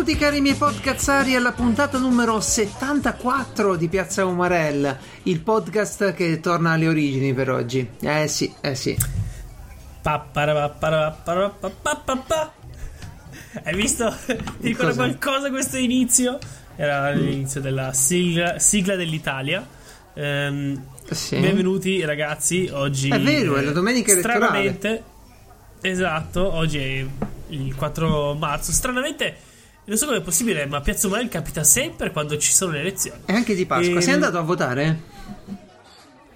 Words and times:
Benvenuti 0.00 0.24
cari 0.24 0.40
miei 0.40 0.54
podcazzari 0.54 1.34
alla 1.36 1.52
puntata 1.52 1.98
numero 1.98 2.40
74 2.40 3.76
di 3.76 3.86
Piazza 3.86 4.24
Umarell, 4.24 4.96
il 5.24 5.40
podcast 5.40 6.14
che 6.14 6.40
torna 6.40 6.70
alle 6.70 6.88
origini 6.88 7.34
per 7.34 7.50
oggi. 7.50 7.86
Eh 8.00 8.26
sì, 8.26 8.50
eh 8.62 8.74
sì. 8.74 8.96
Hai 13.62 13.74
visto? 13.74 14.10
Ti 14.24 14.68
ricorda 14.68 14.94
qualcosa 14.94 15.50
questo 15.50 15.76
inizio? 15.76 16.38
Era 16.76 17.10
l'inizio 17.10 17.60
della 17.60 17.92
sigla, 17.92 18.58
sigla 18.58 18.96
dell'Italia. 18.96 19.68
Ehm, 20.14 20.82
sì. 21.10 21.36
Benvenuti 21.36 22.02
ragazzi, 22.06 22.70
oggi 22.72 23.10
è 23.10 23.20
vero, 23.20 23.56
è 23.56 23.60
la 23.60 23.72
domenica 23.72 24.16
stranamente, 24.16 25.02
Esatto, 25.82 26.54
oggi 26.54 26.78
è 26.78 27.06
il 27.48 27.74
4 27.74 28.32
marzo. 28.32 28.72
Stranamente 28.72 29.48
non 29.84 29.96
so 29.96 30.06
come 30.06 30.18
è 30.18 30.22
possibile, 30.22 30.66
ma 30.66 30.80
Piazza 30.80 31.06
Umarell 31.06 31.28
capita 31.28 31.64
sempre 31.64 32.12
quando 32.12 32.36
ci 32.36 32.52
sono 32.52 32.72
le 32.72 32.80
elezioni. 32.80 33.22
E 33.26 33.32
anche 33.32 33.54
di 33.54 33.66
Pasqua. 33.66 33.98
E... 33.98 34.00
Sei 34.02 34.14
ehm, 34.14 34.22
andato 34.22 34.38
a 34.38 34.42
votare? 34.42 35.00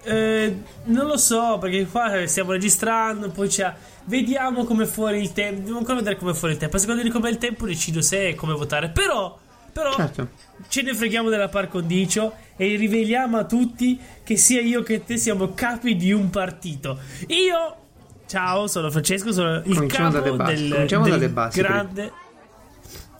Eh, 0.03 0.57
non 0.85 1.07
lo 1.07 1.17
so, 1.17 1.57
perché 1.59 1.85
qua 1.85 2.25
stiamo 2.27 2.51
registrando, 2.51 3.29
poi 3.29 3.47
c'è... 3.47 3.73
Vediamo 4.07 4.65
come 4.65 4.85
fuori 4.85 5.19
il 5.19 5.33
tempo. 5.33 5.65
Devo 5.65 5.77
ancora 5.79 5.95
vedere 5.95 6.17
come 6.17 6.33
fuori 6.33 6.53
il 6.53 6.59
tempo. 6.59 6.77
Secondo 6.77 7.01
me 7.01 7.09
come 7.09 7.29
il 7.29 7.37
tempo 7.37 7.65
decido 7.65 8.01
se 8.01 8.27
e 8.27 8.35
come 8.35 8.53
votare. 8.53 8.89
Però, 8.89 9.35
però 9.73 9.95
certo. 9.95 10.29
ce 10.67 10.83
ne 10.83 10.93
freghiamo 10.93 11.29
della 11.29 11.47
par 11.47 11.69
condicio 11.69 12.33
e 12.55 12.75
riveliamo 12.75 13.37
a 13.37 13.45
tutti 13.45 13.99
che 14.23 14.37
sia 14.37 14.61
io 14.61 14.83
che 14.83 15.03
te 15.03 15.17
siamo 15.17 15.53
capi 15.53 15.95
di 15.95 16.11
un 16.11 16.29
partito. 16.29 16.99
Io 17.27 17.77
Ciao, 18.27 18.67
sono 18.67 18.89
Francesco, 18.89 19.31
sono 19.31 19.57
il 19.57 19.75
Cominciamo 19.75 20.09
capo 20.11 20.35
del, 20.43 20.85
del 20.87 21.29
basi, 21.29 21.61
grande 21.61 22.11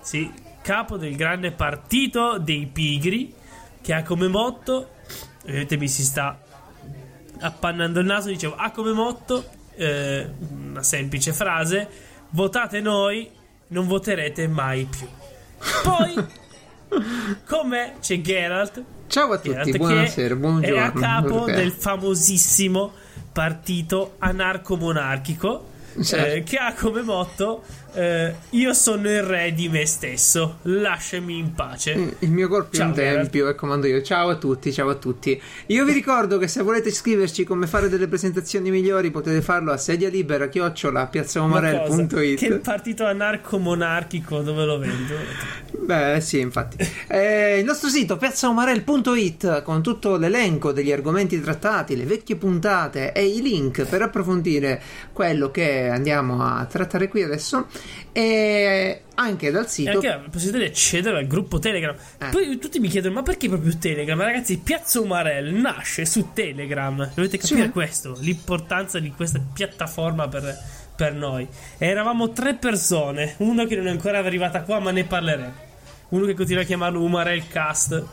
sì, 0.05 0.31
capo 0.61 0.97
del 0.97 1.15
grande 1.15 1.51
partito 1.51 2.37
dei 2.37 2.67
pigri 2.71 3.33
che 3.81 3.91
ha 3.91 4.03
come 4.03 4.27
motto 4.27 4.89
vedete 5.43 5.77
mi 5.77 5.87
si 5.87 6.03
sta 6.03 6.39
appannando 7.39 7.99
il 8.01 8.05
naso 8.05 8.29
dicevo 8.29 8.55
ha 8.55 8.69
come 8.69 8.91
motto 8.91 9.43
eh, 9.75 10.29
una 10.49 10.83
semplice 10.83 11.33
frase 11.33 11.89
votate 12.29 12.81
noi 12.81 13.29
non 13.67 13.87
voterete 13.87 14.47
mai 14.47 14.85
più 14.85 15.07
poi 15.83 16.13
come 17.47 17.93
c'è 17.99 18.21
Geralt 18.21 18.83
ciao 19.07 19.31
a 19.31 19.37
tutti 19.37 19.49
Geralt 19.49 19.77
buonasera 19.77 20.35
buongiorno 20.35 20.75
è 20.75 20.79
a 20.79 20.91
capo 20.91 21.41
okay. 21.41 21.55
del 21.55 21.71
famosissimo 21.71 22.91
partito 23.33 24.15
anarco-monarchico 24.19 25.73
certo. 26.03 26.35
eh, 26.35 26.43
che 26.43 26.57
ha 26.57 26.73
come 26.73 27.01
motto 27.01 27.63
eh, 27.95 28.35
io 28.51 28.73
sono 28.73 29.09
il 29.09 29.23
re 29.23 29.53
di 29.53 29.69
me 29.69 29.85
stesso, 29.85 30.57
lasciami 30.63 31.37
in 31.37 31.53
pace. 31.53 31.95
Mm, 31.95 32.07
il 32.19 32.31
mio 32.31 32.49
corpo 32.49 32.75
è 32.77 32.83
un 32.83 32.93
tempio 32.93 33.47
e 33.47 33.55
comando 33.55 33.87
io. 33.87 34.01
Ciao 34.01 34.29
a 34.29 34.35
tutti, 34.35 34.73
ciao 34.73 34.89
a 34.89 34.95
tutti. 34.95 35.41
Io 35.67 35.85
vi 35.85 35.93
ricordo 35.93 36.37
che 36.37 36.49
se 36.49 36.61
volete 36.61 36.91
scriverci 36.91 37.45
come 37.45 37.67
fare 37.67 37.87
delle 37.87 38.07
presentazioni 38.07 38.69
migliori 38.69 39.11
potete 39.11 39.41
farlo 39.41 39.71
a 39.71 39.77
sedia 39.77 40.09
libera 40.09 40.49
chiocciola 40.49 41.07
piazzaomarel.it. 41.07 42.37
Che 42.37 42.53
partito 42.59 43.05
anarco-monarchico 43.05 44.41
dove 44.41 44.65
lo 44.65 44.77
vendo? 44.77 45.13
Beh, 45.71 46.19
sì, 46.19 46.39
infatti. 46.39 46.77
Eh, 47.07 47.59
il 47.59 47.65
nostro 47.65 47.89
sito 47.89 48.17
piazzaomarel.it 48.17 49.61
con 49.61 49.81
tutto 49.81 50.17
l'elenco 50.17 50.71
degli 50.73 50.91
argomenti 50.91 51.39
trattati, 51.39 51.95
le 51.95 52.05
vecchie 52.05 52.35
puntate 52.35 53.13
e 53.13 53.25
i 53.25 53.41
link 53.41 53.85
per 53.85 54.01
approfondire 54.01 54.81
quello 55.13 55.49
che 55.51 55.87
andiamo 55.87 56.43
a 56.43 56.65
trattare 56.65 57.07
qui 57.07 57.23
adesso 57.23 57.67
e 58.11 59.01
anche 59.15 59.51
dal 59.51 59.69
sito. 59.69 59.89
E 59.89 59.93
anche 59.93 60.07
la 60.07 60.21
possibilità 60.29 60.57
di 60.59 60.71
accedere 60.71 61.17
al 61.17 61.27
gruppo 61.27 61.59
Telegram. 61.59 61.95
Eh. 62.19 62.29
Poi 62.29 62.57
tutti 62.57 62.79
mi 62.79 62.87
chiedono: 62.87 63.15
ma 63.15 63.21
perché 63.23 63.47
proprio 63.47 63.77
Telegram? 63.77 64.19
Ragazzi, 64.21 64.57
Piazza 64.57 64.99
Umarell 64.99 65.53
nasce 65.53 66.05
su 66.05 66.29
Telegram. 66.33 67.11
Dovete 67.13 67.37
capire 67.37 67.63
sì. 67.63 67.69
questo: 67.69 68.17
l'importanza 68.19 68.99
di 68.99 69.11
questa 69.11 69.41
piattaforma 69.53 70.27
per, 70.27 70.57
per 70.95 71.13
noi. 71.13 71.47
E 71.77 71.87
eravamo 71.87 72.31
tre 72.31 72.55
persone. 72.55 73.35
Uno 73.37 73.65
che 73.65 73.75
non 73.75 73.87
è 73.87 73.91
ancora 73.91 74.19
arrivata 74.19 74.61
qua, 74.61 74.79
ma 74.79 74.91
ne 74.91 75.03
parleremo. 75.03 75.53
Uno 76.09 76.25
che 76.25 76.35
continua 76.35 76.61
a 76.61 76.65
chiamarlo 76.65 77.01
Umarell 77.01 77.47
Cast 77.47 78.03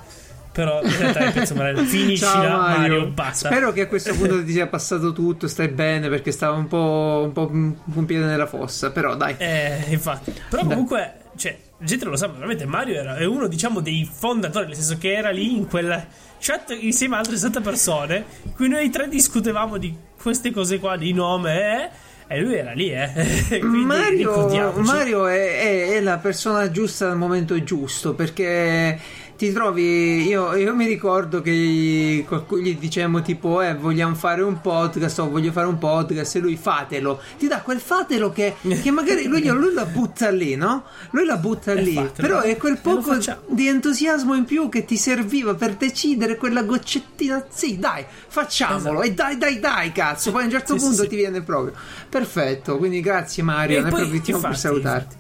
però 0.52 0.82
in 0.82 0.98
realtà 0.98 1.20
è 1.20 1.32
pezzo 1.32 1.54
Mario. 1.54 1.82
Finiscila, 1.84 2.58
Mario. 2.58 2.78
Mario. 2.78 3.06
basta. 3.08 3.48
Spero 3.48 3.72
che 3.72 3.82
a 3.82 3.86
questo 3.86 4.14
punto 4.14 4.44
ti 4.44 4.52
sia 4.52 4.66
passato 4.66 5.12
tutto, 5.12 5.48
stai 5.48 5.68
bene 5.68 6.08
perché 6.08 6.30
stava 6.30 6.56
un 6.56 6.68
po', 6.68 7.22
un 7.24 7.32
po' 7.32 7.48
un 7.50 8.04
piede 8.04 8.26
nella 8.26 8.46
fossa. 8.46 8.90
Però 8.92 9.16
dai. 9.16 9.34
Eh, 9.38 9.86
infatti. 9.88 10.32
Però 10.48 10.64
comunque, 10.64 11.14
cioè, 11.36 11.56
la 11.78 11.86
gente 11.86 12.04
lo 12.04 12.16
sa, 12.16 12.28
veramente 12.28 12.66
Mario 12.66 12.94
era, 12.94 13.16
è 13.16 13.24
uno, 13.24 13.48
diciamo, 13.48 13.80
dei 13.80 14.08
fondatori, 14.10 14.66
nel 14.66 14.76
senso 14.76 14.98
che 14.98 15.14
era 15.14 15.30
lì 15.30 15.56
in 15.56 15.66
quella 15.66 16.06
chat 16.38 16.76
insieme 16.78 17.16
a 17.16 17.19
altre 17.19 17.36
sette 17.36 17.60
persone, 17.60 18.24
in 18.42 18.52
cui 18.54 18.69
noi 18.69 18.90
tre 18.90 19.08
discutevamo 19.08 19.78
di 19.78 19.96
queste 20.20 20.50
cose 20.50 20.78
qua, 20.78 20.96
di 20.96 21.12
nome, 21.12 21.82
eh. 21.84 22.10
E 22.28 22.40
lui 22.40 22.54
era 22.54 22.72
lì, 22.72 22.90
eh. 22.90 23.60
Mario, 23.62 24.72
Mario 24.76 25.26
è, 25.26 25.58
è, 25.58 25.88
è 25.96 26.00
la 26.00 26.19
persona 26.19 26.70
giusta 26.70 27.10
al 27.10 27.16
momento 27.16 27.62
giusto 27.62 28.14
perché 28.14 28.98
ti 29.42 29.50
trovi, 29.50 30.25
io, 30.25 30.54
io, 30.54 30.72
mi 30.72 30.86
ricordo 30.86 31.42
che 31.42 31.50
gli 31.50 32.76
dicevamo 32.78 33.22
tipo, 33.22 33.60
eh, 33.60 33.75
vogliamo 33.75 34.14
fare 34.14 34.41
un 34.41 34.60
podcast 34.60 35.19
o 35.19 35.28
voglio 35.28 35.50
fare 35.50 35.66
un 35.66 35.78
podcast 35.78 36.36
e 36.36 36.38
lui 36.38 36.56
fatelo, 36.56 37.20
ti 37.38 37.48
dà 37.48 37.60
quel 37.60 37.81
fatelo 37.81 38.31
che, 38.31 38.54
che 38.81 38.91
magari 38.92 39.25
lui, 39.25 39.42
lui, 39.42 39.72
la 39.72 39.84
butta 39.84 40.31
lì, 40.31 40.54
no? 40.54 40.84
Lui 41.10 41.25
la 41.25 41.38
butta 41.38 41.75
lì, 41.75 41.94
fatelo. 41.94 42.12
però 42.14 42.41
è 42.42 42.56
quel 42.56 42.78
poco 42.78 43.19
di 43.48 43.66
entusiasmo 43.66 44.36
in 44.36 44.44
più 44.44 44.69
che 44.69 44.84
ti 44.84 44.97
serviva 44.97 45.54
per 45.54 45.75
decidere 45.75 46.36
quella 46.36 46.62
goccettina, 46.62 47.44
sì 47.50 47.81
dai, 47.81 48.04
facciamolo 48.28 49.02
esatto. 49.02 49.10
e 49.10 49.12
dai 49.12 49.38
dai 49.38 49.58
dai 49.58 49.91
cazzo, 49.91 50.31
poi 50.31 50.42
a 50.42 50.44
un 50.44 50.50
certo 50.52 50.78
sì, 50.78 50.84
punto 50.84 51.02
sì, 51.02 51.08
ti 51.08 51.16
viene 51.16 51.42
proprio. 51.42 51.75
Perfetto, 52.08 52.78
quindi 52.78 53.00
grazie 53.00 53.42
Mario, 53.42 53.78
e 53.78 53.81
ne 53.81 53.88
approfittiamo 53.88 54.41
per 54.41 54.56
salutarti. 54.56 55.16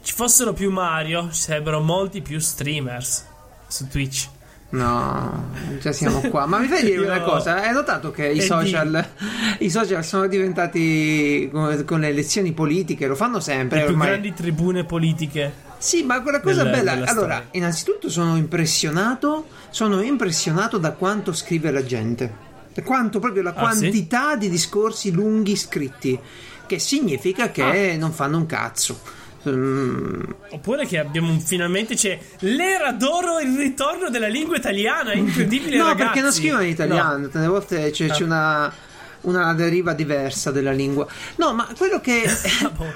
Ci 0.00 0.14
fossero 0.14 0.54
più 0.54 0.70
Mario, 0.70 1.28
ci 1.30 1.40
sarebbero 1.42 1.80
molti 1.80 2.22
più 2.22 2.38
streamers 2.38 3.36
su 3.68 3.86
Twitch. 3.86 4.28
No, 4.70 5.50
già 5.80 5.92
siamo 5.92 6.20
qua. 6.28 6.44
Ma 6.44 6.58
mi 6.58 6.66
fai 6.66 6.84
dire 6.84 6.98
una 7.06 7.22
cosa? 7.22 7.62
Hai 7.62 7.72
notato 7.72 8.10
che 8.10 8.26
i 8.28 8.40
social, 8.40 9.06
i 9.60 9.70
social, 9.70 10.04
sono 10.04 10.26
diventati 10.26 11.48
con, 11.50 12.00
le 12.00 12.08
elezioni 12.08 12.52
politiche, 12.52 13.06
lo 13.06 13.14
fanno 13.14 13.40
sempre. 13.40 13.78
Le 13.78 13.84
più 13.84 13.92
ormai. 13.92 14.08
grandi 14.08 14.34
tribune 14.34 14.84
politiche. 14.84 15.66
Sì, 15.78 16.02
ma 16.02 16.20
quella 16.20 16.40
cosa 16.40 16.64
delle, 16.64 16.76
bella. 16.76 16.92
Allora, 16.92 17.10
storia. 17.10 17.48
innanzitutto 17.52 18.10
sono 18.10 18.36
impressionato. 18.36 19.46
Sono 19.70 20.02
impressionato 20.02 20.76
da 20.78 20.92
quanto 20.92 21.32
scrive 21.32 21.70
la 21.70 21.84
gente. 21.84 22.46
Da 22.74 22.82
quanto 22.82 23.20
proprio 23.20 23.42
la 23.42 23.50
ah, 23.50 23.60
quantità 23.60 24.32
sì? 24.32 24.38
di 24.38 24.50
discorsi 24.50 25.12
lunghi 25.12 25.56
scritti. 25.56 26.18
Che 26.66 26.78
significa 26.78 27.50
che 27.50 27.92
ah. 27.92 27.96
non 27.96 28.12
fanno 28.12 28.36
un 28.36 28.46
cazzo. 28.46 29.00
Mm. 29.48 30.22
Oppure 30.50 30.86
che 30.86 30.98
abbiamo 30.98 31.38
finalmente 31.38 31.94
c'è 31.94 32.18
l'era 32.40 32.92
d'oro, 32.92 33.38
il 33.40 33.56
ritorno 33.56 34.10
della 34.10 34.28
lingua 34.28 34.56
italiana. 34.56 35.12
È 35.12 35.16
incredibile. 35.16 35.76
no, 35.76 35.84
ragazzi. 35.84 36.02
perché 36.02 36.20
non 36.20 36.32
scrivono 36.32 36.62
in 36.62 36.68
italiano. 36.70 37.18
No. 37.18 37.28
Tante 37.28 37.48
volte 37.48 37.90
c'è, 37.90 38.08
ah. 38.08 38.12
c'è 38.12 38.22
una 38.24 38.72
una 39.20 39.52
deriva 39.52 39.92
diversa 39.94 40.50
della 40.50 40.72
lingua. 40.72 41.06
No, 41.36 41.52
ma 41.52 41.68
quello 41.76 42.00
che. 42.00 42.24
Boh. 42.76 42.92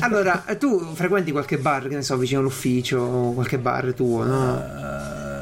allora, 0.00 0.44
tu 0.58 0.94
frequenti 0.94 1.32
qualche 1.32 1.58
bar, 1.58 1.88
che 1.88 1.96
ne 1.96 2.02
so, 2.02 2.16
vicino 2.16 2.40
all'ufficio, 2.40 2.98
o 2.98 3.32
qualche 3.32 3.58
bar 3.58 3.92
tuo, 3.94 4.24
no? 4.24 4.52
Uh 4.52 5.35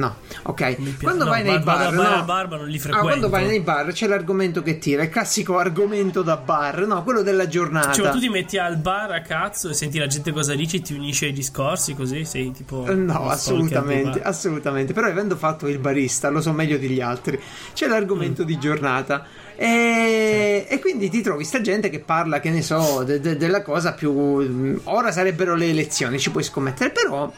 No, 0.00 0.16
ok. 0.44 0.98
Quando 1.02 1.24
no, 1.24 1.30
vai 1.30 1.42
nei 1.42 1.58
bar, 1.58 1.92
no. 1.92 2.00
al 2.00 2.24
bar, 2.24 2.48
non 2.48 2.66
li 2.66 2.78
frequento. 2.78 3.06
Ah, 3.06 3.10
quando 3.10 3.28
vai 3.28 3.46
nei 3.46 3.60
bar 3.60 3.92
c'è 3.92 4.06
l'argomento 4.06 4.62
che 4.62 4.78
tira, 4.78 5.02
il 5.02 5.10
classico 5.10 5.58
argomento 5.58 6.22
da 6.22 6.38
bar, 6.38 6.86
no, 6.86 7.02
quello 7.02 7.20
della 7.20 7.46
giornata. 7.46 7.92
Cioè, 7.92 8.10
tu 8.10 8.18
ti 8.18 8.30
metti 8.30 8.56
al 8.56 8.78
bar 8.78 9.10
a 9.10 9.20
cazzo 9.20 9.68
e 9.68 9.74
senti 9.74 9.98
la 9.98 10.06
gente 10.06 10.32
cosa 10.32 10.54
dice 10.54 10.78
e 10.78 10.80
ti 10.80 10.94
unisci 10.94 11.26
ai 11.26 11.32
discorsi 11.34 11.94
così, 11.94 12.24
sei 12.24 12.50
tipo 12.50 12.86
eh, 12.86 12.94
No, 12.94 13.28
assolutamente, 13.28 14.22
assolutamente, 14.22 14.94
però 14.94 15.06
avendo 15.06 15.36
fatto 15.36 15.68
il 15.68 15.78
barista, 15.78 16.30
lo 16.30 16.40
so 16.40 16.52
meglio 16.52 16.78
degli 16.78 17.02
altri. 17.02 17.38
C'è 17.74 17.86
l'argomento 17.86 18.42
mm. 18.42 18.46
di 18.46 18.58
giornata. 18.58 19.26
E, 19.54 20.64
sì. 20.66 20.74
e, 20.74 20.78
quindi 20.78 21.10
ti 21.10 21.20
trovi 21.20 21.44
sta 21.44 21.60
gente 21.60 21.90
che 21.90 22.00
parla, 22.00 22.40
che 22.40 22.48
ne 22.48 22.62
so, 22.62 23.02
de, 23.04 23.20
de, 23.20 23.36
della 23.36 23.60
cosa 23.60 23.92
più. 23.92 24.80
Ora 24.84 25.12
sarebbero 25.12 25.54
le 25.54 25.68
elezioni, 25.68 26.18
ci 26.18 26.30
puoi 26.30 26.42
scommettere, 26.42 26.88
però 26.88 27.30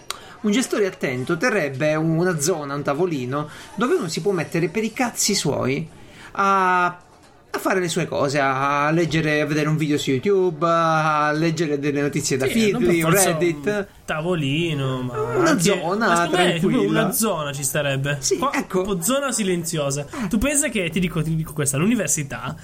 un 0.43 0.51
gestore 0.51 0.87
attento 0.87 1.37
terrebbe 1.37 1.95
una 1.95 2.39
zona, 2.41 2.75
un 2.75 2.83
tavolino, 2.83 3.49
dove 3.75 3.95
uno 3.95 4.09
si 4.09 4.21
può 4.21 4.33
mettere 4.33 4.69
per 4.69 4.85
i 4.85 4.93
cazzi 4.93 5.35
suoi 5.35 5.89
a, 6.33 6.87
a 6.87 7.59
fare 7.59 7.81
le 7.81 7.89
sue 7.89 8.07
cose, 8.07 8.39
a 8.41 8.91
leggere, 8.91 9.41
a 9.41 9.47
vedere 9.47 9.69
un 9.69 9.77
video 9.77 9.99
su 9.99 10.11
YouTube, 10.11 10.67
a 10.67 11.31
leggere 11.33 11.79
delle 11.79 12.01
notizie 12.01 12.37
da 12.37 12.47
sì, 12.47 12.53
Feedly, 12.53 13.05
Reddit. 13.05 13.67
Un 13.67 13.87
tavolino, 14.05 15.03
ma 15.03 15.21
una 15.21 15.51
anche, 15.51 15.63
zona 15.63 16.07
ma 16.07 16.29
tranquilla. 16.29 17.03
Una 17.03 17.13
zona 17.13 17.53
ci 17.53 17.63
starebbe. 17.63 18.17
Sì, 18.21 18.39
Qua, 18.39 18.53
ecco. 18.55 19.01
Zona 19.03 19.33
silenziosa. 19.33 20.07
Tu 20.29 20.39
pensa 20.39 20.69
che, 20.69 20.89
ti 20.91 20.99
dico, 20.99 21.23
ti 21.23 21.37
dico 21.37 21.53
questa, 21.53 21.77
l'università, 21.77 22.57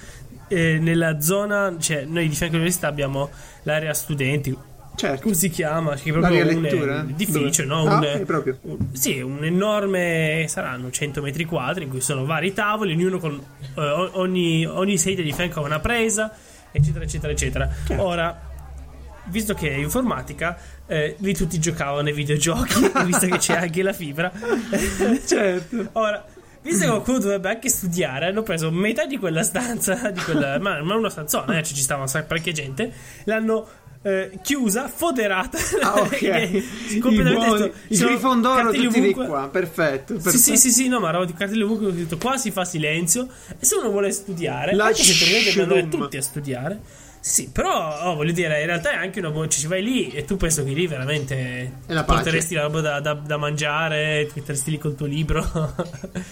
eh, 0.47 0.79
nella 0.79 1.21
zona, 1.21 1.75
cioè 1.79 2.05
noi 2.05 2.27
di 2.27 2.35
fianco 2.35 2.55
all'università 2.55 2.87
abbiamo 2.87 3.29
l'area 3.63 3.93
studenti, 3.93 4.57
Certo. 4.99 5.21
come 5.21 5.33
si 5.33 5.49
chiama? 5.49 5.95
Che 5.95 6.11
proprio 6.11 6.45
un 6.45 6.65
edificio, 7.09 7.63
no? 7.63 7.85
Ah, 7.87 7.99
Un, 7.99 8.25
un- 8.63 8.87
sì, 8.91 9.21
un 9.21 9.43
enorme, 9.45 10.45
saranno 10.49 10.91
100 10.91 11.21
metri 11.21 11.45
quadri 11.45 11.85
in 11.85 11.89
cui 11.89 12.01
sono 12.01 12.25
vari 12.25 12.51
tavoli, 12.53 12.91
ognuno 12.91 13.17
con 13.17 13.41
eh, 13.75 13.81
ogni, 13.81 14.65
ogni 14.65 14.97
sedia 14.97 15.23
di 15.23 15.31
fianco 15.31 15.61
a 15.61 15.63
una 15.63 15.79
presa, 15.79 16.35
eccetera, 16.71 17.05
eccetera, 17.05 17.31
eccetera. 17.31 17.69
Certo. 17.87 18.03
Ora, 18.03 18.41
visto 19.25 19.53
che 19.53 19.69
è 19.69 19.75
informatica, 19.77 20.57
eh, 20.85 21.15
lì 21.19 21.33
tutti 21.33 21.59
giocavano 21.59 22.09
ai 22.09 22.13
videogiochi, 22.13 22.91
visto 23.05 23.25
che 23.27 23.37
c'è 23.37 23.55
anche 23.55 23.81
la 23.81 23.93
fibra. 23.93 24.29
Certo. 25.25 25.89
Ora, 25.93 26.25
visto 26.61 26.83
che 26.83 26.89
qualcuno 26.89 27.19
dovrebbe 27.19 27.49
anche 27.49 27.69
studiare, 27.69 28.25
hanno 28.25 28.43
preso 28.43 28.69
metà 28.69 29.05
di 29.05 29.17
quella 29.17 29.43
stanza, 29.43 30.11
di 30.11 30.19
quella, 30.19 30.59
ma, 30.59 30.81
ma 30.83 30.95
una 30.95 31.09
stanzona, 31.09 31.57
eh, 31.57 31.63
cioè 31.63 31.73
ci 31.73 31.81
stava 31.83 32.05
parecchia 32.27 32.51
gente, 32.51 32.91
l'hanno 33.23 33.65
eh, 34.01 34.39
chiusa, 34.41 34.87
foderata. 34.87 35.57
Ah, 35.81 35.99
ok. 36.01 36.99
Completamente 36.99 37.45
buoni- 37.45 37.61
detto, 37.63 37.77
i 37.87 37.97
grifondoro 37.97 38.71
tutti 38.71 38.79
di 38.79 38.85
ovunque. 38.87 39.25
qua. 39.25 39.49
Perfetto. 39.49 40.15
Sì, 40.15 40.21
perfetto. 40.21 40.37
sì, 40.37 40.57
sì, 40.57 40.71
sì, 40.71 40.87
no, 40.87 40.99
ma 40.99 41.09
eravamo 41.09 41.29
di 41.29 41.33
cartelli 41.37 41.63
ovunque. 41.63 41.87
Ho 41.87 41.91
detto 41.91 42.17
qua 42.17 42.37
si 42.37 42.51
fa 42.51 42.63
silenzio. 42.63 43.27
E 43.59 43.65
se 43.65 43.75
uno 43.75 43.89
vuole 43.89 44.11
studiare, 44.11 44.73
La 44.73 44.85
anche 44.85 45.03
se 45.03 45.61
andare 45.61 45.87
tutti 45.89 46.17
a 46.17 46.21
studiare. 46.21 46.79
Sì, 47.21 47.49
però 47.51 48.09
oh, 48.09 48.15
voglio 48.15 48.31
dire, 48.31 48.61
in 48.61 48.67
realtà 48.67 48.91
è 48.91 48.95
anche 48.95 49.19
una 49.19 49.31
buona. 49.31 49.49
Ci 49.49 49.67
vai 49.67 49.83
lì 49.83 50.09
e 50.09 50.23
tu 50.23 50.37
penso 50.37 50.63
che 50.63 50.71
lì 50.71 50.87
veramente 50.87 51.79
la 51.87 52.05
porteresti 52.05 52.55
la 52.55 52.61
roba 52.61 52.79
da, 52.79 52.99
da- 53.01 53.13
da 53.13 53.35
mangiare, 53.35 54.25
ti 54.27 54.39
metteresti 54.39 54.71
lì 54.71 54.77
col 54.77 54.95
tuo 54.95 55.05
libro. 55.05 55.45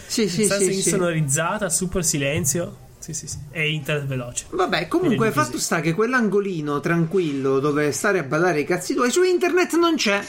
Sì, 0.08 0.30
sì, 0.30 0.46
sì, 0.46 0.58
sì. 0.58 0.74
insonorizzata, 0.76 1.70
super 1.70 2.06
silenzio. 2.06 2.86
Sì, 3.08 3.14
sì, 3.14 3.28
sì. 3.28 3.38
E 3.52 3.70
internet 3.70 4.06
veloce. 4.06 4.46
Vabbè, 4.50 4.90
comunque, 4.90 5.32
fatto 5.32 5.52
così. 5.52 5.64
sta 5.64 5.80
che 5.80 5.94
quell'angolino 5.94 6.82
tranquillo 6.82 7.60
dove 7.60 7.94
stare 7.94 8.20
a 8.20 8.24
badare 8.24 8.60
i 8.60 8.66
cazzi 8.66 8.94
tuoi 8.96 9.10
su 9.12 9.24
internet 9.24 9.76
non 9.78 9.96
c'è. 9.96 10.22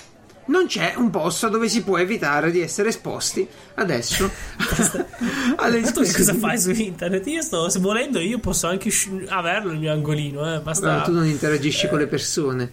Non 0.47 0.67
c'è 0.67 0.95
un 0.97 1.11
posto 1.11 1.49
dove 1.49 1.69
si 1.69 1.83
può 1.83 1.99
evitare 1.99 2.53
di 2.53 2.61
essere 2.61 2.91
esposti 2.91 3.47
adesso 3.75 4.31
alle 5.57 5.81
Ma 5.81 5.91
tu 5.91 6.03
che 6.03 6.13
cosa 6.13 6.35
fai 6.35 6.59
su 6.59 6.71
internet? 6.71 7.27
Io 7.27 7.43
sto, 7.43 7.69
se 7.69 7.81
volendo, 7.81 8.19
io 8.21 8.39
posso 8.39 8.67
anche 8.69 8.91
sci- 8.91 9.25
averlo 9.29 9.73
il 9.73 9.79
mio 9.81 9.93
angolino. 9.93 10.55
Eh. 10.55 10.61
Basta, 10.61 10.99
No, 10.99 11.03
tu 11.03 11.13
non 11.13 11.27
interagisci 11.27 11.89
con 11.89 11.99
le 11.99 12.07
persone. 12.07 12.73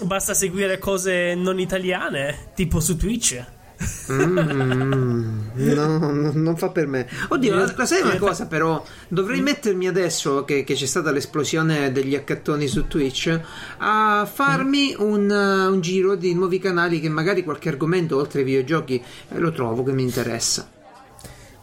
basta 0.00 0.32
seguire 0.34 0.78
cose 0.78 1.34
non 1.34 1.60
italiane, 1.60 2.50
tipo 2.54 2.80
su 2.80 2.96
Twitch. 2.96 3.44
Mm, 4.10 5.50
no, 5.54 5.98
no, 5.98 6.30
non 6.32 6.56
fa 6.56 6.68
per 6.70 6.86
me. 6.86 7.08
Oddio, 7.28 7.54
Io- 7.54 7.74
la 7.76 7.86
sai 7.86 8.02
una 8.02 8.16
cosa 8.18 8.46
però? 8.46 8.82
Dovrei 9.08 9.40
mettermi 9.40 9.88
adesso 9.88 10.44
che, 10.44 10.62
che 10.64 10.74
c'è 10.74 10.86
stata 10.86 11.10
l'esplosione 11.10 11.90
degli 11.90 12.14
accattoni 12.14 12.66
su 12.68 12.86
Twitch 12.86 13.40
a 13.78 14.28
farmi 14.32 14.94
un, 14.98 15.28
uh, 15.28 15.72
un 15.72 15.80
giro 15.80 16.14
di 16.14 16.34
nuovi 16.34 16.58
canali 16.58 17.00
che 17.00 17.08
magari 17.08 17.42
qualche 17.42 17.68
argomento 17.68 18.16
oltre 18.16 18.40
ai 18.40 18.44
videogiochi 18.44 19.02
eh, 19.30 19.38
lo 19.38 19.50
trovo 19.52 19.82
che 19.82 19.92
mi 19.92 20.02
interessa. 20.02 20.70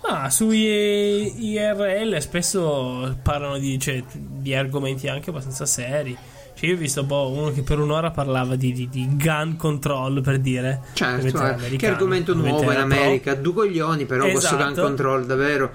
Ma 0.08 0.30
su 0.32 0.50
I- 0.50 1.52
IRL 1.54 2.18
spesso 2.20 3.18
parlano 3.22 3.58
di, 3.60 3.78
cioè, 3.80 4.04
di 4.12 4.54
argomenti 4.56 5.08
anche 5.08 5.30
abbastanza 5.30 5.66
seri. 5.66 6.18
Cioè, 6.62 6.70
io 6.70 6.76
ho 6.76 6.80
visto 6.80 7.04
boh, 7.04 7.30
uno 7.32 7.52
che 7.52 7.64
per 7.64 7.80
un'ora 7.80 8.12
parlava 8.12 8.56
di, 8.56 8.72
di- 8.72 8.88
di 8.88 9.08
gun 9.18 9.56
control 9.58 10.22
per 10.22 10.38
dire. 10.38 10.82
Certo, 10.94 11.44
eh, 11.66 11.76
che 11.76 11.88
argomento 11.88 12.36
nuovo 12.36 12.62
in 12.62 12.70
era 12.70 12.86
pro. 12.86 12.96
America, 12.96 13.34
due 13.34 13.54
coglioni 13.54 14.06
però 14.06 14.30
questo 14.30 14.56
gun 14.56 14.68
Esatto. 14.68 14.82
control 14.84 15.26
davvero. 15.26 15.72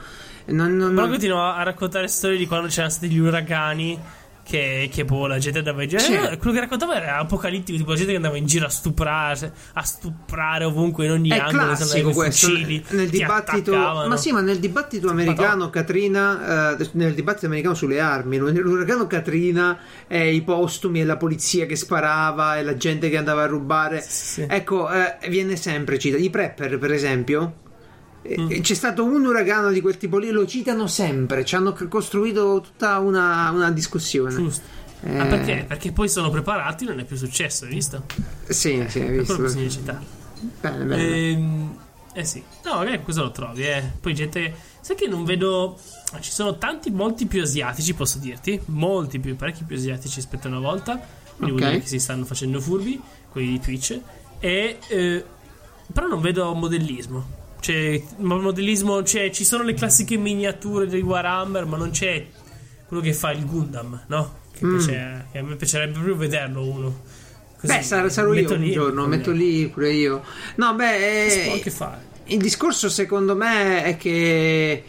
Non, 0.46 0.76
non- 0.76 0.90
Però 0.90 1.00
non- 1.00 1.10
continuava 1.10 1.56
a 1.56 1.64
raccontare 1.64 2.06
storie 2.06 2.38
di 2.38 2.46
quando 2.46 2.68
c'erano 2.68 2.90
stati 2.90 3.08
gli 3.08 3.18
uragani. 3.18 3.98
Che, 4.46 4.88
che 4.92 5.04
boh, 5.04 5.26
la 5.26 5.38
gente 5.38 5.58
andava 5.58 5.82
in 5.82 5.88
giro. 5.88 6.00
Sì. 6.00 6.14
Quello 6.14 6.52
che 6.52 6.60
raccontava 6.60 6.94
era 6.94 7.16
apocalittico, 7.16 7.76
tipo 7.76 7.90
la 7.90 7.96
gente 7.96 8.12
che 8.12 8.16
andava 8.16 8.36
in 8.36 8.46
giro 8.46 8.66
a 8.66 8.68
stuprare, 8.68 9.52
a 9.72 9.82
stuprare 9.82 10.62
ovunque 10.62 11.06
in 11.06 11.10
ogni 11.10 11.30
È 11.30 11.38
angolo. 11.38 11.64
classico 11.64 12.12
questo 12.12 12.46
fucili, 12.46 12.84
nel 12.90 13.10
ti 13.10 13.18
dibattito, 13.18 13.74
ma 13.74 14.16
sì, 14.16 14.30
ma 14.30 14.42
nel 14.42 14.60
dibattito 14.60 15.10
americano 15.10 15.68
Katrina, 15.68 16.76
eh, 16.78 16.88
nel 16.92 17.14
dibattito 17.14 17.46
americano 17.46 17.74
sulle 17.74 17.98
armi, 17.98 18.38
nell'uragano 18.38 19.08
Katrina, 19.08 19.80
eh, 20.06 20.32
i 20.32 20.42
postumi 20.42 21.00
e 21.00 21.04
la 21.04 21.16
polizia 21.16 21.66
che 21.66 21.74
sparava 21.74 22.56
e 22.56 22.62
la 22.62 22.76
gente 22.76 23.10
che 23.10 23.16
andava 23.16 23.42
a 23.42 23.46
rubare. 23.46 24.00
Sì. 24.00 24.46
Ecco, 24.48 24.88
eh, 24.92 25.28
viene 25.28 25.56
sempre 25.56 25.98
citato. 25.98 26.22
I 26.22 26.30
prepper, 26.30 26.78
per 26.78 26.92
esempio. 26.92 27.64
Eh, 28.28 28.40
Mm. 28.40 28.60
C'è 28.60 28.74
stato 28.74 29.04
un 29.04 29.24
uragano 29.24 29.70
di 29.70 29.80
quel 29.80 29.96
tipo 29.96 30.18
lì, 30.18 30.30
lo 30.30 30.46
citano 30.46 30.86
sempre. 30.86 31.44
Ci 31.44 31.54
hanno 31.54 31.76
costruito 31.88 32.60
tutta 32.60 32.98
una, 32.98 33.50
una 33.50 33.70
discussione. 33.70 34.34
Giusto. 34.34 34.64
Eh, 35.02 35.18
Ah, 35.18 35.26
perché? 35.26 35.64
Perché 35.68 35.92
poi 35.92 36.08
sono 36.08 36.30
preparati, 36.30 36.84
non 36.84 36.98
è 36.98 37.04
più 37.04 37.16
successo, 37.16 37.64
hai 37.64 37.70
visto? 37.72 38.04
Sì, 38.48 38.84
sì, 38.88 39.00
hai 39.00 39.18
visto. 39.18 39.34
quello 39.34 39.48
bisogna 39.48 39.68
citare. 39.68 40.04
Bene, 40.60 40.84
bene. 40.84 41.02
Ehm, 41.06 41.76
eh 42.14 42.24
sì, 42.24 42.42
no, 42.64 42.76
magari 42.76 43.02
cosa 43.02 43.22
lo 43.22 43.30
trovi, 43.30 43.62
eh. 43.64 43.82
Poi 44.00 44.14
gente. 44.14 44.54
Sai 44.80 44.96
che 44.96 45.06
non 45.06 45.24
vedo. 45.24 45.78
Ci 46.20 46.30
sono 46.30 46.56
tanti, 46.58 46.90
molti 46.90 47.26
più 47.26 47.42
asiatici, 47.42 47.92
posso 47.94 48.18
dirti. 48.18 48.58
Molti 48.66 49.18
più, 49.18 49.36
parecchi 49.36 49.64
più 49.64 49.76
asiatici 49.76 50.16
rispetto 50.16 50.46
a 50.46 50.50
una 50.50 50.60
volta. 50.60 50.98
Quindi 51.36 51.50
vuol 51.52 51.62
Ok. 51.62 51.68
dire 51.68 51.80
che 51.82 51.88
si 51.88 51.98
stanno 51.98 52.24
facendo 52.24 52.60
furbi, 52.60 53.00
quelli 53.30 53.48
di 53.50 53.60
Twitch. 53.60 54.00
E. 54.38 54.78
eh, 54.88 55.24
però 55.92 56.06
non 56.08 56.20
vedo 56.20 56.52
modellismo. 56.54 57.35
Cioè, 57.60 58.02
mo- 58.18 58.40
modellismo, 58.40 59.02
cioè, 59.02 59.30
ci 59.30 59.44
sono 59.44 59.62
le 59.64 59.74
classiche 59.74 60.16
miniature 60.16 60.86
del 60.86 61.02
Warhammer, 61.02 61.64
ma 61.66 61.76
non 61.76 61.90
c'è 61.90 62.26
quello 62.86 63.02
che 63.02 63.12
fa 63.12 63.32
il 63.32 63.44
Gundam, 63.44 64.04
no? 64.08 64.38
Che, 64.52 64.64
Mm. 64.64 64.76
piace- 64.76 65.26
che 65.32 65.38
a 65.38 65.42
me 65.42 65.56
piacerebbe 65.56 65.92
proprio 65.94 66.16
vederlo 66.16 66.64
uno. 66.68 67.00
Così, 67.60 67.74
Beh, 67.76 67.82
sarò, 67.82 68.08
sarò 68.08 68.32
io 68.34 68.52
un 68.52 68.60
lì, 68.60 68.70
giorno, 68.72 69.06
metto 69.06 69.30
lì 69.32 69.66
pure 69.68 69.90
io. 69.92 70.22
No, 70.56 70.74
beh, 70.74 71.26
Si 71.30 71.40
può 71.40 71.50
eh, 71.50 71.54
anche 71.54 71.70
fare. 71.70 71.98
il 72.26 72.38
discorso 72.38 72.88
secondo 72.88 73.34
me 73.34 73.82
è 73.82 73.96
che 73.96 74.84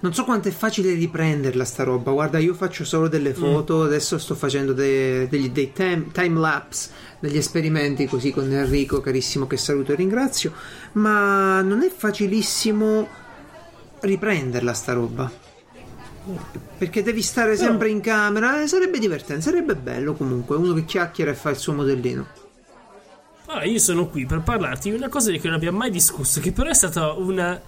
non 0.00 0.12
so 0.14 0.24
quanto 0.24 0.48
è 0.48 0.50
facile 0.50 0.94
riprenderla 0.94 1.64
sta 1.64 1.84
roba. 1.84 2.10
Guarda, 2.10 2.38
io 2.38 2.54
faccio 2.54 2.84
solo 2.84 3.06
Mm. 3.06 3.10
delle 3.10 3.34
foto, 3.34 3.82
adesso 3.82 4.18
sto 4.18 4.34
facendo 4.34 4.72
dei, 4.72 5.28
degli, 5.28 5.50
dei 5.50 5.72
time, 5.72 6.06
time 6.12 6.40
lapse, 6.40 6.90
degli 7.22 7.36
esperimenti 7.36 8.06
così 8.06 8.32
con 8.32 8.50
Enrico, 8.52 9.00
carissimo, 9.00 9.46
che 9.46 9.56
saluto 9.56 9.92
e 9.92 9.94
ringrazio, 9.94 10.52
ma 10.94 11.60
non 11.62 11.82
è 11.84 11.88
facilissimo 11.88 13.06
riprenderla 14.00 14.72
sta 14.72 14.92
roba. 14.92 15.30
Perché 16.78 17.02
devi 17.04 17.22
stare 17.22 17.56
sempre 17.56 17.90
in 17.90 18.00
camera, 18.00 18.60
eh, 18.60 18.66
sarebbe 18.66 18.98
divertente, 18.98 19.42
sarebbe 19.42 19.76
bello 19.76 20.14
comunque, 20.14 20.56
uno 20.56 20.72
che 20.74 20.84
chiacchiera 20.84 21.30
e 21.30 21.34
fa 21.34 21.50
il 21.50 21.56
suo 21.58 21.74
modellino. 21.74 22.26
Allora, 23.46 23.64
io 23.66 23.78
sono 23.78 24.08
qui 24.08 24.26
per 24.26 24.40
parlarti 24.40 24.90
di 24.90 24.96
una 24.96 25.08
cosa 25.08 25.30
di 25.30 25.38
cui 25.38 25.48
non 25.48 25.58
abbiamo 25.58 25.78
mai 25.78 25.90
discusso, 25.90 26.40
che 26.40 26.50
però 26.50 26.70
è 26.70 26.74
stato 26.74 27.16
una- 27.20 27.60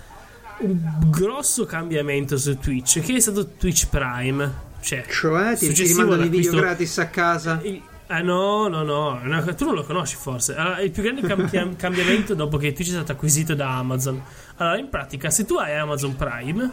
un 0.59 0.79
grosso 1.11 1.65
cambiamento 1.65 2.37
su 2.39 2.59
Twitch, 2.59 3.01
che 3.01 3.15
è 3.15 3.21
stato 3.21 3.47
Twitch 3.57 3.87
Prime. 3.89 4.53
Cioè, 4.81 5.05
Cioè, 5.09 5.57
ti, 5.57 5.73
ti 5.73 5.83
rimandano 5.85 6.25
i 6.25 6.29
video 6.29 6.53
gratis 6.53 6.99
a 6.99 7.07
casa. 7.07 7.61
il- 7.63 7.81
Ah 8.09 8.21
no, 8.21 8.69
no, 8.69 8.83
no, 8.83 9.19
una- 9.25 9.43
tu 9.55 9.65
non 9.65 9.75
lo 9.75 9.83
conosci 9.85 10.17
forse. 10.17 10.55
Allora, 10.55 10.81
il 10.81 10.91
più 10.91 11.03
grande 11.03 11.23
cam- 11.23 11.75
cambiamento 11.77 12.35
dopo 12.35 12.59
che 12.59 12.73
Twitch 12.73 12.89
è 12.91 12.93
stato 12.93 13.13
acquisito 13.13 13.55
da 13.55 13.77
Amazon. 13.79 14.23
Allora, 14.57 14.79
in 14.79 14.89
pratica, 14.91 15.31
se 15.31 15.45
tu 15.47 15.57
hai 15.57 15.75
Amazon 15.77 16.15
Prime, 16.15 16.71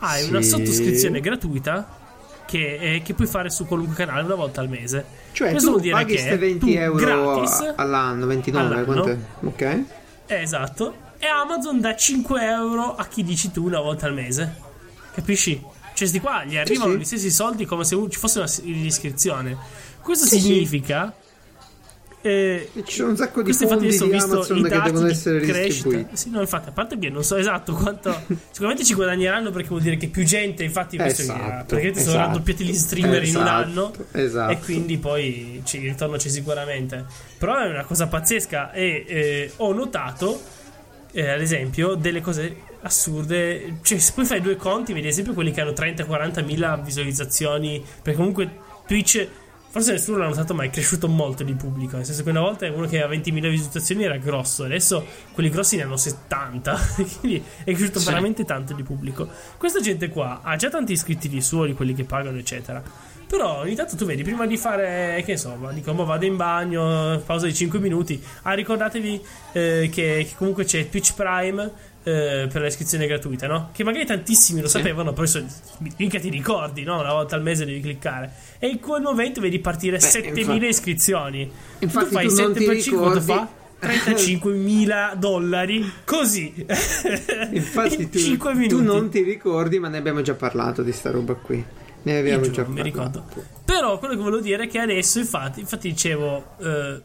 hai 0.00 0.22
Sì. 0.24 0.30
una 0.30 0.42
sottoscrizione 0.42 1.20
gratuita 1.20 1.96
che, 2.44 2.78
eh, 2.80 3.02
che 3.02 3.14
puoi 3.14 3.28
fare 3.28 3.50
su 3.50 3.66
qualunque 3.66 3.94
canale 3.94 4.22
una 4.22 4.34
volta 4.34 4.60
al 4.60 4.68
mese. 4.68 5.04
Cioè, 5.32 5.50
Questo 5.50 5.70
vuol 5.70 5.82
dire 5.82 5.94
paghi 5.94 6.14
che 6.14 6.20
queste 6.22 6.38
20 6.38 6.58
tu 6.58 6.66
euro 6.78 7.44
all'anno, 7.76 8.26
29, 8.26 8.74
all'anno. 8.74 9.18
Ok. 9.44 9.60
Eh, 9.60 9.84
esatto. 10.42 11.06
E 11.18 11.26
Amazon 11.26 11.80
dà 11.80 11.94
5 11.94 12.42
euro 12.44 12.94
a 12.96 13.06
chi 13.06 13.22
dici 13.22 13.50
tu 13.52 13.64
una 13.64 13.80
volta 13.80 14.06
al 14.06 14.14
mese. 14.14 14.54
Capisci? 15.14 15.62
Cioè, 15.98 16.06
sti 16.06 16.20
qua 16.20 16.44
gli 16.44 16.56
arrivano 16.56 16.92
sì. 16.92 16.98
gli 16.98 17.04
stessi 17.04 17.30
soldi 17.30 17.64
come 17.64 17.82
se 17.84 17.96
ci 18.08 18.18
fosse 18.18 18.38
una 18.38 18.48
iscrizione. 18.84 19.56
Questo 20.00 20.26
Sì, 20.26 20.38
significa. 20.38 21.12
eh, 22.20 22.70
ci 22.84 22.94
sono 22.96 23.10
un 23.10 23.16
sacco 23.16 23.42
di 23.42 23.50
infatti 23.50 23.66
fondi 23.66 23.86
ho 23.86 24.06
di 24.06 24.10
visto 24.10 24.34
Amazon 24.34 24.56
i 24.58 24.62
che 24.62 24.80
devono 24.80 25.06
essere 25.08 25.40
crescita. 25.40 26.04
Sì, 26.12 26.30
no, 26.30 26.40
infatti, 26.40 26.68
a 26.68 26.72
parte 26.72 26.98
che 26.98 27.10
non 27.10 27.24
so 27.24 27.36
esatto 27.36 27.72
quanto. 27.74 28.14
sicuramente 28.50 28.84
ci 28.84 28.94
guadagneranno 28.94 29.50
perché 29.50 29.68
vuol 29.68 29.82
dire 29.82 29.96
che 29.96 30.08
più 30.08 30.24
gente, 30.24 30.62
infatti, 30.64 30.98
questo 30.98 31.22
Esatto, 31.22 31.38
era, 31.40 31.56
praticamente 31.64 32.00
sono 32.00 32.12
esatto. 32.14 32.26
raddoppiati 32.28 32.64
gli 32.64 32.74
streamer 32.74 33.22
in 33.24 33.36
un 33.36 33.42
Esatto, 33.42 33.50
anno. 33.50 33.92
esatto. 34.12 34.52
E 34.52 34.58
quindi 34.60 34.98
poi 34.98 35.62
ci, 35.64 35.78
il 35.78 35.90
ritorno 35.90 36.16
c'è 36.16 36.28
sicuramente. 36.28 37.04
Però 37.38 37.56
è 37.58 37.68
una 37.68 37.84
cosa 37.84 38.06
pazzesca 38.06 38.72
e 38.72 39.04
eh, 39.06 39.52
ho 39.56 39.72
notato, 39.72 40.40
eh, 41.12 41.28
ad 41.28 41.40
esempio, 41.40 41.94
delle 41.94 42.20
cose 42.20 42.56
assurde. 42.82 43.78
Cioè, 43.82 43.98
se 43.98 44.12
poi 44.14 44.24
fai 44.24 44.40
due 44.40 44.56
conti, 44.56 44.92
vedi 44.92 45.06
ad 45.06 45.12
esempio 45.12 45.34
quelli 45.34 45.50
che 45.52 45.60
hanno 45.60 45.72
30-40 45.72 46.44
mila 46.44 46.76
visualizzazioni, 46.76 47.84
perché 48.02 48.18
comunque 48.18 48.50
Twitch... 48.86 49.28
Forse 49.70 49.92
nessuno 49.92 50.16
l'ha 50.16 50.28
notato, 50.28 50.54
ma 50.54 50.64
è 50.64 50.70
cresciuto 50.70 51.08
molto 51.08 51.44
di 51.44 51.52
pubblico. 51.52 51.96
Nel 51.96 52.06
senso 52.06 52.22
che 52.22 52.30
una 52.30 52.40
volta 52.40 52.66
uno 52.72 52.86
che 52.86 53.02
aveva 53.02 53.20
20.000 53.22 53.32
visualizzazioni 53.50 54.02
era 54.02 54.16
grosso, 54.16 54.64
adesso 54.64 55.04
quelli 55.34 55.50
grossi 55.50 55.76
ne 55.76 55.82
hanno 55.82 55.98
70. 55.98 56.78
Quindi 57.20 57.44
è 57.64 57.72
cresciuto 57.74 57.98
Sì. 57.98 58.06
veramente 58.06 58.46
tanto 58.46 58.72
di 58.72 58.82
pubblico. 58.82 59.28
Questa 59.58 59.80
gente 59.80 60.08
qua 60.08 60.40
ha 60.42 60.56
già 60.56 60.70
tanti 60.70 60.92
iscritti 60.92 61.28
di 61.28 61.42
suoi, 61.42 61.74
quelli 61.74 61.92
che 61.92 62.04
pagano, 62.04 62.38
eccetera. 62.38 62.82
Però 63.28 63.58
ogni 63.58 63.74
tanto 63.74 63.94
tu 63.94 64.06
vedi, 64.06 64.22
prima 64.22 64.46
di 64.46 64.56
fare, 64.56 65.22
che 65.22 65.32
insomma, 65.32 65.70
dico, 65.70 65.92
boh, 65.92 66.06
vado 66.06 66.24
in 66.24 66.36
bagno, 66.36 67.22
pausa 67.26 67.44
di 67.44 67.52
5 67.52 67.78
minuti. 67.78 68.20
Ah, 68.44 68.54
ricordatevi 68.54 69.22
eh, 69.52 69.90
che, 69.92 70.24
che, 70.26 70.32
comunque 70.38 70.64
c'è 70.64 70.88
Twitch 70.88 71.12
Prime 71.12 71.70
eh, 72.02 72.48
per 72.50 72.62
l'iscrizione 72.62 73.06
gratuita, 73.06 73.46
no? 73.46 73.70
Che 73.72 73.84
magari 73.84 74.06
tantissimi 74.06 74.60
lo 74.60 74.68
sì. 74.68 74.78
sapevano, 74.78 75.12
però 75.12 75.26
so, 75.26 75.44
mica 75.96 76.18
ti 76.18 76.30
ricordi, 76.30 76.82
no? 76.82 77.00
Una 77.00 77.12
volta 77.12 77.36
al 77.36 77.42
mese 77.42 77.64
devi 77.64 77.80
cliccare. 77.80 78.32
E 78.58 78.68
in 78.68 78.80
quel 78.80 79.02
momento 79.02 79.40
vedi 79.40 79.58
partire 79.58 79.98
Beh, 79.98 80.02
7000 80.02 80.52
infatti, 80.52 80.66
iscrizioni. 80.66 81.50
Infatti, 81.80 82.06
tu 82.06 82.12
fai 82.12 82.26
tu 82.26 82.34
7 82.34 82.64
per 82.64 82.80
5, 82.80 83.02
quanto 83.02 83.20
fa? 83.20 83.48
35.000 83.80 85.14
dollari 85.14 85.88
così 86.04 86.52
infatti 87.52 88.08
tu, 88.10 88.36
tu, 88.66 88.82
non 88.82 89.08
ti 89.08 89.22
ricordi 89.22 89.78
ma 89.78 89.86
ne 89.86 89.98
abbiamo 89.98 90.20
già 90.20 90.34
parlato 90.34 90.82
di 90.82 90.90
sta 90.90 91.12
roba 91.12 91.34
qui 91.34 91.64
ne 92.02 92.18
abbiamo 92.18 92.40
giuro, 92.42 92.54
già 92.54 92.62
parlato 92.64 92.82
mi 92.82 92.82
ricordo 92.82 93.24
però 93.64 94.00
quello 94.00 94.14
che 94.14 94.20
volevo 94.20 94.42
dire 94.42 94.64
è 94.64 94.66
che 94.66 94.80
adesso 94.80 95.20
infatti, 95.20 95.60
infatti 95.60 95.90
dicevo 95.90 96.56
eh, 96.58 97.00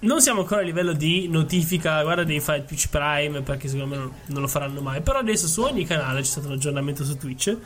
non 0.00 0.20
siamo 0.20 0.40
ancora 0.40 0.60
a 0.60 0.64
livello 0.64 0.92
di 0.92 1.28
notifica 1.28 2.02
guarda 2.02 2.24
devi 2.24 2.40
fare 2.40 2.64
Twitch 2.64 2.88
Prime 2.88 3.42
perché 3.42 3.68
secondo 3.68 3.94
me 3.94 4.00
non, 4.00 4.12
non 4.26 4.40
lo 4.42 4.48
faranno 4.48 4.80
mai 4.80 5.00
però 5.00 5.18
adesso 5.18 5.46
su 5.46 5.62
ogni 5.62 5.84
canale 5.84 6.20
c'è 6.20 6.26
stato 6.26 6.46
un 6.46 6.54
aggiornamento 6.54 7.04
su 7.04 7.16
Twitch 7.16 7.56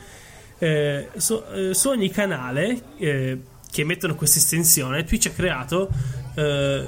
eh, 0.57 1.09
su, 1.15 1.41
eh, 1.53 1.73
su, 1.73 1.89
ogni 1.89 2.09
canale 2.09 2.81
eh, 2.97 3.41
che 3.69 3.83
mettono 3.83 4.15
questa 4.15 4.39
estensione 4.39 5.03
Twitch 5.03 5.27
ha 5.27 5.31
creato 5.31 5.89
eh, 6.35 6.87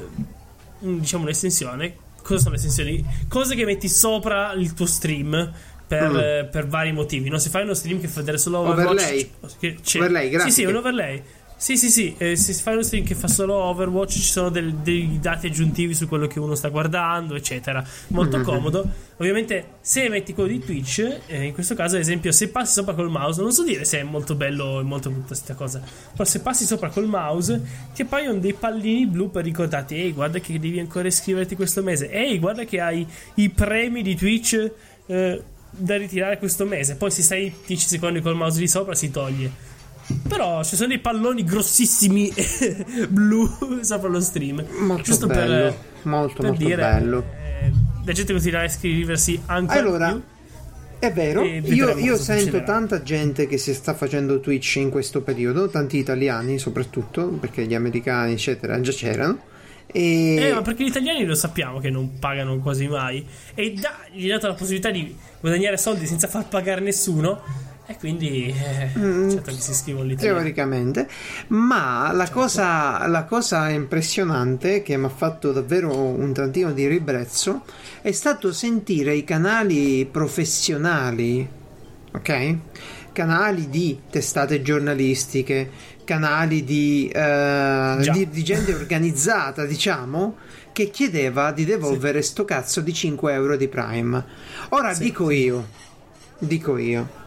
diciamo 0.79 1.23
un'estensione. 1.23 2.05
Cosa 2.21 2.39
sono 2.39 2.51
le 2.51 2.57
estensioni? 2.57 3.05
Cose 3.27 3.55
che 3.55 3.65
metti 3.65 3.87
sopra 3.87 4.51
il 4.53 4.73
tuo 4.73 4.85
stream 4.85 5.53
per, 5.87 6.09
mm. 6.09 6.51
per 6.51 6.67
vari 6.67 6.91
motivi. 6.91 7.29
No? 7.29 7.37
Se 7.37 7.49
fai 7.49 7.63
uno 7.63 7.73
stream 7.73 8.01
che 8.01 8.07
fa 8.07 8.19
vedere 8.19 8.37
solo 8.37 8.59
Overwatch, 8.59 9.03
overlay. 9.03 9.31
C'è, 9.81 9.99
overlay, 9.99 10.29
grazie. 10.29 10.51
Sì, 10.51 10.61
sì, 10.61 10.67
un 10.67 10.75
overlay. 10.75 11.23
Sì, 11.59 11.75
sì, 11.75 11.89
sì. 11.89 12.13
Eh, 12.19 12.35
se 12.35 12.53
fai 12.53 12.73
uno 12.73 12.83
stream 12.83 13.03
che 13.03 13.15
fa 13.15 13.27
solo 13.27 13.55
Overwatch, 13.55 14.11
ci 14.11 14.21
sono 14.21 14.49
del, 14.49 14.75
dei 14.75 15.17
dati 15.19 15.47
aggiuntivi 15.47 15.95
su 15.95 16.07
quello 16.07 16.27
che 16.27 16.39
uno 16.39 16.53
sta 16.53 16.69
guardando, 16.69 17.33
eccetera. 17.33 17.83
Molto 18.09 18.37
mm-hmm. 18.37 18.45
comodo. 18.45 18.87
Ovviamente, 19.17 19.77
se 19.81 20.07
metti 20.07 20.35
quello 20.35 20.49
di 20.49 20.59
Twitch, 20.59 21.21
eh, 21.25 21.45
in 21.45 21.53
questo 21.53 21.73
caso, 21.73 21.95
ad 21.95 22.01
esempio, 22.01 22.31
se 22.31 22.49
passi 22.49 22.73
sopra 22.73 22.93
col 22.93 23.09
mouse, 23.09 23.41
non 23.41 23.51
so 23.51 23.63
dire 23.63 23.85
se 23.85 23.99
è 23.99 24.03
molto 24.03 24.35
bello 24.35 24.65
o 24.65 24.83
molto 24.83 25.09
brutta 25.09 25.29
questa 25.29 25.55
cosa, 25.55 25.81
però 26.11 26.23
se 26.23 26.41
passi 26.41 26.63
sopra 26.63 26.89
col 26.89 27.07
mouse, 27.07 27.59
ti 27.95 28.03
appaiono 28.03 28.37
dei 28.37 28.53
pallini 28.53 29.07
blu 29.07 29.31
per 29.31 29.43
ricordarti, 29.43 29.95
ehi, 29.95 30.13
guarda 30.13 30.37
che 30.37 30.59
devi 30.59 30.79
ancora 30.79 31.07
iscriverti 31.07 31.55
questo 31.55 31.81
mese, 31.81 32.11
ehi, 32.11 32.37
guarda 32.37 32.65
che 32.65 32.79
hai 32.79 33.05
i 33.35 33.49
premi 33.49 34.03
di 34.03 34.15
Twitch. 34.15 34.71
Eh, 35.07 35.43
da 35.69 35.97
ritirare 35.97 36.39
questo 36.39 36.65
mese. 36.65 36.95
Poi 36.95 37.11
se 37.11 37.21
stai 37.21 37.53
10 37.65 37.87
secondi 37.87 38.21
col 38.21 38.35
mouse 38.35 38.57
di 38.57 38.67
sopra 38.67 38.95
si 38.95 39.11
toglie. 39.11 39.76
Però 40.27 40.63
ci 40.63 40.75
sono 40.75 40.89
dei 40.89 40.99
palloni 40.99 41.43
grossissimi 41.43 42.31
blu 43.09 43.81
sopra 43.81 44.07
lo 44.07 44.21
stream. 44.21 44.63
Molto 44.79 45.03
Giusto 45.03 45.27
bello, 45.27 45.53
per, 45.53 45.77
molto, 46.03 46.35
per 46.35 46.45
molto 46.45 46.63
dire, 46.63 46.75
bello. 46.75 47.23
Eh, 47.61 47.71
la 48.05 48.11
gente 48.13 48.31
continuerà 48.31 48.63
a 48.63 48.67
iscriversi 48.67 49.41
anche 49.45 49.77
allora, 49.77 50.11
più. 50.11 50.21
È 50.99 51.11
vero, 51.11 51.43
io, 51.43 51.95
io 51.97 52.17
sento 52.17 52.43
succederà. 52.43 52.63
tanta 52.63 53.03
gente 53.03 53.45
che 53.47 53.57
si 53.57 53.73
sta 53.73 53.93
facendo 53.93 54.39
Twitch 54.39 54.77
in 54.77 54.89
questo 54.89 55.21
periodo, 55.21 55.67
tanti 55.67 55.97
italiani 55.97 56.57
soprattutto, 56.57 57.27
perché 57.27 57.65
gli 57.65 57.75
americani 57.75 58.33
eccetera 58.33 58.79
già 58.81 58.91
c'erano. 58.91 59.39
E... 59.91 60.35
Eh, 60.35 60.53
ma 60.53 60.61
perché 60.61 60.83
gli 60.83 60.87
italiani 60.87 61.23
lo 61.25 61.35
sappiamo 61.35 61.79
che 61.79 61.89
non 61.89 62.17
pagano 62.19 62.57
quasi 62.57 62.87
mai. 62.87 63.25
E 63.53 63.73
da, 63.73 63.95
gli 64.11 64.29
ha 64.29 64.35
dato 64.35 64.47
la 64.47 64.53
possibilità 64.53 64.89
di 64.89 65.15
guadagnare 65.39 65.77
soldi 65.77 66.07
senza 66.07 66.27
far 66.27 66.47
pagare 66.47 66.81
nessuno 66.81 67.41
e 67.89 67.95
quindi 67.95 68.47
eh, 68.47 68.89
mm, 68.97 69.29
certo 69.29 69.51
che 69.51 69.61
si 69.61 69.73
scrivono 69.73 70.03
l'italiano. 70.03 70.39
Teoricamente, 70.39 71.07
ma 71.47 72.11
la, 72.11 72.25
certo. 72.25 72.41
cosa, 72.41 73.07
la 73.07 73.23
cosa 73.23 73.69
impressionante 73.69 74.81
che 74.81 74.97
mi 74.97 75.05
ha 75.05 75.09
fatto 75.09 75.53
davvero 75.53 75.95
un 75.95 76.33
tantino 76.33 76.73
di 76.73 76.85
ribrezzo 76.85 77.63
è 78.01 78.11
stato 78.11 78.51
sentire 78.51 79.15
i 79.15 79.23
canali 79.23 80.05
professionali, 80.05 81.47
ok? 82.11 82.57
Canali 83.13 83.69
di 83.69 84.01
testate 84.09 84.61
giornalistiche, 84.61 85.69
canali 86.03 86.65
di, 86.65 87.09
uh, 87.15 88.01
di, 88.11 88.29
di 88.29 88.43
gente 88.43 88.73
organizzata, 88.73 89.63
diciamo, 89.63 90.35
che 90.73 90.89
chiedeva 90.89 91.53
di 91.53 91.63
devolvere 91.63 92.21
sì. 92.21 92.31
sto 92.31 92.43
cazzo 92.43 92.81
di 92.81 92.93
5 92.93 93.31
euro 93.31 93.55
di 93.55 93.69
Prime. 93.69 94.25
Ora 94.69 94.93
sì, 94.93 95.03
dico 95.03 95.31
io, 95.31 95.67
dico 96.37 96.77
io 96.77 97.25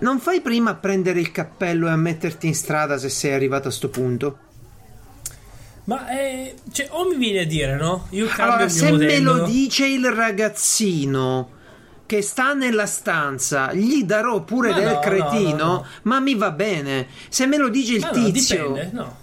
non 0.00 0.18
fai 0.18 0.40
prima 0.40 0.70
a 0.70 0.74
prendere 0.74 1.20
il 1.20 1.30
cappello 1.30 1.88
e 1.88 1.90
a 1.90 1.96
metterti 1.96 2.46
in 2.46 2.54
strada 2.54 2.96
se 2.96 3.08
sei 3.08 3.32
arrivato 3.32 3.68
a 3.68 3.70
sto 3.70 3.88
punto? 3.88 4.38
Ma 5.84 6.08
eh, 6.18 6.54
cioè, 6.72 6.88
o 6.90 7.06
mi 7.06 7.16
viene 7.16 7.40
a 7.40 7.44
dire, 7.44 7.76
no? 7.76 8.06
Io 8.10 8.26
cambio 8.26 8.54
allora, 8.54 8.68
se 8.68 8.90
modello. 8.90 9.34
me 9.34 9.40
lo 9.40 9.46
dice 9.46 9.86
il 9.86 10.10
ragazzino 10.10 11.50
che 12.06 12.22
sta 12.22 12.54
nella 12.54 12.86
stanza, 12.86 13.72
gli 13.72 14.04
darò 14.04 14.42
pure 14.42 14.70
ma 14.70 14.78
del 14.78 14.92
no, 14.92 14.98
cretino, 15.00 15.56
no, 15.56 15.66
no, 15.66 15.86
ma 16.02 16.20
mi 16.20 16.34
va 16.34 16.50
bene. 16.52 17.06
Se 17.28 17.46
me 17.46 17.58
lo 17.58 17.68
dice 17.68 17.94
il 17.96 18.08
tizio, 18.10 18.68
dipende, 18.68 18.90
no. 18.92 19.16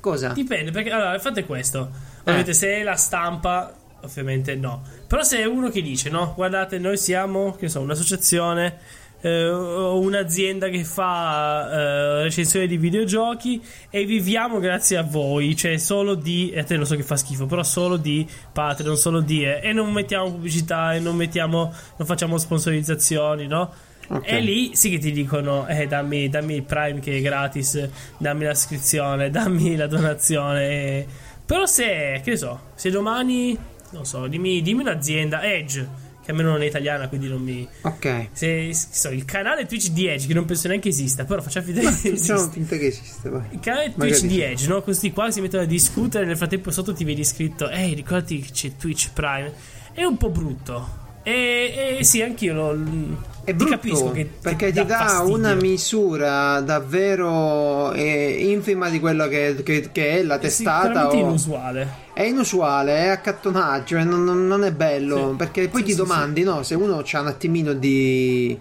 Cosa? 0.00 0.28
Dipende, 0.30 0.70
perché 0.70 0.90
allora, 0.90 1.18
fate 1.18 1.46
questo. 1.46 1.90
Ovviamente, 2.20 2.50
eh. 2.50 2.54
se 2.54 2.76
è 2.76 2.82
la 2.82 2.96
stampa, 2.96 3.74
ovviamente 4.02 4.54
no. 4.54 4.82
Però 5.06 5.22
se 5.22 5.38
è 5.38 5.44
uno 5.44 5.70
che 5.70 5.80
dice, 5.80 6.10
no? 6.10 6.34
Guardate, 6.34 6.78
noi 6.78 6.98
siamo, 6.98 7.54
che 7.54 7.68
so, 7.68 7.80
un'associazione 7.80 8.78
eh, 9.22 9.48
un'azienda 9.48 10.68
che 10.68 10.84
fa 10.84 11.70
eh, 11.70 12.22
recensioni 12.24 12.66
di 12.66 12.76
videogiochi 12.76 13.62
e 13.88 14.04
viviamo 14.04 14.58
grazie 14.58 14.96
a 14.96 15.02
voi, 15.02 15.56
cioè 15.56 15.76
solo 15.78 16.14
di, 16.14 16.50
e 16.50 16.60
a 16.60 16.64
te 16.64 16.76
lo 16.76 16.84
so 16.84 16.96
che 16.96 17.04
fa 17.04 17.16
schifo, 17.16 17.46
però 17.46 17.62
solo 17.62 17.96
di 17.96 18.26
Patreon, 18.52 18.96
solo 18.96 19.20
di, 19.20 19.44
eh, 19.44 19.60
e 19.62 19.72
non 19.72 19.92
mettiamo 19.92 20.30
pubblicità 20.30 20.94
e 20.94 20.98
non 20.98 21.16
mettiamo, 21.16 21.72
non 21.96 22.06
facciamo 22.06 22.36
sponsorizzazioni, 22.36 23.46
no? 23.46 23.72
Okay. 24.08 24.38
E 24.38 24.40
lì 24.40 24.74
sì 24.74 24.90
che 24.90 24.98
ti 24.98 25.12
dicono: 25.12 25.66
eh, 25.68 25.86
dammi, 25.86 26.28
dammi, 26.28 26.56
il 26.56 26.64
Prime 26.64 27.00
che 27.00 27.16
è 27.16 27.20
gratis, 27.20 27.88
dammi 28.18 28.46
l'iscrizione, 28.46 29.30
dammi 29.30 29.76
la 29.76 29.86
donazione. 29.86 31.06
Però 31.46 31.64
se, 31.64 32.20
che 32.22 32.36
so, 32.36 32.60
se 32.74 32.90
domani, 32.90 33.56
non 33.90 34.04
so, 34.04 34.26
dimmi, 34.26 34.60
dimmi 34.60 34.82
un'azienda, 34.82 35.42
Edge 35.42 36.01
che 36.24 36.30
almeno 36.30 36.50
non 36.50 36.62
è 36.62 36.66
italiana, 36.66 37.08
quindi 37.08 37.28
non 37.28 37.42
mi. 37.42 37.66
Ok. 37.82 38.28
Se, 38.32 38.70
so, 38.72 39.10
il 39.10 39.24
canale 39.24 39.66
Twitch 39.66 39.88
di 39.88 40.06
Edge, 40.06 40.26
che 40.26 40.34
non 40.34 40.44
penso 40.44 40.68
neanche 40.68 40.88
esista, 40.88 41.24
però 41.24 41.42
facciamo 41.42 41.66
finta 41.66 41.80
che 41.80 41.88
esista. 41.88 42.34
Facciamo 42.34 42.52
finta 42.52 42.76
che 42.76 42.86
esista, 42.86 43.30
vai. 43.30 43.42
Il 43.50 43.60
canale 43.60 43.92
Twitch 43.92 44.22
Magari 44.22 44.26
di 44.28 44.40
Edge, 44.40 44.68
no? 44.68 44.82
Questi 44.82 45.12
qua 45.12 45.30
si 45.30 45.40
mettono 45.40 45.62
a 45.64 45.66
discutere, 45.66 46.24
nel 46.24 46.36
frattempo 46.36 46.70
sotto 46.70 46.92
ti 46.92 47.04
vedi 47.04 47.24
scritto, 47.24 47.68
ehi, 47.68 47.94
ricordati 47.94 48.38
che 48.40 48.52
c'è 48.52 48.76
Twitch 48.76 49.12
Prime. 49.12 49.52
È 49.92 50.04
un 50.04 50.16
po' 50.16 50.30
brutto. 50.30 51.00
E, 51.24 51.96
e 51.98 52.04
sì, 52.04 52.22
anch'io 52.22 52.54
lo. 52.54 53.31
È 53.44 53.52
brutto, 53.54 53.72
capisco 53.72 54.12
che 54.12 54.24
perché 54.40 54.66
ti, 54.70 54.80
ti 54.80 54.86
dà 54.86 54.98
fastidio. 54.98 55.34
una 55.34 55.54
misura 55.54 56.60
davvero 56.60 57.90
eh, 57.92 58.36
infima 58.48 58.88
di 58.88 59.00
quello 59.00 59.26
che, 59.26 59.60
che, 59.64 59.90
che 59.90 60.18
è 60.18 60.22
la 60.22 60.38
testata. 60.38 61.08
È 61.08 61.14
o... 61.14 61.18
inusuale. 61.18 62.00
È 62.12 62.22
inusuale, 62.22 62.96
è 62.98 63.08
accattonaggio, 63.08 63.96
eh, 63.96 64.04
non, 64.04 64.46
non, 64.46 64.64
è 64.64 64.72
bello. 64.72 65.30
Sì. 65.30 65.36
Perché 65.36 65.68
poi 65.68 65.80
sì, 65.80 65.86
ti 65.86 65.92
sì, 65.92 65.96
domandi, 65.96 66.42
no? 66.44 66.62
Se 66.62 66.76
uno 66.76 67.02
ha 67.04 67.20
un 67.20 67.26
attimino 67.26 67.72
di, 67.72 68.56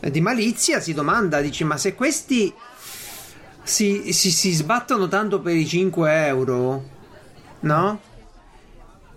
di 0.00 0.20
malizia, 0.22 0.80
si 0.80 0.94
domanda, 0.94 1.42
dici, 1.42 1.64
ma 1.64 1.76
se 1.76 1.94
questi 1.94 2.50
si, 3.62 4.12
si, 4.14 4.30
si 4.30 4.52
sbattono 4.52 5.08
tanto 5.08 5.40
per 5.40 5.54
i 5.54 5.66
5 5.66 6.26
euro, 6.26 6.84
no? 7.60 8.00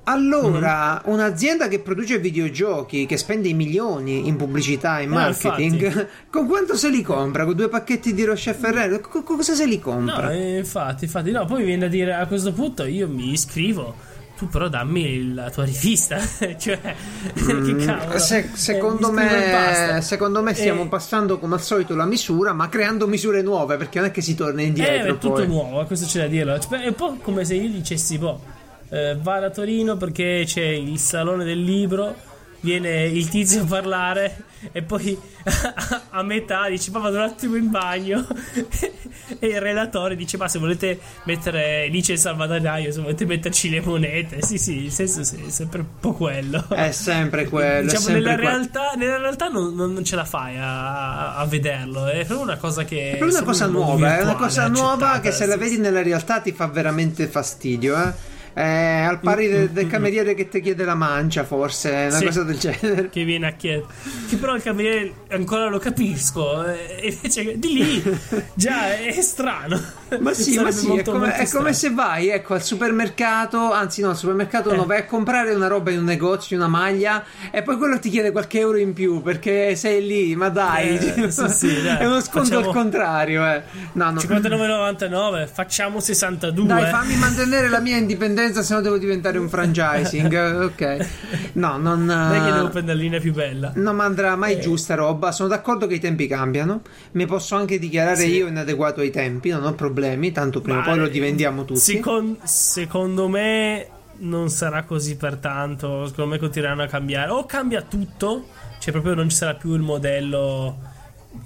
Allora, 0.08 1.02
mm-hmm. 1.04 1.14
un'azienda 1.14 1.68
che 1.68 1.80
produce 1.80 2.20
videogiochi, 2.20 3.06
che 3.06 3.18
spende 3.18 3.52
milioni 3.54 4.28
in 4.28 4.36
pubblicità 4.36 5.00
e 5.00 5.04
eh, 5.04 5.08
marketing, 5.08 5.84
infatti. 5.84 6.08
con 6.30 6.48
quanto 6.48 6.76
se 6.76 6.90
li 6.90 7.02
compra? 7.02 7.46
Con 7.46 7.56
due 7.56 7.70
pacchetti 7.70 8.14
di 8.14 8.24
Roche 8.24 8.54
Ferrero? 8.54 9.00
Con 9.00 9.24
cosa 9.24 9.56
se 9.56 9.66
li 9.66 9.80
compra? 9.80 10.26
No, 10.26 10.32
eh, 10.32 10.58
infatti, 10.58 11.06
infatti, 11.06 11.32
no, 11.32 11.46
poi 11.46 11.64
viene 11.64 11.82
da 11.82 11.88
dire 11.88 12.14
a 12.14 12.28
questo 12.28 12.54
punto 12.54 12.86
io 12.86 13.08
mi 13.08 13.32
iscrivo. 13.32 14.14
Tu 14.38 14.50
però 14.50 14.68
dammi 14.68 15.34
la 15.34 15.50
tua 15.50 15.64
rivista, 15.64 16.20
cioè, 16.60 16.78
mm, 17.42 17.66
che 17.66 17.86
cavolo. 17.86 18.20
Se, 18.20 18.50
secondo, 18.54 19.10
eh, 19.10 19.14
me, 19.14 20.02
secondo 20.02 20.44
me 20.44 20.54
stiamo 20.54 20.84
eh, 20.84 20.88
passando 20.88 21.40
come 21.40 21.56
al 21.56 21.62
solito 21.62 21.96
la 21.96 22.06
misura, 22.06 22.52
ma 22.52 22.68
creando 22.68 23.08
misure 23.08 23.42
nuove, 23.42 23.78
perché 23.78 24.00
non 24.00 24.10
è 24.10 24.12
che 24.12 24.22
si 24.22 24.36
torna 24.36 24.62
indietro. 24.62 24.94
Eh, 24.94 25.16
è 25.16 25.18
tutto 25.18 25.34
poi. 25.36 25.48
nuovo, 25.48 25.84
questo 25.86 26.06
c'è 26.06 26.20
da 26.20 26.28
dirlo. 26.28 26.60
Cioè, 26.60 26.82
è 26.82 26.88
un 26.88 26.96
po' 26.96 27.16
come 27.22 27.46
se 27.46 27.56
io 27.56 27.70
dicessi, 27.70 28.18
boh, 28.18 28.42
eh, 28.90 29.18
va 29.20 29.40
da 29.40 29.50
Torino 29.50 29.98
perché 29.98 30.44
c'è 30.46 30.64
il 30.64 30.98
salone 31.00 31.44
del 31.44 31.62
libro 31.62 32.34
viene 32.66 33.06
il 33.06 33.30
tizio 33.30 33.62
a 33.62 33.66
parlare 33.66 34.44
e 34.72 34.82
poi 34.82 35.18
a 36.10 36.24
metà 36.24 36.68
dice 36.68 36.90
ma 36.90 36.98
vado 36.98 37.18
un 37.18 37.24
attimo 37.24 37.56
in 37.56 37.70
bagno. 37.70 38.26
E 39.40 39.48
il 39.48 39.60
relatore 39.60 40.16
dice 40.16 40.38
ma 40.38 40.48
se 40.48 40.60
volete 40.60 41.00
mettere 41.24 41.88
lì 41.88 42.02
c'è 42.02 42.14
il 42.14 42.20
salvadanaio 42.20 42.92
se 42.92 43.02
volete 43.02 43.26
metterci 43.26 43.70
le 43.72 43.82
monete. 43.82 44.42
Sì 44.44 44.60
sì 44.60 44.84
il 44.84 44.92
senso 44.92 45.22
è 45.22 45.50
sempre 45.50 45.80
un 45.80 45.88
po' 46.00 46.14
quello. 46.14 46.64
È 46.70 46.92
sempre 46.92 47.46
quello 47.50 47.88
diciamo 47.88 48.06
sempre 48.06 48.22
nella, 48.22 48.36
quello. 48.36 48.50
realtà, 48.50 48.92
nella 48.96 49.18
realtà 49.18 49.48
non, 49.48 49.74
non, 49.74 50.04
ce 50.04 50.16
la 50.16 50.26
fai 50.26 50.58
a, 50.58 51.36
a, 51.38 51.46
vederlo 51.46 52.06
è 52.06 52.24
proprio 52.26 52.42
una 52.42 52.58
cosa 52.58 52.84
che 52.84 53.18
è 53.18 53.22
una 53.22 53.44
cosa 53.44 53.66
nuova 53.66 54.20
è 54.20 54.22
una 54.22 54.36
cosa 54.36 54.68
nuova 54.68 55.20
che 55.20 55.32
se 55.32 55.48
la 55.48 55.58
vedi 55.58 55.78
nella 55.78 56.04
realtà 56.04 56.40
ti 56.40 56.52
fa 56.52 56.68
veramente 56.68 57.28
fastidio 57.28 57.96
eh 57.98 58.34
eh, 58.58 58.64
al 58.64 59.20
pari 59.20 59.50
del, 59.50 59.70
del 59.72 59.88
cameriere 59.88 60.34
che 60.34 60.48
ti 60.48 60.62
chiede 60.62 60.86
la 60.86 60.96
mancia, 60.96 61.44
forse, 61.44 61.90
una 61.90 62.12
sì, 62.12 62.26
cosa 62.26 62.44
del 62.44 62.58
genere. 62.58 63.10
Che 63.10 63.24
viene 63.26 63.48
a 63.48 63.52
chiedere. 63.52 63.86
Che 64.30 64.38
però 64.38 64.56
il 64.56 64.64
cameriere 64.64 65.14
ancora 65.32 65.68
lo 65.68 65.78
capisco. 65.78 66.66
E 66.66 67.00
eh, 67.02 67.08
invece 67.12 67.60
di 67.60 67.74
lì 67.74 68.18
già 68.54 68.96
è 68.98 69.22
strano. 69.22 69.78
Ma 70.26 70.34
sì, 70.34 70.58
ma 70.60 70.72
sì, 70.72 70.96
è, 70.96 71.04
come, 71.04 71.36
è 71.36 71.48
come, 71.50 71.74
se 71.74 71.92
vai 71.92 72.30
ecco, 72.30 72.54
al 72.54 72.64
supermercato, 72.64 73.72
anzi 73.72 74.02
no, 74.02 74.10
al 74.10 74.18
supermercato 74.18 74.72
eh. 74.72 74.76
no, 74.76 74.86
vai 74.86 75.00
a 75.00 75.06
comprare 75.06 75.54
una 75.54 75.68
roba 75.68 75.92
in 75.92 76.00
un 76.00 76.06
negozio, 76.06 76.56
una 76.58 76.68
maglia, 76.68 77.24
e 77.52 77.62
poi 77.62 77.78
quello 77.78 78.00
ti 78.00 78.10
chiede 78.10 78.32
qualche 78.32 78.60
euro 78.60 78.78
in 78.78 78.94
più 78.94 79.22
perché 79.22 79.76
sei 79.76 80.06
lì, 80.06 80.36
ma 80.36 80.50
dai, 80.50 80.98
eh, 80.98 81.32
sì, 81.32 81.50
sì, 81.50 81.82
dai. 81.84 81.98
è 81.98 82.06
uno 82.06 82.22
sconto 82.22 82.50
Facciamo... 82.50 82.68
al 82.68 82.74
contrario. 82.74 83.46
Eh. 83.46 83.64
No, 83.94 84.12
no. 84.12 84.20
59,99, 84.20 85.48
facciamo 85.48 86.00
62. 86.00 86.66
Dai, 86.66 86.90
fammi 86.90 87.16
mantenere 87.16 87.70
la 87.70 87.80
mia 87.80 87.98
indipendenza 87.98 88.62
se 88.62 88.74
no 88.74 88.82
devo 88.82 88.98
diventare 88.98 89.38
un 89.38 89.50
franchising. 89.50 90.34
ok, 90.64 91.08
no, 91.54 91.78
non. 91.78 92.06
Non 92.06 92.34
è 92.34 92.44
che 92.44 92.52
devo 92.52 92.70
prendere 92.70 92.98
la 92.98 93.04
linea 93.04 93.20
più 93.20 93.34
bella. 93.34 93.72
Non 93.76 94.00
andrà 94.00 94.36
mai 94.36 94.54
eh. 94.54 94.60
giù 94.60 94.76
sta 94.76 94.96
roba. 94.96 95.32
Sono 95.32 95.50
d'accordo 95.50 95.88
che 95.88 95.96
i 95.96 96.00
tempi 96.00 96.28
cambiano. 96.28 96.82
Mi 97.12 97.26
posso 97.26 97.56
anche 97.56 97.80
dichiarare 97.80 98.22
sì. 98.22 98.36
io 98.36 98.48
inadeguato 98.48 99.02
ai 99.02 99.12
tempi, 99.12 99.50
non 99.50 99.66
ho 99.66 99.74
problemi. 99.74 100.05
Tanto 100.32 100.62
prima 100.62 100.80
o 100.80 100.84
poi 100.84 100.98
lo 100.98 101.08
divendiamo 101.08 101.66
tutti. 101.66 101.80
Second, 101.80 102.44
secondo 102.44 103.28
me 103.28 103.88
non 104.18 104.50
sarà 104.50 104.84
così 104.84 105.18
per 105.18 105.38
tanto. 105.38 106.08
Secondo 106.08 106.32
me 106.32 106.40
continueranno 106.40 106.84
a 106.84 106.88
cambiare. 106.88 107.32
O 107.32 107.46
cambia 107.46 107.82
tutto, 107.82 108.46
cioè 108.80 108.92
proprio 108.92 109.14
non 109.14 109.30
ci 109.30 109.36
sarà 109.36 109.56
più 109.56 109.74
il 109.74 109.82
modello 109.82 110.94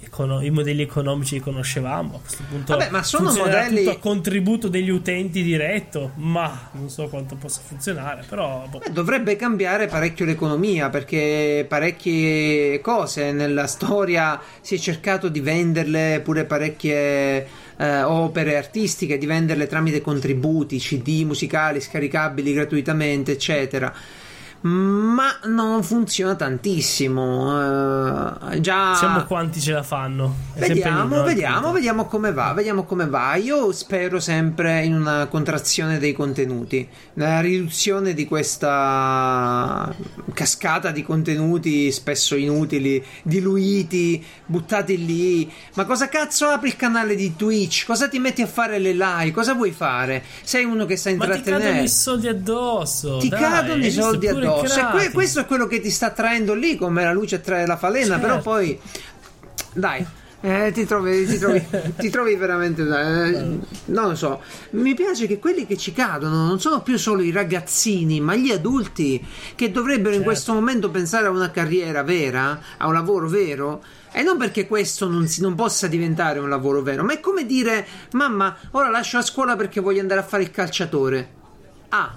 econo- 0.00 0.42
i 0.42 0.50
modelli 0.50 0.82
economici 0.82 1.36
che 1.36 1.40
conoscevamo. 1.40 2.16
A 2.16 2.20
questo 2.20 2.44
punto 2.48 2.76
Vabbè, 2.76 2.90
ma 2.90 3.02
sono 3.02 3.32
modelli 3.32 3.86
a 3.86 3.96
contributo 3.98 4.68
degli 4.68 4.90
utenti 4.90 5.42
diretto, 5.42 6.12
ma 6.16 6.70
non 6.72 6.88
so 6.88 7.08
quanto 7.08 7.36
possa 7.36 7.60
funzionare, 7.64 8.24
però 8.28 8.66
boh. 8.68 8.78
Beh, 8.78 8.92
dovrebbe 8.92 9.36
cambiare 9.36 9.86
parecchio 9.86 10.24
l'economia 10.24 10.88
perché 10.88 11.64
parecchie 11.68 12.80
cose 12.80 13.32
nella 13.32 13.66
storia 13.66 14.40
si 14.60 14.76
è 14.76 14.78
cercato 14.78 15.28
di 15.28 15.40
venderle 15.40 16.20
pure 16.22 16.44
parecchie 16.44 17.46
eh, 17.76 18.02
opere 18.02 18.56
artistiche, 18.56 19.18
di 19.18 19.26
venderle 19.26 19.66
tramite 19.66 20.00
contributi, 20.00 20.78
CD 20.78 21.22
musicali 21.24 21.80
scaricabili 21.80 22.52
gratuitamente, 22.52 23.32
eccetera 23.32 23.92
ma 24.62 25.38
non 25.44 25.82
funziona 25.82 26.34
tantissimo. 26.34 28.40
Uh, 28.50 28.60
già... 28.60 28.94
Siamo 28.94 29.24
quanti 29.24 29.60
ce 29.60 29.72
la 29.72 29.82
fanno. 29.82 30.34
È 30.52 30.60
vediamo, 30.60 31.22
vediamo, 31.22 31.72
vediamo 31.72 32.06
come 32.06 32.32
va. 32.32 32.52
Vediamo 32.52 32.84
come 32.84 33.06
va. 33.06 33.36
Io 33.36 33.72
spero 33.72 34.20
sempre 34.20 34.84
in 34.84 34.94
una 34.94 35.26
contrazione 35.26 35.98
dei 35.98 36.12
contenuti, 36.12 36.86
nella 37.14 37.40
riduzione 37.40 38.12
di 38.12 38.26
questa 38.26 39.94
cascata 40.34 40.90
di 40.90 41.02
contenuti 41.02 41.90
spesso 41.90 42.34
inutili, 42.34 43.02
diluiti, 43.22 44.22
buttati 44.44 45.04
lì. 45.04 45.50
Ma 45.74 45.86
cosa 45.86 46.08
cazzo 46.08 46.46
apri 46.46 46.68
il 46.68 46.76
canale 46.76 47.14
di 47.14 47.34
Twitch? 47.34 47.86
Cosa 47.86 48.08
ti 48.08 48.18
metti 48.18 48.42
a 48.42 48.46
fare 48.46 48.78
le 48.78 48.92
live? 48.92 49.30
Cosa 49.30 49.54
vuoi 49.54 49.70
fare? 49.70 50.22
Sei 50.42 50.64
uno 50.64 50.84
che 50.84 50.96
sta 50.96 51.08
intrattenendo. 51.08 51.50
Ma 51.50 51.58
ti 51.58 51.64
cadono 51.64 51.82
i 51.82 51.88
soldi 51.88 52.28
addosso. 52.28 53.16
Ti 53.18 53.28
dai, 53.28 53.40
cadono 53.40 53.86
i 53.86 53.90
soldi 53.90 54.28
addosso 54.28 54.48
addosso. 54.58 54.88
Que- 54.90 55.10
questo 55.10 55.40
è 55.40 55.46
quello 55.46 55.66
che 55.66 55.80
ti 55.80 55.90
sta 55.90 56.06
attraendo 56.06 56.54
lì, 56.54 56.76
come 56.76 57.04
la 57.04 57.12
luce 57.12 57.36
attrae 57.36 57.66
la 57.66 57.76
falena. 57.76 58.18
Certo. 58.18 58.26
Però 58.26 58.40
poi, 58.40 58.78
dai. 59.72 60.06
Eh, 60.42 60.70
ti, 60.72 60.86
trovi, 60.86 61.26
ti, 61.26 61.36
trovi, 61.36 61.62
ti 61.98 62.08
trovi 62.08 62.34
veramente. 62.34 62.80
Eh, 62.82 63.58
non 63.86 64.08
lo 64.08 64.14
so. 64.14 64.40
Mi 64.70 64.94
piace 64.94 65.26
che 65.26 65.38
quelli 65.38 65.66
che 65.66 65.76
ci 65.76 65.92
cadono 65.92 66.46
non 66.46 66.58
sono 66.58 66.82
più 66.82 66.96
solo 66.96 67.20
i 67.20 67.30
ragazzini, 67.30 68.20
ma 68.20 68.34
gli 68.34 68.50
adulti 68.50 69.22
che 69.54 69.70
dovrebbero 69.70 70.14
certo. 70.14 70.18
in 70.18 70.24
questo 70.24 70.54
momento 70.54 70.90
pensare 70.90 71.26
a 71.26 71.30
una 71.30 71.50
carriera 71.50 72.02
vera, 72.02 72.58
a 72.78 72.86
un 72.86 72.94
lavoro 72.94 73.28
vero. 73.28 73.82
E 74.12 74.22
non 74.22 74.38
perché 74.38 74.66
questo 74.66 75.08
non, 75.08 75.28
si, 75.28 75.42
non 75.42 75.54
possa 75.54 75.86
diventare 75.86 76.38
un 76.38 76.48
lavoro 76.48 76.80
vero, 76.80 77.04
ma 77.04 77.12
è 77.12 77.20
come 77.20 77.44
dire: 77.44 77.86
Mamma, 78.12 78.56
ora 78.70 78.88
lascio 78.88 79.18
la 79.18 79.22
scuola 79.22 79.56
perché 79.56 79.80
voglio 79.80 80.00
andare 80.00 80.20
a 80.20 80.24
fare 80.24 80.42
il 80.42 80.50
calciatore. 80.50 81.34
Ah, 81.90 82.12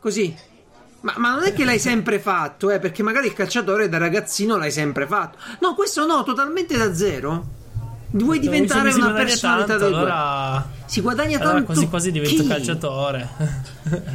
così 0.00 0.34
ma, 1.00 1.14
ma, 1.16 1.34
non 1.34 1.44
è 1.44 1.52
che 1.52 1.64
l'hai 1.64 1.78
sempre 1.78 2.18
fatto, 2.18 2.70
eh, 2.70 2.78
perché 2.78 3.02
magari 3.02 3.28
il 3.28 3.32
calciatore 3.32 3.88
da 3.88 3.98
ragazzino 3.98 4.56
l'hai 4.56 4.72
sempre 4.72 5.06
fatto. 5.06 5.38
No, 5.60 5.74
questo 5.74 6.06
no, 6.06 6.24
totalmente 6.24 6.76
da 6.76 6.94
zero. 6.94 7.56
Vuoi 8.10 8.38
diventare 8.38 8.92
una 8.94 9.12
personalità 9.12 9.76
tanto, 9.76 9.84
del 9.84 9.94
allora... 9.94 10.66
Si 10.86 11.02
guadagna 11.02 11.36
allora 11.36 11.52
tanto. 11.52 11.66
quasi 11.66 11.88
quasi 11.88 12.10
divento 12.10 12.42
Chi? 12.42 12.48
calciatore. 12.48 13.28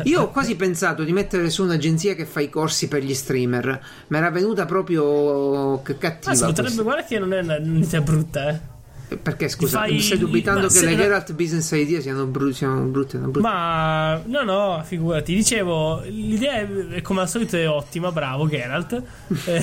Io 0.03 0.23
ho 0.23 0.29
quasi 0.31 0.55
pensato 0.55 1.03
di 1.03 1.13
mettere 1.13 1.51
su 1.51 1.63
un'agenzia 1.63 2.15
che 2.15 2.25
fa 2.25 2.39
i 2.39 2.49
corsi 2.49 2.87
per 2.87 3.03
gli 3.03 3.13
streamer. 3.13 3.85
Mi 4.07 4.17
era 4.17 4.31
venuta 4.31 4.65
proprio 4.65 5.79
cattiva. 5.83 6.19
Ma 6.25 6.33
si 6.33 6.43
potrebbe, 6.43 6.81
guarda 6.81 7.03
che 7.03 7.19
non 7.19 7.33
è 7.33 7.41
un'idea 7.41 8.01
brutta, 8.01 8.49
eh. 8.49 8.72
Perché 9.21 9.49
scusa, 9.49 9.79
fai... 9.79 9.99
stai 9.99 10.17
dubitando 10.17 10.67
che 10.67 10.85
le 10.85 10.95
Geralt 10.95 11.33
Business 11.33 11.71
Idea 11.71 12.01
siano, 12.01 12.25
bru- 12.25 12.53
siano 12.53 12.81
brutte, 12.85 13.17
brutte? 13.17 13.39
Ma 13.39 14.21
no, 14.25 14.43
no, 14.43 14.81
figurati. 14.83 15.33
Dicevo, 15.33 16.01
l'idea 16.05 16.67
è, 16.89 17.01
come 17.01 17.21
al 17.21 17.29
solito 17.29 17.57
è 17.57 17.67
ottima, 17.67 18.11
bravo 18.11 18.47
Geralt. 18.47 19.01
Eh, 19.45 19.61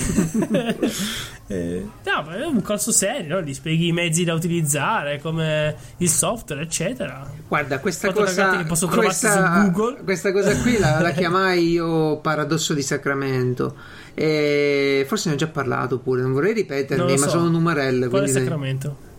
eh, 1.47 1.87
no, 2.05 2.29
è 2.31 2.45
un 2.45 2.61
corso 2.61 2.91
serio, 2.91 3.35
no? 3.35 3.41
gli 3.41 3.53
spieghi 3.53 3.87
i 3.87 3.91
mezzi 3.91 4.23
da 4.23 4.33
utilizzare, 4.33 5.19
come 5.19 5.75
il 5.97 6.09
software, 6.09 6.61
eccetera. 6.61 7.29
Guarda, 7.47 7.79
questa 7.79 8.11
cosa, 8.11 8.57
che 8.57 8.63
posso 8.65 8.87
questa, 8.87 9.63
su 9.63 9.71
Google. 9.71 10.03
questa 10.03 10.31
cosa 10.31 10.55
qui 10.57 10.77
la, 10.77 11.01
la 11.01 11.11
chiamai 11.13 11.71
io 11.71 12.17
paradosso 12.19 12.73
di 12.73 12.81
Sacramento. 12.81 13.75
E 14.13 15.05
forse 15.07 15.29
ne 15.29 15.35
ho 15.35 15.37
già 15.37 15.47
parlato 15.47 15.99
pure, 15.99 16.21
non 16.21 16.33
vorrei 16.33 16.53
ripetermi, 16.53 17.17
so. 17.17 17.25
ma 17.25 17.31
sono 17.31 17.49
numerelle. 17.49 18.07
Qual 18.07 18.23
è 18.23 18.27
Sacramento? 18.27 19.09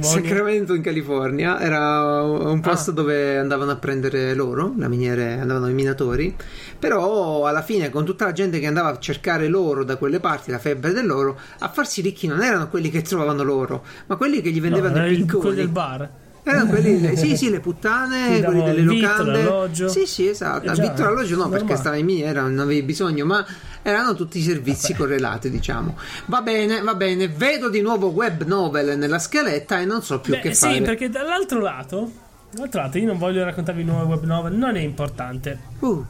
Sacramento 0.00 0.74
in 0.74 0.82
California 0.82 1.60
era 1.60 2.22
un 2.22 2.60
posto 2.60 2.90
ah. 2.90 2.94
dove 2.94 3.38
andavano 3.38 3.70
a 3.70 3.76
prendere 3.76 4.34
l'oro, 4.34 4.74
la 4.76 4.88
miniere, 4.88 5.38
andavano 5.38 5.68
i 5.68 5.72
minatori, 5.72 6.34
però 6.78 7.46
alla 7.46 7.62
fine 7.62 7.90
con 7.90 8.04
tutta 8.04 8.24
la 8.24 8.32
gente 8.32 8.58
che 8.58 8.66
andava 8.66 8.90
a 8.90 8.98
cercare 8.98 9.48
l'oro 9.48 9.84
da 9.84 9.96
quelle 9.96 10.20
parti, 10.20 10.50
la 10.50 10.58
febbre 10.58 10.92
dell'oro, 10.92 11.38
a 11.58 11.68
farsi 11.68 12.00
ricchi 12.00 12.26
non 12.26 12.42
erano 12.42 12.68
quelli 12.68 12.90
che 12.90 13.02
trovavano 13.02 13.42
l'oro, 13.42 13.84
ma 14.06 14.16
quelli 14.16 14.40
che 14.40 14.50
gli 14.50 14.60
vendevano 14.60 14.98
no, 14.98 15.06
i 15.06 15.16
piccoli. 15.16 15.40
Quelli 15.40 15.56
del 15.56 15.68
bar. 15.68 16.10
Erano 16.50 16.70
quelli, 16.70 17.16
sì, 17.16 17.36
sì, 17.36 17.50
le 17.50 17.60
puttane, 17.60 18.40
quelli 18.42 18.64
delle 18.64 18.82
locande. 18.82 19.88
Sì, 19.88 20.06
sì, 20.06 20.28
esatto. 20.28 20.70
Eh 20.70 20.72
già, 20.72 20.82
Vitto 20.82 21.02
l'alloggio 21.02 21.36
no, 21.36 21.48
perché 21.48 21.76
stava 21.76 21.96
in 21.96 22.06
miniera, 22.06 22.42
non 22.42 22.58
avevi 22.60 22.82
bisogno, 22.82 23.26
ma 23.26 23.44
erano 23.82 24.14
tutti 24.14 24.38
i 24.38 24.42
servizi 24.42 24.92
Vabbè. 24.92 25.04
correlati, 25.04 25.50
diciamo. 25.50 25.96
Va 26.26 26.40
bene, 26.40 26.80
va 26.80 26.94
bene. 26.94 27.28
Vedo 27.28 27.68
di 27.68 27.82
nuovo 27.82 28.08
web 28.08 28.44
novel 28.44 28.96
nella 28.96 29.18
scaletta 29.18 29.80
e 29.80 29.84
non 29.84 30.02
so 30.02 30.20
più 30.20 30.32
Beh, 30.34 30.40
che 30.40 30.54
sì, 30.54 30.60
fare. 30.60 30.74
Sì, 30.76 30.80
perché 30.82 31.10
dall'altro 31.10 31.60
lato, 31.60 32.10
dall'altro 32.50 32.80
lato, 32.80 32.98
io 32.98 33.06
non 33.06 33.18
voglio 33.18 33.44
raccontarvi 33.44 33.84
nuove 33.84 34.04
web 34.04 34.24
novel, 34.24 34.54
non 34.54 34.76
è 34.76 34.80
importante. 34.80 35.58
Uh. 35.80 36.04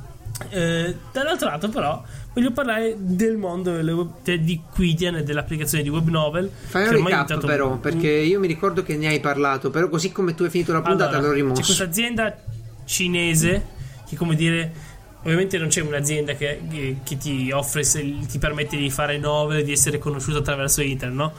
Eh, 0.49 0.97
dall'altro 1.13 1.49
lato, 1.49 1.69
però, 1.69 2.03
voglio 2.33 2.53
parlare 2.53 2.95
del 2.99 3.37
mondo 3.37 3.73
web, 3.73 4.23
di 4.23 4.63
Quidian 4.73 5.17
e 5.17 5.23
dell'applicazione 5.23 5.83
di 5.83 5.89
web 5.89 6.09
novel. 6.09 6.51
Fai 6.51 6.89
un 6.89 7.05
recap, 7.05 7.45
però, 7.45 7.73
un... 7.73 7.81
perché 7.81 8.09
io 8.09 8.39
mi 8.39 8.47
ricordo 8.47 8.83
che 8.83 8.97
ne 8.97 9.09
hai 9.09 9.21
parlato, 9.21 9.71
però, 9.71 9.89
così 9.89 10.13
come 10.13 10.35
tu 10.35 10.45
hai 10.45 10.51
finito 10.51 10.73
la 10.73 10.83
puntata, 10.83 11.17
allora, 11.17 11.29
l'ho 11.29 11.33
rimosso. 11.35 11.61
C'è 11.61 11.67
questa 11.67 11.85
azienda 11.85 12.37
cinese 12.85 13.79
che, 14.09 14.17
come 14.17 14.35
dire 14.35 14.89
Ovviamente 15.23 15.59
non 15.59 15.69
c'è 15.69 15.83
un'azienda 15.83 16.33
che, 16.33 16.63
che, 16.71 16.97
che 17.03 17.19
ti 17.19 17.51
offre, 17.53 17.83
ti 17.83 18.39
permette 18.39 18.79
di 18.79 18.89
fare 18.89 19.19
novel, 19.19 19.65
di 19.65 19.73
essere 19.73 19.99
conosciuto 19.99 20.39
attraverso 20.39 20.81
internet, 20.81 21.17
no? 21.17 21.33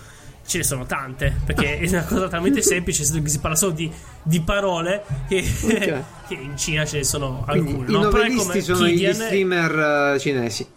Ce 0.45 0.59
ne 0.59 0.63
sono 0.63 0.85
tante, 0.85 1.35
perché 1.43 1.79
è 1.81 1.87
una 1.87 2.03
cosa 2.03 2.27
talmente 2.27 2.61
semplice, 2.61 3.03
si 3.03 3.39
parla 3.39 3.57
solo 3.57 3.71
di, 3.71 3.91
di 4.21 4.41
parole 4.41 5.03
che, 5.27 5.43
okay. 5.63 6.03
che, 6.27 6.33
in 6.35 6.55
Cina 6.57 6.85
ce 6.85 6.97
ne 6.97 7.03
sono 7.03 7.43
Quindi 7.47 7.71
alcune. 7.71 7.89
I 7.89 7.91
no? 7.91 8.01
novelisti 8.03 8.61
sono 8.61 8.85
Kidian... 8.85 9.13
gli 9.13 9.15
streamer 9.15 10.13
uh, 10.13 10.19
cinesi. 10.19 10.67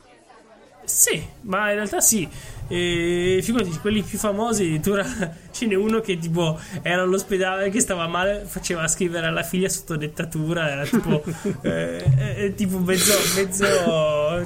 Sì, 0.84 1.22
ma 1.42 1.70
in 1.70 1.76
realtà 1.76 2.00
sì. 2.00 2.28
E 2.66 3.40
figurati, 3.42 3.78
quelli 3.78 4.00
più 4.00 4.16
famosi, 4.16 4.62
addirittura 4.62 5.04
ce 5.52 5.66
n'è 5.66 5.74
uno 5.74 6.00
che 6.00 6.18
tipo 6.18 6.58
era 6.80 7.02
all'ospedale 7.02 7.68
che 7.68 7.80
stava 7.80 8.06
male, 8.06 8.44
faceva 8.46 8.88
scrivere 8.88 9.26
alla 9.26 9.42
figlia 9.42 9.68
sotto 9.68 9.96
dettatura, 9.96 10.70
era 10.70 10.84
tipo, 10.84 11.22
eh, 11.60 12.02
eh, 12.36 12.54
tipo 12.54 12.78
mezzo, 12.78 13.12
mezzo 13.36 13.66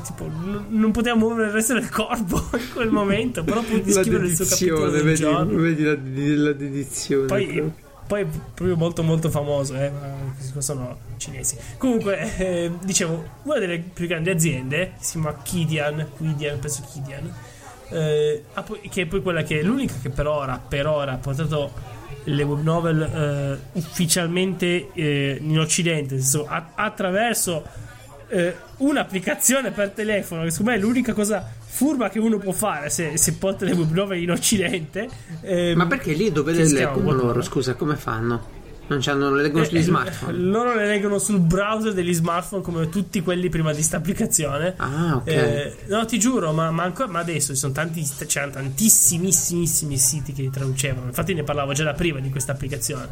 tipo, 0.04 0.24
n- 0.26 0.66
non 0.68 0.90
poteva 0.90 1.14
muovere 1.14 1.46
il 1.46 1.52
resto 1.52 1.74
del 1.74 1.88
corpo 1.88 2.48
in 2.58 2.72
quel 2.72 2.90
momento, 2.90 3.44
però 3.44 3.62
poi 3.62 3.84
scrivere 3.88 4.26
il 4.26 4.34
suo 4.34 4.46
capitolo 4.46 4.90
del 4.90 5.02
vedi, 5.04 5.20
giorno. 5.20 5.60
vedi 5.60 5.82
la, 5.84 5.96
la 6.42 6.52
dedizione. 6.52 7.26
Poi, 7.26 7.72
poi 8.08 8.24
proprio 8.24 8.74
molto 8.74 9.02
molto 9.02 9.28
famoso, 9.28 9.74
eh, 9.74 9.92
sono 10.58 10.98
cinesi. 11.18 11.58
Comunque, 11.76 12.36
eh, 12.38 12.72
dicevo, 12.82 13.22
una 13.42 13.58
delle 13.58 13.78
più 13.78 14.06
grandi 14.06 14.30
aziende, 14.30 14.92
si 14.98 15.12
chiama 15.12 15.36
Kidian, 15.42 16.12
Kidian 16.16 16.58
penso 16.58 16.82
Kidian, 16.90 17.34
eh, 17.90 18.44
che 18.88 19.02
è 19.02 19.06
poi 19.06 19.20
quella 19.20 19.42
che 19.42 19.60
è 19.60 19.62
l'unica 19.62 19.94
che 20.00 20.08
per 20.08 20.26
ora, 20.26 20.58
per 20.58 20.86
ora 20.86 21.12
ha 21.12 21.16
portato 21.18 21.96
le 22.24 22.42
web 22.42 22.62
novel 22.62 23.02
eh, 23.02 23.78
ufficialmente 23.78 24.90
eh, 24.94 25.38
in 25.40 25.58
occidente, 25.58 26.14
nel 26.14 26.22
senso, 26.22 26.48
attraverso 26.48 27.62
eh, 28.28 28.56
un'applicazione 28.78 29.70
per 29.70 29.90
telefono, 29.90 30.44
che 30.44 30.50
secondo 30.50 30.70
me 30.70 30.78
è 30.78 30.80
l'unica 30.80 31.12
cosa 31.12 31.46
furba 31.70 32.08
che 32.08 32.18
uno 32.18 32.38
può 32.38 32.52
fare 32.52 32.88
se, 32.88 33.16
se 33.18 33.34
porta 33.34 33.64
le 33.64 33.72
web 33.72 34.12
in 34.12 34.30
occidente. 34.30 35.08
Ehm, 35.42 35.76
Ma 35.76 35.86
perché 35.86 36.12
lì 36.12 36.32
dove 36.32 36.52
le 36.52 36.66
leggono 36.66 37.12
loro? 37.12 37.42
Scusa, 37.42 37.74
come 37.74 37.96
fanno? 37.96 38.56
Non 38.88 39.00
c'hanno, 39.02 39.30
le 39.30 39.42
leggono 39.42 39.64
eh, 39.64 39.66
sugli 39.66 39.82
smartphone? 39.82 40.38
Loro 40.38 40.74
le 40.74 40.86
leggono 40.86 41.18
sul 41.18 41.40
browser 41.40 41.92
degli 41.92 42.14
smartphone 42.14 42.62
come 42.62 42.88
tutti 42.88 43.20
quelli 43.20 43.50
prima 43.50 43.74
di 43.74 43.82
sta 43.82 43.98
applicazione. 43.98 44.74
Ah, 44.78 45.16
ok. 45.16 45.26
Eh, 45.26 45.76
no, 45.88 46.06
ti 46.06 46.18
giuro, 46.18 46.52
ma, 46.52 46.70
ma, 46.70 46.84
ancora, 46.84 47.06
ma 47.06 47.18
adesso 47.18 47.52
ci 47.52 47.58
sono 47.58 47.74
tanti, 47.74 48.02
c'erano 48.26 48.52
tantissimissimi 48.52 49.98
siti 49.98 50.32
che 50.32 50.40
li 50.40 50.50
traducevano. 50.50 51.06
Infatti 51.06 51.34
ne 51.34 51.42
parlavo 51.42 51.74
già 51.74 51.84
da 51.84 51.92
prima 51.92 52.18
di 52.18 52.30
questa 52.30 52.52
applicazione. 52.52 53.08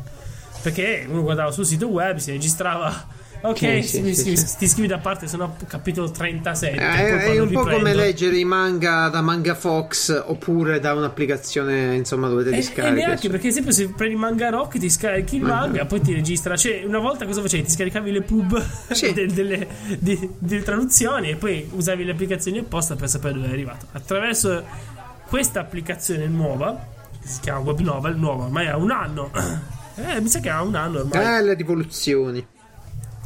Perché 0.63 1.07
uno 1.09 1.23
guardava 1.23 1.51
sul 1.51 1.67
sito 1.67 1.89
web, 1.89 2.17
si 2.17 2.31
registrava 2.31 3.07
Ok, 3.43 3.85
sì, 3.85 3.85
sì, 3.85 4.15
sì, 4.15 4.37
sì, 4.37 4.57
ti 4.59 4.69
scrivi 4.69 4.89
da 4.89 4.99
parte, 4.99 5.29
sono 5.29 5.45
a 5.45 5.65
capitolo 5.67 6.11
37. 6.11 6.77
Eh, 6.77 7.35
è 7.35 7.39
un 7.39 7.51
po' 7.51 7.65
come 7.65 7.95
leggere 7.95 8.37
i 8.39 8.45
manga 8.45 9.09
da 9.09 9.21
Manga 9.21 9.55
Fox 9.55 10.23
oppure 10.27 10.81
da 10.81 10.95
un'applicazione 10.95 11.95
insomma 11.95 12.29
dove 12.29 12.45
te 12.45 12.51
li 12.51 12.63
scarichi. 12.63 13.03
E 13.03 13.05
neanche 13.07 13.29
perché, 13.29 13.49
esempio, 13.49 13.73
se 13.73 13.89
prendi 13.89 14.17
Manga 14.17 14.51
Rock 14.51 14.79
ti 14.79 14.91
scarichi 14.91 15.37
il 15.37 15.43
manga, 15.43 15.85
poi 15.87 16.01
ti 16.01 16.13
registra. 16.13 16.57
Cioè, 16.57 16.83
una 16.85 16.99
volta 16.99 17.25
cosa 17.27 17.41
facevi? 17.41 17.65
Ti 17.65 17.71
scaricavi 17.71 18.11
le 18.11 18.23
pub 18.23 18.65
de, 19.15 19.27
delle, 19.27 19.67
de, 19.99 20.31
delle 20.39 20.63
traduzioni 20.63 21.31
e 21.31 21.37
poi 21.37 21.69
usavi 21.73 22.05
le 22.05 22.13
applicazioni 22.13 22.59
apposta 22.59 22.97
per 22.97 23.09
sapere 23.09 23.35
dove 23.35 23.47
è 23.47 23.53
arrivato. 23.53 23.87
Attraverso 23.93 24.65
questa 25.29 25.61
applicazione 25.61 26.27
nuova, 26.27 26.87
che 27.21 27.29
si 27.29 27.41
chiama 27.41 27.61
Web 27.61 27.81
Novel, 27.81 28.17
nuova, 28.17 28.45
ormai 28.45 28.67
ha 28.67 28.77
un 28.77 28.91
anno. 28.91 29.31
Eh, 29.99 30.21
mi 30.21 30.29
sa 30.29 30.41
che 30.41 30.51
ha 30.51 30.61
un 30.61 30.75
anno 30.75 30.99
ormai. 30.99 31.39
Eh, 31.39 31.43
le 31.43 31.55
rivoluzioni. 31.55 32.47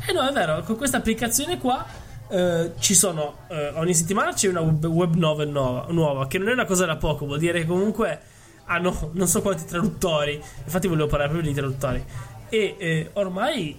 Eh 0.06 0.12
no, 0.12 0.26
è 0.26 0.32
vero, 0.32 0.62
con 0.62 0.76
questa 0.76 0.96
applicazione 0.98 1.58
qua 1.58 1.84
eh, 2.28 2.72
ci 2.78 2.94
sono 2.94 3.38
eh, 3.48 3.72
ogni 3.74 3.94
settimana 3.94 4.32
c'è 4.32 4.48
una 4.48 4.60
web, 4.60 5.14
novel 5.14 5.48
nuova, 5.48 5.86
nuova, 5.90 6.26
che 6.26 6.38
non 6.38 6.48
è 6.48 6.52
una 6.52 6.64
cosa 6.64 6.86
da 6.86 6.96
poco, 6.96 7.26
vuol 7.26 7.38
dire 7.38 7.66
comunque 7.66 8.20
hanno 8.66 9.10
non 9.14 9.26
so 9.26 9.42
quanti 9.42 9.64
traduttori. 9.64 10.40
Infatti 10.64 10.86
volevo 10.86 11.08
parlare 11.08 11.30
proprio 11.30 11.52
di 11.52 11.58
traduttori. 11.58 12.04
E 12.48 12.76
eh, 12.78 13.10
ormai 13.14 13.76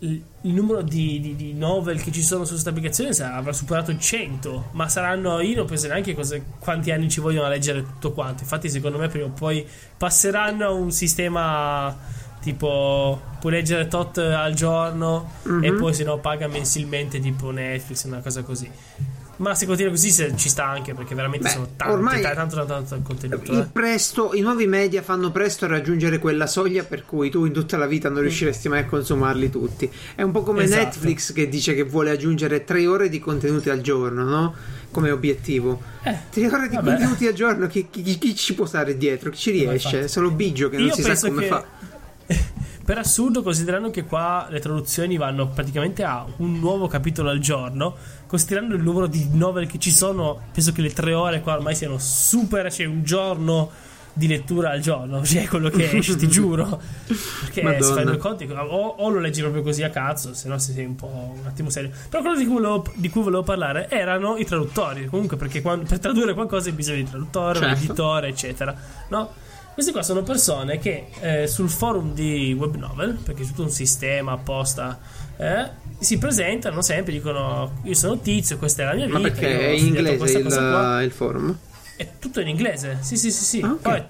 il, 0.00 0.22
il 0.42 0.52
numero 0.52 0.82
di, 0.82 1.18
di, 1.20 1.34
di, 1.34 1.54
novel 1.54 2.02
che 2.02 2.12
ci 2.12 2.22
sono 2.22 2.44
su 2.44 2.50
questa 2.52 2.70
applicazione 2.70 3.10
avrà 3.24 3.52
superato 3.52 3.90
il 3.90 3.98
100, 3.98 4.70
ma 4.72 4.88
saranno, 4.88 5.40
io 5.40 5.56
non 5.56 5.66
penso 5.66 5.86
neanche 5.86 6.14
cosa, 6.14 6.38
quanti 6.58 6.90
anni 6.90 7.08
ci 7.08 7.20
vogliono 7.20 7.46
a 7.46 7.48
leggere 7.48 7.82
tutto 7.82 8.12
quanto. 8.12 8.42
Infatti 8.42 8.68
secondo 8.68 8.98
me 8.98 9.08
prima 9.08 9.26
o 9.26 9.30
poi 9.30 9.66
passeranno 9.96 10.66
a 10.66 10.70
un 10.70 10.90
sistema 10.90 11.96
tipo 12.44 13.20
puoi 13.40 13.52
leggere 13.52 13.88
tot 13.88 14.18
al 14.18 14.52
giorno 14.52 15.30
mm-hmm. 15.48 15.64
e 15.64 15.72
poi 15.72 15.94
se 15.94 16.04
no 16.04 16.18
paga 16.18 16.46
mensilmente 16.46 17.18
tipo 17.18 17.50
Netflix 17.50 18.04
una 18.04 18.20
cosa 18.20 18.42
così 18.42 18.70
ma 19.36 19.54
se 19.54 19.66
continua 19.66 19.90
così 19.90 20.10
se, 20.10 20.36
ci 20.36 20.48
sta 20.48 20.66
anche 20.66 20.94
perché 20.94 21.14
veramente 21.14 21.46
Beh, 21.46 21.52
sono 21.52 21.68
tanti, 21.76 21.92
ormai 21.92 22.20
tanto, 22.20 22.56
tanto, 22.56 22.72
tanto, 22.72 23.00
contenuto 23.02 23.58
eh. 23.58 23.66
presto, 23.72 24.32
i 24.34 24.40
nuovi 24.40 24.66
media 24.66 25.02
fanno 25.02 25.32
presto 25.32 25.64
a 25.64 25.68
raggiungere 25.68 26.18
quella 26.18 26.46
soglia 26.46 26.84
per 26.84 27.04
cui 27.04 27.30
tu 27.30 27.44
in 27.44 27.52
tutta 27.52 27.76
la 27.76 27.86
vita 27.86 28.08
non 28.08 28.20
riusciresti 28.20 28.68
mai 28.68 28.80
a 28.80 28.86
consumarli 28.86 29.50
tutti 29.50 29.90
è 30.14 30.22
un 30.22 30.30
po' 30.30 30.42
come 30.42 30.64
esatto. 30.64 30.84
Netflix 30.84 31.32
che 31.32 31.48
dice 31.48 31.74
che 31.74 31.82
vuole 31.82 32.10
aggiungere 32.10 32.64
tre 32.64 32.86
ore 32.86 33.08
di 33.08 33.18
contenuti 33.18 33.70
al 33.70 33.80
giorno 33.80 34.22
no? 34.22 34.54
come 34.92 35.10
obiettivo 35.10 35.82
eh, 36.04 36.16
tre 36.30 36.46
ore 36.46 36.68
di 36.68 36.76
vabbè. 36.76 36.90
contenuti 36.90 37.26
al 37.26 37.34
giorno 37.34 37.66
chi, 37.66 37.88
chi, 37.90 38.02
chi, 38.02 38.18
chi, 38.18 38.36
ci 38.36 38.54
può 38.54 38.66
stare 38.66 38.96
dietro? 38.96 39.30
chi 39.30 39.38
ci 39.38 39.50
riesce? 39.50 40.06
solo 40.06 40.30
Biggio 40.30 40.68
che 40.68 40.76
non 40.76 40.86
Io 40.86 40.94
si 40.94 41.02
sa 41.02 41.18
come 41.18 41.42
che... 41.42 41.48
fa 41.48 41.64
per 42.84 42.98
assurdo, 42.98 43.42
considerando 43.42 43.90
che 43.90 44.04
qua 44.04 44.46
le 44.50 44.60
traduzioni 44.60 45.16
vanno 45.16 45.48
praticamente 45.48 46.04
a 46.04 46.26
un 46.38 46.58
nuovo 46.58 46.86
capitolo 46.86 47.30
al 47.30 47.38
giorno, 47.38 47.96
considerando 48.26 48.74
il 48.74 48.82
numero 48.82 49.06
di 49.06 49.28
novel 49.32 49.66
che 49.66 49.78
ci 49.78 49.90
sono, 49.90 50.40
penso 50.52 50.72
che 50.72 50.82
le 50.82 50.92
tre 50.92 51.14
ore 51.14 51.40
qua 51.40 51.54
ormai 51.54 51.74
siano 51.74 51.98
super. 51.98 52.68
C'è 52.68 52.84
un 52.84 53.02
giorno 53.04 53.70
di 54.16 54.28
lettura 54.28 54.70
al 54.70 54.80
giorno, 54.80 55.22
cioè 55.26 55.46
quello 55.48 55.68
che 55.68 55.90
esce, 55.90 56.16
ti 56.16 56.28
giuro. 56.28 56.80
Perché 57.06 57.62
Madonna. 57.62 57.84
si 57.84 57.92
fanno 57.92 58.12
i 58.12 58.18
conti, 58.18 58.44
o, 58.44 58.86
o, 58.98 59.08
lo 59.10 59.18
leggi 59.18 59.40
proprio 59.40 59.62
così 59.62 59.82
a 59.82 59.90
cazzo, 59.90 60.32
se 60.34 60.48
no 60.48 60.58
sei 60.58 60.84
un 60.84 60.94
po' 60.94 61.34
un 61.36 61.46
attimo 61.46 61.68
serio. 61.68 61.90
Però 62.08 62.22
quello 62.22 62.38
di 62.38 62.44
cui 62.44 62.54
volevo, 62.54 62.86
di 62.94 63.10
cui 63.10 63.22
volevo 63.22 63.42
parlare 63.42 63.90
erano 63.90 64.36
i 64.36 64.44
traduttori. 64.44 65.06
Comunque, 65.06 65.36
perché 65.36 65.60
quando, 65.60 65.84
per 65.86 65.98
tradurre 65.98 66.32
qualcosa 66.32 66.68
hai 66.68 66.74
bisogno 66.74 67.02
di 67.02 67.10
traduttore, 67.10 67.58
certo. 67.58 67.76
editore, 67.76 68.28
eccetera. 68.28 68.74
No? 69.08 69.32
Queste 69.74 69.90
qua 69.90 70.04
sono 70.04 70.22
persone 70.22 70.78
che 70.78 71.06
eh, 71.20 71.46
sul 71.48 71.68
forum 71.68 72.14
di 72.14 72.54
web 72.56 72.76
novel, 72.76 73.18
perché 73.22 73.42
è 73.42 73.46
tutto 73.46 73.62
un 73.62 73.70
sistema 73.70 74.30
apposta, 74.32 75.00
eh, 75.36 75.68
si 75.98 76.16
presentano 76.16 76.80
sempre, 76.80 77.12
dicono 77.12 77.80
io 77.82 77.94
sono 77.94 78.20
tizio, 78.20 78.56
questa 78.56 78.82
è 78.82 78.86
la 78.86 78.94
mia 78.94 79.06
vita. 79.06 79.18
Ma 79.18 79.28
perché 79.28 79.58
è 79.58 79.68
in 79.70 79.86
inglese 79.86 80.38
il, 80.38 81.02
il, 81.02 81.10
forum? 81.10 81.58
È 81.96 82.08
tutto 82.20 82.40
in 82.40 82.48
inglese, 82.48 82.98
sì 83.00 83.16
sì 83.16 83.32
sì 83.32 83.44
sì. 83.44 83.60
Ah, 83.62 83.72
okay. 83.72 84.04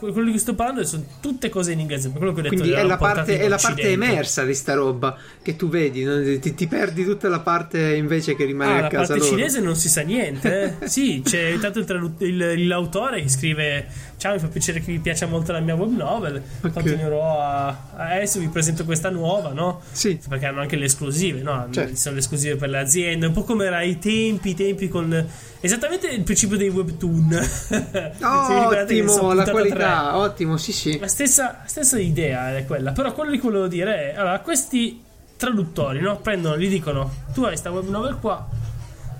Poi 0.00 0.12
quello 0.12 0.24
di 0.24 0.30
cui 0.30 0.40
sto 0.40 0.54
parlando 0.54 0.82
sono 0.84 1.04
tutte 1.20 1.50
cose 1.50 1.72
in 1.72 1.80
inglese. 1.80 2.08
Quello 2.08 2.32
che 2.32 2.40
ho 2.40 2.42
detto, 2.42 2.54
Quindi 2.54 2.72
è 2.72 2.82
la, 2.82 2.96
parte, 2.96 3.38
è 3.38 3.48
la 3.48 3.58
parte 3.60 3.90
emersa 3.90 4.44
di 4.44 4.54
sta 4.54 4.72
roba 4.72 5.14
che 5.42 5.56
tu 5.56 5.68
vedi, 5.68 6.04
no? 6.04 6.22
ti, 6.38 6.54
ti, 6.54 6.66
perdi 6.66 7.04
tutta 7.04 7.28
la 7.28 7.40
parte 7.40 7.96
invece 7.96 8.34
che 8.34 8.46
rimane 8.46 8.80
ah, 8.80 8.86
a 8.86 8.88
casa. 8.88 9.00
La 9.00 9.06
parte 9.08 9.18
loro. 9.18 9.36
cinese 9.36 9.60
non 9.60 9.76
si 9.76 9.90
sa 9.90 10.00
niente. 10.00 10.78
Eh? 10.80 10.88
sì, 10.88 11.20
c'è 11.22 11.48
intanto 11.48 11.80
il, 11.80 12.14
il, 12.20 12.66
l'autore 12.66 13.20
che 13.20 13.28
scrive 13.28 13.86
ciao 14.20 14.34
mi 14.34 14.38
fa 14.38 14.48
piacere 14.48 14.80
che 14.80 14.92
vi 14.92 14.98
piaccia 14.98 15.24
molto 15.24 15.50
la 15.50 15.60
mia 15.60 15.74
web 15.74 15.96
novel 15.96 16.42
okay. 16.58 16.70
continuerò 16.70 17.40
a 17.40 17.74
adesso 17.96 18.38
vi 18.38 18.48
presento 18.48 18.84
questa 18.84 19.08
nuova 19.08 19.52
no? 19.54 19.80
sì 19.92 20.20
perché 20.28 20.44
hanno 20.44 20.60
anche 20.60 20.76
le 20.76 20.84
esclusive 20.84 21.40
no? 21.40 21.66
Certo. 21.70 21.96
sono 21.96 22.16
le 22.16 22.20
esclusive 22.20 22.56
per 22.56 22.68
le 22.68 22.80
aziende 22.80 23.24
un 23.24 23.32
po' 23.32 23.44
come 23.44 23.64
era 23.64 23.80
i 23.80 23.98
tempi 23.98 24.50
i 24.50 24.54
tempi 24.54 24.88
con 24.88 25.26
esattamente 25.60 26.08
il 26.08 26.22
principio 26.22 26.58
dei 26.58 26.68
webtoon 26.68 27.32
oh, 28.22 28.68
ottimo 28.68 29.32
la 29.32 29.48
qualità 29.48 30.10
3. 30.10 30.18
ottimo 30.18 30.58
sì 30.58 30.72
sì 30.72 30.98
la 30.98 31.08
stessa, 31.08 31.62
stessa 31.64 31.98
idea 31.98 32.54
è 32.54 32.66
quella 32.66 32.92
però 32.92 33.14
quello 33.14 33.30
che 33.30 33.40
volevo 33.40 33.68
dire 33.68 34.12
è 34.12 34.18
allora 34.18 34.38
questi 34.40 35.02
traduttori 35.38 35.98
no? 35.98 36.18
prendono 36.18 36.58
gli 36.58 36.68
dicono 36.68 37.10
tu 37.32 37.40
hai 37.40 37.48
questa 37.48 37.70
web 37.70 37.88
novel 37.88 38.18
qua 38.18 38.46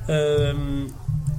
ehm, 0.05 0.95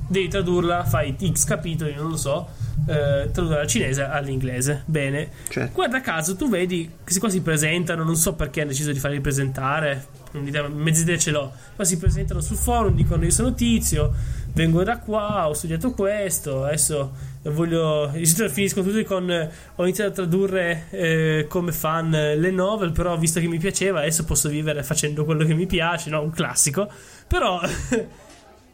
devi 0.08 0.28
tradurla 0.30 0.84
fai 0.84 1.16
x 1.32 1.44
capitoli 1.44 1.94
non 1.94 2.10
lo 2.10 2.18
so 2.18 2.61
eh, 2.88 3.30
tradurre 3.32 3.56
dal 3.56 3.68
cinese 3.68 4.04
all'inglese. 4.04 4.84
Bene. 4.86 5.30
Certo. 5.50 5.74
Guarda 5.74 6.02
caso, 6.02 6.36
tu 6.36 6.50
vedi 6.50 6.86
che 6.86 7.04
questi 7.04 7.20
qua 7.20 7.30
si 7.30 7.42
presentano, 7.42 8.04
non 8.04 8.16
so 8.16 8.34
perché 8.34 8.62
hanno 8.62 8.70
deciso 8.70 8.92
di 8.92 9.00
farli 9.00 9.20
presentare, 9.22 10.06
mezza 10.32 11.02
idea 11.02 11.18
ce 11.18 11.32
l'ho, 11.32 11.52
ma 11.76 11.84
si 11.84 11.98
presentano 11.98 12.42
sul 12.42 12.58
forum, 12.58 12.96
dicono 12.96 13.24
io 13.24 13.32
sono 13.32 13.54
tizio, 13.54 14.14
vengo 14.54 14.84
da 14.84 15.00
qua, 15.00 15.48
ho 15.48 15.54
studiato 15.54 15.92
questo, 15.92 16.64
adesso 16.64 17.12
voglio... 17.44 18.12
finisco 18.50 18.82
tutto 18.82 19.04
con... 19.04 19.50
ho 19.76 19.84
iniziato 19.84 20.10
a 20.10 20.14
tradurre 20.14 20.88
eh, 20.92 21.46
come 21.50 21.72
fan 21.72 22.10
le 22.10 22.52
novel, 22.52 22.92
però 22.92 23.18
visto 23.18 23.40
che 23.40 23.48
mi 23.48 23.58
piaceva, 23.58 24.00
adesso 24.00 24.24
posso 24.24 24.50
vivere 24.50 24.84
facendo 24.84 25.26
quello 25.26 25.46
che 25.46 25.54
mi 25.54 25.66
piace, 25.66 26.10
no? 26.10 26.22
Un 26.22 26.32
classico. 26.32 26.90
Però... 27.28 27.60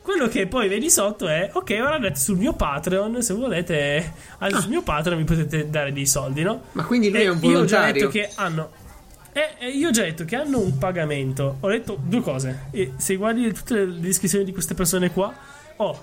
Quello 0.08 0.30
che 0.30 0.48
poi 0.48 0.70
vedi 0.70 0.90
sotto 0.90 1.28
è: 1.28 1.50
Ok, 1.52 1.72
ora 1.82 1.96
andate 1.96 2.18
sul 2.18 2.38
mio 2.38 2.54
Patreon. 2.54 3.22
Se 3.22 3.34
volete, 3.34 4.14
al 4.38 4.54
ah. 4.54 4.66
mio 4.70 4.82
Patreon 4.82 5.20
mi 5.20 5.26
potete 5.26 5.70
dare 5.70 5.92
dei 5.92 6.06
soldi, 6.06 6.44
no? 6.44 6.62
Ma 6.72 6.86
quindi 6.86 7.10
lui 7.10 7.20
e 7.20 7.24
è 7.24 7.28
un 7.28 7.40
volontario. 7.42 7.58
Io 7.58 7.62
ho 7.62 7.66
già 7.66 7.92
detto 7.92 8.08
che 8.08 8.30
hanno. 8.36 8.72
Eh, 9.34 9.68
io 9.68 9.90
ho 9.90 9.92
già 9.92 10.04
detto 10.04 10.24
che 10.24 10.38
hanno 10.38 10.60
un 10.60 10.78
pagamento. 10.78 11.58
Ho 11.60 11.68
detto 11.68 12.00
due 12.02 12.22
cose. 12.22 12.68
E 12.72 12.94
se 12.96 13.18
guardi 13.18 13.52
tutte 13.52 13.84
le 13.84 14.00
descrizioni 14.00 14.46
di 14.46 14.54
queste 14.54 14.76
persone 14.76 15.12
qua, 15.12 15.34
oh, 15.76 16.02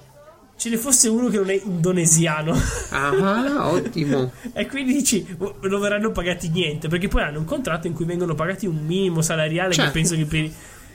ce 0.54 0.68
ne 0.68 0.76
fosse 0.76 1.08
uno 1.08 1.30
che 1.30 1.38
non 1.38 1.48
è 1.48 1.58
indonesiano. 1.64 2.54
Ah, 2.90 3.70
ottimo. 3.70 4.32
e 4.52 4.66
quindi 4.66 4.92
dici, 4.92 5.34
oh, 5.38 5.56
non 5.62 5.80
verranno 5.80 6.12
pagati 6.12 6.50
niente, 6.50 6.88
perché 6.88 7.08
poi 7.08 7.22
hanno 7.22 7.38
un 7.38 7.46
contratto 7.46 7.86
in 7.86 7.94
cui 7.94 8.04
vengono 8.04 8.34
pagati 8.34 8.66
un 8.66 8.84
minimo 8.84 9.22
salariale 9.22 9.72
certo. 9.72 9.90
che 9.90 9.98
penso 9.98 10.14
che 10.14 10.26
per 10.26 10.50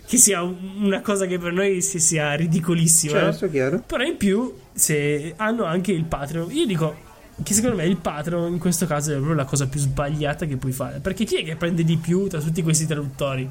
che 0.10 0.18
sia 0.18 0.42
una 0.42 1.02
cosa 1.02 1.28
che 1.28 1.38
per 1.38 1.54
noi 1.54 1.84
sia 1.84 2.34
ridicolissima. 2.34 3.12
Certo, 3.12 3.48
chiaro. 3.48 3.84
Però 3.86 4.04
in 4.04 4.18
più, 4.18 4.52
se 4.74 5.36
hanno 5.38 5.66
anche 5.66 5.92
il 5.92 6.04
Patreon, 6.04 6.50
io 6.50 6.66
dico 6.66 6.98
che 7.44 7.54
secondo 7.54 7.76
me 7.76 7.86
il 7.86 7.98
Patreon 7.98 8.54
in 8.54 8.58
questo 8.58 8.88
caso 8.88 9.12
è 9.12 9.14
proprio 9.18 9.36
la 9.36 9.46
cosa 9.46 9.68
più 9.68 9.80
sbagliata 9.80 10.48
che 10.48 10.58
puoi 10.58 10.72
fare. 10.72 10.98
Perché 11.00 11.26
chi 11.26 11.36
è 11.36 11.44
che 11.44 11.56
prende 11.58 11.84
di 11.84 11.98
più 11.98 12.26
tra 12.26 12.40
tutti 12.40 12.64
questi 12.64 12.88
traduttori? 12.88 13.48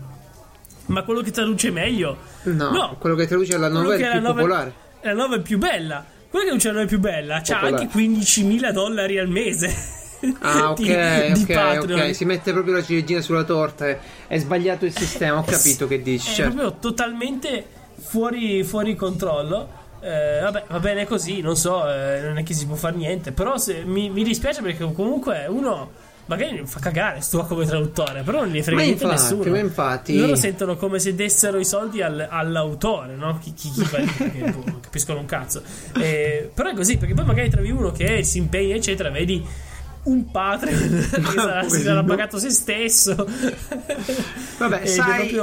Ma 0.86 1.04
quello 1.04 1.20
che 1.20 1.30
traduce 1.30 1.70
meglio? 1.70 2.16
No, 2.42 2.70
no 2.70 2.96
quello 2.98 3.14
che 3.14 3.28
traduce 3.28 3.56
la 3.56 3.68
novella 3.68 4.10
più 4.10 4.20
novel, 4.20 4.34
popolare. 4.34 4.72
È 4.98 5.06
la 5.06 5.14
novella 5.14 5.42
più 5.42 5.58
bella. 5.58 6.04
Quella 6.28 6.44
che 6.44 6.58
traduce 6.58 6.66
la 6.66 6.72
novella 6.72 6.90
più 6.90 6.98
bella 6.98 7.40
c'ha 7.40 7.60
anche 7.60 7.86
15.000 7.86 8.72
dollari 8.72 9.16
al 9.20 9.28
mese. 9.28 9.72
Ah, 10.40 10.70
ok, 10.72 10.76
di, 11.32 11.44
di 11.44 11.54
ok. 11.54 12.14
Si 12.14 12.24
mette 12.24 12.52
proprio 12.52 12.74
la 12.74 12.82
ciliegina 12.82 13.20
sulla 13.20 13.44
torta. 13.44 13.86
È, 13.86 13.98
è 14.26 14.38
sbagliato 14.38 14.84
il 14.84 14.96
sistema, 14.96 15.38
ho 15.38 15.44
capito 15.44 15.86
che 15.86 16.02
dici. 16.02 16.30
È 16.30 16.34
certo. 16.34 16.54
proprio 16.54 16.78
totalmente 16.80 17.66
fuori, 18.00 18.62
fuori 18.64 18.94
controllo. 18.94 19.76
Eh, 20.00 20.40
vabbè, 20.42 20.64
va 20.68 20.78
bene 20.78 21.06
così, 21.06 21.40
non 21.40 21.56
so, 21.56 21.88
eh, 21.90 22.20
non 22.20 22.38
è 22.38 22.42
che 22.44 22.54
si 22.54 22.66
può 22.66 22.76
fare 22.76 22.96
niente. 22.96 23.32
Però 23.32 23.56
se, 23.58 23.82
mi, 23.84 24.10
mi, 24.10 24.22
dispiace 24.22 24.62
perché 24.62 24.92
comunque 24.92 25.46
uno 25.48 26.06
magari 26.26 26.62
fa 26.66 26.78
cagare 26.78 27.20
sto 27.20 27.44
come 27.44 27.64
traduttore, 27.64 28.22
però 28.22 28.40
non 28.40 28.50
gli 28.50 28.62
frega 28.62 28.82
niente 28.82 29.04
infatti, 29.04 29.22
nessuno. 29.22 29.50
Ma 29.50 29.58
infatti... 29.58 30.16
Loro 30.16 30.36
sentono 30.36 30.76
come 30.76 30.98
se 30.98 31.14
dessero 31.14 31.58
i 31.58 31.64
soldi 31.64 32.00
al, 32.02 32.26
all'autore, 32.30 33.16
no? 33.16 33.38
Chi, 33.38 33.52
chi, 33.54 33.70
chi 33.70 33.84
fa 33.84 33.98
che, 34.06 34.50
boh, 34.50 34.78
capiscono 34.80 35.18
un 35.18 35.26
cazzo. 35.26 35.62
Eh, 35.96 36.50
però 36.52 36.70
è 36.70 36.74
così, 36.74 36.96
perché 36.96 37.14
poi 37.14 37.24
magari 37.24 37.50
trovi 37.50 37.70
uno 37.70 37.90
che 37.90 38.22
si 38.22 38.38
impegna, 38.38 38.76
eccetera, 38.76 39.10
vedi 39.10 39.44
un 40.08 40.30
Patreon 40.30 41.08
che 41.12 41.32
sarà, 41.34 41.68
si 41.68 41.80
sarà 41.82 42.02
pagato 42.02 42.38
se 42.38 42.50
stesso. 42.50 43.14
Vabbè, 44.58 44.86
sai, 44.86 45.38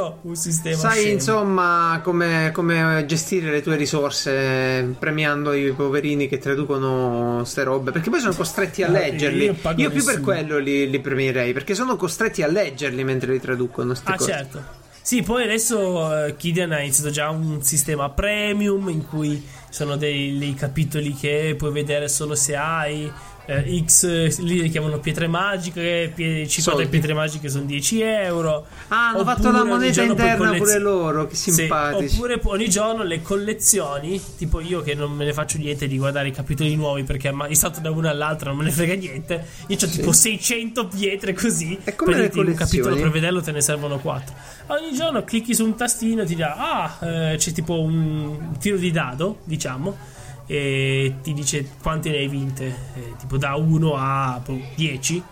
sai 0.74 1.12
insomma 1.12 2.02
come, 2.04 2.52
come, 2.52 3.06
gestire 3.08 3.52
le 3.52 3.62
tue 3.62 3.76
risorse 3.76 4.96
premiando 4.98 5.54
i 5.54 5.72
poverini 5.72 6.28
che 6.28 6.40
traducono 6.40 7.44
ste 7.46 7.64
robe 7.64 7.92
perché 7.92 8.10
poi 8.10 8.20
sono 8.20 8.34
costretti 8.34 8.84
a 8.84 8.90
leggerli. 8.90 9.46
Io, 9.46 9.56
io 9.76 9.90
più 9.90 10.04
per 10.04 10.20
quello 10.20 10.58
li, 10.58 10.90
li, 10.90 11.00
premierei 11.00 11.54
perché 11.54 11.76
sono 11.76 11.96
costretti 11.96 12.42
a 12.42 12.48
leggerli 12.48 13.04
mentre 13.04 13.32
li 13.32 13.40
traducono. 13.40 13.94
Ah, 14.04 14.18
cose. 14.18 14.32
certo. 14.32 14.84
Sì, 15.02 15.22
poi 15.22 15.44
adesso 15.44 15.78
uh, 15.78 16.36
Kidian 16.36 16.72
ha 16.72 16.80
iniziato 16.80 17.12
già 17.12 17.30
un 17.30 17.62
sistema 17.62 18.10
premium 18.10 18.90
in 18.90 19.08
cui 19.08 19.46
sono 19.70 19.98
dei, 19.98 20.36
dei 20.36 20.56
capitoli 20.56 21.14
che 21.14 21.54
puoi 21.56 21.72
vedere 21.72 22.08
solo 22.10 22.34
se 22.34 22.56
hai 22.56 23.12
eh, 23.46 23.84
X 23.86 24.40
lì 24.40 24.62
le 24.62 24.70
chiamano 24.70 25.00
pietre 25.00 25.28
magiche, 25.28 26.12
pie, 26.14 26.48
50 26.48 26.88
pietre 26.90 27.14
magiche 27.14 27.50
sono 27.50 27.66
10 27.66 28.02
euro. 28.02 28.66
Ah, 28.88 29.10
hanno 29.10 29.24
fatto 29.24 29.52
la 29.52 29.64
moneta 29.64 30.02
interna 30.02 30.38
collez- 30.38 30.58
pure 30.58 30.80
loro, 30.80 31.28
che 31.28 31.36
simpatici. 31.36 32.10
Sì, 32.10 32.16
oppure 32.16 32.40
ogni 32.44 32.70
giorno 32.70 33.04
le 33.04 33.22
collezioni, 33.22 34.22
tipo 34.38 34.60
io 34.60 34.82
che 34.82 34.96
non 34.96 35.12
me 35.12 35.26
ne 35.26 35.34
faccio 35.34 35.58
niente 35.58 35.88
di 35.88 35.98
guardare 35.98 36.30
i 36.30 36.32
capitoli 36.32 36.76
nuovi 36.76 37.04
perché 37.04 37.34
è 37.48 37.54
stato 37.54 37.80
da 37.80 37.92
una 37.92 38.10
all'altra 38.10 38.50
non 38.50 38.60
me 38.60 38.66
ne 38.66 38.72
frega 38.72 38.96
niente. 38.96 39.46
Io 39.68 39.76
ho 39.76 39.80
sì. 39.80 39.90
tipo 39.90 40.12
600 40.12 40.88
pietre 40.88 41.34
così. 41.34 41.78
E 41.84 41.96
come 41.96 42.28
per 42.30 42.48
un 42.48 42.54
capitolo 42.56 42.96
per 42.96 43.12
vederlo 43.12 43.42
te 43.42 43.52
ne 43.52 43.62
servono 43.62 44.00
4. 44.00 44.36
Ogni 44.68 44.96
giorno 44.96 45.24
clicchi 45.24 45.54
su 45.54 45.64
un 45.64 45.76
tastino 45.76 46.24
e 46.24 46.26
ti 46.26 46.36
dà 46.36 46.56
ah, 46.56 47.06
eh, 47.06 47.36
c'è 47.38 47.52
tipo 47.52 47.80
un 47.80 48.56
tiro 48.60 48.78
di 48.78 48.92
dado, 48.92 49.40
diciamo 49.44 50.14
e 50.48 51.16
ti 51.22 51.34
dice 51.34 51.68
quante 51.82 52.10
ne 52.10 52.18
hai 52.18 52.28
vinte, 52.28 52.66
eh, 52.66 53.14
tipo 53.18 53.38
da 53.38 53.56
1 53.56 53.96
a 53.96 54.42
10, 54.76 55.24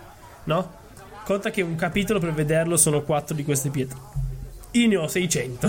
no? 0.45 0.82
Conta 1.23 1.52
che 1.52 1.62
un 1.62 1.76
capitolo 1.76 2.19
per 2.19 2.34
vederlo 2.34 2.76
sono 2.78 3.02
4 3.02 3.36
di 3.36 3.43
queste 3.43 3.69
pietre. 3.69 3.97
Io 4.71 4.88
ne 4.88 4.95
ho 4.97 5.08
600, 5.08 5.67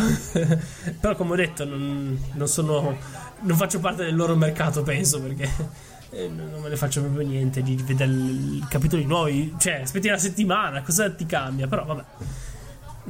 però 0.98 1.14
come 1.14 1.32
ho 1.32 1.36
detto 1.36 1.64
non, 1.64 2.18
non, 2.32 2.48
sono, 2.48 2.96
non 3.40 3.56
faccio 3.56 3.78
parte 3.78 4.04
del 4.04 4.16
loro 4.16 4.34
mercato, 4.34 4.82
penso, 4.82 5.20
perché 5.20 5.48
eh, 6.10 6.28
non 6.28 6.60
me 6.62 6.68
ne 6.68 6.76
faccio 6.76 7.00
proprio 7.02 7.26
niente 7.26 7.62
di 7.62 7.76
vedere 7.84 8.10
i 8.10 8.64
capitoli 8.68 9.04
nuovi. 9.04 9.54
Cioè, 9.58 9.80
aspetti 9.82 10.08
una 10.08 10.18
settimana, 10.18 10.82
cosa 10.82 11.10
ti 11.10 11.26
cambia? 11.26 11.66
Però 11.66 11.84
vabbè. 11.84 12.04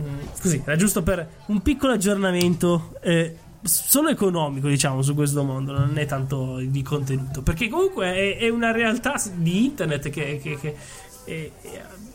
Mm, 0.00 0.18
così, 0.40 0.60
era 0.64 0.74
giusto 0.74 1.02
per 1.02 1.26
un 1.46 1.62
piccolo 1.62 1.92
aggiornamento. 1.92 2.96
Eh, 3.00 3.36
solo 3.64 4.10
economico, 4.10 4.68
diciamo, 4.68 5.02
su 5.02 5.14
questo 5.14 5.42
mondo, 5.42 5.72
non 5.72 5.96
è 5.96 6.06
tanto 6.06 6.58
di 6.58 6.82
contenuto. 6.82 7.42
Perché 7.42 7.68
comunque 7.68 8.12
è, 8.12 8.38
è 8.38 8.48
una 8.48 8.72
realtà 8.72 9.20
di 9.34 9.64
internet 9.64 10.10
che, 10.10 10.38
che, 10.42 10.58
che 10.58 10.76
è, 11.24 11.50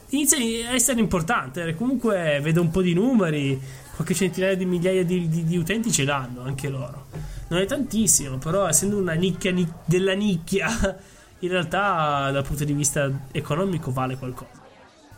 inizia 0.10 0.38
a 0.70 0.74
essere 0.74 1.00
importante. 1.00 1.66
Eh. 1.66 1.76
Comunque 1.76 2.40
vedo 2.42 2.62
un 2.62 2.70
po' 2.70 2.82
di 2.82 2.94
numeri, 2.94 3.60
qualche 3.96 4.14
centinaia 4.14 4.56
di 4.56 4.66
migliaia 4.66 5.04
di, 5.04 5.28
di, 5.28 5.44
di 5.44 5.58
utenti 5.58 5.92
ce 5.92 6.04
l'hanno 6.04 6.44
anche 6.44 6.70
loro. 6.70 7.08
Non 7.50 7.60
è 7.60 7.66
tantissimo, 7.66 8.38
però 8.38 8.68
essendo 8.68 8.98
una 8.98 9.14
nicchia 9.14 9.52
nic- 9.52 9.74
della 9.86 10.14
nicchia, 10.14 10.70
in 11.40 11.50
realtà 11.50 12.30
dal 12.32 12.44
punto 12.44 12.64
di 12.64 12.74
vista 12.74 13.12
economico 13.32 13.92
vale 13.92 14.18
qualcosa. 14.18 14.59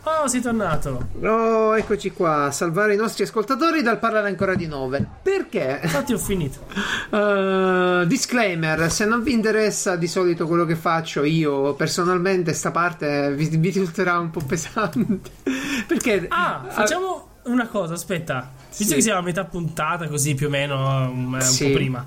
Oh, 0.03 0.27
sei 0.27 0.41
tornato. 0.41 1.09
Oh, 1.21 1.77
eccoci 1.77 2.11
qua 2.11 2.45
a 2.45 2.51
salvare 2.51 2.95
i 2.95 2.97
nostri 2.97 3.23
ascoltatori 3.23 3.83
dal 3.83 3.99
parlare 3.99 4.29
ancora 4.29 4.55
di 4.55 4.65
novel. 4.65 5.07
Perché? 5.21 5.79
Infatti 5.83 6.13
ho 6.13 6.17
finito. 6.17 6.65
Uh, 7.11 8.03
disclaimer, 8.09 8.91
se 8.91 9.05
non 9.05 9.21
vi 9.21 9.33
interessa 9.33 9.95
di 9.95 10.07
solito 10.07 10.47
quello 10.47 10.65
che 10.65 10.75
faccio 10.75 11.23
io 11.23 11.75
personalmente, 11.75 12.53
sta 12.53 12.71
parte 12.71 13.31
vi, 13.35 13.47
vi 13.49 13.69
risulterà 13.69 14.17
un 14.17 14.31
po' 14.31 14.41
pesante. 14.43 15.19
Perché... 15.85 16.25
Ah, 16.29 16.65
facciamo 16.67 17.27
una 17.43 17.67
cosa, 17.67 17.93
aspetta. 17.93 18.51
Visto 18.69 18.85
sì. 18.85 18.95
che 18.95 19.01
siamo 19.01 19.19
a 19.19 19.23
metà 19.23 19.45
puntata, 19.45 20.07
così 20.07 20.33
più 20.33 20.47
o 20.47 20.49
meno 20.49 21.09
um, 21.11 21.33
un 21.33 21.41
sì. 21.41 21.67
po' 21.67 21.73
prima. 21.73 22.03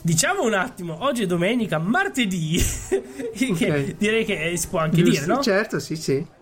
Diciamo 0.00 0.42
un 0.42 0.54
attimo, 0.54 1.04
oggi 1.04 1.24
è 1.24 1.26
domenica, 1.26 1.78
martedì, 1.78 2.64
okay. 3.50 3.96
direi 3.98 4.24
che 4.24 4.54
si 4.56 4.68
può 4.68 4.78
anche 4.78 5.02
Giusto, 5.02 5.20
dire, 5.20 5.26
no? 5.26 5.42
Certo, 5.42 5.80
sì, 5.80 5.96
sì 5.96 6.34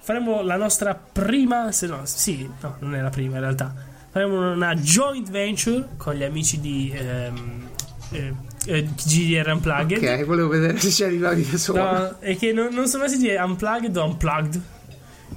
faremo 0.00 0.42
la 0.42 0.56
nostra 0.56 0.94
prima, 0.94 1.70
se 1.72 1.86
no, 1.86 2.00
sì, 2.04 2.48
no, 2.60 2.76
non 2.80 2.94
è 2.94 3.00
la 3.00 3.10
prima 3.10 3.36
in 3.36 3.40
realtà. 3.42 3.72
Faremo 4.10 4.52
una 4.52 4.74
joint 4.74 5.30
venture 5.30 5.90
con 5.96 6.14
gli 6.14 6.24
amici 6.24 6.58
di 6.60 6.92
ehm, 6.92 7.68
eh, 8.10 8.34
eh, 8.66 8.82
GDR 8.82 9.50
Unplugged. 9.52 10.02
Ok, 10.02 10.24
volevo 10.24 10.48
vedere 10.48 10.78
se 10.78 10.90
ci 10.90 11.04
arrivavi 11.04 11.48
da 11.48 11.56
solo. 11.56 11.82
No, 11.82 12.16
è 12.18 12.36
che 12.36 12.52
non, 12.52 12.72
non 12.72 12.88
so 12.88 12.98
mai 12.98 13.08
se 13.08 13.18
dire 13.18 13.38
Unplugged 13.38 13.96
o 13.96 14.04
Unplugged. 14.04 14.60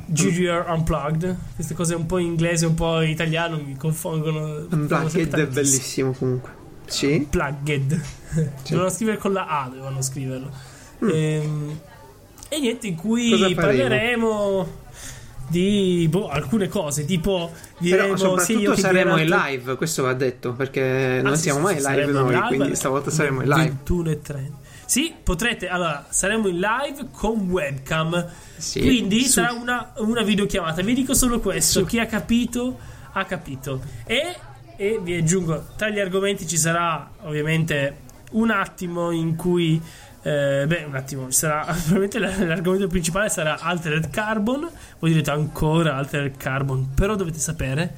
GDR 0.06 0.66
Unplugged. 0.70 1.38
Queste 1.56 1.74
cose 1.74 1.96
un 1.96 2.06
po' 2.06 2.18
in 2.18 2.28
inglese, 2.28 2.66
un 2.66 2.74
po' 2.74 3.02
in 3.02 3.10
italiano 3.10 3.58
mi 3.58 3.76
confongono. 3.76 4.66
Unplugged 4.70 5.34
è 5.36 5.48
bellissimo 5.48 6.12
comunque. 6.14 6.52
Sì. 6.86 7.14
Unplugged. 7.14 8.02
Sì. 8.34 8.50
Dovevano 8.70 8.90
scrivere 8.90 9.18
con 9.18 9.34
la 9.34 9.48
A, 9.48 9.68
dovevano 9.68 10.02
scriverlo. 10.02 10.52
Mm. 11.04 11.10
Ehm, 11.10 11.80
e 12.56 12.60
niente, 12.60 12.88
in 12.88 12.96
cui 12.96 13.54
parleremo 13.56 14.82
di 15.48 16.08
boh, 16.10 16.30
alcune 16.30 16.68
cose, 16.68 17.06
tipo 17.06 17.52
diremo 17.78 18.14
Però 18.14 18.18
soprattutto 18.18 18.76
sì, 18.76 18.82
saremo 18.82 19.18
in 19.18 19.28
live, 19.28 19.76
questo 19.76 20.04
va 20.04 20.14
detto, 20.14 20.54
perché 20.54 21.20
ah, 21.20 21.22
non 21.22 21.36
sì, 21.36 21.44
siamo 21.44 21.60
sì, 21.60 21.64
mai 21.64 21.76
live 21.76 22.12
noi, 22.12 22.34
live, 22.34 22.48
quindi 22.48 22.76
stavolta 22.76 23.12
saremo 23.12 23.42
in 23.42 23.50
live. 23.50 23.64
21 23.64 24.10
e 24.10 24.22
30. 24.22 24.58
Sì, 24.86 25.14
potrete, 25.24 25.68
allora, 25.68 26.06
saremo 26.10 26.48
in 26.48 26.60
live 26.60 27.08
con 27.12 27.50
webcam, 27.50 28.28
sì, 28.58 28.82
quindi 28.82 29.24
su. 29.24 29.32
sarà 29.32 29.54
una, 29.54 29.94
una 29.98 30.24
videochiamata. 30.24 30.82
Vi 30.82 30.94
dico 30.94 31.14
solo 31.14 31.40
questo, 31.40 31.80
su. 31.80 31.86
chi 31.86 32.00
ha 32.00 32.06
capito, 32.06 32.78
ha 33.12 33.26
capito. 33.26 33.82
E, 34.06 34.36
e 34.76 35.00
vi 35.02 35.16
aggiungo, 35.16 35.68
tra 35.78 35.90
gli 35.90 36.00
argomenti 36.00 36.48
ci 36.48 36.58
sarà 36.58 37.10
ovviamente 37.22 38.02
un 38.32 38.50
attimo 38.50 39.12
in 39.12 39.36
cui 39.36 39.82
eh, 40.24 40.64
beh, 40.66 40.86
un 40.86 40.96
attimo, 40.96 41.30
sarà, 41.32 41.66
probabilmente 41.86 42.18
l'argomento 42.20 42.88
principale 42.88 43.30
sarà 43.30 43.60
Altered 43.60 44.10
Carbon. 44.10 44.70
Voi 45.00 45.12
direte 45.12 45.32
ancora 45.32 45.96
Altered 45.98 46.38
Carbon, 46.38 46.94
però 46.94 47.16
dovete 47.16 47.40
sapere 47.40 47.94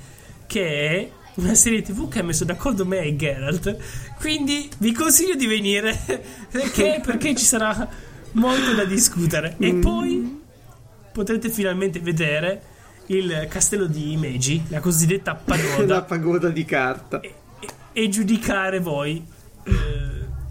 che 0.47 0.89
è 0.89 1.09
una 1.35 1.53
serie 1.53 1.81
TV 1.81 2.07
che 2.09 2.19
ha 2.19 2.23
messo 2.23 2.43
d'accordo 2.43 2.85
me 2.85 2.99
e 2.99 3.15
Geralt. 3.15 3.77
Quindi 4.17 4.69
vi 4.79 4.91
consiglio 4.91 5.35
di 5.35 5.45
venire 5.45 5.95
perché, 6.51 6.99
perché 7.03 7.35
ci 7.35 7.45
sarà 7.45 7.87
molto 8.31 8.73
da 8.73 8.85
discutere. 8.85 9.55
E 9.59 9.73
mm. 9.73 9.81
poi 9.81 10.41
potrete 11.11 11.49
finalmente 11.49 11.99
vedere 11.99 12.73
il 13.07 13.45
castello 13.49 13.85
di 13.85 14.17
Meiji, 14.17 14.63
la 14.69 14.79
cosiddetta 14.79 15.35
pagoda. 15.45 15.93
la 15.93 16.01
pagoda 16.01 16.49
di 16.49 16.65
carta. 16.65 17.19
E, 17.19 17.33
e, 17.59 17.67
e 17.93 18.09
giudicare 18.09 18.79
voi. 18.79 19.33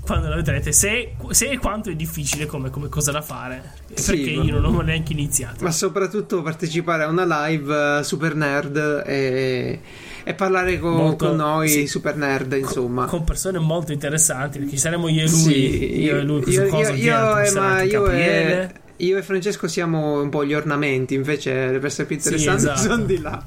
Eh, 0.04 0.06
quando 0.06 0.28
la 0.28 0.36
vedrete. 0.36 0.72
Se, 0.72 1.14
se 1.30 1.50
e 1.50 1.58
quanto 1.58 1.90
è 1.90 1.94
difficile 1.94 2.46
come, 2.46 2.70
come 2.70 2.88
cosa 2.88 3.10
da 3.10 3.22
fare 3.22 3.72
sì, 3.94 4.10
perché 4.10 4.30
io 4.30 4.60
non 4.60 4.74
ho 4.74 4.80
neanche 4.82 5.12
iniziato. 5.12 5.64
ma 5.64 5.70
soprattutto 5.70 6.42
partecipare 6.42 7.04
a 7.04 7.08
una 7.08 7.46
live 7.46 7.98
uh, 7.98 8.02
super 8.02 8.34
nerd 8.34 9.02
e, 9.06 9.80
e 10.22 10.34
parlare 10.34 10.78
con, 10.78 10.92
molto, 10.94 11.28
con 11.28 11.36
noi 11.36 11.68
sì, 11.68 11.86
super 11.86 12.16
nerd 12.16 12.52
insomma. 12.52 13.06
con, 13.06 13.18
con, 13.18 13.26
persone 13.26 13.58
molto 13.58 13.92
interessanti 13.92 14.58
perché 14.58 14.76
saremo 14.76 15.08
io 15.08 15.24
e 15.24 15.28
lui 15.28 15.38
sì, 15.38 16.00
io, 16.02 16.14
io, 16.14 16.16
e 16.16 16.22
lui 16.22 16.42
io, 16.46 16.64
io, 16.64 16.90
io, 16.92 17.38
eh, 17.38 17.50
ma 17.52 17.82
io 17.82 18.06
e, 18.08 18.70
io 18.96 19.16
e 19.16 19.22
Francesco 19.22 19.68
siamo 19.68 20.20
un 20.20 20.28
po' 20.28 20.44
gli 20.44 20.54
ornamenti 20.54 21.14
invece 21.14 21.70
le 21.70 21.78
persone 21.78 22.06
più 22.06 22.16
interessanti 22.16 22.64
esatto. 22.64 22.80
sono 22.80 23.04
di 23.04 23.20
là. 23.20 23.44